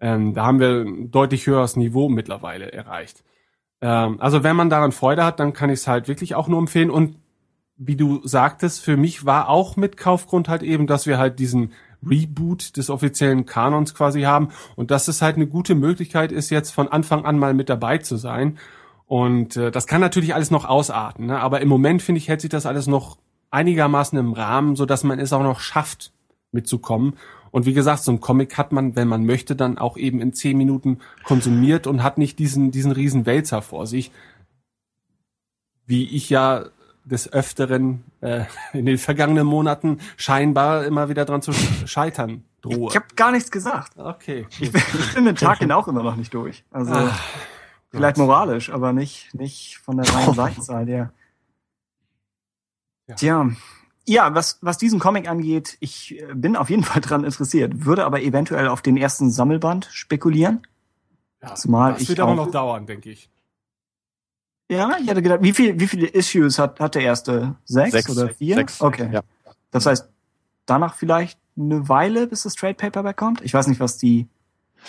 [0.00, 3.22] ähm, da haben wir ein deutlich höheres Niveau mittlerweile erreicht.
[3.80, 6.58] Ähm, also wenn man daran Freude hat, dann kann ich es halt wirklich auch nur
[6.58, 6.90] empfehlen.
[6.90, 7.18] Und
[7.76, 11.72] wie du sagtest, für mich war auch mit Kaufgrund halt eben, dass wir halt diesen
[12.04, 16.70] Reboot des offiziellen Kanons quasi haben und dass es halt eine gute Möglichkeit ist, jetzt
[16.70, 18.58] von Anfang an mal mit dabei zu sein.
[19.06, 21.40] Und äh, das kann natürlich alles noch ausarten, ne?
[21.40, 23.18] aber im Moment finde ich, hält sich das alles noch
[23.50, 26.12] einigermaßen im Rahmen, so dass man es auch noch schafft,
[26.50, 27.14] mitzukommen.
[27.50, 30.32] Und wie gesagt, so ein Comic hat man, wenn man möchte, dann auch eben in
[30.32, 34.10] zehn Minuten konsumiert und hat nicht diesen, diesen riesen Wälzer vor sich,
[35.86, 36.64] wie ich ja
[37.04, 41.52] des Öfteren äh, in den vergangenen Monaten scheinbar immer wieder dran zu
[41.86, 42.88] scheitern drohe.
[42.90, 43.96] Ich habe gar nichts gesagt.
[43.98, 44.46] okay.
[44.60, 46.64] Ich bin, ich bin mit Tarkin auch immer noch nicht durch.
[46.70, 47.20] Also Ach,
[47.90, 51.12] vielleicht moralisch, aber nicht, nicht von der reinen Seitenzahl her.
[53.08, 53.14] Ja.
[53.16, 53.50] Tja.
[54.04, 58.04] Ja, was, was diesen Comic angeht, ich äh, bin auf jeden Fall dran interessiert, würde
[58.04, 60.66] aber eventuell auf den ersten Sammelband spekulieren.
[61.40, 63.28] Ja, Zumal das ich wird aber auch- noch dauern, denke ich.
[64.72, 67.54] Ja, ich hatte gedacht, wie viel, wie viele Issues hat, hat der erste?
[67.64, 68.56] Sechs, Sechs, oder vier?
[68.56, 69.08] sechs, okay.
[69.12, 69.20] ja.
[69.70, 70.08] Das heißt,
[70.66, 73.40] danach vielleicht eine Weile, bis das Trade Paperback kommt?
[73.42, 74.26] Ich weiß nicht, was die,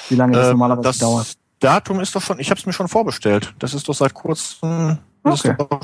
[0.10, 1.34] wie lange das Ähm, normalerweise das dauert.
[1.60, 3.53] Datum ist doch schon, ich habe es mir schon vorbestellt.
[3.60, 4.97] Das ist doch seit kurzem.
[5.23, 5.55] Okay.
[5.57, 5.80] doch-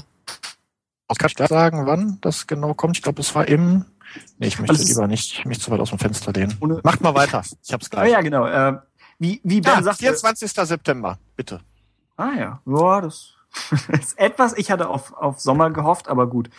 [1.17, 2.95] kann ich da sagen, wann das genau kommt?
[2.97, 3.84] Ich glaube, es war im.
[4.38, 6.55] Nee, ich möchte Also lieber nicht mich zu weit aus dem Fenster lehnen.
[6.84, 7.41] Macht mal weiter.
[7.63, 8.11] Ich hab's Ah gleich.
[8.11, 8.45] ja, genau.
[8.45, 8.77] Äh,
[9.19, 10.51] wie, wie Ben Ja, sagte, 24.
[10.51, 11.59] September, bitte.
[12.15, 13.34] Ah ja, ja, das
[14.15, 14.57] etwas.
[14.57, 16.49] Ich hatte auf, auf Sommer gehofft, aber gut.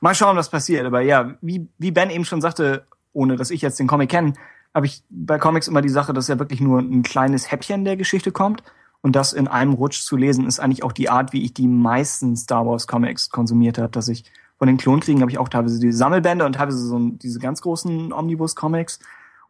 [0.00, 0.86] Mal schauen, was passiert.
[0.86, 4.34] Aber ja, wie, wie Ben eben schon sagte, ohne dass ich jetzt den Comic kenne,
[4.74, 7.96] habe ich bei Comics immer die Sache, dass ja wirklich nur ein kleines Häppchen der
[7.96, 8.62] Geschichte kommt.
[9.02, 11.66] Und das in einem Rutsch zu lesen, ist eigentlich auch die Art, wie ich die
[11.66, 13.90] meisten Star Wars Comics konsumiert habe.
[13.90, 14.24] Dass ich
[14.58, 18.12] von den Klonkriegen habe ich auch teilweise die Sammelbände und teilweise so diese ganz großen
[18.12, 19.00] Omnibus-Comics.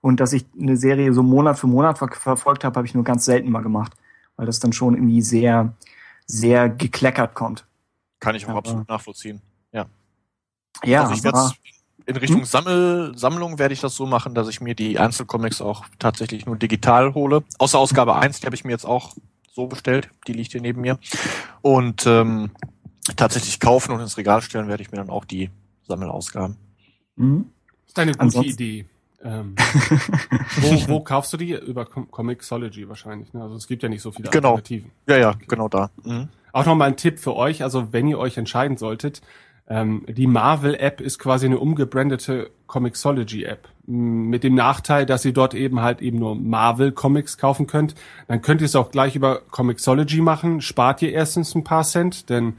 [0.00, 3.04] Und dass ich eine Serie so Monat für Monat ver verfolgt habe, habe ich nur
[3.04, 3.92] ganz selten mal gemacht.
[4.36, 5.74] Weil das dann schon irgendwie sehr,
[6.30, 7.66] sehr gekleckert kommt.
[8.20, 9.40] Kann ich auch Aber- absolut nachvollziehen.
[10.84, 11.54] Ja, also ich werde aber-
[12.06, 12.44] in Richtung Hm?
[12.46, 16.56] Sammel, Sammlung werde ich das so machen, dass ich mir die Einzelcomics auch tatsächlich nur
[16.56, 17.42] digital hole.
[17.58, 19.14] Außer Ausgabe 1, die habe ich mir jetzt auch
[19.52, 20.08] so bestellt.
[20.26, 20.98] Die liegt hier neben mir.
[21.60, 22.50] Und ähm,
[23.16, 25.50] tatsächlich kaufen und ins Regal stellen werde ich mir dann auch die
[25.86, 26.56] Sammelausgaben.
[27.16, 27.50] Mhm.
[27.86, 28.86] ist eine gute Ansonsten- Idee.
[29.22, 29.54] Ähm,
[30.60, 31.52] wo, wo kaufst du die?
[31.52, 33.32] Über Com Comixology wahrscheinlich.
[33.32, 33.42] Ne?
[33.42, 34.50] Also es gibt ja nicht so viele Genau.
[34.50, 34.90] Alternativen.
[35.06, 35.90] Ja, ja, genau da.
[36.04, 36.28] Mhm.
[36.52, 39.20] Auch nochmal ein Tipp für euch, also wenn ihr euch entscheiden solltet,
[39.68, 43.68] ähm, die Marvel-App ist quasi eine umgebrandete Comixology-App.
[43.86, 47.94] Mit dem Nachteil, dass ihr dort eben halt eben nur Marvel-Comics kaufen könnt.
[48.26, 50.60] Dann könnt ihr es auch gleich über Comixology machen.
[50.60, 52.54] Spart ihr erstens ein paar Cent, denn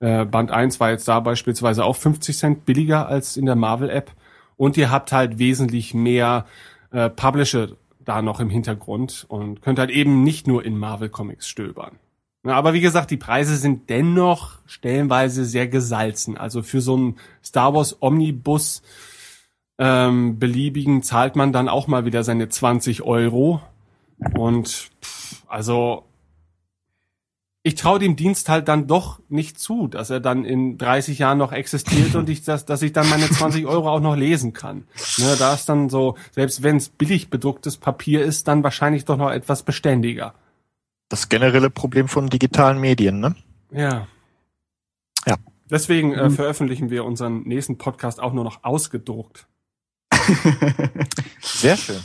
[0.00, 4.10] äh, Band 1 war jetzt da beispielsweise auch 50 Cent billiger als in der Marvel-App.
[4.56, 6.46] Und ihr habt halt wesentlich mehr
[6.90, 7.68] äh, Publisher
[8.04, 11.98] da noch im Hintergrund und könnt halt eben nicht nur in Marvel-Comics stöbern.
[12.46, 16.36] Ja, aber wie gesagt, die Preise sind dennoch stellenweise sehr gesalzen.
[16.36, 18.82] Also für so einen Star Wars Omnibus
[19.78, 23.62] ähm, beliebigen zahlt man dann auch mal wieder seine 20 Euro.
[24.34, 26.04] Und pff, also
[27.66, 31.38] ich traue dem Dienst halt dann doch nicht zu, dass er dann in 30 Jahren
[31.38, 34.86] noch existiert und ich das, dass ich dann meine 20 Euro auch noch lesen kann.
[35.16, 39.16] Ne, da ist dann so, selbst wenn es billig bedrucktes Papier ist, dann wahrscheinlich doch
[39.16, 40.34] noch etwas beständiger.
[41.08, 43.34] Das generelle Problem von digitalen Medien, ne?
[43.70, 44.08] Ja.
[45.26, 45.36] Ja.
[45.70, 46.34] Deswegen äh, Mhm.
[46.34, 49.46] veröffentlichen wir unseren nächsten Podcast auch nur noch ausgedruckt.
[51.40, 52.00] Sehr schön.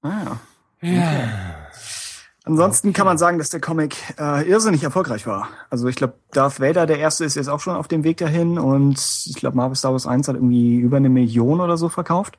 [0.00, 0.38] ah,
[0.80, 0.88] ja.
[0.90, 1.68] Ja.
[2.44, 5.48] Ansonsten kann man sagen, dass der Comic äh, irrsinnig erfolgreich war.
[5.70, 8.58] Also ich glaube, Darth Vader, der erste, ist jetzt auch schon auf dem Weg dahin
[8.58, 12.38] und ich glaube, Marvel Star Wars 1 hat irgendwie über eine Million oder so verkauft.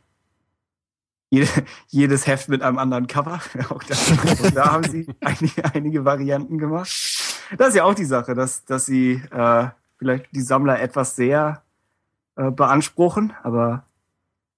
[1.30, 1.48] Jede,
[1.88, 3.40] jedes Heft mit einem anderen Cover.
[3.70, 6.92] auch, da, auch da haben sie einige, einige Varianten gemacht.
[7.58, 9.68] Das ist ja auch die Sache, dass, dass sie äh,
[9.98, 11.64] vielleicht die Sammler etwas sehr
[12.36, 13.86] äh, beanspruchen, aber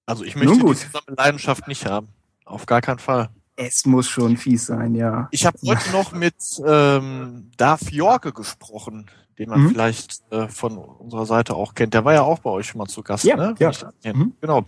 [0.06, 2.08] Also ich möchte diese Sammelleidenschaft nicht haben.
[2.44, 3.28] Auf gar keinen Fall.
[3.56, 5.28] Es muss schon fies sein, ja.
[5.30, 6.34] Ich habe heute noch mit
[6.66, 9.06] ähm, Darth Jorge gesprochen,
[9.38, 9.70] den man Mhm.
[9.70, 11.94] vielleicht äh, von unserer Seite auch kennt.
[11.94, 13.54] Der war ja auch bei euch schon mal zu Gast, Ja, ne?
[13.58, 13.72] ja.
[14.04, 14.34] Mhm.
[14.40, 14.64] Genau.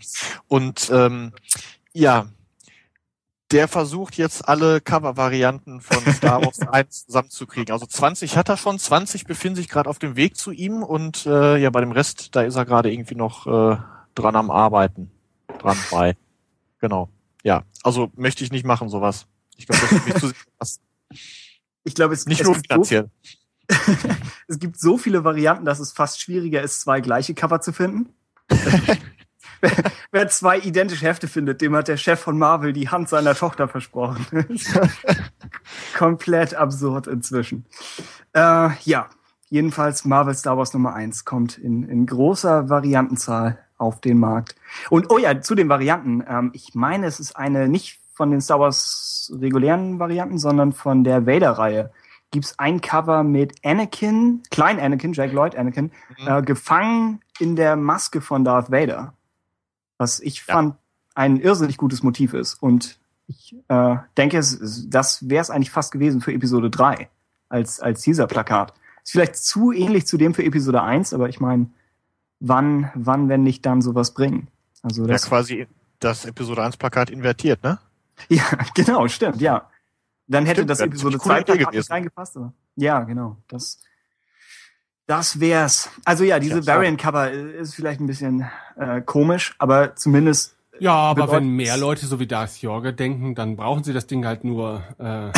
[0.47, 1.33] Und ähm,
[1.93, 2.27] ja,
[3.51, 7.73] der versucht jetzt alle Cover-Varianten von Star Wars 1 zusammenzukriegen.
[7.73, 11.25] Also 20 hat er schon, 20 befinden sich gerade auf dem Weg zu ihm und
[11.25, 13.79] äh, ja, bei dem Rest, da ist er gerade irgendwie noch äh,
[14.15, 15.11] dran am Arbeiten.
[15.61, 16.15] Dran bei.
[16.81, 17.09] Genau.
[17.45, 19.27] Ja, also möchte ich nicht machen, sowas.
[19.57, 20.81] Ich glaube, das ist mich zu sehr was.
[21.85, 23.11] Ich glaube, es, Nicht es nur gibt so finanziell.
[24.49, 28.11] es gibt so viele Varianten, dass es fast schwieriger ist, zwei gleiche Cover zu finden.
[28.49, 29.73] wer,
[30.13, 33.69] wer zwei identische Hefte findet, dem hat der Chef von Marvel die Hand seiner Tochter
[33.69, 34.27] versprochen.
[35.97, 37.67] Komplett absurd inzwischen.
[38.33, 39.09] Äh, ja,
[39.49, 44.55] jedenfalls Marvel Star Wars Nummer 1 kommt in, in großer Variantenzahl auf den Markt.
[44.91, 46.23] Und oh ja, zu den Varianten.
[46.29, 51.05] Ähm, ich meine, es ist eine nicht von den Star Wars regulären Varianten, sondern von
[51.05, 51.91] der Vader-Reihe
[52.31, 55.91] gibt's ein Cover mit Anakin, klein Anakin, Jack Lloyd Anakin,
[56.21, 56.29] Mhm.
[56.29, 59.15] äh, gefangen in der Maske von Darth Vader.
[59.99, 60.55] Was ich Ja.
[60.55, 60.75] fand
[61.15, 62.55] ein irrsinnig gutes Motiv ist.
[62.63, 62.99] Und
[63.29, 67.09] ich äh, denke, es, das wäre es eigentlich fast gewesen für Episode 3
[67.49, 68.73] als, als Teaser-Plakat.
[69.05, 71.67] Ist vielleicht zu ähnlich zu dem für Episode 1, aber ich meine,
[72.41, 74.49] wann, wann, wenn nicht dann sowas bringen?
[74.83, 75.67] Also Ja, das, quasi
[76.01, 77.79] das Episode 1 Plakat invertiert, ne?
[78.29, 78.45] ja,
[78.75, 79.69] genau, stimmt, ja.
[80.27, 82.37] Dann hätte Stimmt, das Episode eine coole 2 Idee Plakat nicht reingepasst.
[82.37, 83.39] Aber ja, genau.
[83.49, 83.81] Das,
[85.07, 85.89] das wär's.
[86.05, 86.77] Also ja, diese Ja, klar.
[86.77, 88.47] Variant-Cover ist vielleicht ein bisschen
[88.77, 93.57] äh, komisch, aber zumindest Ja, aber wenn mehr Leute so wie Darth Jorge denken, dann
[93.57, 95.33] brauchen sie das Ding halt nur äh,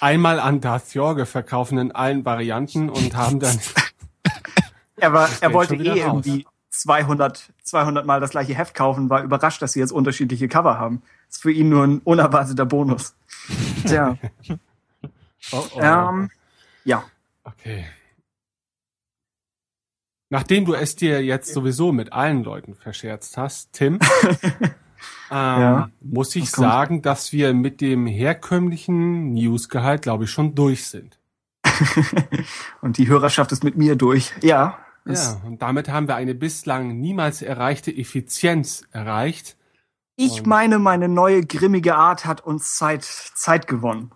[0.00, 3.58] einmal an Darth Jorge verkaufen in allen Varianten und haben dann
[4.96, 6.24] er, war, er wollte eh raus.
[6.26, 10.78] irgendwie 200, 200 Mal das gleiche Heft kaufen, war überrascht, dass sie jetzt unterschiedliche Cover
[10.78, 11.02] haben.
[11.30, 13.14] ist für ihn nur ein unerwarteter Bonus.
[13.86, 14.16] Tja.
[15.52, 15.80] Oh, oh.
[15.80, 16.28] Ähm,
[16.84, 17.04] ja.
[17.44, 17.84] Okay.
[20.28, 24.00] Nachdem du es dir jetzt sowieso mit allen Leuten verscherzt hast, Tim,
[24.60, 24.70] ähm,
[25.30, 25.90] Ja.
[26.00, 26.66] muss ich kommt?
[26.68, 31.20] sagen, dass wir mit dem herkömmlichen Newsgehalt, glaube ich, schon durch sind.
[32.80, 34.32] Und die Hörerschaft ist mit mir durch.
[34.42, 34.78] Ja.
[35.08, 39.56] Ja, und damit haben wir eine bislang niemals erreichte Effizienz erreicht.
[40.16, 44.10] Ich Und- meine, meine neue grimmige Art hat uns Zeit, Zeit gewonnen.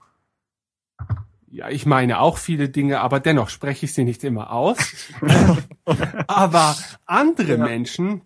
[1.52, 4.78] Ja, ich meine auch viele Dinge, aber dennoch spreche ich sie nicht immer aus.
[6.28, 6.76] aber
[7.06, 7.64] andere Ja.
[7.64, 8.22] Menschen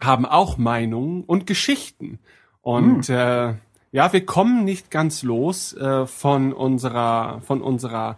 [0.00, 2.20] haben auch Meinungen und Geschichten.
[2.60, 3.54] Und äh,
[3.90, 8.16] ja, wir kommen nicht ganz los äh, von unserer von unserer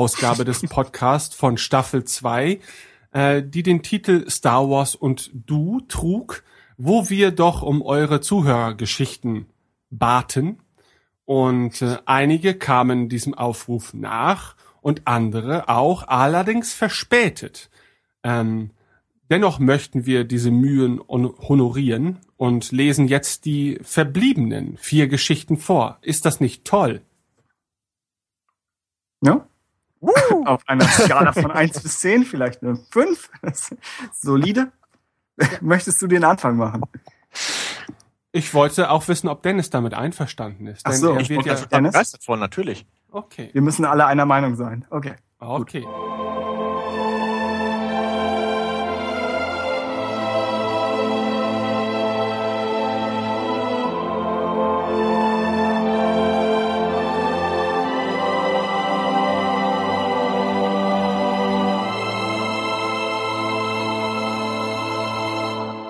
[0.00, 2.60] Finalausgabe des Podcasts von Staffel 2,
[3.10, 6.44] äh, die den Titel Star Wars und Du trug,
[6.78, 9.46] wo wir doch um eure Zuhörergeschichten
[9.90, 10.60] baten.
[11.24, 17.68] Und äh, einige kamen diesem Aufruf nach und andere auch, allerdings verspätet.
[18.22, 18.70] Ähm,
[19.28, 25.98] dennoch möchten wir diese Mühen on- honorieren und lesen jetzt die verbliebenen vier Geschichten vor.
[26.00, 27.02] Ist das nicht toll?
[29.22, 29.49] Ja?
[30.44, 33.30] Auf einer Skala von 1 bis 10, vielleicht eine 5.
[34.12, 34.72] Solide.
[35.60, 36.82] Möchtest du den Anfang machen?
[38.32, 40.82] Ich wollte auch wissen, ob Dennis damit einverstanden ist.
[40.84, 42.86] Ach so, er ich wird bin ja, begeistert von, natürlich.
[43.10, 44.86] okay, Wir müssen alle einer Meinung sein.
[44.90, 45.14] Okay.
[45.38, 45.84] okay.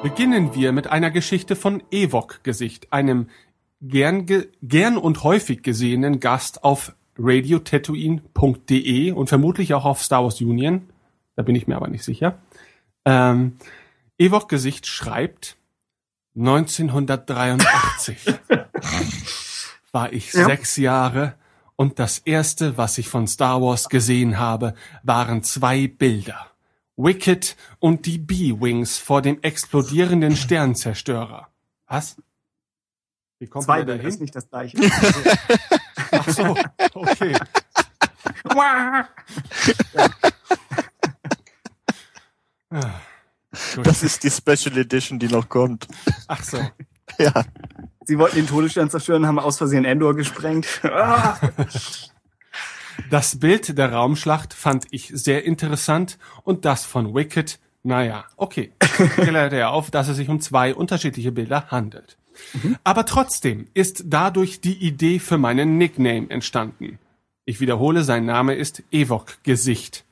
[0.03, 3.29] Beginnen wir mit einer Geschichte von Evok-Gesicht, einem
[3.83, 10.41] gern, ge gern und häufig gesehenen Gast auf radiotatooine.de und vermutlich auch auf Star Wars
[10.41, 10.89] Union.
[11.37, 12.39] Da bin ich mir aber nicht sicher.
[13.05, 13.57] Ähm,
[14.17, 15.59] Evok-Gesicht schreibt,
[16.37, 18.25] 1983
[19.93, 20.47] war ich Ja.
[20.47, 21.35] sechs Jahre
[21.77, 26.50] und das erste, was ich von Star Wars gesehen habe, waren zwei Bilder.
[27.03, 31.49] Wicked und die B-Wings vor dem explodierenden Sternzerstörer.
[31.87, 32.17] Was?
[33.39, 34.77] Wie kommt Zwei man da ist nicht das gleiche.
[36.13, 36.57] Ach so,
[36.95, 37.37] okay.
[38.45, 39.07] Ah.
[43.83, 45.89] Das ist die Special Edition, die noch kommt.
[46.29, 46.59] Ach so.
[47.19, 47.45] Ja.
[48.05, 50.81] Sie wollten den Todesstern zerstören, haben aus Versehen Endor gesprengt.
[53.09, 58.73] Das Bild der Raumschlacht fand ich sehr interessant und das von Wicked, naja, okay.
[58.79, 62.19] Klärte er auf, dass es sich um zwei unterschiedliche Bilder handelt.
[62.85, 66.99] Aber trotzdem ist dadurch die Idee für meinen Nickname entstanden.
[67.45, 70.05] Ich wiederhole, sein Name ist Evok Gesicht.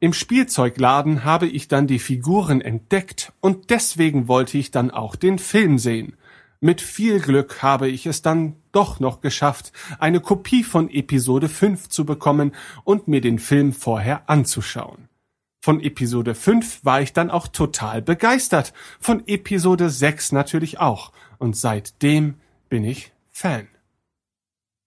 [0.00, 5.38] Im Spielzeugladen habe ich dann die Figuren entdeckt und deswegen wollte ich dann auch den
[5.38, 6.14] Film sehen.
[6.64, 11.88] Mit viel Glück habe ich es dann doch noch geschafft, eine Kopie von Episode 5
[11.88, 15.08] zu bekommen und mir den Film vorher anzuschauen.
[15.60, 21.56] Von Episode 5 war ich dann auch total begeistert, von Episode 6 natürlich auch, und
[21.56, 22.34] seitdem
[22.68, 23.66] bin ich Fan.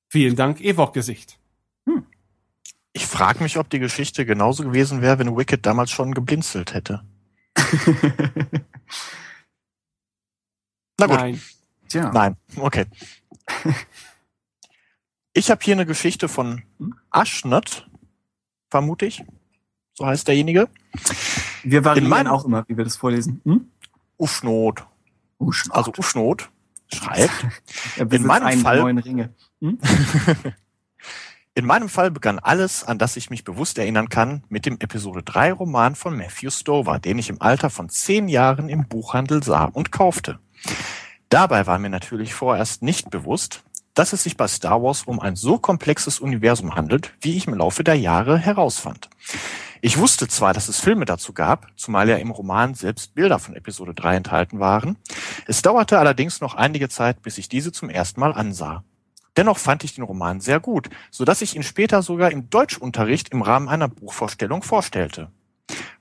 [0.08, 1.40] Vielen Dank, Evok-Gesicht.
[2.94, 7.04] Ich frage mich, ob die Geschichte genauso gewesen wäre, wenn Wicked damals schon geblinzelt hätte.
[10.98, 11.18] Na gut.
[11.18, 11.42] Nein.
[11.96, 12.12] Tja.
[12.14, 12.88] Nein, okay.
[15.32, 16.64] Ich habe hier eine Geschichte von
[17.10, 17.90] Aschnott,
[18.70, 19.24] vermute ich.
[19.94, 20.68] So heißt derjenige.
[21.64, 23.40] Wir variieren meinem- auch immer, wie wir das vorlesen.
[23.46, 23.72] Hm?
[24.18, 24.86] Uschnot.
[25.52, 25.74] Schnott.
[25.74, 26.50] Also Uschnot
[26.94, 27.32] schreibt.
[27.98, 29.34] besitzt meinem Fall- neuen Ringe.
[29.62, 29.80] Hm?
[31.58, 35.24] In meinem Fall begann alles, an das ich mich bewusst erinnern kann, mit dem Episode
[35.24, 39.64] 3 Roman von Matthew Stover, den ich im Alter von zehn Jahren im Buchhandel sah
[39.64, 40.40] und kaufte.
[41.36, 45.36] Dabei war mir natürlich vorerst nicht bewusst, dass es sich bei Star Wars um ein
[45.36, 49.10] so komplexes Universum handelt, wie ich im Laufe der Jahre herausfand.
[49.82, 53.54] Ich wusste zwar, dass es Filme dazu gab, zumal ja im Roman selbst Bilder von
[53.54, 54.96] Episode 3 enthalten waren.
[55.46, 58.86] Es dauerte allerdings noch einige Zeit, bis ich diese zum ersten Mal ansah.
[59.36, 63.34] Dennoch fand ich den Roman sehr gut, so dass ich ihn später sogar im Deutschunterricht
[63.34, 65.32] im Rahmen einer Buchvorstellung vorstellte.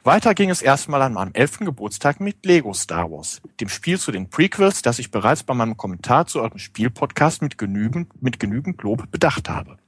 [0.06, 4.12] Weiter ging es erstmal an meinem elften Geburtstag mit Lego Star Wars, dem Spiel zu
[4.12, 8.82] den Prequels, das ich bereits bei meinem Kommentar zu eurem Spielpodcast mit genügend, mit genügend
[8.82, 9.78] Lob bedacht habe.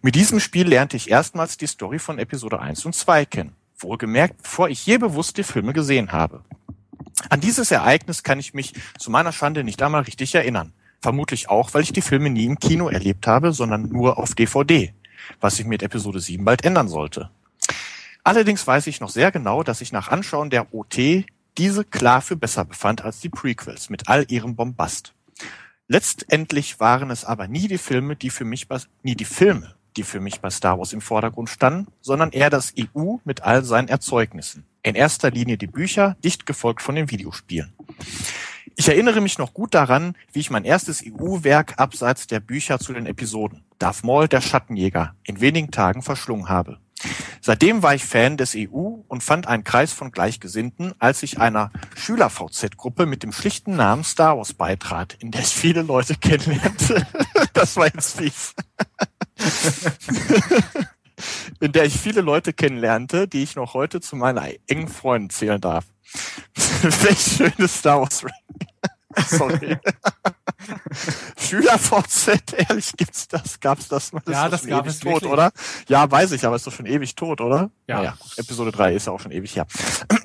[0.00, 4.42] Mit diesem Spiel lernte ich erstmals die Story von Episode 1 und 2 kennen, Wohlgemerkt,
[4.42, 6.42] bevor ich je bewusst die Filme gesehen habe.
[7.28, 10.72] An dieses Ereignis kann ich mich zu meiner Schande nicht einmal richtig erinnern.
[11.02, 14.94] Vermutlich auch, weil ich die Filme nie im Kino erlebt habe, sondern nur auf DVD,
[15.38, 17.28] was sich mit Episode 7 bald ändern sollte.
[18.24, 21.26] Allerdings weiß ich noch sehr genau, dass ich nach Anschauen der OT
[21.58, 25.12] diese klar für besser befand als die Prequels mit all ihrem Bombast.
[25.88, 30.02] Letztendlich waren es aber nie die Filme, die für mich bei, nie die Filme, die
[30.02, 33.88] für mich bei Star Wars im Vordergrund standen, sondern eher das EU mit all seinen
[33.88, 34.64] Erzeugnissen.
[34.82, 37.74] In erster Linie die Bücher, dicht gefolgt von den Videospielen.
[38.74, 42.94] Ich erinnere mich noch gut daran, wie ich mein erstes EU-Werk abseits der Bücher zu
[42.94, 46.80] den Episoden, Darth Maul, der Schattenjäger, in wenigen Tagen verschlungen habe.
[47.40, 51.70] Seitdem war ich Fan des EU und fand einen Kreis von Gleichgesinnten, als ich einer
[51.96, 57.06] Schüler-VZ-Gruppe mit dem schlichten Namen Star Wars beitrat, in der ich viele Leute kennenlernte.
[57.52, 58.54] das war jetzt fies.
[61.60, 65.60] in der ich viele Leute kennenlernte, die ich noch heute zu meinen engen Freunden zählen
[65.60, 65.86] darf.
[66.82, 68.73] Welch schönes Star Wars Ranking.
[69.26, 69.78] Sorry.
[71.36, 73.60] SchülerVZ, ehrlich, gibt's das?
[73.60, 74.22] Gab's das mal?
[74.26, 75.32] Ja, ist das schon gab ewig es tot, wirklich.
[75.32, 75.52] oder?
[75.88, 77.70] Ja, weiß ich, aber ist doch schon ewig tot, oder?
[77.86, 77.96] Ja.
[77.96, 79.66] Naja, Episode 3 ist ja auch schon ewig her.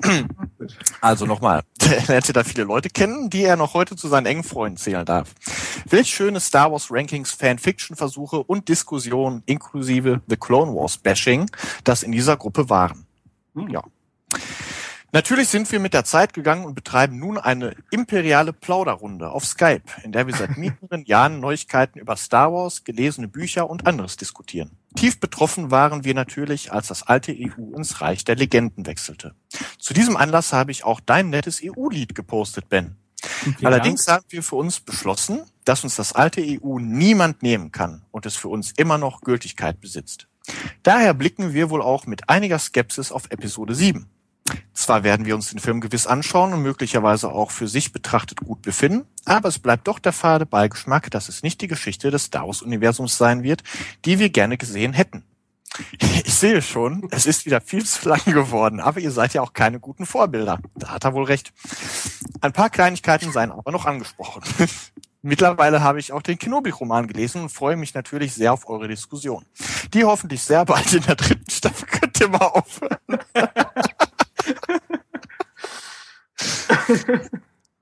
[1.00, 4.44] Also nochmal, er lernte da viele Leute kennen, die er noch heute zu seinen engen
[4.44, 5.34] Freunden zählen darf.
[5.88, 11.50] Welch schöne Star Wars Rankings, Fanfiction-Versuche und Diskussionen inklusive The Clone Wars Bashing,
[11.84, 13.06] das in dieser Gruppe waren.
[13.68, 13.82] Ja.
[15.12, 19.82] Natürlich sind wir mit der Zeit gegangen und betreiben nun eine imperiale Plauderrunde auf Skype,
[20.04, 24.70] in der wir seit mehreren Jahren Neuigkeiten über Star Wars, gelesene Bücher und anderes diskutieren.
[24.94, 29.34] Tief betroffen waren wir natürlich, als das alte EU ins Reich der Legenden wechselte.
[29.78, 32.96] Zu diesem Anlass habe ich auch dein nettes EU-Lied gepostet, Ben.
[33.62, 38.26] Allerdings haben wir für uns beschlossen, dass uns das alte EU niemand nehmen kann und
[38.26, 40.28] es für uns immer noch Gültigkeit besitzt.
[40.82, 44.08] Daher blicken wir wohl auch mit einiger Skepsis auf Episode 7.
[44.74, 48.62] Zwar werden wir uns den Film gewiss anschauen und möglicherweise auch für sich betrachtet gut
[48.62, 52.46] befinden, aber es bleibt doch der fade Beigeschmack, dass es nicht die Geschichte des Star
[52.46, 53.62] Wars-Universums sein wird,
[54.04, 55.24] die wir gerne gesehen hätten.
[56.24, 59.52] Ich sehe schon, es ist wieder viel zu lang geworden, aber ihr seid ja auch
[59.52, 60.58] keine guten Vorbilder.
[60.74, 61.52] Da hat er wohl recht.
[62.40, 64.42] Ein paar Kleinigkeiten seien aber noch angesprochen.
[65.22, 69.44] Mittlerweile habe ich auch den Kenobi-Roman gelesen und freue mich natürlich sehr auf eure Diskussion.
[69.92, 72.96] Die hoffentlich sehr bald in der dritten Staffel könnt ihr mal aufhören.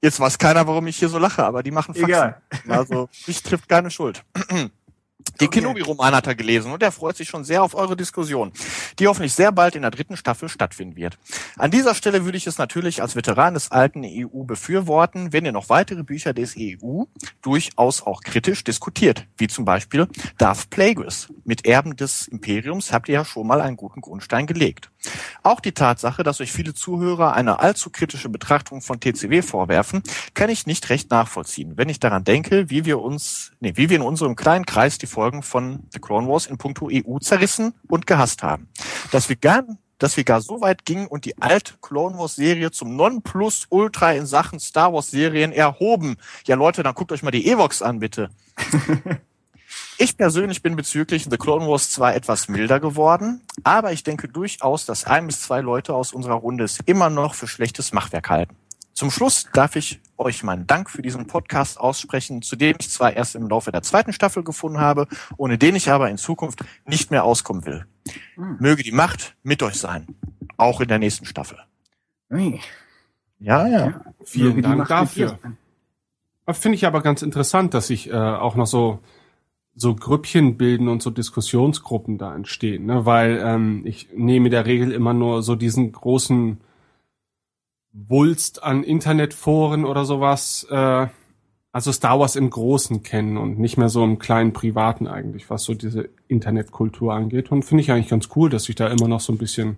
[0.01, 2.09] Jetzt weiß keiner, warum ich hier so lache, aber die machen Faxen.
[2.09, 2.41] Egal.
[2.69, 4.25] Also, mich trifft keine Schuld.
[5.41, 5.61] Den Okay.
[5.61, 8.53] Kenobi-Roman hat er gelesen und er freut sich schon sehr auf eure Diskussion,
[8.99, 11.19] die hoffentlich sehr bald in der dritten Staffel stattfinden wird.
[11.57, 15.53] An dieser Stelle würde ich es natürlich als Veteran des alten EU befürworten, wenn ihr
[15.53, 17.05] noch weitere Bücher des EU
[17.41, 20.09] durchaus auch kritisch diskutiert, wie zum Beispiel
[20.39, 21.29] Darth Plagueis.
[21.45, 24.91] Mit Erben des Imperiums habt ihr ja schon mal einen guten Grundstein gelegt.
[25.43, 30.03] Auch die Tatsache, dass euch viele Zuhörer eine allzu kritische Betrachtung von TCW vorwerfen,
[30.35, 33.97] kann ich nicht recht nachvollziehen, wenn ich daran denke, wie wir uns, nee, wie wir
[33.97, 38.07] in unserem kleinen Kreis die Folgen von The Clone Wars in puncto EU zerrissen und
[38.07, 38.67] gehasst haben.
[39.11, 39.63] Dass wir gar,
[39.99, 44.25] dass wir gar so weit gingen und die alte Clone Wars Serie zum Nonplusultra in
[44.25, 46.17] Sachen Star Wars Serien erhoben.
[46.47, 48.31] Ja Leute, dann guckt euch mal die Evox an, bitte.
[50.01, 54.87] Ich persönlich bin bezüglich The Clone Wars zwar etwas milder geworden, aber ich denke durchaus,
[54.87, 58.55] dass ein bis zwei Leute aus unserer Runde es immer noch für schlechtes Machwerk halten.
[58.95, 63.15] Zum Schluss darf ich euch meinen Dank für diesen Podcast aussprechen, zu dem ich zwar
[63.15, 67.11] erst im Laufe der zweiten Staffel gefunden habe, ohne den ich aber in Zukunft nicht
[67.11, 67.87] mehr auskommen will.
[68.37, 70.07] Möge die Macht mit euch sein,
[70.57, 71.59] auch in der nächsten Staffel.
[72.31, 72.61] Ui.
[73.39, 74.01] Ja, ja.
[74.25, 75.39] Vielen Möge Dank dafür.
[76.51, 79.01] Finde ich aber ganz interessant, dass sich äh, auch noch so
[79.79, 83.07] so Grüppchen bilden und so Diskussionsgruppen da entstehen, ne?
[83.07, 86.59] weil ähm, ich nehme in der Regel immer nur so diesen großen
[87.93, 91.07] Wulst an Internetforen oder sowas, äh,
[91.73, 95.65] also Star Wars im Großen kennen und nicht mehr so im kleinen Privaten eigentlich, was
[95.65, 97.51] so diese Internetkultur angeht.
[97.51, 99.77] Und finde ich eigentlich ganz cool, dass sich da immer noch so ein bisschen,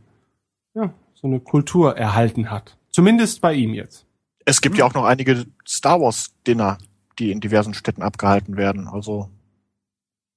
[0.74, 2.77] ja, so eine Kultur erhalten hat.
[2.91, 4.07] Zumindest bei ihm jetzt.
[4.45, 6.78] Es gibt ja auch noch einige Star Wars Dinner,
[7.19, 8.89] die in diversen Städten abgehalten werden.
[8.89, 9.28] Also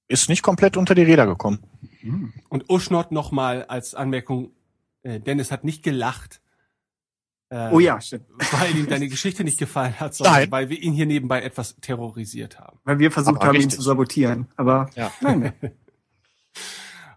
[0.08, 1.60] ist nicht komplett unter die Räder gekommen.
[2.48, 4.50] Und Uschnott nochmal als Anmerkung,
[5.02, 6.40] äh, Dennis hat nicht gelacht.
[7.54, 8.24] Äh, Oh ja, stimmt.
[8.50, 10.50] Weil ihm deine Geschichte nicht gefallen hat, sondern Nein.
[10.50, 12.78] weil wir ihn hier nebenbei etwas terrorisiert haben.
[12.84, 13.76] Weil wir versucht Aber haben, ihn richtig.
[13.76, 14.48] zu sabotieren.
[14.56, 15.12] Aber Ja.
[15.20, 15.52] nein.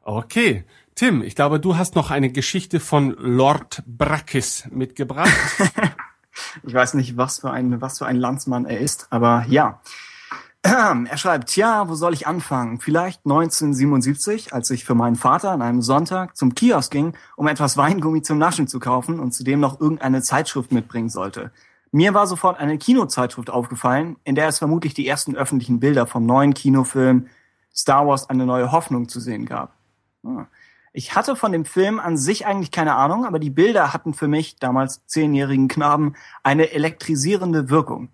[0.03, 0.63] Okay.
[0.95, 5.31] Tim, ich glaube, du hast noch eine Geschichte von Lord Brackis mitgebracht.
[6.67, 9.81] Ich weiß nicht, was für ein, was für ein Landsmann er ist, aber ja.
[10.67, 12.79] Er schreibt, ja, wo soll ich anfangen?
[12.79, 17.77] Vielleicht 1977, als ich für meinen Vater an einem Sonntag zum Kiosk ging, um etwas
[17.77, 21.51] Weingummi zum Naschen zu kaufen und zudem noch irgendeine Zeitschrift mitbringen sollte.
[21.91, 26.25] Mir war sofort eine Kinozeitschrift aufgefallen, in der es vermutlich die ersten öffentlichen Bilder vom
[26.25, 27.27] neuen Kinofilm
[27.73, 29.73] Star Wars eine neue Hoffnung zu sehen gab.
[30.25, 30.47] Ah.
[30.91, 34.27] Ich hatte von dem Film an sich eigentlich keine Ahnung, aber die Bilder hatten für
[34.27, 38.09] mich, damals zehnjährigen Knaben, eine elektrisierende Wirkung.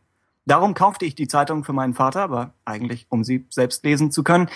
[0.45, 4.23] Darum kaufte ich die Zeitung für meinen Vater, aber eigentlich, um sie selbst lesen zu
[4.23, 4.49] können.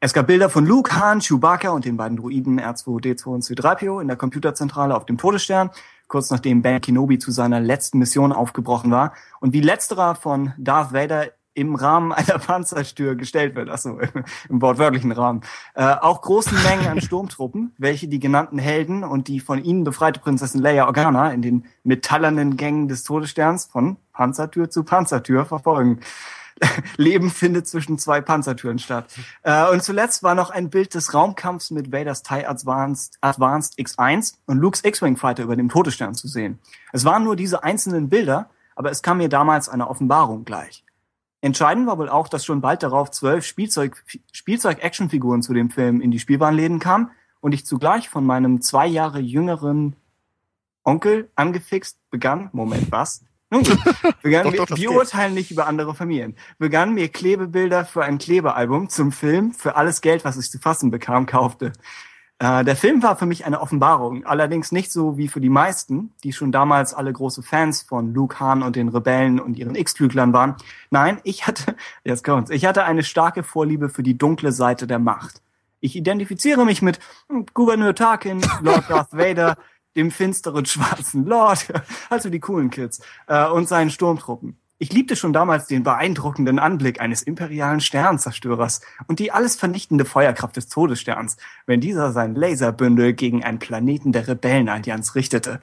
[0.00, 4.00] Es gab Bilder von Luke, Han, Chewbacca und den beiden Druiden R2, D2 und C3PO
[4.00, 5.70] in der Computerzentrale auf dem Todesstern,
[6.08, 10.92] kurz nachdem Ben Kenobi zu seiner letzten Mission aufgebrochen war und wie letzterer von Darth
[10.92, 11.28] Vader
[11.60, 14.00] im Rahmen einer Panzerstür gestellt wird, also
[14.48, 15.42] im wortwörtlichen Rahmen.
[15.74, 20.20] Äh, auch großen Mengen an Sturmtruppen, welche die genannten Helden und die von ihnen befreite
[20.20, 26.00] Prinzessin Leia Organa in den metallernen Gängen des Todessterns von Panzertür zu Panzertür verfolgen.
[26.96, 29.06] Leben findet zwischen zwei Panzertüren statt.
[29.42, 34.34] Äh, und zuletzt war noch ein Bild des Raumkampfs mit Vaders TIE Advanced, Advanced X1
[34.46, 36.58] und Luke's X-Wing Fighter über dem Todesstern zu sehen.
[36.92, 40.84] Es waren nur diese einzelnen Bilder, aber es kam mir damals eine Offenbarung gleich.
[41.42, 46.10] Entscheidend war wohl auch, dass schon bald darauf zwölf Spielzeug, Spielzeug-Actionfiguren zu dem Film in
[46.10, 47.10] die Spielwarenläden kamen
[47.40, 49.96] und ich zugleich von meinem zwei Jahre jüngeren
[50.84, 53.24] Onkel angefixt begann, Moment, was?
[53.50, 53.78] Nun gut,
[54.22, 58.18] begann Doch, mir, doch, wir urteilen nicht über andere Familien, begann mir Klebebilder für ein
[58.18, 61.72] Klebealbum zum Film für alles Geld, was ich zu fassen bekam, kaufte.
[62.40, 66.14] Äh, der Film war für mich eine Offenbarung, allerdings nicht so wie für die meisten,
[66.24, 70.32] die schon damals alle große Fans von Luke Hahn und den Rebellen und ihren X-Flüglern
[70.32, 70.56] waren.
[70.88, 74.98] Nein, ich hatte, jetzt kommt's, ich hatte eine starke Vorliebe für die dunkle Seite der
[74.98, 75.42] Macht.
[75.80, 76.98] Ich identifiziere mich mit
[77.28, 79.58] hm, Gouverneur Tarkin, Lord Darth Vader,
[79.94, 81.66] dem finsteren schwarzen Lord,
[82.08, 84.58] also die coolen Kids, äh, und seinen Sturmtruppen.
[84.82, 90.56] Ich liebte schon damals den beeindruckenden Anblick eines imperialen Sternzerstörers und die alles vernichtende Feuerkraft
[90.56, 91.36] des Todessterns,
[91.66, 95.60] wenn dieser sein Laserbündel gegen einen Planeten der Rebellenallianz richtete.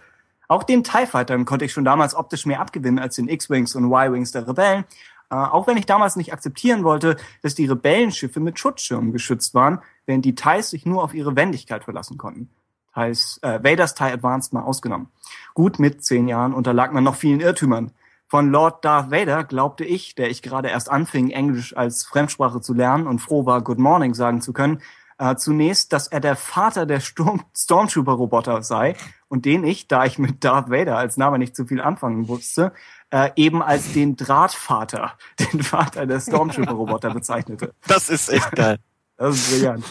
[0.47, 3.85] Auch den TIE Fightern konnte ich schon damals optisch mehr abgewinnen als den X-Wings und
[3.85, 4.85] Y-Wings der Rebellen,
[5.31, 9.79] äh, auch wenn ich damals nicht akzeptieren wollte, dass die Rebellenschiffe mit Schutzschirmen geschützt waren,
[10.05, 12.51] während die TIEs sich nur auf ihre Wendigkeit verlassen konnten.
[12.93, 15.07] TIEs, äh, Vaders TIE Advanced mal ausgenommen.
[15.55, 17.91] Gut, mit zehn Jahren unterlag man noch vielen Irrtümern.
[18.29, 22.73] Von Lord Darth Vader glaubte ich, der ich gerade erst anfing, Englisch als Fremdsprache zu
[22.73, 24.81] lernen und froh war, Good Morning sagen zu können,
[25.17, 28.95] äh, zunächst, dass er der Vater der Sturm Stormtrooper-Roboter sei
[29.29, 32.73] und den ich, da ich mit Darth Vader als Name nicht zu viel anfangen wusste,
[33.11, 37.73] äh, eben als den Drahtvater, den Vater der Stormtrooper-Roboter bezeichnete.
[37.87, 38.77] Das ist echt geil.
[39.15, 39.85] Das ist brillant.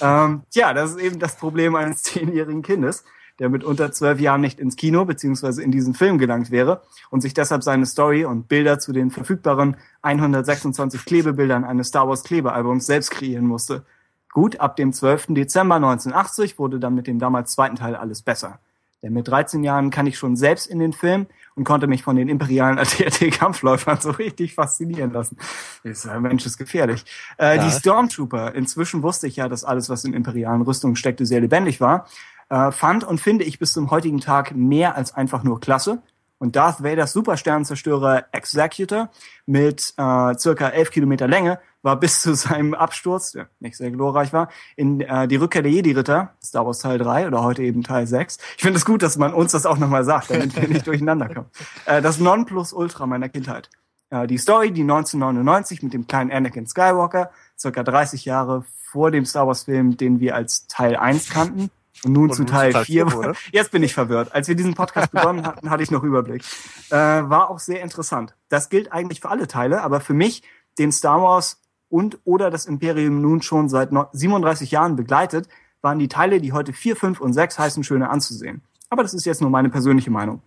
[0.00, 3.04] ähm, tja, das ist eben das Problem eines zehnjährigen Kindes,
[3.38, 7.20] der mit unter zwölf Jahren nicht ins Kino beziehungsweise in diesen Film gelangt wäre und
[7.20, 12.86] sich deshalb seine Story und Bilder zu den verfügbaren 126 Klebebildern eines Star Wars Klebealbums
[12.86, 13.84] selbst kreieren musste.
[14.32, 15.26] Gut, ab dem 12.
[15.28, 18.58] Dezember 1980 wurde dann mit dem damals zweiten Teil alles besser.
[19.04, 22.16] Denn mit 13 Jahren kann ich schon selbst in den Film und konnte mich von
[22.16, 25.36] den imperialen AT-AT-Kampfläufern so richtig faszinieren lassen.
[25.82, 27.04] Ist, äh, Mensch, ist gefährlich.
[27.36, 27.64] Äh, Ja.
[27.64, 31.82] Die Stormtrooper, inzwischen wusste ich ja, dass alles, was in imperialen Rüstungen steckte, sehr lebendig
[31.82, 32.06] war,
[32.48, 36.02] äh, fand und finde ich bis zum heutigen Tag mehr als einfach nur klasse.
[36.38, 39.08] Und Darth Vaders Supersternzerstörer Executor
[39.46, 44.32] mit äh, circa 11 Kilometer Länge war bis zu seinem Absturz, der nicht sehr glorreich
[44.32, 48.06] war, in äh, die Rückkehr der Jedi-Ritter, Star Wars Teil 3 oder heute eben Teil
[48.06, 48.38] 6.
[48.56, 51.28] Ich finde es gut, dass man uns das auch nochmal sagt, damit wir nicht durcheinander
[51.28, 51.46] kommen.
[51.86, 53.68] Äh, das Nonplusultra meiner Kindheit.
[54.10, 59.24] Äh, die Story, die 1999 mit dem kleinen Anakin Skywalker, circa 30 Jahre vor dem
[59.24, 61.70] Star Wars-Film, den wir als Teil 1 kannten,
[62.04, 63.28] und nun Und zu Teil zu Teil 4 vier wurde.
[63.28, 63.38] wurde.
[63.52, 64.34] Jetzt bin ich verwirrt.
[64.34, 66.42] Als wir diesen Podcast begonnen hatten, hatte ich noch Überblick.
[66.90, 68.34] Äh, war auch sehr interessant.
[68.48, 70.42] Das gilt eigentlich für alle Teile, aber für mich,
[70.78, 75.48] den Star Wars und oder das Imperium nun schon seit no- 37 Jahren begleitet,
[75.82, 78.62] waren die Teile, die heute 4, 5 und 6 heißen, schöner anzusehen.
[78.88, 80.42] Aber das ist jetzt nur meine persönliche Meinung.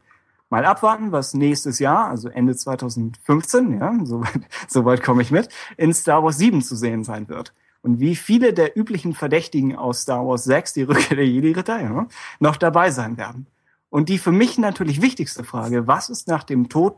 [0.50, 5.94] Mal abwarten, was nächstes Jahr, also Ende 2015, ja, soweit, soweit komme ich mit, in
[5.94, 7.54] Star Wars 7 zu sehen sein wird.
[7.88, 12.08] Und wie viele der üblichen Verdächtigen aus Star Wars 6, die Rückkehr der Jedi-Ritter, ja,
[12.40, 13.48] noch dabei sein werden.
[13.90, 16.98] Und die für mich natürlich wichtigste Frage, was ist nach dem Tod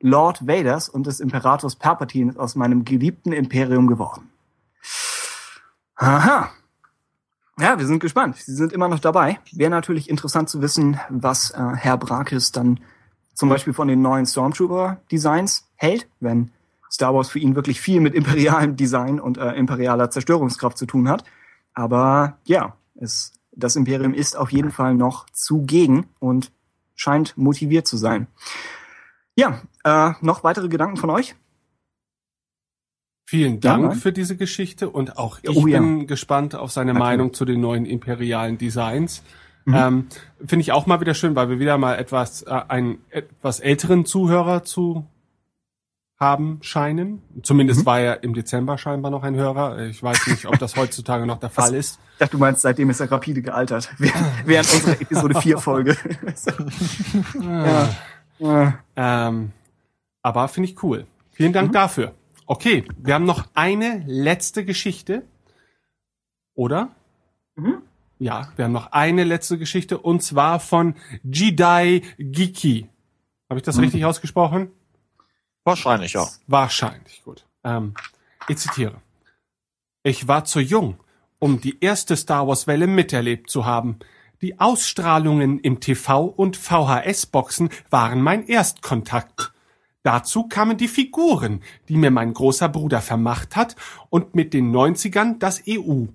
[0.00, 4.30] Lord Vaders und des Imperators Palpatine aus meinem geliebten Imperium geworden?
[5.96, 6.50] Aha.
[7.60, 8.38] Ja, wir sind gespannt.
[8.38, 9.38] Sie sind immer noch dabei.
[9.52, 12.80] Wäre natürlich interessant zu wissen, was äh, Herr Brakes dann
[13.34, 16.52] zum Beispiel von den neuen Stormtrooper-Designs hält, wenn
[16.92, 21.08] Star Wars für ihn wirklich viel mit imperialem Design und äh, imperialer Zerstörungskraft zu tun
[21.08, 21.24] hat.
[21.74, 26.52] Aber ja, es, das Imperium ist auf jeden Fall noch zugegen und
[26.94, 28.26] scheint motiviert zu sein.
[29.34, 31.34] Ja, äh, noch weitere Gedanken von euch?
[33.24, 33.90] Vielen Dank Ja.
[33.92, 35.78] für diese Geschichte und auch ich Oh ja.
[35.80, 37.08] bin gespannt auf seine Natürlich.
[37.08, 39.22] Meinung zu den neuen imperialen Designs.
[39.64, 39.74] Mhm.
[39.74, 40.06] Ähm,
[40.44, 44.04] Finde ich auch mal wieder schön, weil wir wieder mal etwas äh, einen etwas älteren
[44.04, 45.06] Zuhörer zu
[46.22, 47.20] haben scheinen.
[47.42, 47.86] Zumindest Mhm.
[47.86, 49.80] war er im Dezember scheinbar noch ein Hörer.
[49.80, 51.98] Ich weiß nicht, ob das heutzutage noch der Fall ist.
[52.14, 53.90] Ich dachte, du meinst, seitdem ist er rapide gealtert.
[53.98, 55.96] Während, während unserer Episode 4 Folge.
[57.42, 57.88] ja.
[58.38, 58.78] ja.
[58.96, 59.52] Ähm,
[60.22, 61.06] aber finde ich cool.
[61.32, 62.14] Vielen Dank dafür.
[62.46, 65.22] Okay, wir haben noch eine letzte Geschichte.
[66.54, 66.90] Oder?
[67.56, 67.82] Mhm.
[68.18, 70.94] Ja, wir haben noch eine letzte Geschichte und zwar von
[71.24, 72.88] Jidai Giki.
[73.50, 73.82] Habe ich das Mhm.
[73.84, 74.70] richtig ausgesprochen?
[75.64, 76.28] Wahrscheinlich, ja.
[76.46, 77.46] Wahrscheinlich, gut.
[77.64, 77.94] Ähm,
[78.48, 79.00] ich zitiere.
[80.02, 80.98] Ich war zu jung,
[81.38, 83.98] um die erste Star Wars Welle miterlebt zu haben.
[84.40, 89.52] Die Ausstrahlungen im TV und VHS-Boxen waren mein Erstkontakt.
[90.02, 93.76] Dazu kamen die Figuren, die mir mein großer Bruder vermacht hat
[94.10, 96.06] und mit den 90ern das EU.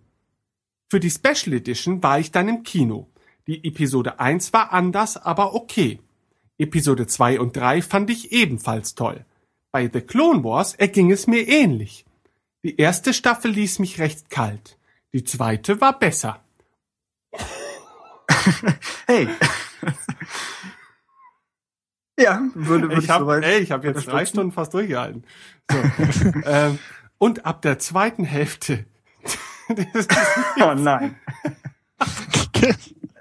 [0.89, 3.07] Für die Special Edition war ich dann im Kino.
[3.47, 6.01] Die Episode 1 war anders, aber okay.
[6.57, 9.25] Episode 2 und 3 fand ich ebenfalls toll.
[9.71, 12.05] Bei The Clone Wars erging es mir ähnlich.
[12.63, 14.77] Die erste Staffel ließ mich recht kalt.
[15.13, 16.43] Die zweite war besser.
[19.07, 19.27] Hey.
[22.19, 24.25] ja, würde, würde Ich habe soweit ey, ich hab jetzt drei.
[24.25, 25.23] Stunden fast durchgehalten.
[25.69, 25.77] So.
[26.45, 26.79] ähm,
[27.17, 28.85] und ab der zweiten Hälfte.
[30.61, 31.19] Oh nein.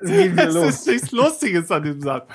[0.10, 0.68] Es wieder das los.
[0.68, 2.28] ist nichts Lustiges an dem Satz.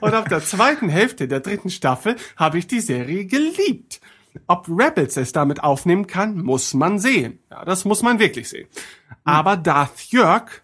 [0.00, 4.00] Und ab der zweiten Hälfte der dritten Staffel habe ich die Serie geliebt.
[4.46, 7.40] Ob Rebels es damit aufnehmen kann, muss man sehen.
[7.50, 8.68] Ja, das muss man wirklich sehen.
[9.24, 10.62] Aber Darth Jörg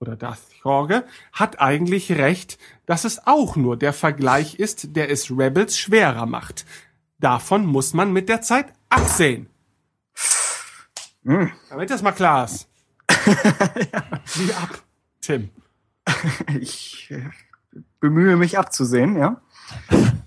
[0.00, 5.30] oder Darth Jorge hat eigentlich recht, dass es auch nur der Vergleich ist, der es
[5.30, 6.64] Rebels schwerer macht.
[7.18, 9.48] Davon muss man mit der Zeit absehen.
[11.22, 12.68] Damit das mal klar ist.
[14.34, 14.82] Wie ab,
[15.20, 15.50] Tim.
[16.60, 17.22] Ich äh,
[18.00, 19.40] bemühe mich abzusehen, ja.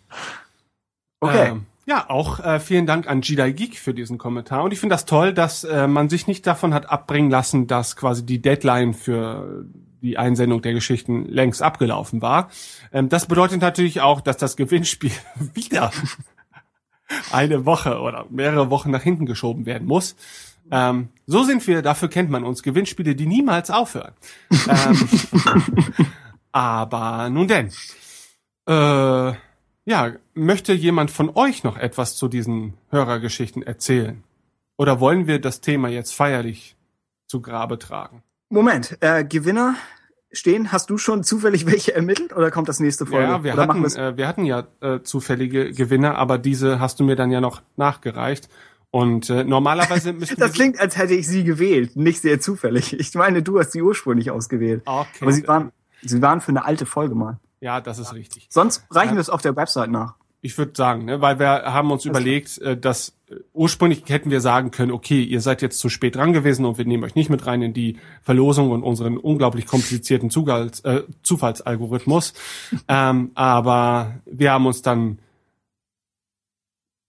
[1.21, 1.49] Okay.
[1.49, 4.63] Ähm, ja, auch äh, vielen Dank an Jedi Geek für diesen Kommentar.
[4.63, 7.95] Und ich finde das toll, dass äh, man sich nicht davon hat abbringen lassen, dass
[7.95, 9.65] quasi die Deadline für
[10.01, 12.49] die Einsendung der Geschichten längst abgelaufen war.
[12.91, 15.11] Ähm, das bedeutet natürlich auch, dass das Gewinnspiel
[15.53, 15.91] wieder
[17.31, 20.15] eine Woche oder mehrere Wochen nach hinten geschoben werden muss.
[20.71, 24.13] Ähm, so sind wir, dafür kennt man uns, Gewinnspiele, die niemals aufhören.
[24.51, 25.07] ähm,
[26.51, 27.71] aber nun denn.
[28.67, 29.33] Äh,
[29.87, 34.23] ja, möchte jemand von euch noch etwas zu diesen Hörergeschichten erzählen?
[34.77, 36.75] Oder wollen wir das Thema jetzt feierlich
[37.27, 38.23] zu Grabe tragen?
[38.49, 39.75] Moment, äh, Gewinner
[40.31, 40.71] stehen.
[40.71, 43.27] Hast du schon zufällig welche ermittelt oder kommt das nächste Folge?
[43.27, 47.03] Ja, wir oder hatten, äh, wir hatten ja äh, zufällige Gewinner, aber diese hast du
[47.03, 48.49] mir dann ja noch nachgereicht.
[48.95, 52.97] Und äh, normalerweise müssten das klingt, als hätte ich sie gewählt, nicht sehr zufällig.
[52.97, 54.83] Ich meine, du hast sie ursprünglich ausgewählt.
[54.85, 55.07] Okay.
[55.19, 57.37] Aber sie waren, sie waren für eine alte Folge mal.
[57.59, 58.47] Ja, das ist richtig.
[58.49, 59.15] Sonst reichen Ja.
[59.15, 60.13] wir es auf der Website nach.
[60.39, 64.39] Ich würde sagen, ne, weil wir haben uns überlegt, äh, dass äh, ursprünglich hätten wir
[64.39, 67.29] sagen können, okay, ihr seid jetzt zu spät dran gewesen und wir nehmen euch nicht
[67.29, 72.33] mit rein in die Verlosung und unseren unglaublich komplizierten Zugals, äh, Zufallsalgorithmus.
[72.87, 75.19] ähm, aber wir haben uns dann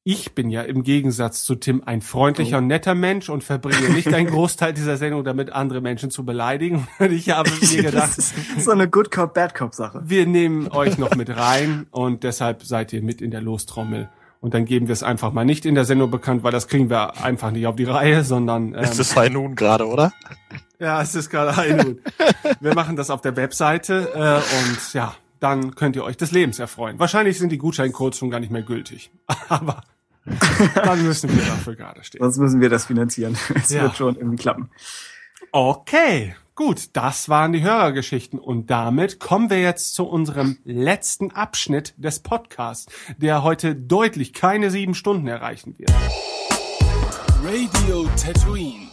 [0.08, 4.14] ich bin ja im Gegensatz zu Tim ein freundlicher und netter Mensch und verbringe nicht
[4.14, 6.86] einen Großteil dieser Sendung damit, andere Menschen zu beleidigen.
[7.00, 10.00] Und ich habe mir gedacht, das ist so eine Good Cop, Bad Cop Sache.
[10.04, 14.08] wir nehmen euch noch mit rein und deshalb seid ihr mit in der Lostrommel.
[14.40, 16.88] Und dann geben wir es einfach mal nicht in der Sendung bekannt, weil das kriegen
[16.88, 20.12] wir einfach nicht auf die Reihe, sondern ähm, Ist das High Noon gerade, oder?
[20.78, 21.98] ja, es ist gerade ein
[22.60, 26.60] Wir machen das auf der Webseite äh, und ja, dann könnt ihr euch des Lebens
[26.60, 26.96] erfreuen.
[27.00, 29.10] Wahrscheinlich sind die Gutscheincodes schon gar nicht mehr gültig,
[29.48, 29.82] aber
[30.74, 32.20] dann müssen wir dafür gerade stehen.
[32.22, 33.36] Sonst müssen wir das finanzieren.
[33.54, 33.82] Es Ja.
[33.82, 34.70] wird schon irgendwie klappen.
[35.52, 41.94] Okay, gut, das waren die Hörergeschichten und damit kommen wir jetzt zu unserem letzten Abschnitt
[41.96, 45.92] des Podcasts, der heute deutlich keine sieben Stunden erreichen wird.
[47.44, 48.88] Radio Tatooine.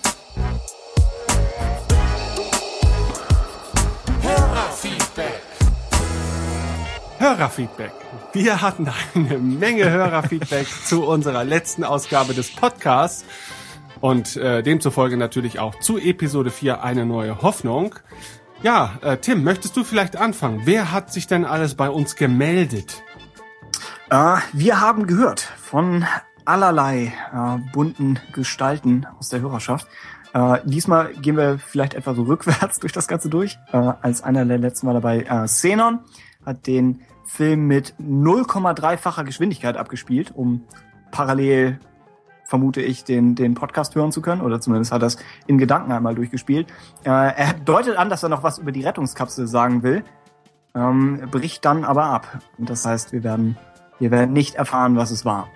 [4.22, 5.42] Hörerfeedback.
[7.20, 7.92] Hörerfeedback.
[8.34, 13.26] Wir hatten eine Menge Hörerfeedback zu unserer letzten Ausgabe des Podcasts
[14.02, 17.94] und äh, demzufolge natürlich auch zu Episode 4 eine neue Hoffnung.
[18.64, 20.62] Ja, äh, Tim, möchtest du vielleicht anfangen?
[20.66, 23.04] Wer hat sich denn alles bei uns gemeldet?
[24.10, 26.04] Äh, wir haben gehört von
[26.44, 29.88] allerlei äh, bunten Gestalten aus der Hörerschaft.
[30.34, 33.60] Äh, diesmal gehen wir vielleicht etwa so rückwärts durch das Ganze durch.
[33.72, 36.00] Äh, als einer der letzten Mal dabei, äh, Xenon
[36.44, 40.66] hat den Film mit 0,3-facher Geschwindigkeit abgespielt, um
[41.12, 41.80] parallel
[42.46, 45.18] vermute ich, den, den Podcast hören zu können, oder zumindest hat er es
[45.48, 46.68] in Gedanken einmal durchgespielt.
[47.04, 50.04] Äh, er deutet an, dass er noch was über die Rettungskapsel sagen will,
[50.76, 52.42] ähm, bricht dann aber ab.
[52.58, 53.58] Und das heißt, wir werden,
[54.00, 55.48] wir werden nicht erfahren, was es war.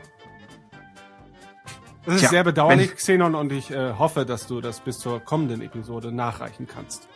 [2.06, 5.20] Das ist Tja, sehr bedauerlich, Xenon, und ich äh, hoffe, dass du das bis zur
[5.20, 7.10] kommenden Episode nachreichen kannst.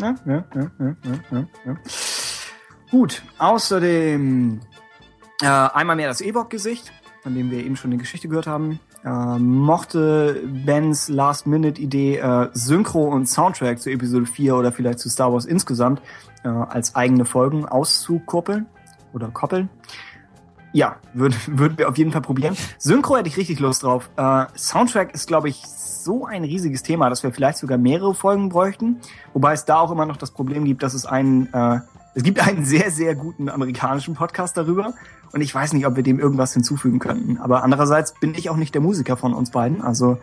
[0.00, 1.76] Ja, ja, ja, ja, ja, ja, ja.
[2.90, 4.60] Gut, außerdem
[5.42, 6.92] äh, einmal mehr das Ewok-Gesicht,
[7.22, 8.80] von dem wir eben schon die Geschichte gehört haben.
[9.04, 15.32] Äh, mochte Bens Last-Minute-Idee, äh, Synchro und Soundtrack zu Episode 4 oder vielleicht zu Star
[15.32, 16.02] Wars insgesamt
[16.44, 18.66] äh, als eigene Folgen auszukuppeln
[19.12, 19.70] oder koppeln.
[20.72, 22.56] Ja, würden würden wir auf jeden Fall probieren.
[22.78, 24.10] Synchro hätte ich richtig Lust drauf.
[24.16, 28.48] Äh, Soundtrack ist, glaube ich, so ein riesiges Thema, dass wir vielleicht sogar mehrere Folgen
[28.48, 29.00] bräuchten.
[29.32, 31.80] Wobei es da auch immer noch das Problem gibt, dass es einen, äh,
[32.14, 34.94] es gibt einen sehr, sehr guten amerikanischen Podcast darüber.
[35.32, 37.38] Und ich weiß nicht, ob wir dem irgendwas hinzufügen könnten.
[37.38, 39.80] Aber andererseits bin ich auch nicht der Musiker von uns beiden.
[39.80, 40.18] Also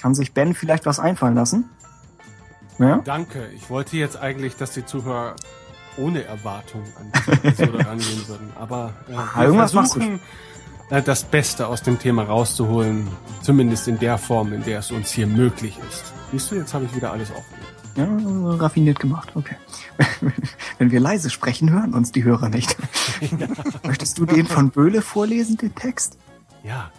[0.00, 1.64] kann sich Ben vielleicht was einfallen lassen.
[2.78, 3.00] Ja?
[3.04, 3.48] Danke.
[3.54, 5.36] Ich wollte jetzt eigentlich, dass die Zuhörer
[5.96, 8.50] ohne Erwartung an die Episode rangehen würden.
[8.58, 10.20] Aber äh, Ah, irgendwas machst du versuchen,
[10.90, 13.08] äh, das Beste aus dem Thema rauszuholen.
[13.42, 16.12] Zumindest in der Form, in der es uns hier möglich ist.
[16.32, 17.77] Siehst du, jetzt habe ich wieder alles aufgelegt.
[17.98, 19.56] Ja, raffiniert gemacht, okay.
[20.78, 22.76] Wenn wir leise sprechen, hören uns die Hörer nicht.
[23.84, 26.16] Möchtest du den von Böhle vorlesen, den Text?
[26.64, 26.90] Ja,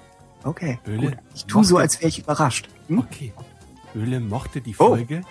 [0.44, 0.80] Okay.
[0.86, 1.18] Böhle Gut.
[1.36, 2.70] Ich tue so, als wäre ich überrascht.
[2.88, 3.00] Hm?
[3.00, 3.34] okay.
[3.94, 4.88] Böhle mochte die Oh.
[4.90, 5.22] Folge.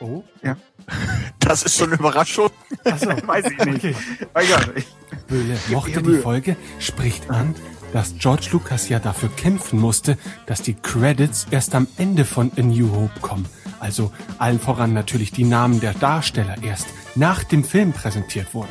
[0.00, 0.24] Oh,
[1.38, 2.50] Das ist schon eine Überraschung.
[2.84, 3.08] Achso.
[3.26, 3.96] Weiß ich nicht.
[4.34, 4.72] Okay.
[4.76, 4.86] Ich-
[5.28, 6.18] Böhle mochte die.
[6.18, 7.54] Folge, spricht an,
[7.92, 12.62] dass George Lucas ja dafür kämpfen musste, dass die Credits erst am Ende von A
[12.62, 13.46] New Hope kommen.
[13.80, 18.70] Also allen voran natürlich die Namen der Darsteller erst nach dem Film präsentiert wurden.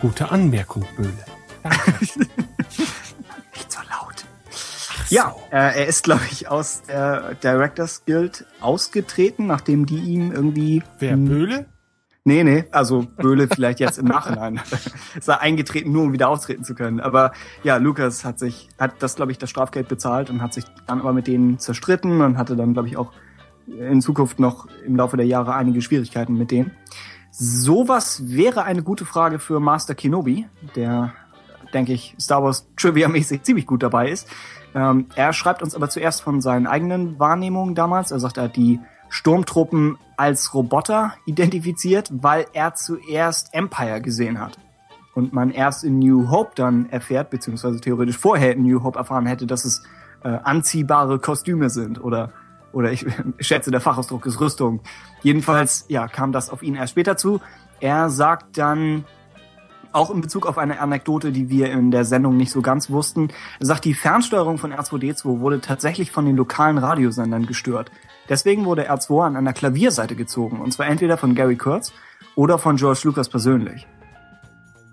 [0.00, 1.12] Gute Anmerkung, Böhle.
[1.62, 1.92] Danke.
[3.54, 4.24] Nicht so laut.
[5.08, 10.82] Ja, äh, er ist, glaube ich, aus der Directors Guild ausgetreten, nachdem die ihm irgendwie.
[10.98, 11.66] Wer, Böhle?
[12.26, 14.58] Nee, nee, also Böhle vielleicht jetzt im Nachhinein.
[15.14, 16.98] ist er eingetreten, nur um wieder auftreten zu können.
[17.00, 17.32] Aber
[17.62, 21.00] ja, Lukas hat sich, hat das, glaube ich, das Strafgeld bezahlt und hat sich dann
[21.00, 23.12] aber mit denen zerstritten und hatte dann, glaube ich, auch
[23.66, 26.70] in Zukunft noch im Laufe der Jahre einige Schwierigkeiten mit denen.
[27.30, 30.46] Sowas wäre eine gute Frage für Master Kenobi,
[30.76, 31.12] der,
[31.74, 34.28] denke ich, Star Wars Trivia-mäßig ziemlich gut dabei ist.
[34.74, 38.12] Ähm, er schreibt uns aber zuerst von seinen eigenen Wahrnehmungen damals.
[38.12, 38.80] Er sagt, er hat die
[39.14, 44.58] Sturmtruppen als Roboter identifiziert, weil er zuerst Empire gesehen hat.
[45.14, 49.26] Und man erst in New Hope dann erfährt, beziehungsweise theoretisch vorher in New Hope erfahren
[49.26, 49.84] hätte, dass es
[50.24, 52.32] äh, anziehbare Kostüme sind oder
[52.72, 53.06] oder ich
[53.38, 54.80] schätze, der Fachausdruck ist Rüstung.
[55.22, 57.40] Jedenfalls, ja, kam das auf ihn erst später zu.
[57.78, 59.04] Er sagt dann,
[59.94, 63.28] auch in Bezug auf eine Anekdote, die wir in der Sendung nicht so ganz wussten,
[63.60, 67.90] sagt, die Fernsteuerung von R2D2 wurde tatsächlich von den lokalen Radiosendern gestört.
[68.28, 71.92] Deswegen wurde R2 an einer Klavierseite gezogen, und zwar entweder von Gary Kurtz
[72.34, 73.86] oder von George Lucas persönlich.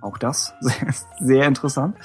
[0.02, 1.96] Auch das sehr, sehr interessant.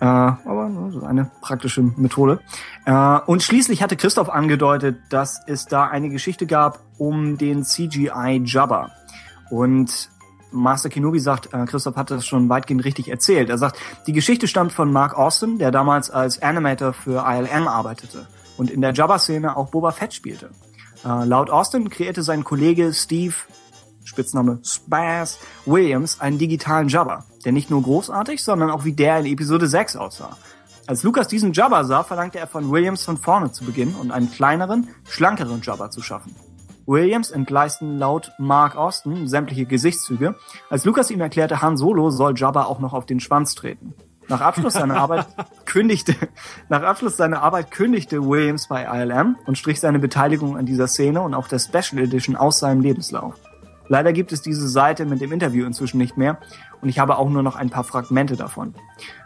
[0.00, 2.38] Äh, aber ne, so eine praktische Methode.
[2.84, 8.42] Äh, und schließlich hatte Christoph angedeutet, dass es da eine Geschichte gab um den CGI
[8.44, 8.92] Jabba.
[9.50, 10.10] Und
[10.50, 13.50] Master Kenobi sagt, äh, Christoph hat das schon weitgehend richtig erzählt.
[13.50, 18.26] Er sagt, die Geschichte stammt von Mark Austin, der damals als Animator für ILM arbeitete
[18.56, 20.50] und in der Jabba-Szene auch Boba Fett spielte.
[21.04, 23.34] Äh, laut Austin kreierte sein Kollege Steve,
[24.04, 29.26] Spitzname Spaz Williams, einen digitalen Jabba, der nicht nur großartig, sondern auch wie der in
[29.26, 30.36] Episode 6 aussah.
[30.86, 34.30] Als Lucas diesen Jabba sah, verlangte er von Williams von vorne zu beginnen und einen
[34.30, 36.34] kleineren, schlankeren Jabba zu schaffen.
[36.88, 40.36] Williams entgleisten laut Mark Austin sämtliche Gesichtszüge.
[40.70, 43.94] Als Lucas ihm erklärte, Han Solo soll Jabba auch noch auf den Schwanz treten.
[44.26, 45.26] Nach Abschluss seiner Arbeit
[45.66, 46.14] kündigte,
[46.70, 51.20] nach Abschluss seiner Arbeit kündigte Williams bei ILM und strich seine Beteiligung an dieser Szene
[51.20, 53.34] und auch der Special Edition aus seinem Lebenslauf.
[53.88, 56.38] Leider gibt es diese Seite mit dem Interview inzwischen nicht mehr
[56.80, 58.74] und ich habe auch nur noch ein paar Fragmente davon.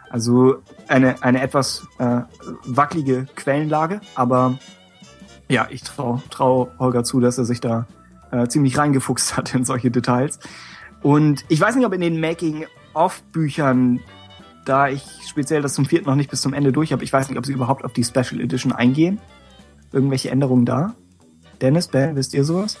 [0.09, 0.57] Also
[0.89, 2.21] eine, eine etwas äh,
[2.65, 4.57] wackelige Quellenlage, aber
[5.53, 7.85] ja, ich traue trau Holger zu, dass er sich da
[8.31, 10.39] äh, ziemlich reingefuchst hat in solche Details.
[11.01, 13.99] Und ich weiß nicht, ob in den Making-of-Büchern,
[14.65, 17.29] da ich speziell das zum vierten noch nicht bis zum Ende durch habe, ich weiß
[17.29, 19.19] nicht, ob sie überhaupt auf die Special Edition eingehen.
[19.91, 20.95] Irgendwelche Änderungen da?
[21.61, 22.79] Dennis, Ben, wisst ihr sowas?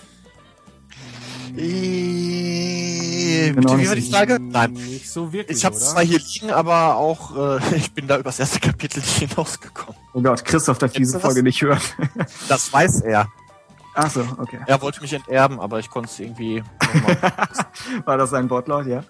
[1.57, 4.39] Äh, Genau, wie war die Frage?
[4.39, 4.73] Nein.
[4.73, 8.39] Nicht so wirklich, Ich habe zwar hier liegen, aber auch äh, ich bin da übers
[8.39, 9.95] erste Kapitel nicht hinausgekommen.
[10.13, 11.21] Oh Gott, Christoph darf diese Jetzt?
[11.21, 11.81] Folge nicht hören.
[12.47, 13.27] Das weiß er.
[13.95, 14.59] Ach so, okay.
[14.65, 16.63] Er wollte mich enterben, aber ich konnte es irgendwie.
[18.05, 19.03] War das ein Wortlaut, ja?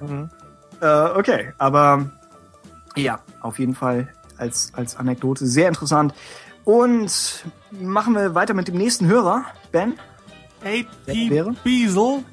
[0.00, 0.28] Mhm.
[0.82, 0.86] Äh,
[1.16, 2.10] okay, aber
[2.94, 5.46] ja, auf jeden Fall als, als Anekdote.
[5.46, 6.12] Sehr interessant.
[6.64, 9.94] Und machen wir weiter mit dem nächsten Hörer, Ben.
[11.30, 11.54] Wäre?
[11.64, 12.24] Biesel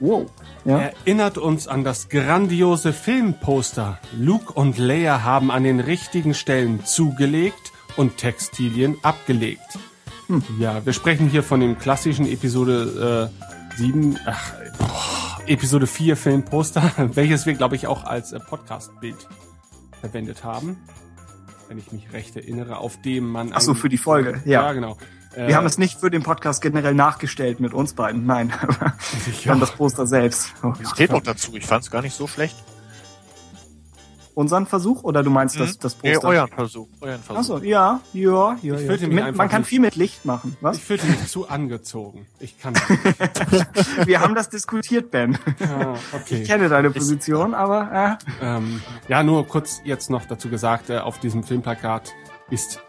[0.00, 0.30] Wow.
[0.64, 0.78] Ja.
[0.78, 3.98] erinnert uns an das grandiose Filmposter.
[4.18, 9.78] Luke und Leia haben an den richtigen Stellen zugelegt und Textilien abgelegt.
[10.26, 10.42] Hm.
[10.58, 16.92] Ja, wir sprechen hier von dem klassischen Episode äh, 7, ach, boah, Episode 4 Filmposter,
[17.14, 19.28] welches wir, glaube ich, auch als äh, Podcast-Bild
[20.00, 20.78] verwendet haben.
[21.68, 23.52] Wenn ich mich recht erinnere, auf dem man...
[23.52, 24.64] Ach so, für die Folge, ja.
[24.64, 24.96] Ja, genau.
[25.36, 28.26] Äh, Wir haben es nicht für den Podcast generell nachgestellt mit uns beiden.
[28.26, 28.52] Nein.
[29.44, 30.52] Dann das Poster selbst.
[30.62, 30.88] Oh Gott.
[30.94, 32.56] Steht noch dazu, ich fand es gar nicht so schlecht.
[34.36, 35.78] Unseren Versuch oder du meinst das, Mhm.
[35.80, 36.28] das Nee, Poster?
[36.28, 36.88] euren Versuch.
[37.00, 37.38] Euren Versuch.
[37.40, 38.74] Achso, ja, ja, ja.
[38.74, 39.06] Ich ja.
[39.08, 40.76] Mit, man kann nicht- viel mit Licht machen, was?
[40.78, 42.26] Ich fühlte mich zu angezogen.
[42.40, 42.74] Ich kann.
[44.06, 45.38] Wir haben das diskutiert, Ben.
[45.60, 46.42] Ah, okay.
[46.42, 50.98] Ich kenne deine Position, aber äh, Ähm, ja, nur kurz jetzt noch dazu gesagt, äh,
[50.98, 52.12] auf diesem Filmplakat
[52.50, 52.80] ist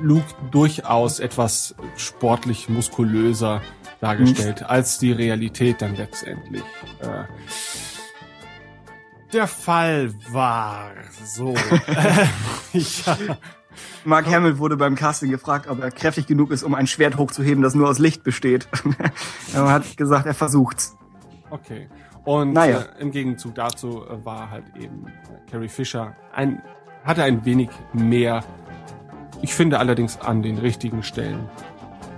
[0.00, 3.60] Luke durchaus etwas sportlich muskulöser
[4.00, 6.62] dargestellt, als die Realität dann letztendlich
[7.00, 7.24] äh,
[9.32, 10.90] der Fall war.
[11.24, 11.54] So.
[12.72, 13.16] Ja.
[14.04, 17.62] Mark Hamill wurde beim Casting gefragt, ob er kräftig genug ist, um ein Schwert hochzuheben,
[17.62, 18.68] das nur aus Licht besteht.
[19.54, 20.96] er hat gesagt, er versucht's.
[21.50, 21.88] Okay.
[22.24, 22.82] Und Naja.
[22.96, 25.06] äh, im Gegenzug dazu äh, war halt eben
[25.50, 26.62] Carrie Fisher ein,
[27.04, 28.44] hatte ein wenig mehr,
[29.42, 31.48] ich finde allerdings an den richtigen Stellen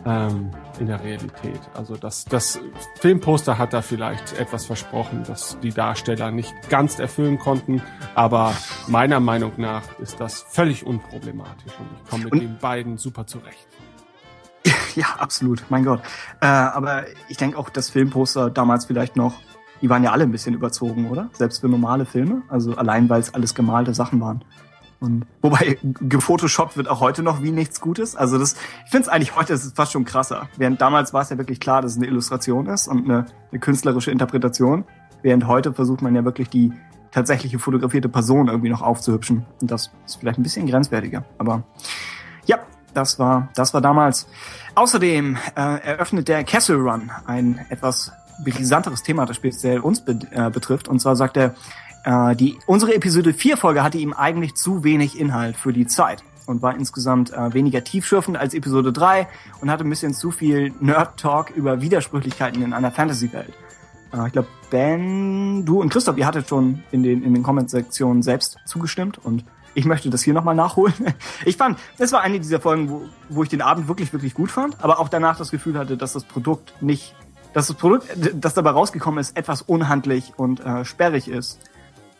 [0.05, 0.51] ähm,
[0.81, 1.61] in der Realität.
[1.75, 2.59] Also das, das
[3.01, 7.81] Filmposter hat da vielleicht etwas versprochen, dass die Darsteller nicht ganz erfüllen konnten,
[8.15, 8.55] aber
[8.89, 13.27] meiner Meinung nach ist das völlig unproblematisch und ich komme mit Und- den beiden super
[13.27, 13.67] zurecht.
[14.95, 16.03] Ja, absolut, mein Gott.
[16.43, 19.33] Äh, aber ich denke auch, das Filmposter damals vielleicht noch,
[19.81, 21.31] die waren ja alle ein bisschen überzogen, oder?
[21.33, 22.43] Selbst für normale Filme.
[22.49, 24.45] Also allein, weil es alles gemalte Sachen waren.
[25.03, 28.15] Und wobei gefotoshoppt wird auch heute noch wie nichts Gutes.
[28.15, 28.55] Also das,
[28.85, 30.49] ich finde es eigentlich heute ist es fast schon krasser.
[30.57, 33.61] Während damals war es ja wirklich klar, dass es eine Illustration ist und eine, eine
[33.61, 34.85] künstlerische Interpretation.
[35.23, 36.73] Während heute versucht man ja wirklich die
[37.11, 39.45] tatsächliche fotografierte Person irgendwie noch aufzuhübschen.
[39.61, 41.25] Und das ist vielleicht ein bisschen grenzwertiger.
[41.37, 41.65] Aber
[42.47, 42.61] ja,
[42.95, 44.29] das war, das war damals.
[44.77, 48.13] Außerdem äh, eröffnet der Castle Run ein etwas
[48.45, 50.87] brisanteres Thema, das speziell uns be äh, betrifft.
[50.87, 51.55] Und zwar sagt er,
[52.05, 56.25] äh, die, unsere Episode 4 Folge hatte ihm eigentlich zu wenig Inhalt für die Zeit
[56.47, 59.29] und war insgesamt äh, weniger tiefschürfend als Episode 3
[59.61, 63.53] und hatte ein bisschen zu viel Nerd-Talk über Widersprüchlichkeiten in einer Fantasy-Welt.
[64.13, 68.23] Äh, ich glaube, Ben, du und Christoph, ihr hattet schon in den, in den Comment-Sektionen
[68.23, 69.45] selbst zugestimmt und
[69.75, 70.95] ich möchte das hier nochmal nachholen.
[71.45, 74.51] Ich fand, das war eine dieser Folgen, wo, wo ich den Abend wirklich, wirklich gut
[74.51, 77.15] fand, aber auch danach das Gefühl hatte, dass das Produkt nicht,
[77.53, 81.59] dass das Produkt, das dabei rausgekommen ist, etwas unhandlich und äh, sperrig ist.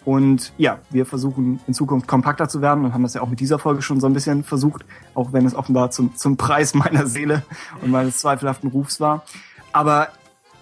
[0.05, 3.41] Und ja, wir versuchen in Zukunft kompakter zu werden und haben das ja auch mit
[3.41, 7.07] dieser Folge schon so ein bisschen versucht, auch wenn es offenbar zum, zum Preis meiner
[7.07, 7.43] Seele
[7.83, 9.25] und meines zweifelhaften Rufs war.
[9.73, 10.09] Aber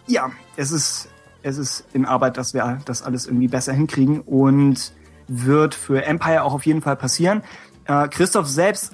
[0.06, 1.08] ja, es ist,
[1.42, 4.92] es ist in Arbeit, dass wir das alles irgendwie besser hinkriegen und
[5.26, 7.42] wird für Empire auch auf jeden Fall passieren.
[7.86, 8.92] Äh, Christoph selbst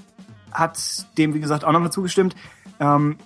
[0.53, 0.79] hat
[1.19, 2.37] dem, wie gesagt, auch nochmal zugestimmt,
[2.79, 3.17] ähm,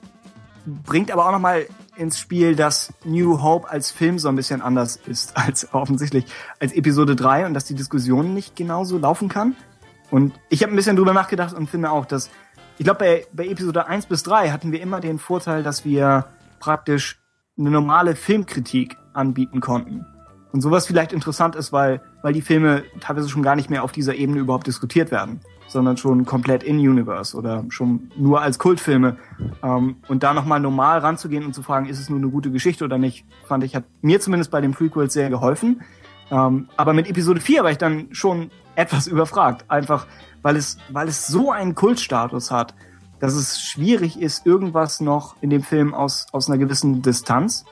[0.67, 1.67] bringt aber auch nochmal
[1.97, 6.27] ins Spiel, dass New Hope als Film so ein bisschen anders ist als offensichtlich
[6.59, 9.57] als Episode 3 und dass die Diskussion nicht genauso laufen kann.
[10.11, 12.31] Und ich habe ein bisschen drüber nachgedacht und finde auch, dass
[12.79, 16.27] ich glaube, bei, bei Episode 1 bis 3 hatten wir immer den Vorteil, dass wir
[16.61, 17.21] praktisch
[17.59, 20.07] eine normale Filmkritik anbieten konnten.
[20.53, 23.93] Und sowas vielleicht interessant ist, weil, weil die Filme teilweise schon gar nicht mehr auf
[23.93, 25.41] dieser Ebene überhaupt diskutiert werden,
[25.71, 29.17] sondern schon komplett in-Universe oder schon nur als Kultfilme.
[29.63, 32.85] Ähm, und da nochmal normal ranzugehen und zu fragen, ist es nur eine gute Geschichte
[32.85, 35.83] oder nicht, fand ich, hat mir zumindest bei den Prequels sehr geholfen.
[36.31, 39.65] Ähm, aber mit Episode 4 war ich dann schon etwas überfragt.
[39.69, 40.07] Einfach,
[40.43, 42.75] weil es, weil es so einen Kultstatus hat,
[43.21, 47.65] dass es schwierig ist, irgendwas noch in dem Film aus, aus einer gewissen Distanz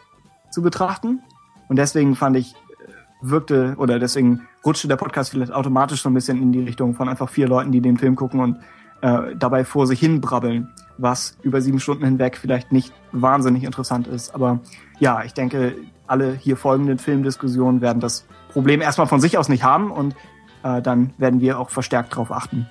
[0.51, 1.21] zu betrachten.
[1.69, 6.15] Und deswegen fand ich, äh, wirkte, oder deswegen rutschte der Podcast vielleicht automatisch so ein
[6.15, 8.57] bisschen in die Richtung von einfach vier Leuten, die den Film gucken und
[9.01, 14.07] äh, dabei vor sich hin brabbeln, was über sieben Stunden hinweg vielleicht nicht wahnsinnig interessant
[14.07, 14.35] ist.
[14.35, 14.61] Aber
[14.99, 19.63] ja, ich denke, alle hier folgenden Filmdiskussionen werden das Problem erstmal von sich aus nicht
[19.63, 20.17] haben und
[20.63, 22.67] äh, dann werden wir auch verstärkt drauf achten.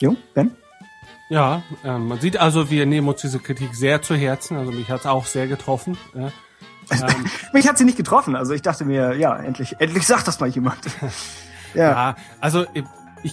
[0.00, 0.50] Jo, Ben?
[1.30, 4.56] Ja, ähm, man sieht also, wir nehmen uns diese Kritik sehr zu Herzen.
[4.56, 5.96] Also mich hat's auch sehr getroffen.
[6.12, 6.32] Ja.
[6.90, 10.40] Ähm, Mich hat sie nicht getroffen, also ich dachte mir, ja, endlich, endlich sagt das
[10.40, 10.78] mal jemand.
[11.74, 11.90] ja.
[11.90, 12.84] ja, also ich-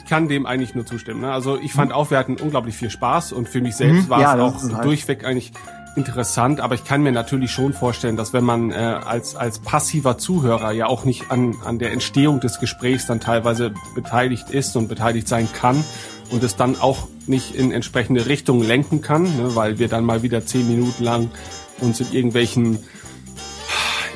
[0.10, 1.22] kann dem eigentlich nur zustimmen.
[1.22, 1.32] Ne?
[1.32, 4.20] Also ich fand auch, wir hatten unglaublich viel Spaß und für mich selbst Mhm, war
[4.20, 4.84] ja, es auch halt.
[4.86, 5.54] durchweg eigentlich
[5.96, 10.18] interessant, aber ich kann mir natürlich schon vorstellen, dass wenn man äh, als, als passiver
[10.18, 14.90] Zuhörer ja auch nicht an, an der Entstehung des Gesprächs dann teilweise beteiligt ist und
[14.90, 15.84] beteiligt sein kann
[16.32, 20.22] und es dann auch nicht in entsprechende Richtungen lenken kann, ne, weil wir dann mal
[20.22, 21.32] wieder zehn Minuten lang
[21.80, 22.80] uns in irgendwelchen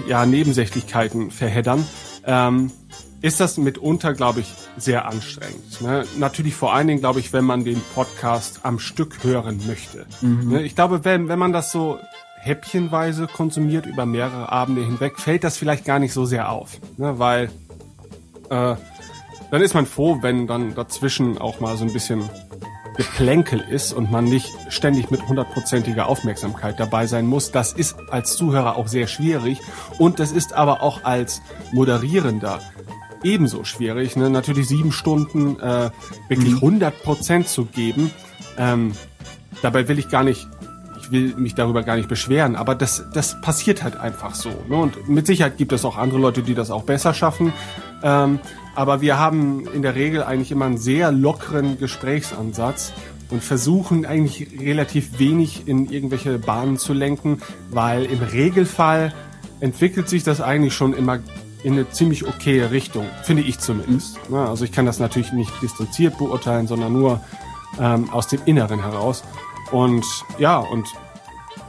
[0.07, 1.85] ja, Nebensächlichkeiten verheddern,
[2.25, 2.71] ähm,
[3.21, 5.81] ist das mitunter, glaube ich, sehr anstrengend.
[5.81, 6.05] Ne?
[6.17, 10.07] Natürlich vor allen Dingen, glaube ich, wenn man den Podcast am Stück hören möchte.
[10.21, 10.63] Ne?
[10.63, 11.99] Ich glaube, wenn, wenn man das so
[12.39, 16.79] häppchenweise konsumiert über mehrere Abende hinweg, fällt das vielleicht gar nicht so sehr auf.
[16.97, 17.19] Ne?
[17.19, 17.51] Weil
[18.49, 18.75] äh,
[19.51, 22.27] dann ist man froh, wenn dann dazwischen auch mal so ein bisschen
[22.97, 27.51] Geplänkel ist und man nicht ständig mit hundertprozentiger Aufmerksamkeit dabei sein muss.
[27.51, 29.59] Das ist als Zuhörer auch sehr schwierig
[29.97, 32.59] und das ist aber auch als Moderierender
[33.23, 34.15] ebenso schwierig.
[34.15, 34.29] Ne?
[34.29, 35.91] Natürlich sieben Stunden äh,
[36.27, 38.11] wirklich 100 Prozent zu geben.
[38.57, 38.93] Ähm,
[39.61, 40.47] dabei will ich gar nicht,
[40.99, 44.49] ich will mich darüber gar nicht beschweren, aber das, das passiert halt einfach so.
[44.67, 44.75] Ne?
[44.75, 47.53] Und mit Sicherheit gibt es auch andere Leute, die das auch besser schaffen.
[48.03, 48.39] Ähm,
[48.75, 52.93] aber wir haben in der Regel eigentlich immer einen sehr lockeren Gesprächsansatz
[53.29, 59.13] und versuchen eigentlich relativ wenig in irgendwelche Bahnen zu lenken, weil im Regelfall
[59.59, 61.19] entwickelt sich das eigentlich schon immer
[61.63, 64.19] in eine ziemlich okaye Richtung, finde ich zumindest.
[64.31, 67.21] Ja, also ich kann das natürlich nicht distanziert beurteilen, sondern nur
[67.79, 69.23] ähm, aus dem Inneren heraus.
[69.71, 70.03] Und
[70.39, 70.87] ja, und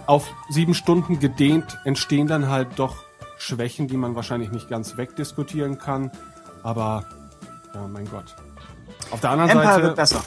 [0.06, 2.96] auf sieben Stunden gedehnt entstehen dann halt doch
[3.38, 6.10] Schwächen, die man wahrscheinlich nicht ganz wegdiskutieren kann.
[6.62, 7.04] Aber
[7.74, 8.34] ja, mein Gott.
[9.10, 10.22] Auf der anderen Empire Seite, wird besser.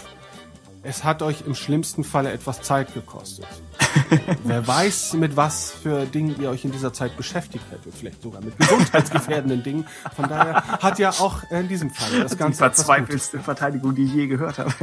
[0.84, 3.48] es hat euch im schlimmsten Falle etwas Zeit gekostet.
[4.44, 7.94] Wer weiß, mit was für Dingen ihr euch in dieser Zeit beschäftigt hättet.
[7.96, 9.88] Vielleicht sogar mit gesundheitsgefährdenden Dingen.
[10.16, 14.04] Von daher hat ja auch in diesem Fall das Die Ganze etwas verzweifelste Verteidigung, die
[14.04, 14.74] ich je gehört habe.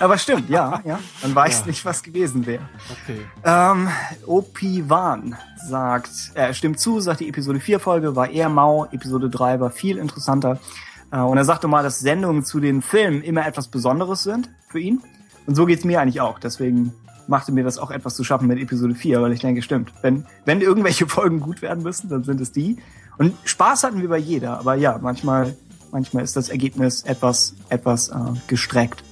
[0.00, 0.98] Aber stimmt, ja, ja.
[1.22, 1.66] Man weiß Ja.
[1.66, 2.68] nicht, was gewesen wäre.
[2.90, 3.20] Okay.
[3.44, 3.88] Ähm,
[4.26, 5.36] Opi Wan
[5.68, 9.70] sagt, er stimmt zu, sagt die Episode 4 Folge war eher mau, Episode 3 war
[9.70, 10.58] viel interessanter.
[11.10, 14.80] Äh, und er sagte mal, dass Sendungen zu den Filmen immer etwas Besonderes sind für
[14.80, 15.02] ihn.
[15.46, 16.38] Und so geht's mir eigentlich auch.
[16.38, 16.92] Deswegen
[17.26, 19.92] machte mir das auch etwas zu schaffen mit Episode 4, weil ich denke, stimmt.
[20.02, 22.78] Wenn, wenn irgendwelche Folgen gut werden müssen, dann sind es die.
[23.18, 25.56] Und Spaß hatten wir bei jeder, aber ja, manchmal,
[25.90, 28.14] manchmal ist das Ergebnis etwas, etwas äh,
[28.46, 29.02] gestreckt.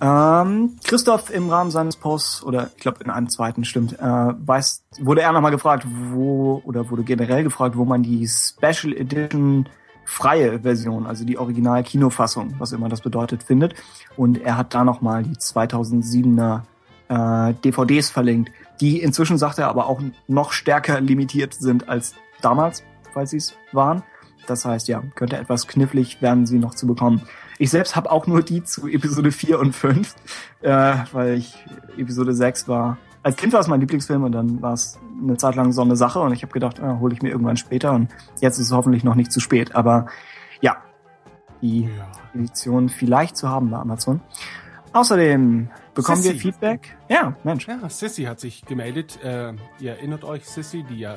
[0.00, 4.84] Ähm, Christoph im Rahmen seines Posts, oder ich glaube in einem zweiten stimmt, äh, weiß,
[5.00, 9.68] wurde er nochmal gefragt, wo, oder wurde generell gefragt, wo man die Special Edition
[10.08, 13.74] freie Version, also die Original-Kinofassung, was immer das bedeutet, findet.
[14.16, 16.62] Und er hat da nochmal die 2007er
[17.08, 22.82] äh, DVDs verlinkt, die inzwischen, sagt er, aber auch noch stärker limitiert sind als damals,
[23.12, 24.02] falls sie es waren.
[24.46, 27.22] Das heißt, ja, könnte etwas knifflig werden, sie noch zu bekommen.
[27.58, 30.14] Ich selbst habe auch nur die zu Episode 4 und 5,
[30.62, 31.54] äh, weil ich
[31.98, 32.96] Episode 6 war.
[33.22, 35.96] Als Kind war es mein Lieblingsfilm und dann war es eine Zeit lang so eine
[35.96, 38.08] Sache und ich habe gedacht, ah, hole ich mir irgendwann später und
[38.40, 39.74] jetzt ist es hoffentlich noch nicht zu spät.
[39.74, 40.06] Aber
[40.60, 40.76] ja,
[41.60, 41.90] die Ja.
[42.34, 44.20] Edition vielleicht zu haben bei Amazon.
[44.92, 46.38] Außerdem bekommen wir Sissy.
[46.52, 46.96] Feedback.
[47.08, 47.66] Ja, Mensch.
[47.66, 49.18] Ja, Sissy hat sich gemeldet.
[49.22, 51.16] Äh, ihr erinnert euch, Sissy, die ja,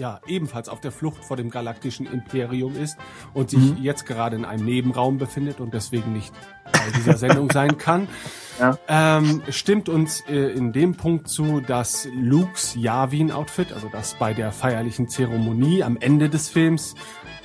[0.00, 2.98] ja ebenfalls auf der Flucht vor dem galaktischen Imperium ist
[3.32, 6.34] und sich jetzt gerade in einem Nebenraum befindet und deswegen nicht
[6.72, 8.08] Teil dieser Sendung sein kann.
[8.58, 8.76] Ja.
[8.88, 14.50] Ähm, stimmt uns äh, in dem Punkt zu, dass Lukes Yavin-Outfit, also das bei der
[14.50, 16.94] feierlichen Zeremonie am Ende des Films,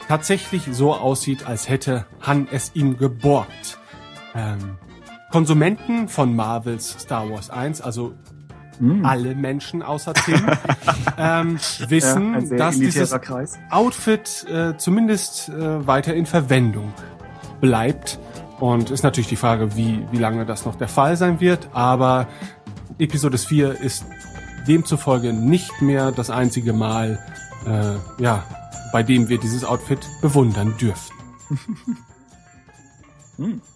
[0.08, 3.78] tatsächlich so aussieht, als hätte Han es ihm geborgt.
[4.34, 4.78] Ähm,
[5.32, 8.14] Konsumenten von Marvels Star Wars 1, also
[8.80, 9.06] Hm.
[9.06, 10.46] alle Menschen außer Tim,
[11.18, 13.58] ähm, wissen, Ja, dass dieses Kreis.
[13.70, 16.94] Outfit äh, zumindest äh, weiter in Verwendung
[17.62, 18.20] bleibt.
[18.60, 21.70] Und ist natürlich die Frage, wie, wie lange das noch der Fall sein wird.
[21.74, 22.28] Aber
[23.00, 24.06] Episode 4 ist
[24.68, 27.20] demzufolge nicht mehr das einzige Mal,
[27.68, 28.44] äh, ja,
[28.94, 31.14] bei dem wir dieses Outfit bewundern dürfen.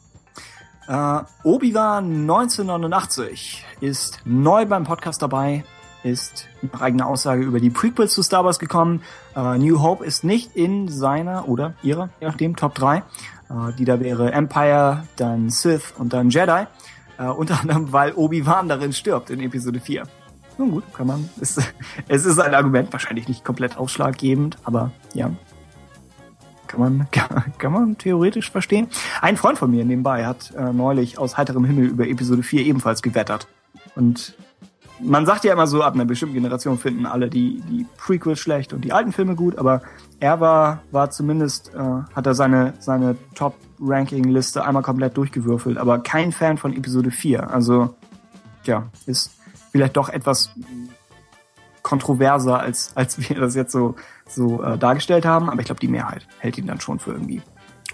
[0.89, 5.63] Äh, Obi-Wan 1989 ist neu beim Podcast dabei,
[6.01, 9.03] ist nach eigener Aussage über die Prequels zu Star Wars gekommen.
[9.35, 12.97] Äh, New Hope ist nicht in seiner oder ihrer, je nachdem, Top 3.
[12.97, 13.03] Äh,
[13.77, 16.65] die da wäre Empire, dann Sith und dann Jedi.
[17.19, 20.07] Äh, unter anderem, weil Obi-Wan darin stirbt in Episode 4.
[20.57, 21.29] Nun gut, kann man.
[21.39, 21.61] Ist,
[22.07, 25.29] es ist ein Argument, wahrscheinlich nicht komplett ausschlaggebend, aber ja,
[26.69, 28.87] kann man, kann, kann man theoretisch verstehen.
[29.21, 33.01] Ein Freund von mir nebenbei hat äh, neulich aus heiterem Himmel über Episode 4 ebenfalls
[33.01, 33.47] gewettert.
[33.95, 34.35] Und
[35.01, 38.73] man sagt ja immer so, ab einer bestimmten Generation finden alle die, die Prequels schlecht
[38.73, 39.81] und die alten Filme gut, aber
[40.19, 46.31] er war, war zumindest, äh, hat er seine, seine Top-Ranking-Liste einmal komplett durchgewürfelt, aber kein
[46.31, 47.49] Fan von Episode 4.
[47.49, 47.95] Also,
[48.65, 49.31] ja, ist
[49.71, 50.51] vielleicht doch etwas
[51.81, 53.95] kontroverser, als, als wir das jetzt so,
[54.29, 55.49] so äh, dargestellt haben.
[55.49, 57.41] Aber ich glaube, die Mehrheit hält ihn dann schon für irgendwie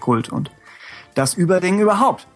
[0.00, 0.50] Kult und
[1.14, 2.28] das Überding überhaupt.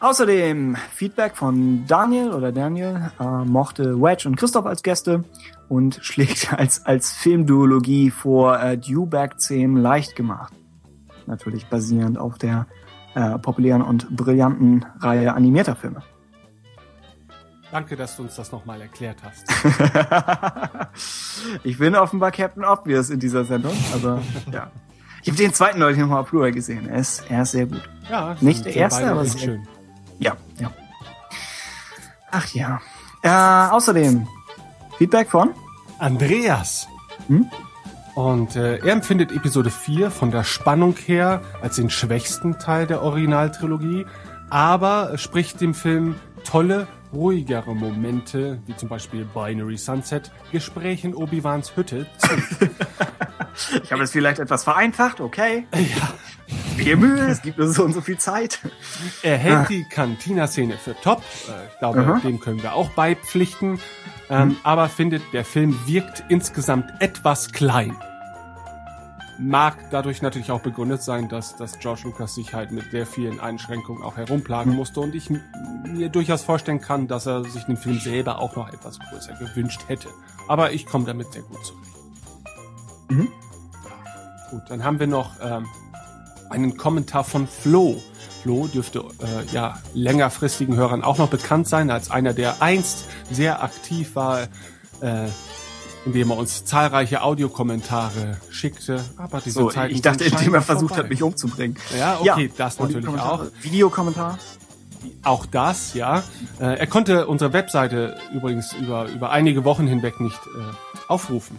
[0.00, 5.24] Außerdem Feedback von Daniel oder Daniel äh, mochte Wedge und Christoph als Gäste
[5.68, 10.52] und schlägt als, als Filmduologie vor äh, Dewback 10 leicht gemacht.
[11.26, 12.66] Natürlich basierend auf der
[13.14, 16.02] äh, populären und brillanten Reihe animierter Filme.
[17.72, 19.44] Danke, dass du uns das nochmal erklärt hast.
[21.64, 24.22] ich bin offenbar Captain Obvious in dieser Sendung, aber
[24.52, 24.70] ja.
[25.22, 26.88] Ich habe den zweiten neulich nochmal auf Blu-ray gesehen.
[26.88, 27.82] Er ist, er ist sehr gut.
[28.08, 29.68] Ja, Nicht der erste, aber sehr- schön.
[30.20, 30.70] Ja, ja.
[32.30, 32.80] Ach ja.
[33.22, 34.28] Äh, außerdem
[34.98, 35.50] Feedback von?
[35.98, 36.86] Andreas.
[37.26, 37.46] Hm?
[38.14, 43.02] Und äh, er empfindet Episode 4 von der Spannung her als den schwächsten Teil der
[43.02, 44.06] Originaltrilogie,
[44.48, 46.14] aber spricht dem Film
[46.44, 46.86] tolle,
[47.16, 52.28] ruhigere Momente, wie zum Beispiel Binary Sunset, Gespräch in Obi-Wans Hütte zu.
[53.82, 55.66] Ich habe es vielleicht etwas vereinfacht, okay.
[55.74, 56.12] Ja.
[56.76, 58.60] Viel Mühe, es gibt nur so und so viel Zeit.
[59.22, 61.22] Er hält die Cantina-Szene für top.
[61.48, 62.20] Äh, Ich glaube, Aha.
[62.22, 63.80] dem können wir auch beipflichten.
[64.28, 67.96] Ähm, Aber findet, der Film wirkt insgesamt etwas klein.
[69.38, 73.38] Mag dadurch natürlich auch begründet sein, dass, dass George Lucas sich halt mit sehr vielen
[73.38, 75.30] Einschränkungen auch herumplagen musste und ich
[75.84, 79.82] mir durchaus vorstellen kann, dass er sich den Film selber auch noch etwas größer gewünscht
[79.88, 80.08] hätte.
[80.48, 81.96] Aber ich komme damit sehr gut zurecht.
[83.08, 83.28] Mhm.
[84.50, 85.66] Gut, dann haben wir noch ähm,
[86.50, 88.00] einen Kommentar von Flo.
[88.42, 93.62] Flo dürfte äh, ja längerfristigen Hörern auch noch bekannt sein als einer, der einst sehr
[93.62, 94.42] aktiv war,
[95.00, 95.26] äh,
[96.06, 99.04] indem er uns zahlreiche Audiokommentare schickte.
[99.16, 101.10] Aber diese So, Zeiten ich dachte, indem er versucht hat, vorbei.
[101.10, 101.76] mich umzubringen.
[101.98, 103.44] Ja, okay, das und die natürlich auch.
[103.60, 104.38] Videokommentar.
[105.22, 106.22] Auch das, ja.
[106.60, 111.58] Äh, er konnte unsere Webseite übrigens über, über einige Wochen hinweg nicht äh, aufrufen.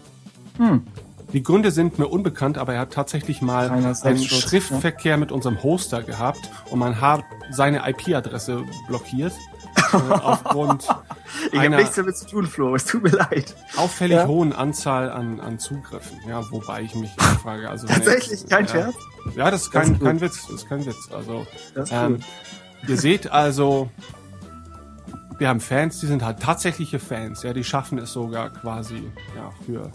[0.57, 0.83] Hm.
[1.33, 6.01] Die Gründe sind mir unbekannt, aber er hat tatsächlich mal einen Schriftverkehr mit unserem Hoster
[6.01, 9.33] gehabt und man hat seine IP-Adresse blockiert.
[9.93, 10.87] äh, aufgrund
[11.51, 12.73] Ich habe nichts damit zu tun, Flo.
[12.75, 13.55] Es tut mir leid.
[13.75, 14.25] auffällig Ja.
[14.27, 16.17] hohen Anzahl an, an Zugriffen.
[16.27, 17.11] Ja, wobei ich mich
[17.43, 18.95] frage, also Tatsächlich, jetzt- kein ja, Scherz.
[19.35, 20.07] Ja, das ist Das kein, ist gut.
[20.07, 21.09] kein Witz, das ist kein Witz.
[21.11, 22.19] Also Das ist ähm,
[22.87, 23.89] ihr seht also,
[25.37, 27.43] wir haben Fans, die sind halt tatsächliche Fans.
[27.43, 29.91] Ja, die schaffen es sogar quasi ja, für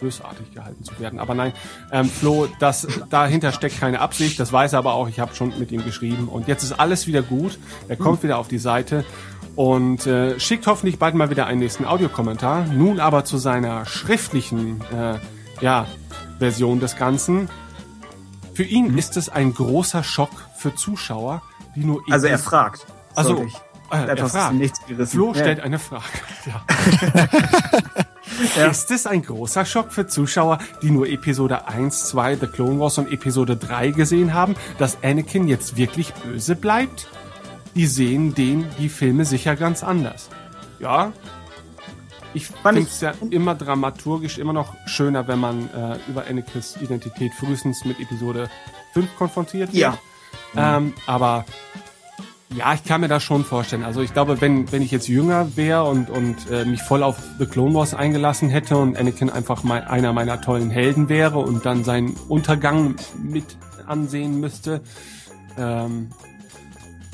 [0.00, 1.18] bösartig gehalten zu werden.
[1.18, 1.52] Aber nein,
[1.92, 4.38] ähm, Flo, das dahinter steckt keine Absicht.
[4.40, 5.08] Das weiß er aber auch.
[5.08, 7.58] Ich habe schon mit ihm geschrieben und jetzt ist alles wieder gut.
[7.88, 9.04] Er kommt wieder auf die Seite
[9.56, 12.64] und äh, schickt hoffentlich bald mal wieder einen nächsten Audiokommentar.
[12.66, 15.18] Nun aber zu seiner schriftlichen äh,
[15.60, 15.86] ja,
[16.38, 17.48] Version des Ganzen.
[18.54, 21.42] Für ihn ist es ein großer Schock für Zuschauer,
[21.76, 22.86] die nur Also er fragt.
[23.14, 23.54] Also, ich.
[23.92, 24.54] äh, er fragt.
[24.54, 25.12] nichts gerissen.
[25.12, 25.34] Flo Ja.
[25.40, 26.04] stellt eine Frage.
[26.46, 26.64] Ja.
[28.38, 32.98] Ist es ein großer Schock für Zuschauer, die nur Episode 1, 2, The Clone Wars
[32.98, 37.08] und Episode 3 gesehen haben, dass Anakin jetzt wirklich böse bleibt?
[37.74, 40.28] Die sehen den, die Filme sicher ganz anders.
[40.78, 41.12] Ja.
[42.34, 47.32] Ich finde es ja immer dramaturgisch immer noch schöner, wenn man äh, über Anakins Identität
[47.34, 48.48] frühestens mit Episode
[48.92, 49.82] 5 konfrontiert wird.
[49.82, 49.98] Ja.
[50.56, 51.44] Ähm, aber
[52.54, 53.84] ja, ich kann mir das schon vorstellen.
[53.84, 57.18] Also ich glaube, wenn, wenn ich jetzt jünger wäre und, und äh, mich voll auf
[57.38, 61.66] The Clone Wars eingelassen hätte und Anakin einfach mal einer meiner tollen Helden wäre und
[61.66, 64.80] dann seinen Untergang mit ansehen müsste,
[65.58, 66.10] ähm,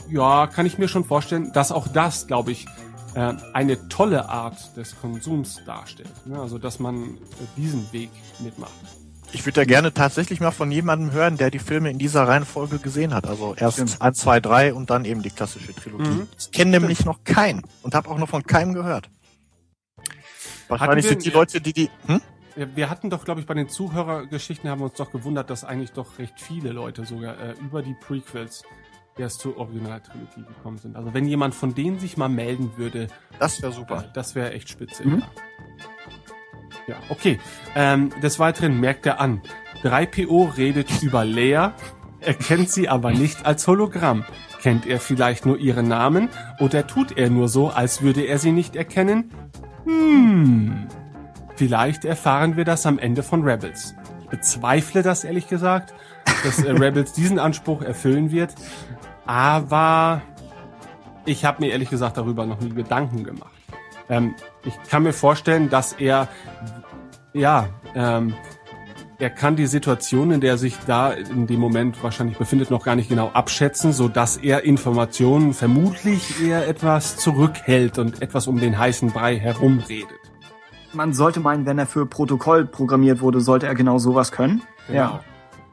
[0.08, 2.66] ja, kann ich mir schon vorstellen, dass auch das, glaube ich,
[3.14, 6.26] äh, eine tolle Art des Konsums darstellt.
[6.26, 6.38] Ne?
[6.38, 7.18] Also dass man
[7.56, 8.72] diesen Weg mitmacht.
[9.34, 12.78] Ich würde ja gerne tatsächlich mal von jemandem hören, der die Filme in dieser Reihenfolge
[12.78, 13.26] gesehen hat.
[13.26, 14.00] Also erst Stimmt.
[14.00, 16.08] 1, 2, 3 und dann eben die klassische Trilogie.
[16.08, 16.28] Mhm.
[16.38, 19.10] Ich kenne nämlich noch keinen und habe auch noch von keinem gehört.
[20.68, 21.90] Wahrscheinlich wir- sind die Leute, die die...
[22.06, 22.20] Hm?
[22.76, 25.90] Wir hatten doch, glaube ich, bei den Zuhörergeschichten haben wir uns doch gewundert, dass eigentlich
[25.90, 28.62] doch recht viele Leute sogar äh, über die Prequels
[29.18, 30.94] erst zur Originaltrilogie gekommen sind.
[30.94, 33.08] Also wenn jemand von denen sich mal melden würde,
[33.40, 34.04] Das wäre äh, super.
[34.14, 35.04] das wäre echt spitze.
[35.04, 35.18] Mhm.
[35.18, 35.26] Ja.
[36.86, 37.38] Ja, okay.
[37.74, 39.40] Ähm, des Weiteren merkt er an,
[39.82, 41.74] 3PO redet über Leia,
[42.20, 44.24] erkennt sie aber nicht als Hologramm.
[44.62, 48.52] Kennt er vielleicht nur ihren Namen oder tut er nur so, als würde er sie
[48.52, 49.30] nicht erkennen?
[49.84, 50.86] Hm.
[51.56, 53.94] Vielleicht erfahren wir das am Ende von Rebels.
[54.22, 55.94] Ich bezweifle das ehrlich gesagt,
[56.42, 58.54] dass äh, Rebels diesen Anspruch erfüllen wird.
[59.26, 60.22] Aber
[61.24, 63.52] ich habe mir ehrlich gesagt darüber noch nie Gedanken gemacht.
[64.08, 66.28] Ähm, ich kann mir vorstellen, dass er,
[67.34, 68.34] ja, ähm,
[69.18, 72.84] er kann die Situation, in der er sich da in dem Moment wahrscheinlich befindet, noch
[72.84, 78.58] gar nicht genau abschätzen, so dass er Informationen vermutlich eher etwas zurückhält und etwas um
[78.58, 80.08] den heißen Brei herumredet.
[80.92, 84.62] man sollte meinen, wenn er für Protokoll programmiert wurde, sollte er genau sowas können.
[84.86, 84.98] Genau.
[84.98, 85.20] Ja.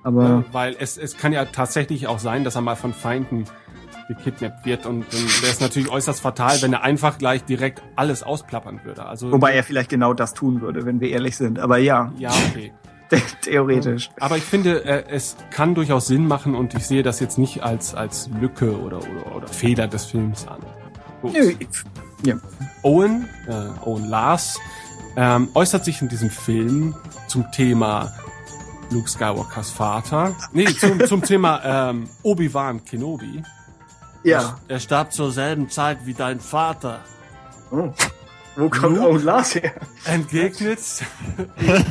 [0.04, 3.46] Aber Ja, weil es, es kann ja tatsächlich auch sein, dass er mal von Feinden
[4.16, 8.24] gekidnappt wird und dann wäre es natürlich äußerst fatal, wenn er einfach gleich direkt alles
[8.24, 9.06] ausplappern würde.
[9.06, 11.60] Also wobei er vielleicht genau das tun würde, wenn wir ehrlich sind.
[11.60, 12.74] Aber ja, ja, okay.
[13.42, 14.10] theoretisch.
[14.20, 17.62] Aber ich finde, äh, es kann durchaus Sinn machen und ich sehe das jetzt nicht
[17.64, 20.60] als als Lücke oder oder, oder Fehler des Films an.
[21.22, 21.34] Gut.
[21.34, 21.68] Nö, ich-
[22.26, 22.36] ja.
[22.84, 23.52] Owen, äh,
[23.86, 24.60] Owen Lars,
[25.18, 26.96] ähm, äußert sich in diesem Film
[27.28, 28.14] zum Thema
[28.92, 30.36] Luke Skywalkers Vater.
[30.54, 33.42] Nee, zum, zum Thema ähm, Obi-Wan Kenobi.
[34.24, 34.60] Ja.
[34.68, 37.00] Er starb zur selben Zeit wie dein Vater.
[37.72, 37.92] Oh.
[38.56, 39.08] Wo kommt Luke?
[39.10, 39.72] Owen Lars her?
[40.06, 40.80] Entgegnet,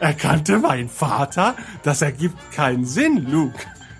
[0.00, 1.54] er kannte meinen Vater.
[1.82, 3.58] Das ergibt keinen Sinn, Luke.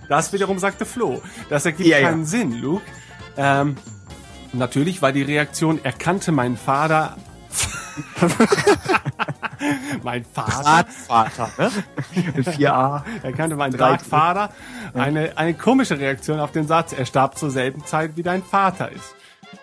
[0.09, 1.23] Das wiederum sagte Flo.
[1.49, 2.09] Das ergibt Ja, ja.
[2.11, 2.85] keinen Sinn, Luke.
[3.37, 3.77] Ähm,
[4.53, 7.17] natürlich war die Reaktion, er kannte meinen Vater.
[10.02, 10.86] mein Vater.
[11.07, 11.70] Vater, ne?
[12.42, 13.02] 4a.
[13.23, 14.50] Er kannte meinen Vater.
[14.94, 18.91] Eine, eine komische Reaktion auf den Satz, er starb zur selben Zeit wie dein Vater
[18.92, 19.15] ist.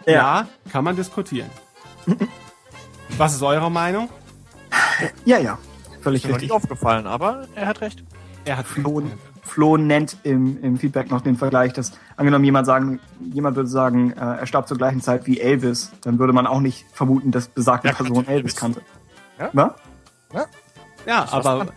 [0.06, 0.48] Ja, Ja.
[0.72, 1.50] kann man diskutieren.
[3.18, 4.10] Was ist eure Meinung?
[5.26, 5.58] Ja, ja.
[6.02, 6.44] Völlig richtig.
[6.44, 8.04] nicht aufgefallen, aber er hat recht.
[8.46, 9.02] Er hat Flo,
[9.44, 14.12] Flo nennt im, im Feedback noch den Vergleich, dass angenommen jemand sagen, jemand würde sagen,
[14.12, 17.48] äh, er starb zur gleichen Zeit wie Elvis, dann würde man auch nicht vermuten, dass
[17.48, 18.82] besagte Ja, Person kannte Elvis kannte.
[19.40, 19.76] Ja.
[20.32, 20.48] Was?
[21.06, 21.68] Ja, aber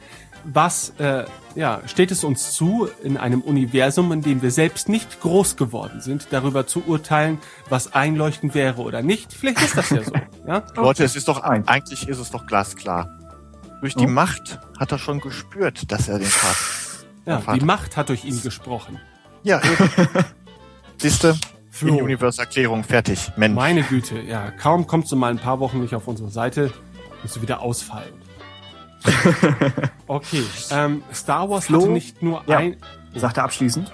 [0.45, 1.25] was äh,
[1.57, 6.01] ja, steht es uns zu, in einem Universum, in dem wir selbst nicht groß geworden
[6.01, 7.39] sind, darüber zu urteilen,
[7.69, 9.33] was einleuchtend wäre oder nicht?
[9.33, 10.12] Vielleicht ist das ja so.
[10.47, 10.62] Ja?
[10.77, 13.19] Leute, es ist doch, eigentlich ist es doch glasklar.
[13.81, 14.11] Durch die Oh.
[14.11, 16.86] Macht hat er schon gespürt, dass er den Vater.
[17.27, 18.99] Ja, die Macht hat durch ihn gesprochen.
[19.43, 20.09] Ja, eben.
[20.99, 21.37] Siehste,
[21.71, 21.95] Flo.
[21.99, 23.31] In-Universe-Erklärung fertig.
[23.37, 23.55] Mensch.
[23.55, 26.73] Meine Güte, ja, kaum kommst du mal ein paar Wochen nicht auf unsere Seite,
[27.23, 28.15] bist du wieder ausfallen.
[30.09, 31.81] Okay, ähm, Star Wars Flo?
[31.81, 32.59] hatte nicht nur Ja.
[32.59, 32.77] ein,
[33.15, 33.93] Sagt er abschließend.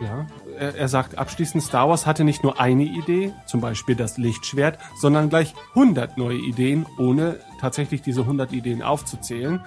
[0.00, 0.26] Ja,
[0.58, 4.78] er, er sagt abschließend, Star Wars hatte nicht nur eine Idee, zum Beispiel das Lichtschwert,
[4.98, 9.60] sondern gleich 100 neue Ideen, ohne tatsächlich diese 100 Ideen aufzuzählen.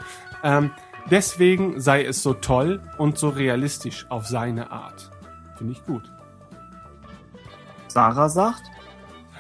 [0.44, 0.72] Ähm,
[1.10, 5.12] deswegen sei es so toll und so realistisch auf seine Art.
[5.58, 6.12] Finde ich gut.
[7.88, 8.64] Sarah sagt,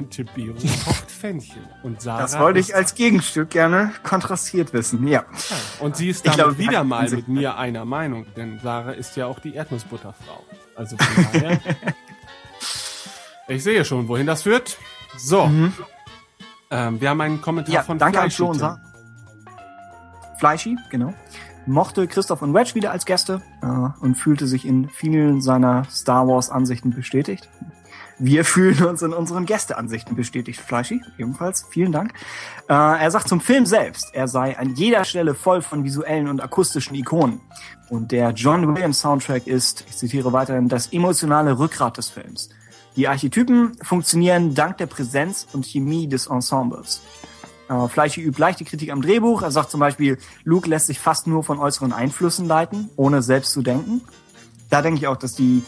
[0.09, 5.07] Tiberius kocht Pfännchen und Sarah das wollte ich als Gegenstück gerne kontrastiert wissen.
[5.07, 5.25] Ja.
[5.79, 9.15] und sie ist damit glaube, wir wieder mal mit mir einer Meinung, denn Sarah ist
[9.15, 10.43] ja auch die Erdnussbutterfrau.
[10.75, 11.59] Also von daher.
[13.47, 14.77] ich sehe schon, wohin das führt.
[15.17, 15.49] So.
[16.71, 17.75] Ähm, wir haben einen Kommentar Mhm.
[17.75, 18.31] Ja, von danke an.
[18.31, 18.81] Flo und Sarah.
[20.39, 21.13] Fleischi, genau.
[21.65, 23.65] Mochte Christoph und Wedge wieder als Gäste äh,
[24.03, 27.49] und fühlte sich in vielen seiner Star Wars Ansichten bestätigt.
[28.19, 31.65] Wir fühlen uns in unseren Gästeansichten bestätigt, Fleischi, ebenfalls.
[31.69, 32.13] Vielen Dank.
[32.69, 36.41] Äh, er sagt zum Film selbst, er sei an jeder Stelle voll von visuellen und
[36.41, 37.41] akustischen Ikonen.
[37.89, 42.49] Und der John Williams Soundtrack ist, ich zitiere weiterhin, das emotionale Rückgrat des Films.
[42.95, 47.01] Die Archetypen funktionieren dank der Präsenz und Chemie des Ensembles.
[47.73, 49.41] Äh, Fleischi übt leichte Kritik am Drehbuch.
[49.41, 53.51] Er sagt zum Beispiel, Luke lässt sich fast nur von äußeren Einflüssen leiten, ohne selbst
[53.51, 54.01] zu denken.
[54.69, 55.63] Da denke ich auch, dass die.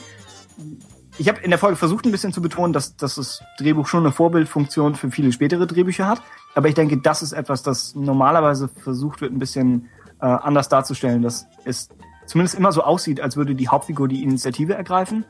[1.18, 4.02] Ich habe in der Folge versucht, ein bisschen zu betonen, dass, dass das Drehbuch schon
[4.02, 6.22] eine Vorbildfunktion für viele spätere Drehbücher hat.
[6.56, 11.22] Aber ich denke, das ist etwas, das normalerweise versucht wird, ein bisschen äh, anders darzustellen,
[11.22, 11.88] dass es
[12.26, 15.24] zumindest immer so aussieht, als würde die Hauptfigur die Initiative ergreifen.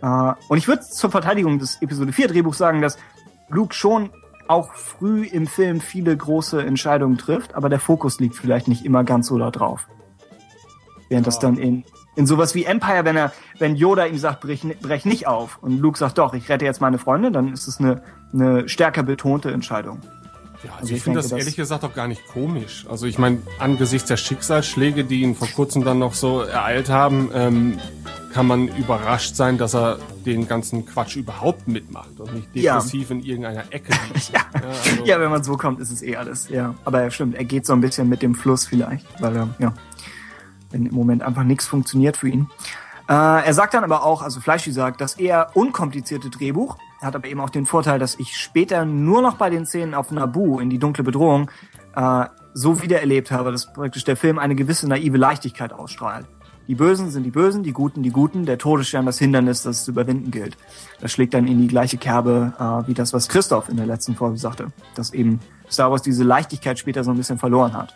[0.00, 2.96] Äh, und ich würde zur Verteidigung des Episode 4 Drehbuchs sagen, dass
[3.50, 4.10] Luke schon
[4.48, 9.04] auch früh im Film viele große Entscheidungen trifft, aber der Fokus liegt vielleicht nicht immer
[9.04, 9.86] ganz so da drauf.
[11.08, 11.84] Während das dann in,
[12.16, 15.78] in sowas wie Empire, wenn er, wenn Yoda ihm sagt, brech, brech nicht auf und
[15.78, 18.02] Luke sagt, doch, ich rette jetzt meine Freunde, dann ist es eine,
[18.32, 20.00] eine stärker betonte Entscheidung.
[20.64, 22.86] Ja, also Also ich ich finde das das- ehrlich gesagt auch gar nicht komisch.
[22.90, 27.30] Also ich meine, angesichts der Schicksalsschläge, die ihn vor kurzem dann noch so ereilt haben,
[27.34, 27.78] ähm,
[28.36, 32.74] kann man überrascht sein, dass er den ganzen Quatsch überhaupt mitmacht und nicht Ja.
[32.74, 34.30] depressiv in irgendeiner Ecke liegt.
[34.30, 34.40] Ja.
[34.52, 36.74] also, Ja, wenn man so kommt, ist es eh alles, ja.
[36.84, 39.72] Aber ja, stimmt, er geht so ein bisschen mit dem Fluss vielleicht, weil er, ja,
[40.70, 42.50] wenn im Moment einfach nichts funktioniert für ihn.
[43.08, 47.28] Äh, er sagt dann aber auch, also Fleischi sagt, das eher unkomplizierte Drehbuch hat aber
[47.28, 50.68] eben auch den Vorteil, dass ich später nur noch bei den Szenen auf Naboo in
[50.68, 51.50] die dunkle Bedrohung
[51.94, 56.26] äh, so wiedererlebt habe, dass praktisch der Film eine gewisse naive Leichtigkeit ausstrahlt.
[56.68, 59.92] Die Bösen sind die Bösen, die Guten die Guten, der Todesstern das Hindernis, das zu
[59.92, 60.56] überwinden gilt.
[61.00, 64.16] Das schlägt dann in die gleiche Kerbe äh, wie das, was Christoph in der letzten
[64.16, 67.94] Folge sagte, dass eben Star Wars diese Leichtigkeit später so ein bisschen verloren hat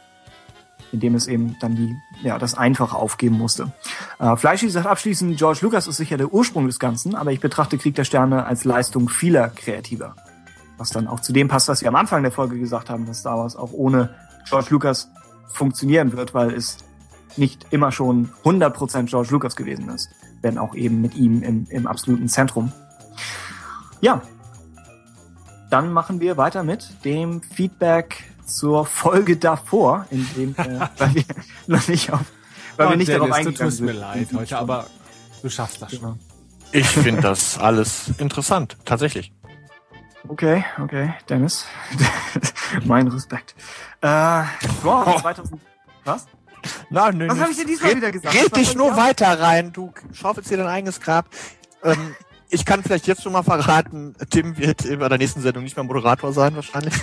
[0.92, 3.72] indem es eben dann die, ja, das Einfache aufgeben musste.
[4.18, 7.78] Äh, Fleischi sagt abschließend, George Lucas ist sicher der Ursprung des Ganzen, aber ich betrachte
[7.78, 10.16] Krieg der Sterne als Leistung vieler Kreativer.
[10.78, 13.18] was dann auch zu dem passt, was wir am Anfang der Folge gesagt haben, dass
[13.18, 14.14] Star Wars auch ohne
[14.48, 15.10] George Lucas
[15.52, 16.78] funktionieren wird, weil es
[17.36, 20.08] nicht immer schon 100% George Lucas gewesen ist,
[20.42, 22.72] wenn auch eben mit ihm im, im absoluten Zentrum.
[24.00, 24.22] Ja,
[25.70, 31.24] dann machen wir weiter mit dem Feedback zur Folge davor, in dem, äh, weil wir
[31.66, 32.20] noch nicht auf,
[32.76, 34.00] weil Oh, wir nicht Dennis, darauf du eingegangen tust mir sind.
[34.00, 34.86] leid heute, aber
[35.42, 36.18] du schaffst das schon.
[36.72, 39.32] Ich finde das alles interessant, tatsächlich.
[40.28, 41.64] Okay, okay, Dennis.
[42.84, 43.54] mein Respekt.
[44.02, 44.42] Äh,
[44.82, 45.60] wow, 2000,
[46.04, 46.26] was?
[46.90, 47.42] Na, nö, Was nö.
[47.42, 48.34] hab ich denn diesmal red, wieder gesagt?
[48.34, 51.26] Red dich nur weiter rein, du schaufelst dir dein eigenes Grab.
[51.84, 52.14] Ähm,
[52.50, 55.84] ich kann vielleicht jetzt schon mal verraten, Tim wird bei der nächsten Sendung nicht mehr
[55.84, 56.94] Moderator sein, wahrscheinlich.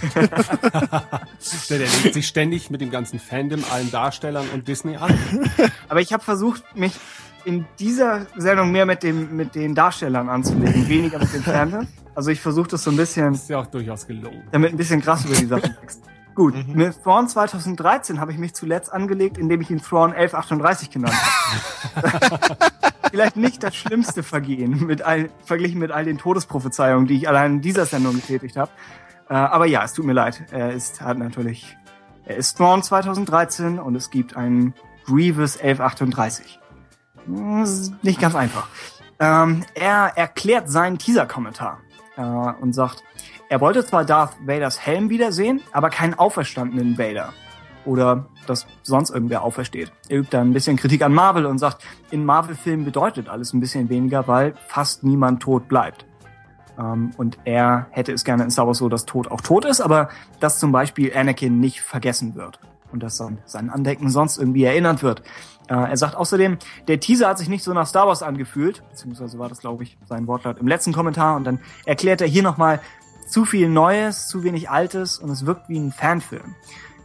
[1.69, 5.17] Der, der legt sich ständig mit dem ganzen Fandom, allen Darstellern und Disney an.
[5.89, 6.93] Aber ich habe versucht, mich
[7.45, 11.87] in dieser Sendung mehr mit dem mit den Darstellern anzulegen, weniger mit den Fans.
[12.15, 14.43] Also ich versuche das so ein bisschen, Ist ja auch durchaus gelungen.
[14.51, 16.01] damit ein bisschen krass über die Sachen wächst.
[16.37, 21.15] Gut, mit Thrawn 2013 habe ich mich zuletzt angelegt, indem ich ihn Thrawn 1138 genannt
[21.95, 22.57] habe.
[23.09, 27.53] Vielleicht nicht das schlimmste Vergehen mit all, verglichen mit all den Todesprophezeiungen, die ich allein
[27.53, 28.69] in dieser Sendung getätigt habe.
[29.27, 30.43] Äh, aber ja, es tut mir leid.
[30.51, 31.75] Er ist hat natürlich,
[32.25, 34.75] er ist Thrawn 2013 und es gibt einen
[35.07, 36.59] Grievous 1138.
[37.25, 37.65] Hm,
[38.03, 38.67] Nicht ganz einfach.
[39.19, 41.79] Ähm, er erklärt seinen Teaser-Kommentar
[42.15, 43.03] äh, und sagt,
[43.49, 47.33] er wollte zwar Darth Vaders Helm wiedersehen, aber keinen auferstandenen Vader.
[47.85, 49.91] Oder dass sonst irgendwer aufersteht.
[50.09, 53.61] Er übt dann ein bisschen Kritik an Marvel und sagt, in Marvel-Filmen bedeutet alles ein
[53.61, 56.05] bisschen weniger, weil fast niemand tot bleibt.
[56.77, 59.79] Ähm, und er hätte es gerne in Star Wars so, dass Tod auch tot ist,
[59.79, 60.09] aber
[60.41, 62.59] dass zum Beispiel Anakin nicht vergessen wird.
[62.91, 65.21] Und dass sein, sein Andenken sonst irgendwie erinnert wird.
[65.69, 69.37] Äh, er sagt außerdem, der Teaser hat sich nicht so nach Star Wars angefühlt, beziehungsweise
[69.39, 71.35] war das, glaube ich, sein Wortlaut im letzten Kommentar.
[71.35, 72.79] Und dann erklärt er hier nochmal
[73.27, 76.55] zu viel Neues, zu wenig Altes und es wirkt wie ein Fanfilm.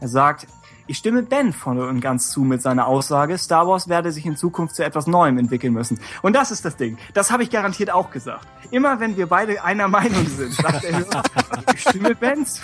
[0.01, 0.47] Er sagt,
[0.86, 4.36] ich stimme Ben voll und ganz zu mit seiner Aussage, Star Wars werde sich in
[4.36, 6.01] Zukunft zu etwas Neuem entwickeln müssen.
[6.23, 6.99] Und das ist das Ding.
[7.15, 8.47] Das habe ich garantiert auch gesagt.
[8.70, 11.05] Immer wenn wir beide einer Meinung sind, sagt er,
[11.75, 12.62] ich stimme Ben zu.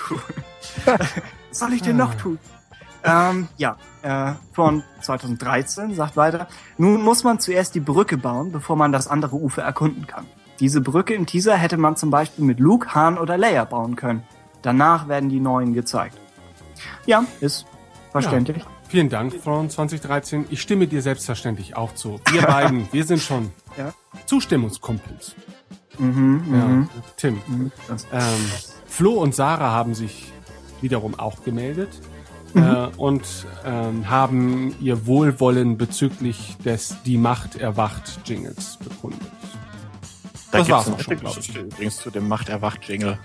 [0.84, 2.38] Was soll ich denn noch tun?
[3.04, 8.76] Ähm, ja, äh, von 2013 sagt weiter, nun muss man zuerst die Brücke bauen, bevor
[8.76, 10.26] man das andere Ufer erkunden kann.
[10.60, 14.22] Diese Brücke im Teaser hätte man zum Beispiel mit Luke, Han oder Leia bauen können.
[14.62, 16.16] Danach werden die neuen gezeigt.
[17.06, 17.66] Ja, ist
[18.12, 18.64] verständlich.
[18.88, 20.46] Vielen Dank, Frauen 2013.
[20.50, 22.20] Ich stimme dir selbstverständlich auch zu.
[22.32, 23.92] Wir beiden, wir sind schon Ja.
[24.26, 25.34] Zustimmungskumpels.
[25.98, 26.88] Mhm, Ja, mhm.
[27.16, 27.40] Tim.
[27.46, 27.72] mhm.
[28.12, 28.22] Ähm,
[28.86, 30.32] Flo und Sarah haben sich
[30.80, 31.90] wiederum auch gemeldet
[32.54, 32.62] Mhm.
[32.62, 33.22] äh, und
[33.66, 39.20] ähm, haben ihr Wohlwollen bezüglich des Die Macht erwacht Jingles bekundet.
[40.50, 41.36] Da Das war's eine auch schon, glaub ich.
[41.36, 43.18] Geschichte übrigens zu dem Macht erwacht Jingle.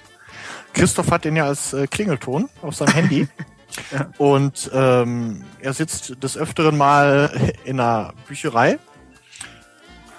[0.74, 3.28] Christoph hat den ja als äh, Klingelton auf seinem Handy.
[3.92, 4.08] Ja.
[4.20, 7.32] Und ähm, er sitzt des Öfteren mal
[7.66, 8.78] in einer Bücherei.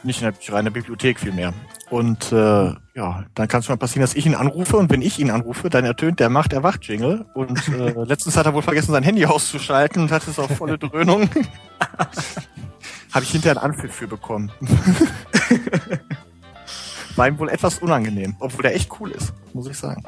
[0.02, 1.54] Nicht in der Bücherei, in der Bibliothek vielmehr.
[1.88, 5.20] Und äh, ja, dann kann es mal passieren, dass ich ihn anrufe und wenn ich
[5.20, 7.26] ihn anrufe, dann ertönt der Macht erwacht Jingle.
[7.34, 10.78] Und äh, letztens hat er wohl vergessen, sein Handy auszuschalten und hat es auf volle
[10.78, 11.30] Dröhnung.
[13.12, 14.50] Habe ich hinterher einen Anpfiff für bekommen.
[17.16, 20.02] War ihm wohl etwas unangenehm, obwohl der echt cool ist, muss ich sagen.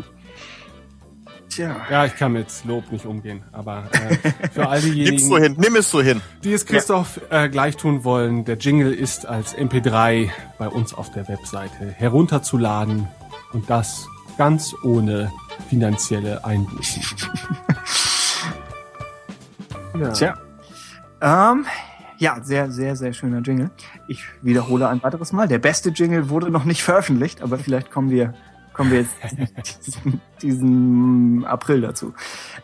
[1.49, 1.76] Tja.
[1.91, 5.76] Ja, ich kann mit Lob nicht umgehen, aber äh, für all diejenigen, so hin, nimm
[5.76, 6.20] es so hin.
[6.44, 10.28] die es Christoph äh, gleich tun wollen, der Jingle ist als MP3
[10.59, 13.09] bei uns auf der Webseite herunterzuladen
[13.52, 15.33] und das ganz ohne
[15.70, 17.02] finanzielle Einbußen.
[20.01, 20.10] ja.
[20.10, 20.35] Tja.
[21.23, 21.65] Ähm,
[22.19, 23.70] ja, sehr, sehr, sehr schöner Jingle.
[24.09, 25.49] Ich wiederhole ein weiteres Mal.
[25.49, 28.35] Der beste Jingle wurde noch nicht veröffentlicht, aber vielleicht kommen wir,
[28.73, 29.17] kommen wir jetzt
[29.86, 32.15] diesen, diesen April dazu.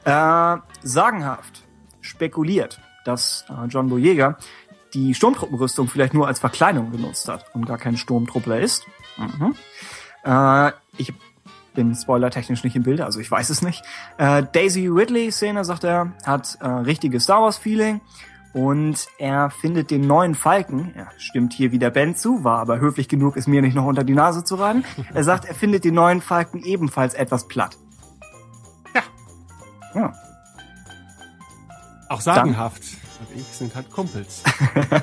[0.04, 1.62] Äh, sagenhaft
[2.00, 4.38] spekuliert, dass äh, John Boyega
[4.94, 8.86] die Sturmtruppenrüstung vielleicht nur als Verkleidung benutzt hat und gar kein Sturmtruppler ist.
[9.16, 9.54] Mhm.
[10.24, 11.12] Äh, ich
[11.74, 13.82] bin spoilertechnisch nicht im Bilde, also ich weiß es nicht.
[14.18, 18.00] Äh, Daisy Ridley-Szene, sagt er, hat äh, richtiges Star Wars-Feeling
[18.52, 23.08] und er findet den neuen Falken, er stimmt hier wieder Ben zu, war aber höflich
[23.08, 24.84] genug, es mir nicht noch unter die Nase zu reiben.
[25.14, 27.78] Er sagt, er findet den neuen Falken ebenfalls etwas platt.
[28.94, 29.02] Ja.
[29.94, 30.12] Ja.
[32.08, 32.82] Auch sagenhaft
[33.22, 34.42] und ich sind halt Kumpels.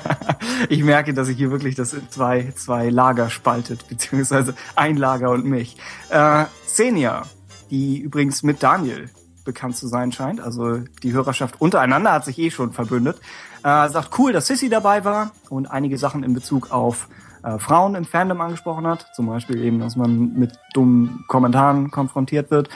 [0.68, 5.30] ich merke, dass sich hier wirklich das in zwei, zwei Lager spaltet, beziehungsweise ein Lager
[5.30, 5.76] und mich.
[6.10, 7.22] Äh, Xenia,
[7.70, 9.10] die übrigens mit Daniel
[9.44, 13.20] bekannt zu sein scheint, also die Hörerschaft untereinander hat sich eh schon verbündet,
[13.62, 17.08] äh, sagt cool, dass Sissy dabei war und einige Sachen in Bezug auf
[17.42, 19.06] äh, Frauen im Fandom angesprochen hat.
[19.14, 22.68] Zum Beispiel eben, dass man mit dummen Kommentaren konfrontiert wird,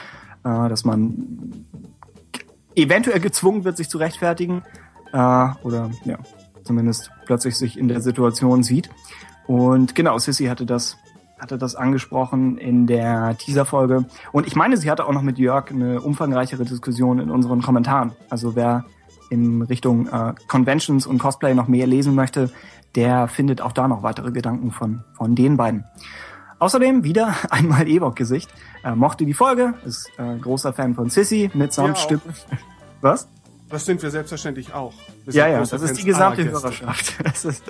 [0.43, 1.65] äh, dass man
[2.75, 4.63] eventuell gezwungen wird, sich zu rechtfertigen
[5.13, 5.17] äh,
[5.63, 6.17] oder ja,
[6.63, 8.89] zumindest plötzlich sich in der Situation sieht.
[9.47, 10.97] Und genau, Sissy hatte das
[11.45, 14.05] hatte das angesprochen in der Teaser-Folge.
[14.31, 18.13] Und ich meine, sie hatte auch noch mit Jörg eine umfangreichere Diskussion in unseren Kommentaren.
[18.31, 18.85] Also wer
[19.29, 22.49] in Richtung äh, Conventions und Cosplay noch mehr lesen möchte,
[22.95, 25.85] der findet auch da noch weitere Gedanken von, von den beiden.
[26.57, 28.51] Außerdem wieder einmal Ewok-Gesicht.
[28.81, 32.21] Er mochte die Folge, ist äh, großer Fan von Sissy mit Soundstimme.
[33.01, 33.27] Was?
[33.69, 34.93] Das sind wir selbstverständlich auch.
[35.25, 36.43] Wir Ja, ja, das ist die gesamte.
[36.43, 37.13] Hörerschaft.
[37.23, 37.63] Das ist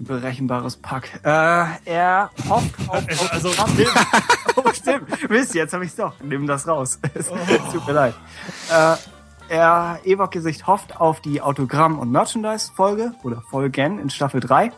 [0.00, 1.20] berechenbares Pack.
[1.22, 3.04] Äh, er hofft auf...
[3.30, 3.50] Also,
[4.56, 5.30] oh, stimmt.
[5.30, 6.14] Mist, jetzt habe ich doch.
[6.22, 6.98] Nimm das raus.
[7.14, 8.14] Es Tut mir leid.
[8.70, 8.96] Äh,
[9.48, 14.66] er, Ewok Gesicht hofft auf die Autogramm- und Merchandise-Folge oder Folgen in Staffel 3.
[14.66, 14.72] Äh,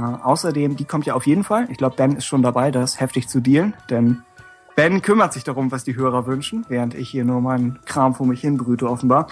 [0.00, 1.66] außerdem, die kommt ja auf jeden Fall.
[1.70, 4.22] Ich glaube, Ben ist schon dabei, das heftig zu dealen, denn
[4.74, 8.26] Ben kümmert sich darum, was die Hörer wünschen, während ich hier nur meinen Kram vor
[8.26, 9.26] mich hin brüte, offenbar.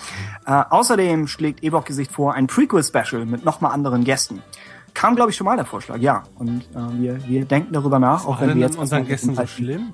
[0.45, 4.43] Äh, außerdem schlägt Ewok Gesicht vor ein Prequel-Special mit nochmal anderen Gästen.
[4.95, 6.25] Kam, glaube ich, schon mal der Vorschlag, ja.
[6.37, 9.47] Und äh, wir, wir denken darüber nach, auch wenn wir denn jetzt unseren Gästen so
[9.47, 9.93] schlimm?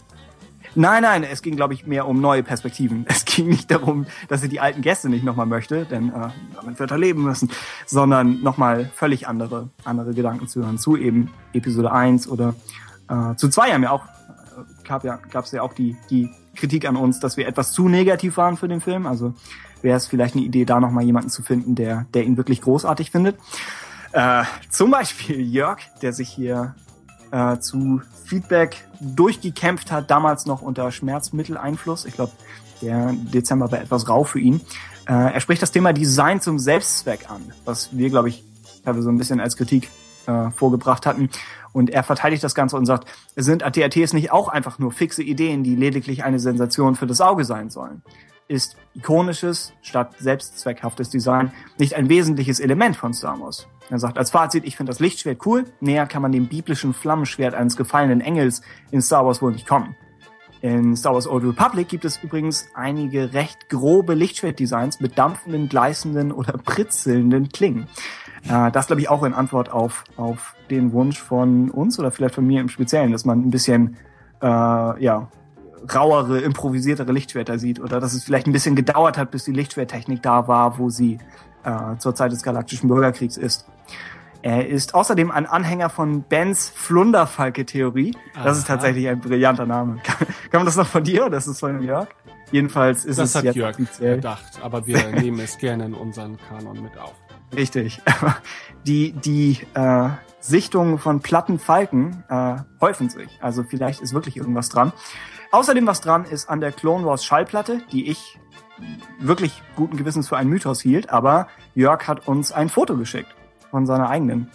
[0.78, 3.06] Nein, nein, es ging, glaube ich, mehr um neue Perspektiven.
[3.08, 6.78] Es ging nicht darum, dass er die alten Gäste nicht nochmal möchte, denn äh, damit
[6.78, 7.50] wird er leben müssen,
[7.86, 12.54] sondern nochmal völlig andere, andere Gedanken zu hören zu eben Episode 1 oder
[13.08, 16.86] äh, zu 2 haben ja auch, äh, gab ja, gab's ja auch die, die Kritik
[16.86, 19.06] an uns, dass wir etwas zu negativ waren für den Film.
[19.06, 19.34] Also
[19.80, 23.10] wäre es vielleicht eine Idee, da nochmal jemanden zu finden, der, der ihn wirklich großartig
[23.10, 23.38] findet.
[24.16, 26.74] Äh, zum Beispiel Jörg, der sich hier
[27.32, 32.06] äh, zu Feedback durchgekämpft hat, damals noch unter Schmerzmitteleinfluss.
[32.06, 32.32] Ich glaube,
[32.80, 34.62] der Dezember war etwas rau für ihn.
[35.06, 38.42] Äh, er spricht das Thema Design zum Selbstzweck an, was wir, glaube ich,
[38.86, 39.90] teilweise so ein bisschen als Kritik
[40.26, 41.28] äh, vorgebracht hatten.
[41.74, 45.62] Und er verteidigt das Ganze und sagt, sind ATATs nicht auch einfach nur fixe Ideen,
[45.62, 48.00] die lediglich eine Sensation für das Auge sein sollen?
[48.48, 53.66] Ist ikonisches statt selbstzweckhaftes Design nicht ein wesentliches Element von Star Wars?
[53.88, 55.64] Er sagt als Fazit, ich finde das Lichtschwert cool.
[55.80, 59.94] Näher kann man dem biblischen Flammenschwert eines gefallenen Engels in Star Wars wohl nicht kommen.
[60.62, 66.32] In Star Wars Old Republic gibt es übrigens einige recht grobe Lichtschwertdesigns mit dampfenden, gleißenden
[66.32, 67.86] oder pritzelnden Klingen.
[68.48, 72.34] Äh, das glaube ich auch in Antwort auf, auf den Wunsch von uns oder vielleicht
[72.34, 73.96] von mir im Speziellen, dass man ein bisschen
[74.42, 75.28] äh, ja,
[75.94, 80.22] rauere, improvisiertere Lichtschwerter sieht oder dass es vielleicht ein bisschen gedauert hat, bis die Lichtschwerttechnik
[80.22, 81.18] da war, wo sie
[81.66, 83.66] äh, zur Zeit des Galaktischen Bürgerkriegs ist.
[84.42, 88.16] Er ist außerdem ein Anhänger von Bens Flunderfalke-Theorie.
[88.44, 89.98] Das ist tatsächlich ein brillanter Name.
[90.04, 90.18] Kann,
[90.50, 92.06] kann man das noch von dir oder ist es von Jörg?
[92.52, 94.16] Jedenfalls ist Das es hat jetzt Jörg offiziell.
[94.16, 97.14] gedacht, aber wir nehmen es gerne in unseren Kanon mit auf.
[97.54, 98.00] Richtig.
[98.86, 103.36] Die, die äh, Sichtungen von platten Falken äh, häufen sich.
[103.40, 104.92] Also vielleicht ist wirklich irgendwas dran.
[105.50, 108.38] Außerdem was dran ist an der Clone Wars Schallplatte, die ich
[109.20, 113.34] wirklich guten Gewissens für einen Mythos hielt, aber Jörg hat uns ein Foto geschickt
[113.70, 114.50] von seiner eigenen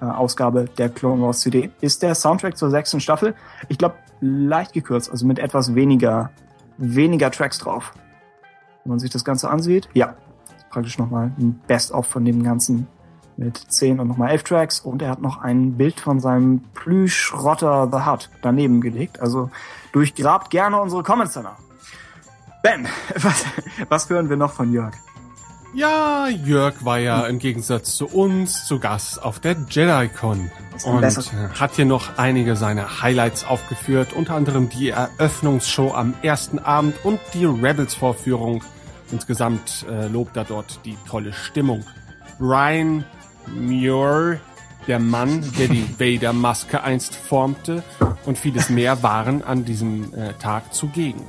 [0.00, 1.70] äh, Ausgabe der Clone Wars CD.
[1.80, 3.34] Ist der Soundtrack zur sechsten Staffel,
[3.68, 6.30] ich glaube, leicht gekürzt, also mit etwas weniger,
[6.78, 7.92] weniger Tracks drauf.
[8.84, 10.14] Wenn man sich das Ganze ansieht, ja,
[10.70, 12.86] praktisch nochmal ein Best-of von dem Ganzen
[13.36, 17.88] mit 10 und nochmal 11 Tracks und er hat noch ein Bild von seinem Plüschrotter
[17.90, 19.20] The Hut daneben gelegt.
[19.20, 19.50] Also
[19.92, 21.58] durchgrabt gerne unsere Comments danach.
[22.62, 22.86] Ben,
[23.20, 23.44] was,
[23.88, 24.94] was hören wir noch von Jörg?
[25.74, 30.50] Ja, Jörg war ja im Gegensatz zu uns zu Gast auf der JediCon
[30.84, 31.24] und besser-
[31.58, 37.20] hat hier noch einige seiner Highlights aufgeführt, unter anderem die Eröffnungsshow am ersten Abend und
[37.32, 38.62] die Rebels-Vorführung.
[39.12, 41.84] Insgesamt äh, lobt er dort die tolle Stimmung.
[42.38, 43.04] Brian
[43.46, 44.40] Muir,
[44.86, 47.82] der Mann, der die Vader-Maske einst formte
[48.26, 51.22] und vieles mehr waren an diesem äh, Tag zugegen.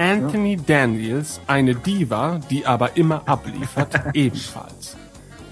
[0.00, 4.96] Anthony Daniels, eine Diva, die aber immer abliefert, ebenfalls.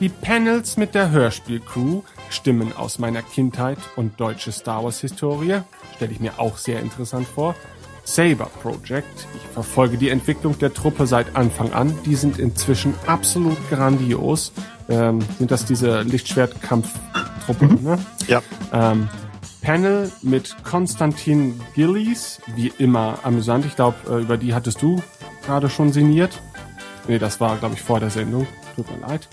[0.01, 5.61] Die Panels mit der Hörspielcrew, Stimmen aus meiner Kindheit und deutsche Star Wars Historie,
[5.97, 7.57] stelle ich mir auch sehr interessant vor.
[8.05, 13.59] Saber Project, ich verfolge die Entwicklung der Truppe seit Anfang an, die sind inzwischen absolut
[13.69, 14.53] grandios.
[14.89, 17.99] Ähm, sind das diese Lichtschwertkampftruppe, ne?
[18.27, 18.43] Ja.
[18.73, 19.11] Ähm,
[19.69, 23.67] Panel mit Konstantin Gillies, wie immer amüsant.
[23.67, 25.03] Ich glaube, äh, über die hattest du
[25.45, 26.41] gerade schon sinniert.
[27.07, 28.47] Nee, das war, glaube ich, vor der Sendung.
[28.77, 29.29] Tut mir leid.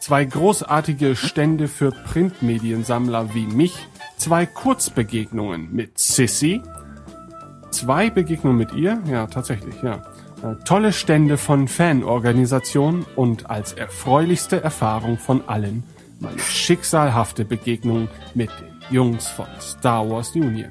[0.00, 3.86] Zwei großartige Stände für Printmediensammler wie mich.
[4.16, 6.60] Zwei Kurzbegegnungen mit Sissy.
[7.70, 9.00] Zwei Begegnungen mit ihr?
[9.06, 10.02] Ja, tatsächlich, ja.
[10.42, 15.84] Äh, tolle Stände von Fanorganisationen und als erfreulichste Erfahrung von allen
[16.20, 20.70] meine schicksalhafte Begegnung mit den Jungs von Star Wars Union.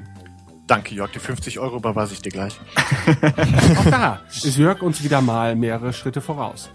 [0.68, 1.12] Danke, Jörg.
[1.12, 2.60] Die 50 Euro überweise ich dir gleich.
[3.78, 6.70] Auch da ist Jörg uns wieder mal mehrere Schritte voraus.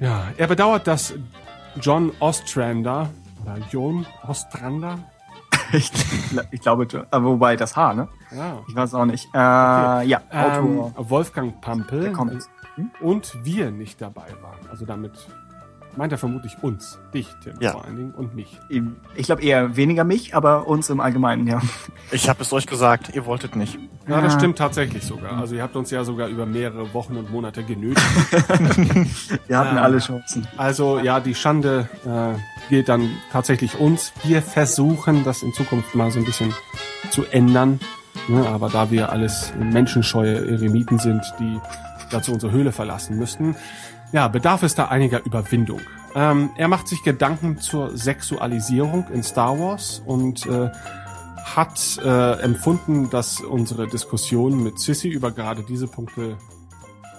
[0.00, 1.14] Ja, er bedauert, dass
[1.80, 3.10] John Ostrander
[3.42, 4.98] oder John Ostrander,
[5.72, 5.90] ich,
[6.50, 8.08] ich glaube, aber wobei das H, ne?
[8.34, 9.26] ja, Ich weiß auch nicht.
[9.34, 10.92] Äh, Ja, Autor.
[10.98, 12.48] ähm, Wolfgang Pampel der Comics.
[13.00, 14.68] und wir nicht dabei waren.
[14.70, 15.12] Also damit
[15.96, 17.72] meint er vermutlich uns, dich, Tim, Ja.
[17.72, 18.58] vor allen Dingen und mich.
[19.16, 21.60] Ich glaube eher weniger mich, aber uns im Allgemeinen, ja.
[22.10, 23.78] Ich habe es euch gesagt, ihr wolltet nicht.
[24.08, 25.38] Ja, das stimmt tatsächlich sogar.
[25.38, 28.04] Also ihr habt uns ja sogar über mehrere Wochen und Monate genötigt.
[29.46, 29.82] Wir hatten Ah.
[29.82, 30.46] alle Chancen.
[30.56, 34.12] Also ja, die Schande äh, gilt dann tatsächlich uns.
[34.22, 36.52] Wir versuchen das in Zukunft mal so ein bisschen
[37.10, 37.80] zu ändern.
[38.28, 41.58] Ne, aber da wir alles menschenscheue Eremiten sind, die
[42.10, 43.56] dazu unsere Höhle verlassen müssten,
[44.14, 45.80] ja, bedarf es da einiger Überwindung.
[46.14, 50.70] Ähm, er macht sich Gedanken zur Sexualisierung in Star Wars und äh,
[51.44, 56.38] hat äh, empfunden, dass unsere Diskussion mit Sissy über gerade diese Punkte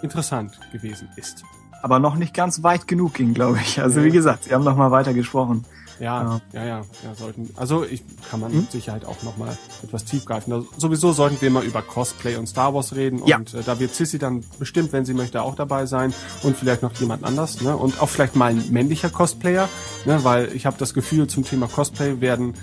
[0.03, 1.43] interessant gewesen ist.
[1.83, 3.81] Aber noch nicht ganz weit genug ging, glaube ich.
[3.81, 5.65] Also wie gesagt, Sie haben noch mal weiter gesprochen.
[5.99, 7.49] Ja, ja, ja, ja, sollten.
[7.55, 8.59] Also ich kann man Hm?
[8.61, 10.51] mit Sicherheit auch noch mal etwas tiefgreifen.
[10.51, 13.37] Also, sowieso sollten wir mal über Cosplay und Star Wars reden Ja.
[13.37, 16.81] und äh, da wird Sissy dann bestimmt, wenn sie möchte, auch dabei sein und vielleicht
[16.81, 17.75] noch jemand anders, ne?
[17.77, 19.69] Und auch vielleicht mal ein männlicher Cosplayer,
[20.05, 20.23] ne?
[20.23, 22.55] Weil ich habe das Gefühl, zum Thema Cosplay werden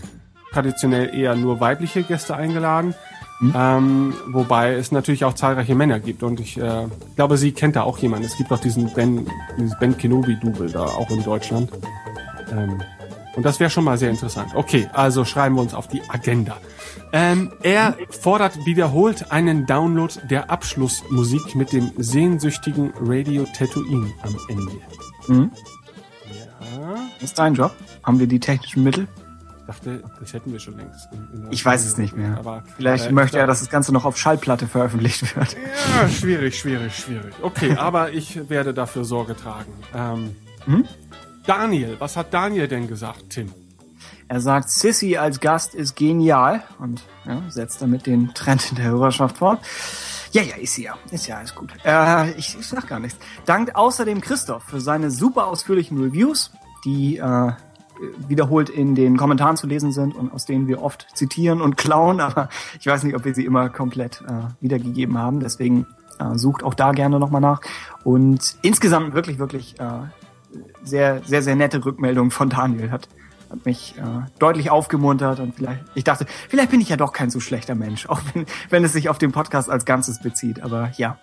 [0.52, 2.94] traditionell eher nur weibliche Gäste eingeladen.
[3.56, 6.86] Ähm, wobei es natürlich auch zahlreiche Männer gibt und ich äh,
[7.16, 8.24] glaube, sie kennt da auch jemanden.
[8.26, 9.26] Es gibt auch diesen Ben,
[9.58, 11.72] dieses Ben Kenobi-Double da auch in Deutschland.
[12.52, 12.80] Ähm,
[13.34, 14.52] und das wäre schon mal sehr interessant.
[14.54, 16.56] Okay, also schreiben wir uns auf die Agenda.
[17.12, 24.72] Ähm, er fordert wiederholt einen Download der Abschlussmusik mit dem sehnsüchtigen Radio Tatooine am Ende.
[25.28, 25.50] Mhm.
[26.30, 27.72] Ja, ist dein Job.
[28.02, 29.06] Haben wir die technischen Mittel?
[29.60, 31.08] ich dachte, das hätten wir schon längst.
[31.12, 32.36] in- in Ich weiß es nicht mehr.
[32.36, 35.56] Aber Vielleicht äh, möchte er, dass das Ganze noch auf Schallplatte veröffentlicht wird.
[35.96, 37.32] Ja, schwierig, schwierig, schwierig.
[37.42, 39.72] Okay, aber ich werde dafür Sorge tragen.
[39.94, 40.84] Ähm, Mhm.
[41.46, 43.52] Daniel, was hat Daniel denn gesagt, Tim?
[44.28, 48.86] Er sagt, Sissy als Gast ist genial und ja, setzt damit den Trend in der
[48.86, 49.60] Hörerschaft fort.
[50.30, 50.94] Ja, ja, ist sie ja.
[51.10, 51.72] Ist ja alles gut.
[51.84, 53.18] Äh, ich, ich sag gar nichts.
[53.44, 56.50] Dankt außerdem Christoph für seine super ausführlichen Reviews,
[56.86, 57.52] die äh,
[58.28, 62.20] wiederholt in den Kommentaren zu lesen sind und aus denen wir oft zitieren und klauen,
[62.20, 62.48] aber
[62.80, 65.40] ich weiß nicht, ob wir sie immer komplett äh, wiedergegeben haben.
[65.40, 65.86] Deswegen
[66.18, 67.60] äh, sucht auch da gerne nochmal nach.
[68.04, 70.04] Und insgesamt wirklich, wirklich äh,
[70.82, 72.90] sehr, sehr, sehr nette Rückmeldung von Daniel.
[72.90, 73.08] Hat,
[73.50, 74.02] hat mich äh,
[74.38, 78.06] deutlich aufgemuntert und vielleicht, ich dachte, vielleicht bin ich ja doch kein so schlechter Mensch,
[78.08, 80.62] auch wenn, wenn es sich auf den Podcast als Ganzes bezieht.
[80.62, 81.18] Aber ja,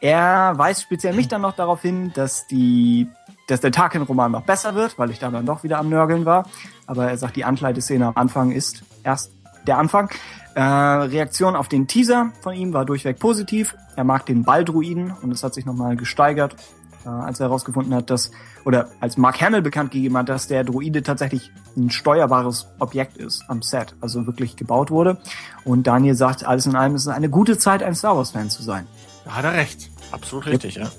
[0.00, 3.08] er weist speziell mich dann noch darauf hin, dass die,
[3.48, 6.46] dass der Tarkin-Roman noch besser wird, weil ich da dann doch wieder am Nörgeln war.
[6.86, 9.32] Aber er sagt, die Ankleideszene am Anfang ist erst
[9.66, 10.10] der Anfang.
[10.54, 13.76] Äh, Reaktion auf den Teaser von ihm war durchweg positiv.
[13.96, 16.56] Er mag den Balldruiden und es hat sich nochmal gesteigert,
[17.04, 18.30] als er herausgefunden hat, dass,
[18.64, 23.44] oder als Mark Hamill bekannt gegeben hat, dass der Druide tatsächlich ein steuerbares Objekt ist
[23.48, 25.18] am Set, also wirklich gebaut wurde.
[25.64, 28.62] Und Daniel sagt, alles in allem ist es eine gute Zeit, ein Star Wars-Fan zu
[28.62, 28.86] sein.
[29.24, 29.90] Da hat er recht.
[30.10, 30.90] Absolut richtig, ja.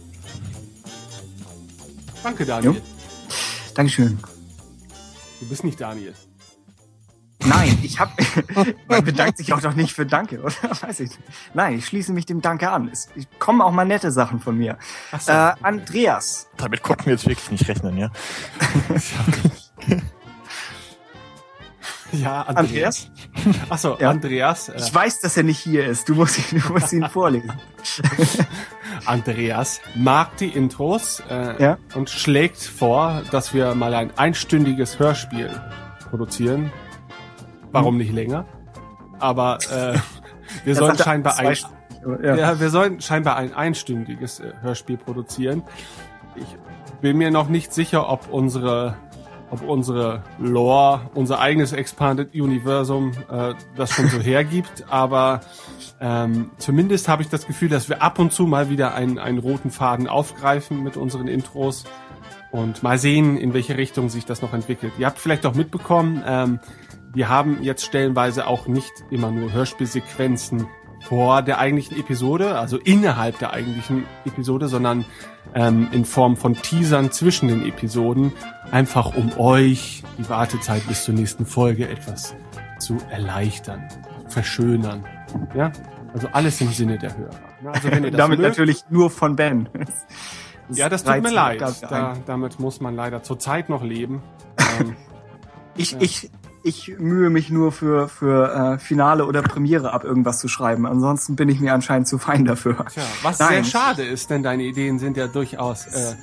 [2.23, 2.73] Danke, Daniel.
[2.73, 2.81] Jo.
[3.73, 4.19] Dankeschön.
[5.39, 6.13] Du bist nicht Daniel.
[7.45, 8.11] Nein, ich hab,
[8.89, 10.53] man bedankt sich auch doch nicht für Danke, oder?
[10.81, 11.19] Weiß ich nicht.
[11.53, 12.89] Nein, ich schließe mich dem Danke an.
[12.91, 13.09] Es
[13.39, 14.77] kommen auch mal nette Sachen von mir.
[15.19, 15.31] So.
[15.31, 16.49] Äh, Andreas.
[16.57, 18.09] Damit konnten wir jetzt wirklich nicht rechnen, ja.
[22.11, 23.09] Ja, Andreas.
[23.69, 24.09] Achso, Ja.
[24.09, 24.69] Andreas.
[24.69, 26.09] Äh, Ich weiß, dass er nicht hier ist.
[26.09, 27.53] Du musst ihn, du musst ihn vorlesen.
[29.05, 31.77] Andreas mag die Intros äh, Ja.
[31.93, 35.49] und schlägt vor, dass wir mal ein einstündiges Hörspiel
[36.09, 36.71] produzieren.
[37.71, 38.45] Warum nicht länger?
[39.19, 39.97] Aber äh,
[40.65, 41.55] wir sollen scheinbar ein.
[42.23, 42.35] Ja.
[42.35, 45.63] ja, wir sollen scheinbar ein einstündiges äh, Hörspiel produzieren.
[46.35, 46.57] Ich
[47.01, 48.95] bin mir noch nicht sicher, ob unsere
[49.51, 55.41] ob unsere Lore, unser eigenes Expanded Universum äh, das schon so hergibt, aber
[55.99, 59.39] ähm, zumindest habe ich das Gefühl, dass wir ab und zu mal wieder einen, einen
[59.39, 61.85] roten Faden aufgreifen mit unseren Intros
[62.51, 64.93] und mal sehen, in welche Richtung sich das noch entwickelt.
[64.97, 66.59] Ihr habt vielleicht auch mitbekommen, ähm,
[67.13, 70.67] wir haben jetzt stellenweise auch nicht immer nur Hörspielsequenzen
[71.01, 75.05] vor der eigentlichen Episode, also innerhalb der eigentlichen Episode, sondern
[75.53, 78.33] ähm, in Form von Teasern zwischen den Episoden,
[78.71, 82.35] einfach um euch die Wartezeit bis zur nächsten Folge etwas
[82.79, 83.87] zu erleichtern,
[84.27, 85.05] verschönern.
[85.55, 85.71] Ja,
[86.13, 87.39] also alles im Sinne der Hörer.
[87.63, 89.69] Ja, Also wenn ihr das Damit mögt, natürlich nur von Ben.
[90.69, 91.61] ja, das tut mir leid.
[91.81, 94.21] Da, damit muss man leider zur Zeit noch leben.
[94.81, 94.95] Ähm,
[95.75, 96.29] Ich, ich,
[96.63, 100.85] ich mühe mich nur für, für äh, Finale oder Premiere ab, irgendwas zu schreiben.
[100.85, 102.85] Ansonsten bin ich mir anscheinend zu fein dafür.
[102.91, 103.49] Tja, was Nein.
[103.49, 106.15] sehr schade ist, denn deine Ideen sind ja durchaus äh,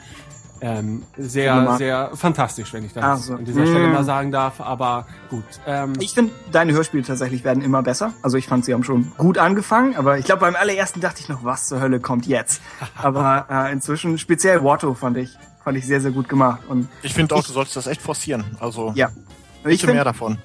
[0.62, 3.34] ähm, sehr, sehr fantastisch, wenn ich das so.
[3.34, 3.92] an dieser Stelle Mm.
[3.92, 4.60] mal sagen darf.
[4.60, 5.44] Aber gut.
[5.66, 8.12] Ähm, Ich finde, deine Hörspiele tatsächlich werden immer besser.
[8.22, 11.28] Also ich fand, sie haben schon gut angefangen, aber ich glaube, beim allerersten dachte ich
[11.28, 12.62] noch, was zur Hölle kommt jetzt?
[12.96, 16.60] Aber äh, inzwischen, speziell Watto fand ich, fand ich sehr, sehr gut gemacht.
[16.68, 18.44] Und Ich finde auch, du solltest das echt forcieren.
[18.58, 19.10] Also ja.
[19.74, 20.38] Ich bitte mehr find, davon.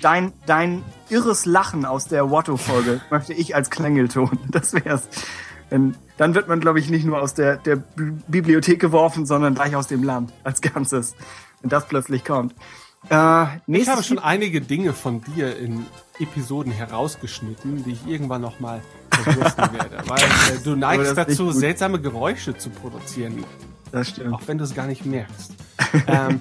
[0.00, 4.38] dein, dein irres Lachen aus der Watto-Folge möchte ich als Klängelton.
[4.50, 5.08] Das wär's.
[5.70, 9.54] Denn dann wird man, glaube ich, nicht nur aus der, der Bi- Bibliothek geworfen, sondern
[9.54, 11.14] gleich aus dem Land als Ganzes.
[11.60, 12.54] Wenn das plötzlich kommt.
[13.10, 15.86] Äh, ich habe schon einige Dinge von dir in
[16.18, 20.02] Episoden herausgeschnitten, die ich irgendwann noch mal verwursten werde.
[20.08, 23.44] Weil äh, du neigst dazu, seltsame Geräusche zu produzieren,
[23.92, 24.34] Das stimmt.
[24.34, 25.52] auch wenn du es gar nicht merkst.
[26.08, 26.40] ähm,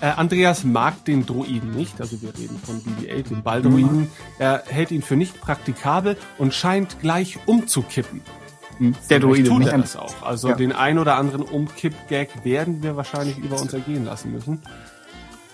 [0.00, 4.08] äh, Andreas mag den Droiden nicht, also wir reden von BB-8, dem Balldroiden.
[4.38, 8.20] Er hält ihn für nicht praktikabel und scheint gleich umzukippen.
[8.80, 9.48] Der Vielleicht Droide.
[9.48, 10.22] tut er das auch.
[10.22, 10.54] Also Ja.
[10.54, 14.62] den ein oder anderen Umkipp-Gag werden wir wahrscheinlich über uns ergehen lassen müssen.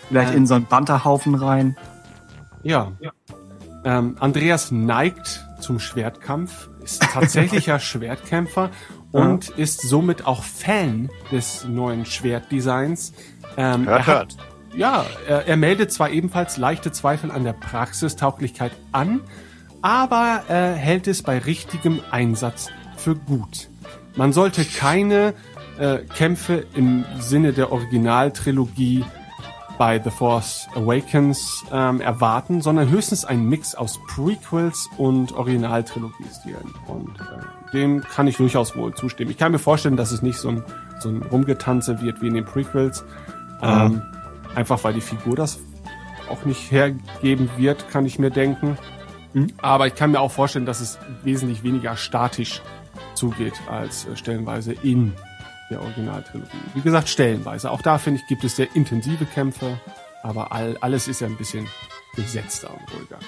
[0.08, 1.76] Vielleicht in so einen Banterhaufen rein.
[2.62, 2.92] Ja.
[3.84, 8.70] Ähm, Andreas neigt zum Schwertkampf, ist tatsächlicher Schwertkämpfer
[9.12, 13.12] und ist somit auch Fan des neuen Schwertdesigns.
[13.56, 14.36] Ähm, Hört, er hat, hört.
[14.74, 19.20] Ja, er, er meldet zwar ebenfalls leichte Zweifel an der Praxistauglichkeit an,
[19.82, 23.68] aber er hält es bei richtigem Einsatz für gut.
[24.16, 25.34] Man sollte keine
[25.78, 29.04] äh, Kämpfe im Sinne der Originaltrilogie
[29.76, 36.74] bei The Force Awakens ähm, erwarten, sondern höchstens ein Mix aus Prequels und Originaltrilogie-Stilen.
[36.86, 39.30] Und äh, dem kann ich durchaus wohl zustimmen.
[39.30, 40.64] Ich kann mir vorstellen, dass es nicht so ein,
[41.00, 43.04] so ein Rumgetanze wird wie in den Prequels.
[43.62, 44.02] Ähm,
[44.54, 45.58] einfach weil die Figur das
[46.30, 48.78] auch nicht hergeben wird, kann ich mir denken.
[49.60, 52.62] Aber ich kann mir auch vorstellen, dass es wesentlich weniger statisch
[53.14, 55.12] zugeht als äh, stellenweise in
[55.70, 56.50] der Originaltrilogie.
[56.74, 57.70] Wie gesagt, stellenweise.
[57.70, 59.78] Auch da finde ich, gibt es sehr intensive Kämpfe,
[60.22, 61.66] aber all, alles ist ja ein bisschen
[62.14, 63.18] gesetzter und ruhiger.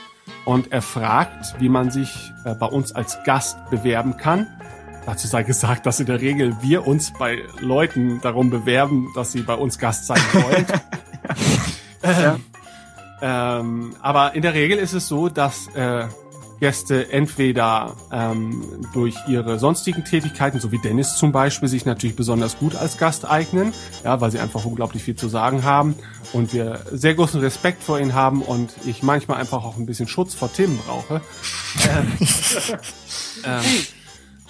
[0.45, 4.47] Und er fragt, wie man sich äh, bei uns als Gast bewerben kann.
[5.07, 9.43] Dazu sei gesagt, dass in der Regel wir uns bei Leuten darum bewerben, dass sie
[9.43, 10.67] bei uns Gast sein wollen.
[12.03, 12.45] ähm,
[13.23, 16.09] ähm, aber in der Regel ist es so, dass äh,
[16.59, 22.59] Gäste entweder ähm, durch ihre sonstigen Tätigkeiten, so wie Dennis zum Beispiel, sich natürlich besonders
[22.59, 23.73] gut als Gast eignen,
[24.05, 25.95] ja, weil sie einfach unglaublich viel zu sagen haben
[26.33, 30.09] und wir sehr großen Respekt vor ihnen haben und ich manchmal einfach auch ein bisschen
[30.09, 31.21] Schutz vor Themen brauche.
[31.89, 32.13] ähm,
[33.45, 33.63] ähm,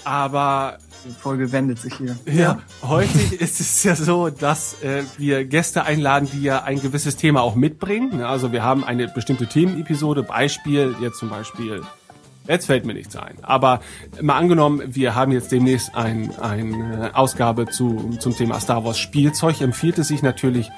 [0.06, 2.16] aber Die Folge wendet sich hier.
[2.32, 7.16] ja, häufig ist es ja so, dass äh, wir Gäste einladen, die ja ein gewisses
[7.16, 8.22] Thema auch mitbringen.
[8.22, 11.82] Also wir haben eine bestimmte Themenepisode, Beispiel, jetzt zum Beispiel,
[12.46, 13.36] jetzt fällt mir nichts ein.
[13.42, 13.80] Aber
[14.22, 19.60] mal angenommen, wir haben jetzt demnächst ein, eine Ausgabe zu, zum Thema Star Wars Spielzeug,
[19.60, 20.70] empfiehlt es sich natürlich,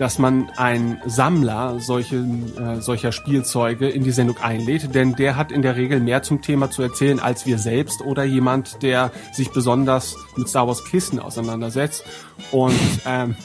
[0.00, 5.52] dass man einen Sammler solche, äh, solcher Spielzeuge in die Sendung einlädt, denn der hat
[5.52, 9.50] in der Regel mehr zum Thema zu erzählen als wir selbst oder jemand, der sich
[9.50, 12.04] besonders mit Star Wars Kissen auseinandersetzt.
[12.50, 12.72] Und
[13.04, 13.36] ähm,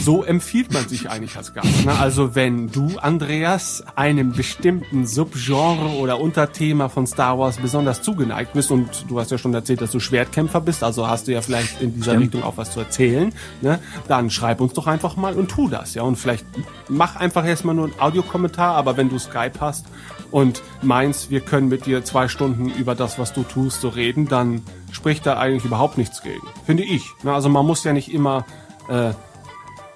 [0.00, 1.84] so empfiehlt man sich eigentlich als Gast.
[1.84, 1.92] Ne?
[1.98, 8.70] Also wenn du, Andreas, einem bestimmten Subgenre oder Unterthema von Star Wars besonders zugeneigt bist
[8.70, 11.80] und du hast ja schon erzählt, dass du Schwertkämpfer bist, also hast du ja vielleicht
[11.80, 12.24] in dieser Stimmt.
[12.24, 13.78] Richtung auch was zu erzählen, ne?
[14.08, 15.94] dann schreib uns doch einfach mal und tu das.
[15.94, 16.46] ja Und vielleicht
[16.88, 19.86] mach einfach erstmal nur einen Audiokommentar, aber wenn du Skype hast
[20.30, 24.28] und meinst, wir können mit dir zwei Stunden über das, was du tust, so reden,
[24.28, 24.62] dann
[24.92, 26.46] spricht da eigentlich überhaupt nichts gegen.
[26.66, 27.02] Finde ich.
[27.22, 27.32] Ne?
[27.32, 28.44] Also man muss ja nicht immer
[28.88, 29.12] äh,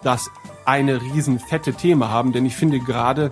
[0.03, 0.31] das
[0.65, 3.31] eine riesen fette Thema haben, denn ich finde gerade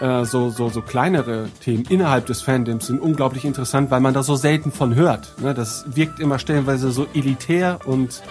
[0.00, 4.22] äh, so, so, so kleinere Themen innerhalb des Fandoms sind unglaublich interessant, weil man da
[4.22, 5.34] so selten von hört.
[5.40, 5.54] Ne?
[5.54, 8.22] Das wirkt immer stellenweise so elitär und,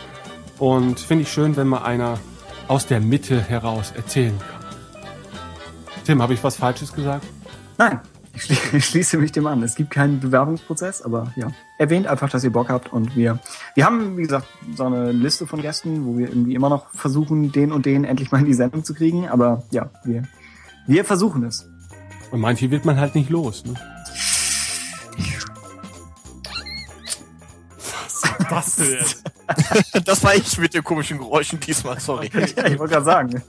[0.60, 2.20] und finde ich schön, wenn mal einer
[2.68, 4.58] aus der Mitte heraus erzählen kann.
[6.06, 7.26] Tim, habe ich was Falsches gesagt?
[7.78, 8.00] Nein,
[8.34, 9.62] ich schließe mich dem an.
[9.64, 11.52] Es gibt keinen Bewerbungsprozess, aber ja.
[11.78, 13.40] Erwähnt einfach, dass ihr Bock habt und wir,
[13.76, 17.52] wir haben, wie gesagt, so eine Liste von Gästen, wo wir irgendwie immer noch versuchen,
[17.52, 20.24] den und den endlich mal in die Sendung zu kriegen, aber ja, wir,
[20.88, 21.70] wir versuchen es.
[22.32, 23.64] Und manche wird man halt nicht los.
[23.66, 23.76] Ne?
[28.50, 29.24] Jetzt?
[30.06, 32.30] Das war ich mit den komischen Geräuschen diesmal, sorry.
[32.56, 33.42] Ja, ich wollte gerade sagen.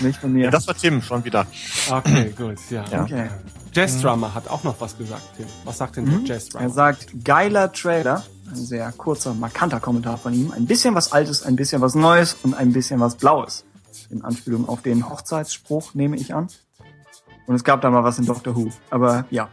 [0.00, 0.46] Nicht von mir.
[0.46, 1.46] Ja, das war Tim schon wieder.
[1.88, 2.84] Okay, gut, ja.
[2.90, 3.02] Ja.
[3.02, 3.28] okay.
[3.72, 5.46] Jazz Drummer hat auch noch was gesagt, Tim.
[5.64, 6.70] Was sagt denn der Jazz Er Drummer?
[6.70, 8.24] sagt, geiler Trailer.
[8.48, 10.50] Ein sehr kurzer, markanter Kommentar von ihm.
[10.52, 13.64] Ein bisschen was Altes, ein bisschen was Neues und ein bisschen was Blaues.
[14.10, 16.48] In Anspielung auf den Hochzeitsspruch, nehme ich an.
[17.46, 18.70] Und es gab da mal was in Doctor Who.
[18.90, 19.48] Aber ja.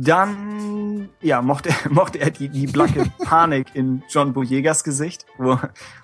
[0.00, 5.58] Dann, ja, mochte, mochte er die, die blanke Panik in John Boyegas Gesicht, wo,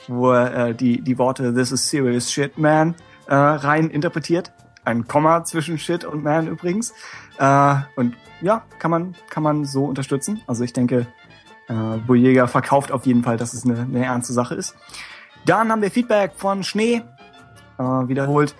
[0.09, 2.97] wo er äh, die, die Worte This is serious shit, man,
[3.29, 4.53] äh, rein interpretiert.
[4.85, 6.93] Ein Komma zwischen shit und man übrigens.
[7.39, 10.43] Äh, und ja, kann man, kann man so unterstützen.
[10.49, 11.07] Also ich denke,
[11.69, 14.75] äh, Boyega verkauft auf jeden Fall, dass es eine, eine ernste Sache ist.
[15.47, 17.03] Dann haben wir Feedback von Schnee,
[17.79, 18.57] äh, wiederholt,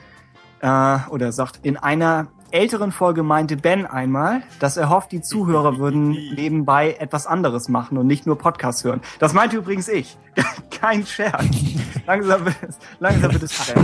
[0.61, 5.79] äh, oder sagt, in einer älteren Folge meinte Ben einmal, dass er hofft, die Zuhörer
[5.79, 9.01] würden nebenbei etwas anderes machen und nicht nur Podcasts hören.
[9.19, 10.17] Das meinte übrigens ich.
[10.71, 11.45] Kein Scherz.
[12.07, 13.53] langsam wird es, langsam wird es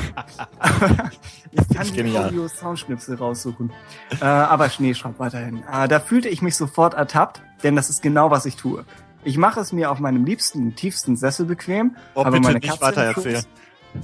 [1.51, 2.29] ich kann die Genial.
[2.29, 3.73] Audio-Soundschnipsel raussuchen.
[4.21, 5.65] Äh, aber Schnee schreibt weiterhin.
[5.71, 8.85] Äh, da fühlte ich mich sofort ertappt, denn das ist genau, was ich tue.
[9.25, 11.97] Ich mache es mir auf meinem liebsten, tiefsten Sessel bequem.
[12.15, 13.45] Oh, habe bitte meine nicht Katze weitererzählen.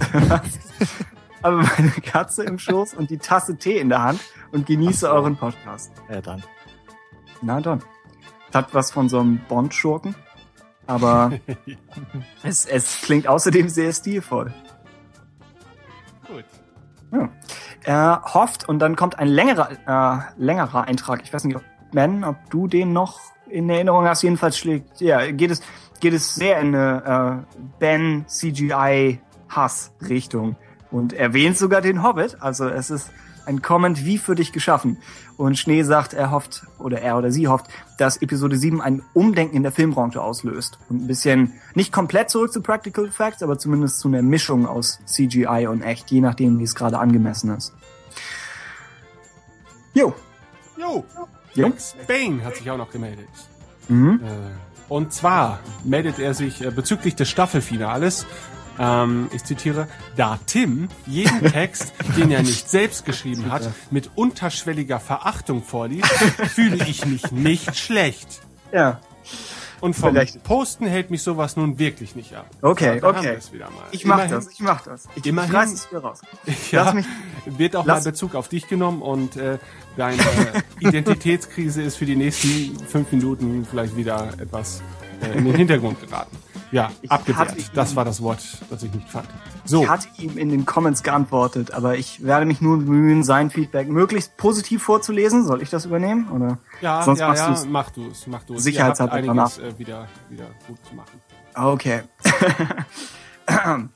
[1.43, 4.21] Habe meine Katze im Schoß und die Tasse Tee in der Hand
[4.53, 5.09] und genieße so.
[5.09, 5.93] euren Podcast.
[6.09, 6.43] Ja, dann.
[7.43, 7.83] Na dann.
[8.53, 10.15] Hat was von so einem Bond-Schurken,
[10.87, 11.33] aber
[12.43, 14.53] es, es klingt außerdem sehr stilvoll.
[16.27, 16.45] Gut.
[17.13, 17.29] Ja.
[17.85, 21.23] Er hofft und dann kommt ein längerer, äh, längerer Eintrag.
[21.23, 24.23] Ich weiß nicht, ob Ben, ob du den noch in Erinnerung hast.
[24.23, 25.61] Jedenfalls schlägt, ja, geht es,
[26.01, 30.57] geht es sehr in eine äh, Ben CGI Hass Richtung
[30.97, 32.39] und erwähnt sogar den Hobbit.
[32.41, 33.11] Also es ist
[33.47, 34.97] ein Comment wie für dich geschaffen.
[35.37, 37.67] Und Schnee sagt, er hofft, oder er oder sie hofft,
[37.99, 40.79] dass Episode 7 ein Umdenken in der Filmbranche auslöst.
[40.89, 44.99] Und ein bisschen, nicht komplett zurück zu Practical Facts, aber zumindest zu einer Mischung aus
[45.07, 47.73] CGI und echt, je nachdem, wie es gerade angemessen ist.
[49.95, 50.13] Jo.
[50.79, 51.05] Jo,
[51.55, 51.69] Jo.
[51.69, 53.29] Max Bane hat sich auch noch gemeldet.
[53.89, 54.21] Mhm.
[54.23, 58.27] Äh, Und zwar meldet er sich äh, bezüglich des Staffelfinales,
[58.79, 65.01] ähm, ich zitiere, da Tim jeden Text, den er nicht selbst geschrieben hat, mit unterschwelliger
[65.01, 66.07] Verachtung vorliest,
[66.55, 68.41] fühle ich mich nicht schlecht.
[68.73, 69.01] Ja.
[69.83, 72.47] Und vom Vielleicht- Posten hält mich sowas nun wirklich nicht ab.
[72.63, 73.39] Okay, Haben okay.
[73.91, 75.05] Ich mach Immerhin- das, ich mach das.
[75.17, 76.23] Ich, Immerhin- ich reiß es wieder raus.
[76.73, 76.95] Ja,
[77.45, 79.59] wird auch lass- mal Bezug auf dich genommen und äh,
[79.99, 80.19] deine
[80.81, 84.83] Identitätskrise ist für die nächsten fünf Minuten vielleicht wieder etwas
[85.23, 86.37] äh, in den Hintergrund geraten.
[86.73, 87.55] Ja, Ich abgewehrt.
[87.75, 89.29] Das war das Wort, das ich nicht fand.
[89.65, 93.51] So, Ich hatte ihm in den Comments geantwortet, aber ich werde mich nun bemühen, sein
[93.51, 95.45] Feedback möglichst positiv vorzulesen.
[95.45, 96.29] Soll ich das übernehmen?
[96.31, 96.59] Oder?
[96.81, 97.67] ja, sonst ja, machst ja, du's.
[97.67, 98.65] mach du es, mach du es.
[98.65, 101.21] Sicherheitshalber einiges äh, wieder, wieder gut zu machen.
[101.55, 102.03] Okay.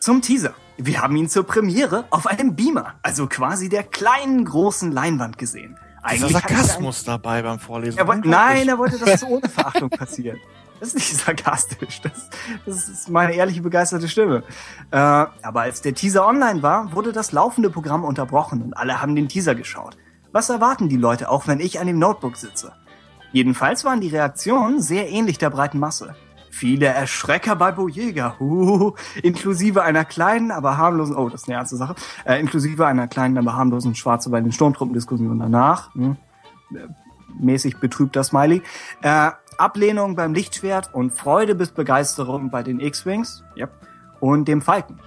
[0.00, 0.54] Zum Teaser.
[0.76, 5.76] Wir haben ihn zur Premiere auf einem Beamer, also quasi der kleinen großen Leinwand gesehen.
[6.12, 7.98] Dieser hatte ich Sarkasmus dabei beim Vorlesen.
[7.98, 10.38] Er nein, er wollte, dass es ohne Verachtung passiert.
[10.80, 12.00] Das ist nicht sarkastisch.
[12.02, 12.30] Das,
[12.64, 14.44] das ist meine ehrliche, begeisterte Stimme.
[14.90, 19.16] Äh, aber als der Teaser online war, wurde das laufende Programm unterbrochen und alle haben
[19.16, 19.96] den Teaser geschaut.
[20.30, 22.72] Was erwarten die Leute auch, wenn ich an dem Notebook sitze?
[23.32, 26.14] Jedenfalls waren die Reaktionen sehr ähnlich der breiten Masse.
[26.50, 28.92] Viele Erschrecker bei Bojega, uh,
[29.22, 33.36] inklusive einer kleinen, aber harmlosen, oh, das ist eine ernste Sache, äh, inklusive einer kleinen,
[33.36, 35.94] aber harmlosen Schwarze bei den Sturmtruppendiskussionen danach.
[35.94, 36.16] Hm
[37.38, 38.62] mäßig betrübter Smiley.
[39.02, 43.44] Äh, Ablehnung beim Lichtschwert und Freude bis Begeisterung bei den X-Wings.
[43.56, 43.70] Yep.
[44.20, 44.98] Und dem Falken.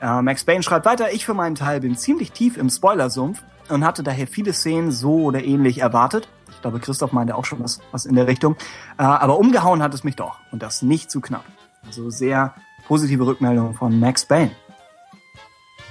[0.00, 3.84] Äh, Max Payne schreibt weiter, ich für meinen Teil bin ziemlich tief im Spoilersumpf und
[3.84, 6.28] hatte daher viele Szenen so oder ähnlich erwartet.
[6.50, 8.56] Ich glaube, Christoph meinte auch schon was, was in der Richtung.
[8.98, 10.38] Äh, aber umgehauen hat es mich doch.
[10.52, 11.44] Und das nicht zu knapp.
[11.86, 12.54] Also sehr
[12.86, 14.50] positive Rückmeldung von Max Payne.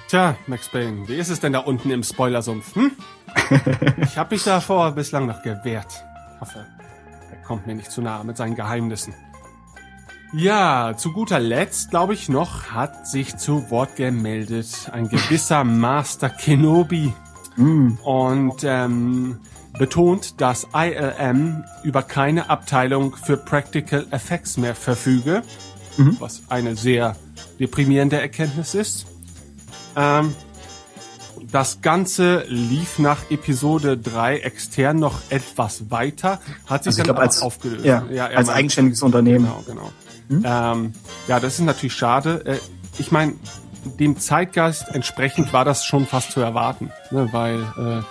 [0.07, 2.75] Tja, Max Payne, wie ist es denn da unten im Spoilersumpf?
[2.75, 2.91] Hm?
[4.01, 6.03] Ich habe mich davor bislang noch gewehrt.
[6.39, 6.65] Hoffe,
[7.47, 9.13] kommt mir nicht zu nahe mit seinen Geheimnissen.
[10.33, 16.29] Ja, zu guter Letzt, glaube ich noch, hat sich zu Wort gemeldet ein gewisser Master
[16.29, 17.13] Kenobi
[17.57, 17.97] Mm.
[18.03, 19.39] und ähm,
[19.79, 25.41] betont, dass ILM über keine Abteilung für Practical Effects mehr verfüge,
[25.97, 26.17] Mhm.
[26.19, 27.15] was eine sehr
[27.57, 29.05] deprimierende Erkenntnis ist.
[29.95, 30.35] Ähm,
[31.51, 37.19] das Ganze lief nach Episode 3 extern noch etwas weiter, hat sich Also dann glaube,
[37.19, 37.85] aber als, aufgelöst.
[37.85, 39.45] ja, er als meint- eigenständiges Unternehmen.
[39.65, 39.91] Genau,
[40.29, 40.43] genau.
[40.43, 40.93] Ähm,
[41.27, 42.45] ja, das ist natürlich schade.
[42.45, 42.57] Äh,
[42.97, 43.33] ich meine,
[43.99, 48.03] dem Zeitgeist entsprechend war das schon fast zu erwarten, ne, weil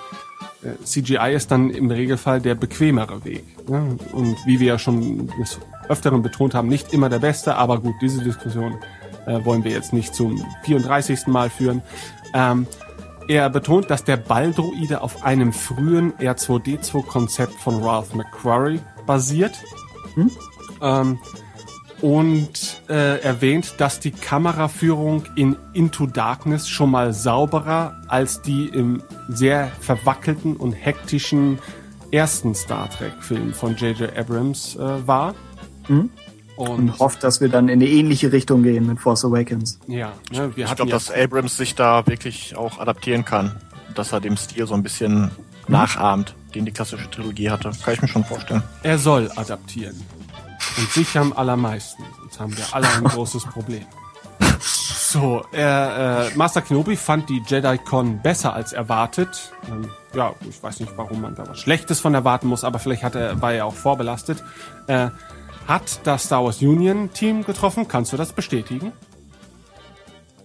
[0.63, 3.45] äh, äh, CGI ist dann im Regelfall der bequemere Weg.
[3.69, 3.99] Ne?
[4.13, 7.95] Und wie wir ja schon des Öfteren betont haben, nicht immer der beste, aber gut,
[8.01, 8.77] diese Diskussion
[9.27, 11.27] äh, wollen wir jetzt nicht zum 34.
[11.27, 11.83] Mal führen.
[12.33, 12.67] Ähm,
[13.28, 19.53] er betont, dass der Balldroide auf einem frühen R2D2-Konzept von Ralph McQuarrie basiert.
[20.81, 21.19] Ähm,
[22.01, 29.03] und äh, erwähnt, dass die Kameraführung in Into Darkness schon mal sauberer als die im
[29.28, 31.59] sehr verwackelten und hektischen
[32.11, 34.17] ersten Star Trek-Film von J.J.
[34.17, 35.35] Abrams äh, war.
[35.89, 36.11] Mhm.
[36.57, 39.78] Und, Und hofft, dass wir dann in eine ähnliche Richtung gehen mit Force Awakens.
[39.89, 43.57] ja, ne, wir Ich glaube, dass Abrams sich da wirklich auch adaptieren kann.
[43.94, 45.31] Dass er dem Stil so ein bisschen
[45.68, 47.70] nachahmt, den die klassische Trilogie hatte.
[47.84, 48.62] Kann ich mir schon vorstellen.
[48.83, 50.00] er soll adaptieren.
[50.78, 52.02] Und sich am allermeisten.
[52.20, 53.84] Sonst haben wir alle ein großes Problem.
[55.15, 59.52] So, er, äh, Master Kenobi fand die JediCon besser als erwartet.
[59.70, 63.05] Ähm, ja, ich weiß nicht, warum man da was Schlechtes von erwarten muss, aber vielleicht
[63.05, 64.42] hat er, war er auch vorbelastet.
[64.89, 65.10] Äh,
[65.67, 67.89] hat das Star Wars Union Team getroffen.
[67.89, 68.93] Kannst du das bestätigen?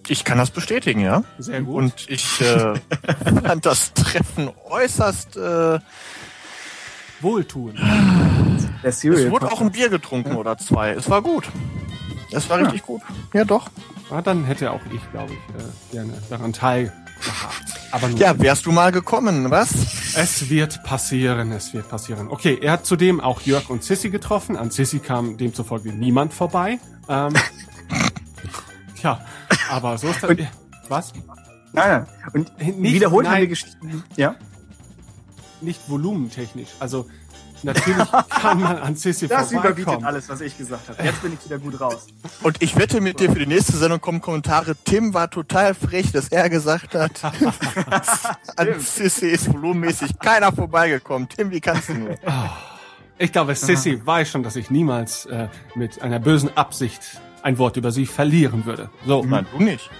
[0.08, 1.22] Ich kann das bestätigen, ja.
[1.38, 1.76] Sehr gut.
[1.76, 2.74] Und ich äh,
[3.42, 5.36] fand das Treffen äußerst.
[5.36, 5.78] Äh,
[7.20, 7.74] Wohltun.
[8.82, 10.92] Der es wurde auch ein Bier getrunken oder zwei.
[10.92, 11.48] Es war gut.
[12.32, 13.02] Es war richtig gut.
[13.34, 13.68] Ja, doch.
[14.10, 16.99] Ja, dann hätte auch ich, glaube ich, äh, gerne daran teilgehabt.
[18.16, 19.70] Ja, wärst du mal gekommen, was?
[20.14, 22.28] Es wird passieren, es wird passieren.
[22.28, 24.56] Okay, er hat zudem auch Jörg und Sissy getroffen.
[24.56, 26.78] An Sissy kam demzufolge niemand vorbei.
[27.08, 27.32] Ähm,
[28.96, 29.20] tja,
[29.70, 30.30] aber so ist das.
[30.30, 30.46] Und-
[30.88, 31.12] Was?
[31.72, 32.06] Nein, nein.
[32.32, 33.42] Und Nicht- wiederholt haben nein.
[33.42, 34.04] wir Geschichten.
[34.16, 34.36] Ja.
[35.60, 36.70] Nicht volumentechnisch.
[36.80, 37.06] Also
[37.62, 40.06] natürlich kann man an Sissy Das überbietet vorbeikommen.
[40.06, 41.02] alles, was ich gesagt habe.
[41.02, 42.06] Jetzt bin ich wieder gut raus.
[42.42, 44.74] Und ich wette mit dir, für die nächste Sendung kommen Kommentare.
[44.84, 47.22] Tim war total frech, dass er gesagt hat,
[48.56, 51.28] an Sissy ist volumenmäßig keiner vorbeigekommen.
[51.28, 52.14] Tim, wie kannst du nur?
[53.18, 57.76] Ich glaube, Sissy weiß schon, dass ich niemals äh, mit einer bösen Absicht ein Wort
[57.76, 58.90] über sie verlieren würde.
[59.06, 59.90] So, Nein, du nicht.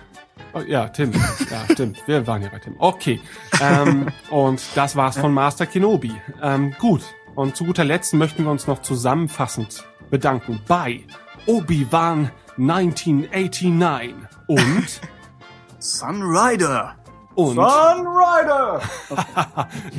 [0.53, 1.13] Oh, Ja, Tim.
[1.13, 1.99] Ja, stimmt.
[2.07, 2.75] Wir waren ja bei Tim.
[2.79, 3.21] Okay.
[3.61, 6.13] Ähm, und das war's von Master Kenobi.
[6.43, 7.03] Ähm, gut.
[7.35, 11.05] Und zu guter Letzt möchten wir uns noch zusammenfassend bedanken bei
[11.47, 14.15] Obi-Wan 1989
[14.47, 15.01] und
[15.79, 16.97] Sunrider.
[17.35, 18.83] und Sunrider.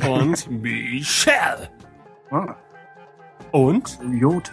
[0.08, 1.70] und Michelle
[2.30, 2.54] Ah,
[3.50, 4.52] und Yoda.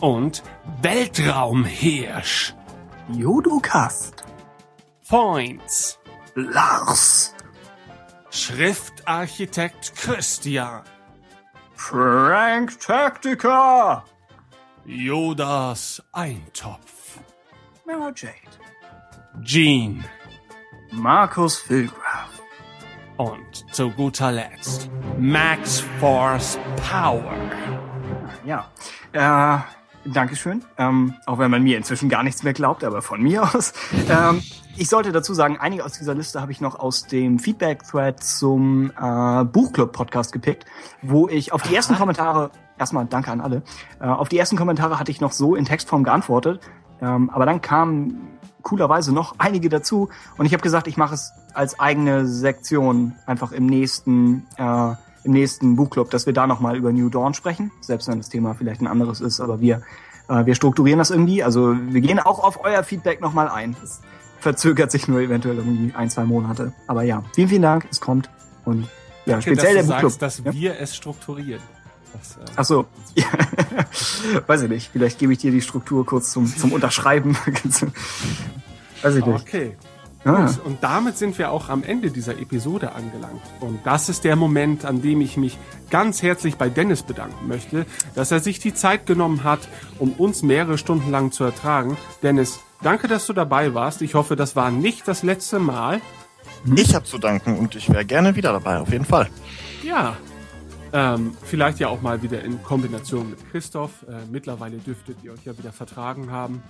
[0.00, 0.42] und
[0.82, 2.54] Weltraumhirsch
[3.12, 4.24] Jodokast.
[5.08, 5.98] Points
[6.34, 7.34] Lars.
[8.30, 10.82] Schriftarchitekt Christian
[11.76, 14.02] Frank Tactica.
[14.86, 17.18] Yodas Eintopf
[17.86, 18.58] Mara Jade.
[19.42, 20.04] Gene
[20.92, 22.40] Markus Filgraf.
[23.16, 27.34] Und zu guter Letzt Max Force Power.
[28.44, 28.70] Ja.
[29.12, 29.58] Äh,
[30.12, 30.64] Dankeschön.
[30.78, 33.72] Ähm, auch wenn man mir inzwischen gar nichts mehr glaubt, aber von mir aus.
[34.08, 34.42] Ähm,
[34.76, 38.90] ich sollte dazu sagen, einige aus dieser Liste habe ich noch aus dem Feedback-Thread zum
[38.90, 40.66] äh, Buchclub-Podcast gepickt,
[41.02, 43.62] wo ich auf die ersten Kommentare, erstmal danke an alle,
[44.00, 46.60] äh, auf die ersten Kommentare hatte ich noch so in Textform geantwortet,
[47.00, 51.32] ähm, aber dann kamen coolerweise noch einige dazu und ich habe gesagt, ich mache es
[51.54, 54.94] als eigene Sektion einfach im nächsten äh,
[55.26, 58.54] im nächsten Buchclub, dass wir da nochmal über New Dawn sprechen, selbst wenn das Thema
[58.54, 59.82] vielleicht ein anderes ist, aber wir,
[60.28, 61.42] äh, wir strukturieren das irgendwie.
[61.42, 63.76] Also wir gehen auch auf euer Feedback nochmal ein.
[63.82, 64.00] Es
[64.38, 66.72] verzögert sich nur eventuell irgendwie ein, zwei Monate.
[66.86, 68.30] Aber ja, vielen, vielen Dank, es kommt.
[68.64, 68.88] Und
[69.26, 70.12] ja, speziell der dass du Buchclub.
[70.12, 70.52] sagst, dass ja?
[70.52, 71.62] wir es strukturieren.
[72.12, 73.26] Das, äh, Ach so, ja.
[74.46, 74.90] weiß ich nicht.
[74.92, 77.36] Vielleicht gebe ich dir die Struktur kurz zum, zum Unterschreiben.
[79.02, 79.40] weiß ich nicht.
[79.40, 79.76] okay.
[80.26, 80.46] Ah.
[80.46, 83.42] Gut, und damit sind wir auch am Ende dieser Episode angelangt.
[83.60, 85.56] Und das ist der Moment, an dem ich mich
[85.88, 89.60] ganz herzlich bei Dennis bedanken möchte, dass er sich die Zeit genommen hat,
[90.00, 91.96] um uns mehrere Stunden lang zu ertragen.
[92.24, 94.02] Dennis, danke, dass du dabei warst.
[94.02, 96.00] Ich hoffe, das war nicht das letzte Mal.
[96.74, 99.28] Ich habe zu danken und ich wäre gerne wieder dabei, auf jeden Fall.
[99.84, 100.16] Ja.
[100.92, 104.02] Ähm, vielleicht ja auch mal wieder in Kombination mit Christoph.
[104.08, 106.62] Äh, mittlerweile dürftet ihr euch ja wieder vertragen haben.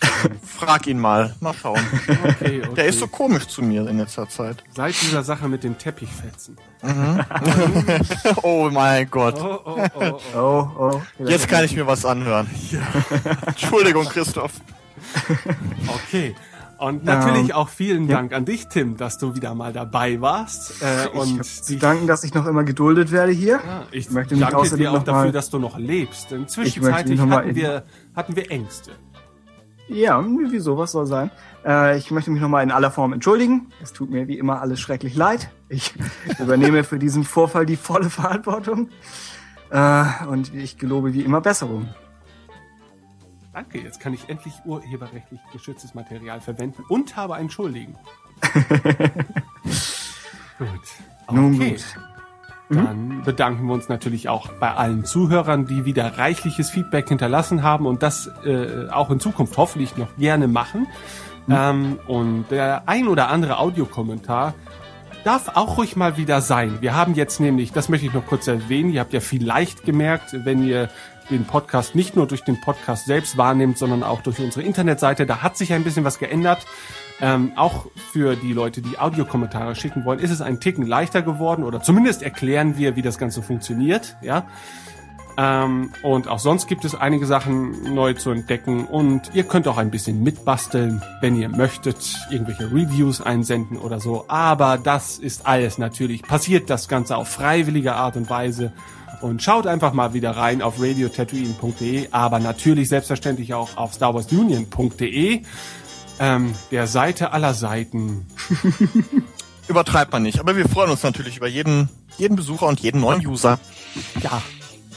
[0.44, 1.34] Frag ihn mal.
[1.40, 1.80] Mal schauen.
[2.24, 2.74] Okay, okay.
[2.76, 4.62] Der ist so komisch zu mir in letzter Zeit.
[4.74, 6.56] Seit dieser Sache mit dem Teppichfetzen.
[8.42, 9.36] Oh mein Gott.
[9.40, 10.38] Oh, oh, oh, oh.
[10.38, 11.24] Oh, oh.
[11.24, 12.48] Jetzt kann ich mir was anhören.
[13.46, 14.52] Entschuldigung, Christoph.
[15.88, 16.34] Okay.
[16.78, 18.16] Und natürlich Ähm, auch vielen ja.
[18.16, 20.82] Dank an dich, Tim, dass du wieder mal dabei warst.
[20.82, 23.60] Äh, Ich und zu dich- danken, dass ich noch immer geduldet werde hier.
[23.62, 26.30] Ja, ich möchte mich danke außerdem dir auch noch dafür, mal- dass du noch lebst.
[26.30, 27.84] Mal hatten wir,
[28.16, 28.92] hatten wir Ängste.
[29.92, 31.32] Ja, wieso, was soll sein?
[31.64, 33.72] Äh, ich möchte mich nochmal in aller Form entschuldigen.
[33.82, 35.50] Es tut mir wie immer alles schrecklich leid.
[35.68, 35.94] Ich
[36.38, 38.88] übernehme für diesen Vorfall die volle Verantwortung.
[39.70, 41.88] Äh, und ich gelobe wie immer Besserung.
[43.52, 47.96] Danke, jetzt kann ich endlich urheberrechtlich geschütztes Material verwenden und habe einen Schuldigen.
[50.58, 50.68] gut.
[51.32, 51.70] Nun Okay.
[51.70, 51.84] gut.
[52.76, 57.86] Dann bedanken wir uns natürlich auch bei allen Zuhörern, die wieder reichliches Feedback hinterlassen haben
[57.86, 60.86] und das äh, auch in Zukunft hoffentlich noch gerne machen.
[61.48, 64.54] Ähm, und der ein oder andere Audiokommentar
[65.24, 66.78] darf auch ruhig mal wieder sein.
[66.80, 70.44] Wir haben jetzt nämlich, das möchte ich noch kurz erwähnen, ihr habt ja vielleicht gemerkt,
[70.44, 70.88] wenn ihr
[71.30, 75.42] den Podcast nicht nur durch den Podcast selbst wahrnehmt, sondern auch durch unsere Internetseite, da
[75.42, 76.66] hat sich ein bisschen was geändert.
[77.22, 81.64] Ähm, auch für die Leute, die Audiokommentare schicken wollen, ist es ein Ticken leichter geworden
[81.64, 84.16] oder zumindest erklären wir, wie das Ganze funktioniert.
[84.22, 84.46] Ja.
[85.36, 89.78] Ähm, und auch sonst gibt es einige Sachen neu zu entdecken und ihr könnt auch
[89.78, 91.96] ein bisschen mitbasteln, wenn ihr möchtet,
[92.30, 94.24] irgendwelche Reviews einsenden oder so.
[94.28, 98.72] Aber das ist alles natürlich, passiert das Ganze auf freiwillige Art und Weise.
[99.20, 105.42] Und schaut einfach mal wieder rein auf radiotatooine.de, aber natürlich selbstverständlich auch auf starwarsunion.de,
[106.20, 108.26] ähm, der Seite aller Seiten.
[109.68, 110.38] Übertreibt man nicht.
[110.38, 113.58] Aber wir freuen uns natürlich über jeden, jeden Besucher und jeden neuen User.
[114.22, 114.42] Ja,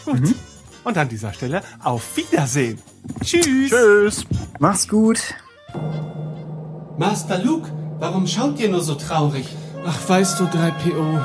[0.06, 0.36] gut.
[0.84, 2.80] Und an dieser Stelle auf Wiedersehen.
[3.24, 3.70] Tschüss.
[3.70, 4.26] Tschüss.
[4.60, 5.20] Mach's gut.
[6.98, 9.48] Master Luke, warum schaut ihr nur so traurig?
[9.86, 11.22] Ach, weißt du, 3PO,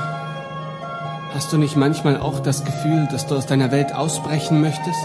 [1.34, 4.98] hast du nicht manchmal auch das Gefühl, dass du aus deiner Welt ausbrechen möchtest?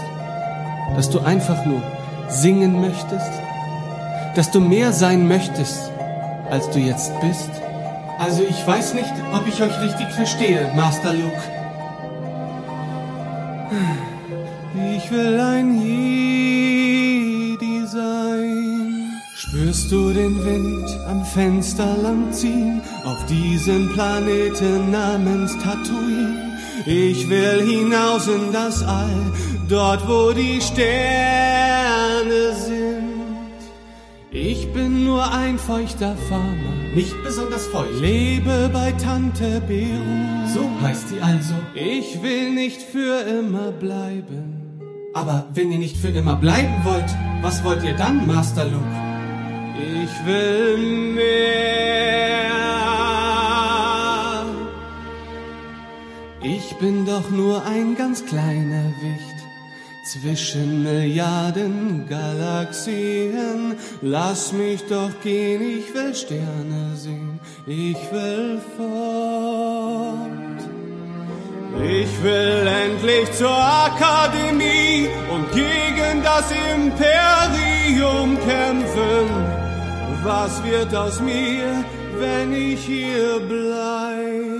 [0.94, 1.82] Dass du einfach nur
[2.28, 3.30] singen möchtest?
[4.34, 5.90] Dass du mehr sein möchtest,
[6.50, 7.50] als du jetzt bist?
[8.18, 11.42] Also ich weiß nicht, ob ich euch richtig verstehe, Master Luke.
[14.96, 16.66] Ich will ein Jedi
[17.86, 19.12] sein.
[19.36, 26.58] Spürst du den Wind am Fenster lang ziehen auf diesem Planeten namens Tatooine?
[26.86, 29.32] Ich will hinaus in das All,
[29.68, 32.93] dort wo die Sterne sind.
[34.36, 38.00] Ich bin nur ein feuchter Farmer, nicht besonders feucht.
[38.00, 40.48] Lebe bei Tante Beru.
[40.52, 41.54] So heißt sie also.
[41.72, 44.80] Ich will nicht für immer bleiben.
[45.14, 47.08] Aber wenn ihr nicht für immer bleiben wollt,
[47.42, 48.84] was wollt ihr dann, Master Luke?
[50.02, 50.78] Ich will
[51.14, 51.54] mehr.
[56.42, 59.33] Ich bin doch nur ein ganz kleiner Wicht
[60.04, 63.76] zwischen Milliarden Galaxien.
[64.02, 70.34] Lass mich doch gehen, ich will Sterne sehen, ich will fort.
[71.82, 79.26] Ich will endlich zur Akademie und gegen das Imperium kämpfen.
[80.22, 81.84] Was wird aus mir,
[82.18, 84.54] wenn ich hier bleib?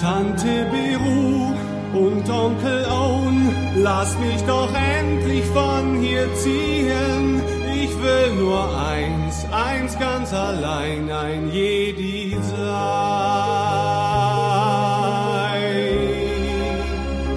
[0.00, 1.54] Tante Beru
[1.94, 3.47] und Onkel Owen,
[3.82, 7.42] lass mich doch endlich von hier ziehen.
[7.74, 12.58] Ich will nur eins, eins ganz allein, ein Jedi sein.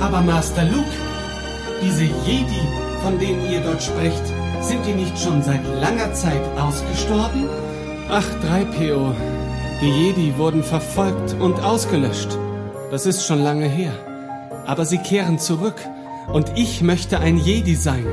[0.02, 0.86] Aber Master Luke,
[1.84, 2.62] diese Jedi,
[3.04, 4.24] von denen ihr dort sprecht,
[4.62, 7.48] sind die nicht schon seit langer Zeit ausgestorben?
[8.10, 9.14] Ach, 3PO,
[9.82, 12.38] die Jedi wurden verfolgt und ausgelöscht.
[12.92, 13.94] Das ist schon lange her.
[14.66, 15.76] Aber sie kehren zurück.
[16.34, 18.06] Und ich möchte ein Jedi sein.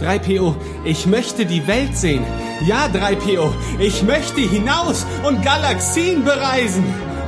[0.00, 2.24] 3PO, ich möchte die Welt sehen.
[2.66, 6.84] Ja, 3PO, ich möchte hinaus und Galaxien bereisen.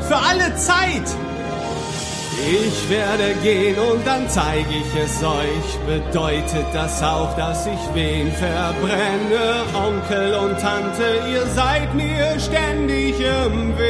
[0.06, 1.04] Für alle Zeit.
[2.50, 5.78] Ich werde gehen und dann zeige ich es euch.
[5.86, 9.64] Bedeutet das auch, dass ich wen verbrenne?
[9.74, 13.88] Onkel und Tante, ihr seid mir ständig im Weg.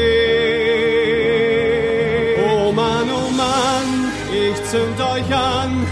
[2.50, 5.86] Oh Mann, oh Mann, ich zünd euch an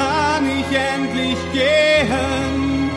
[0.00, 2.90] kann ich endlich gehen.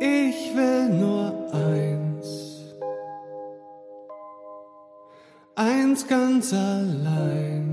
[0.00, 2.28] Ich will nur eins,
[5.54, 7.66] eins ganz allein.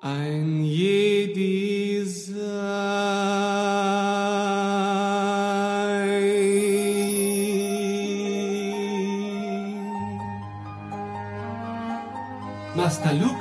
[0.00, 1.75] Ein Jedi
[12.86, 13.34] Master Luke,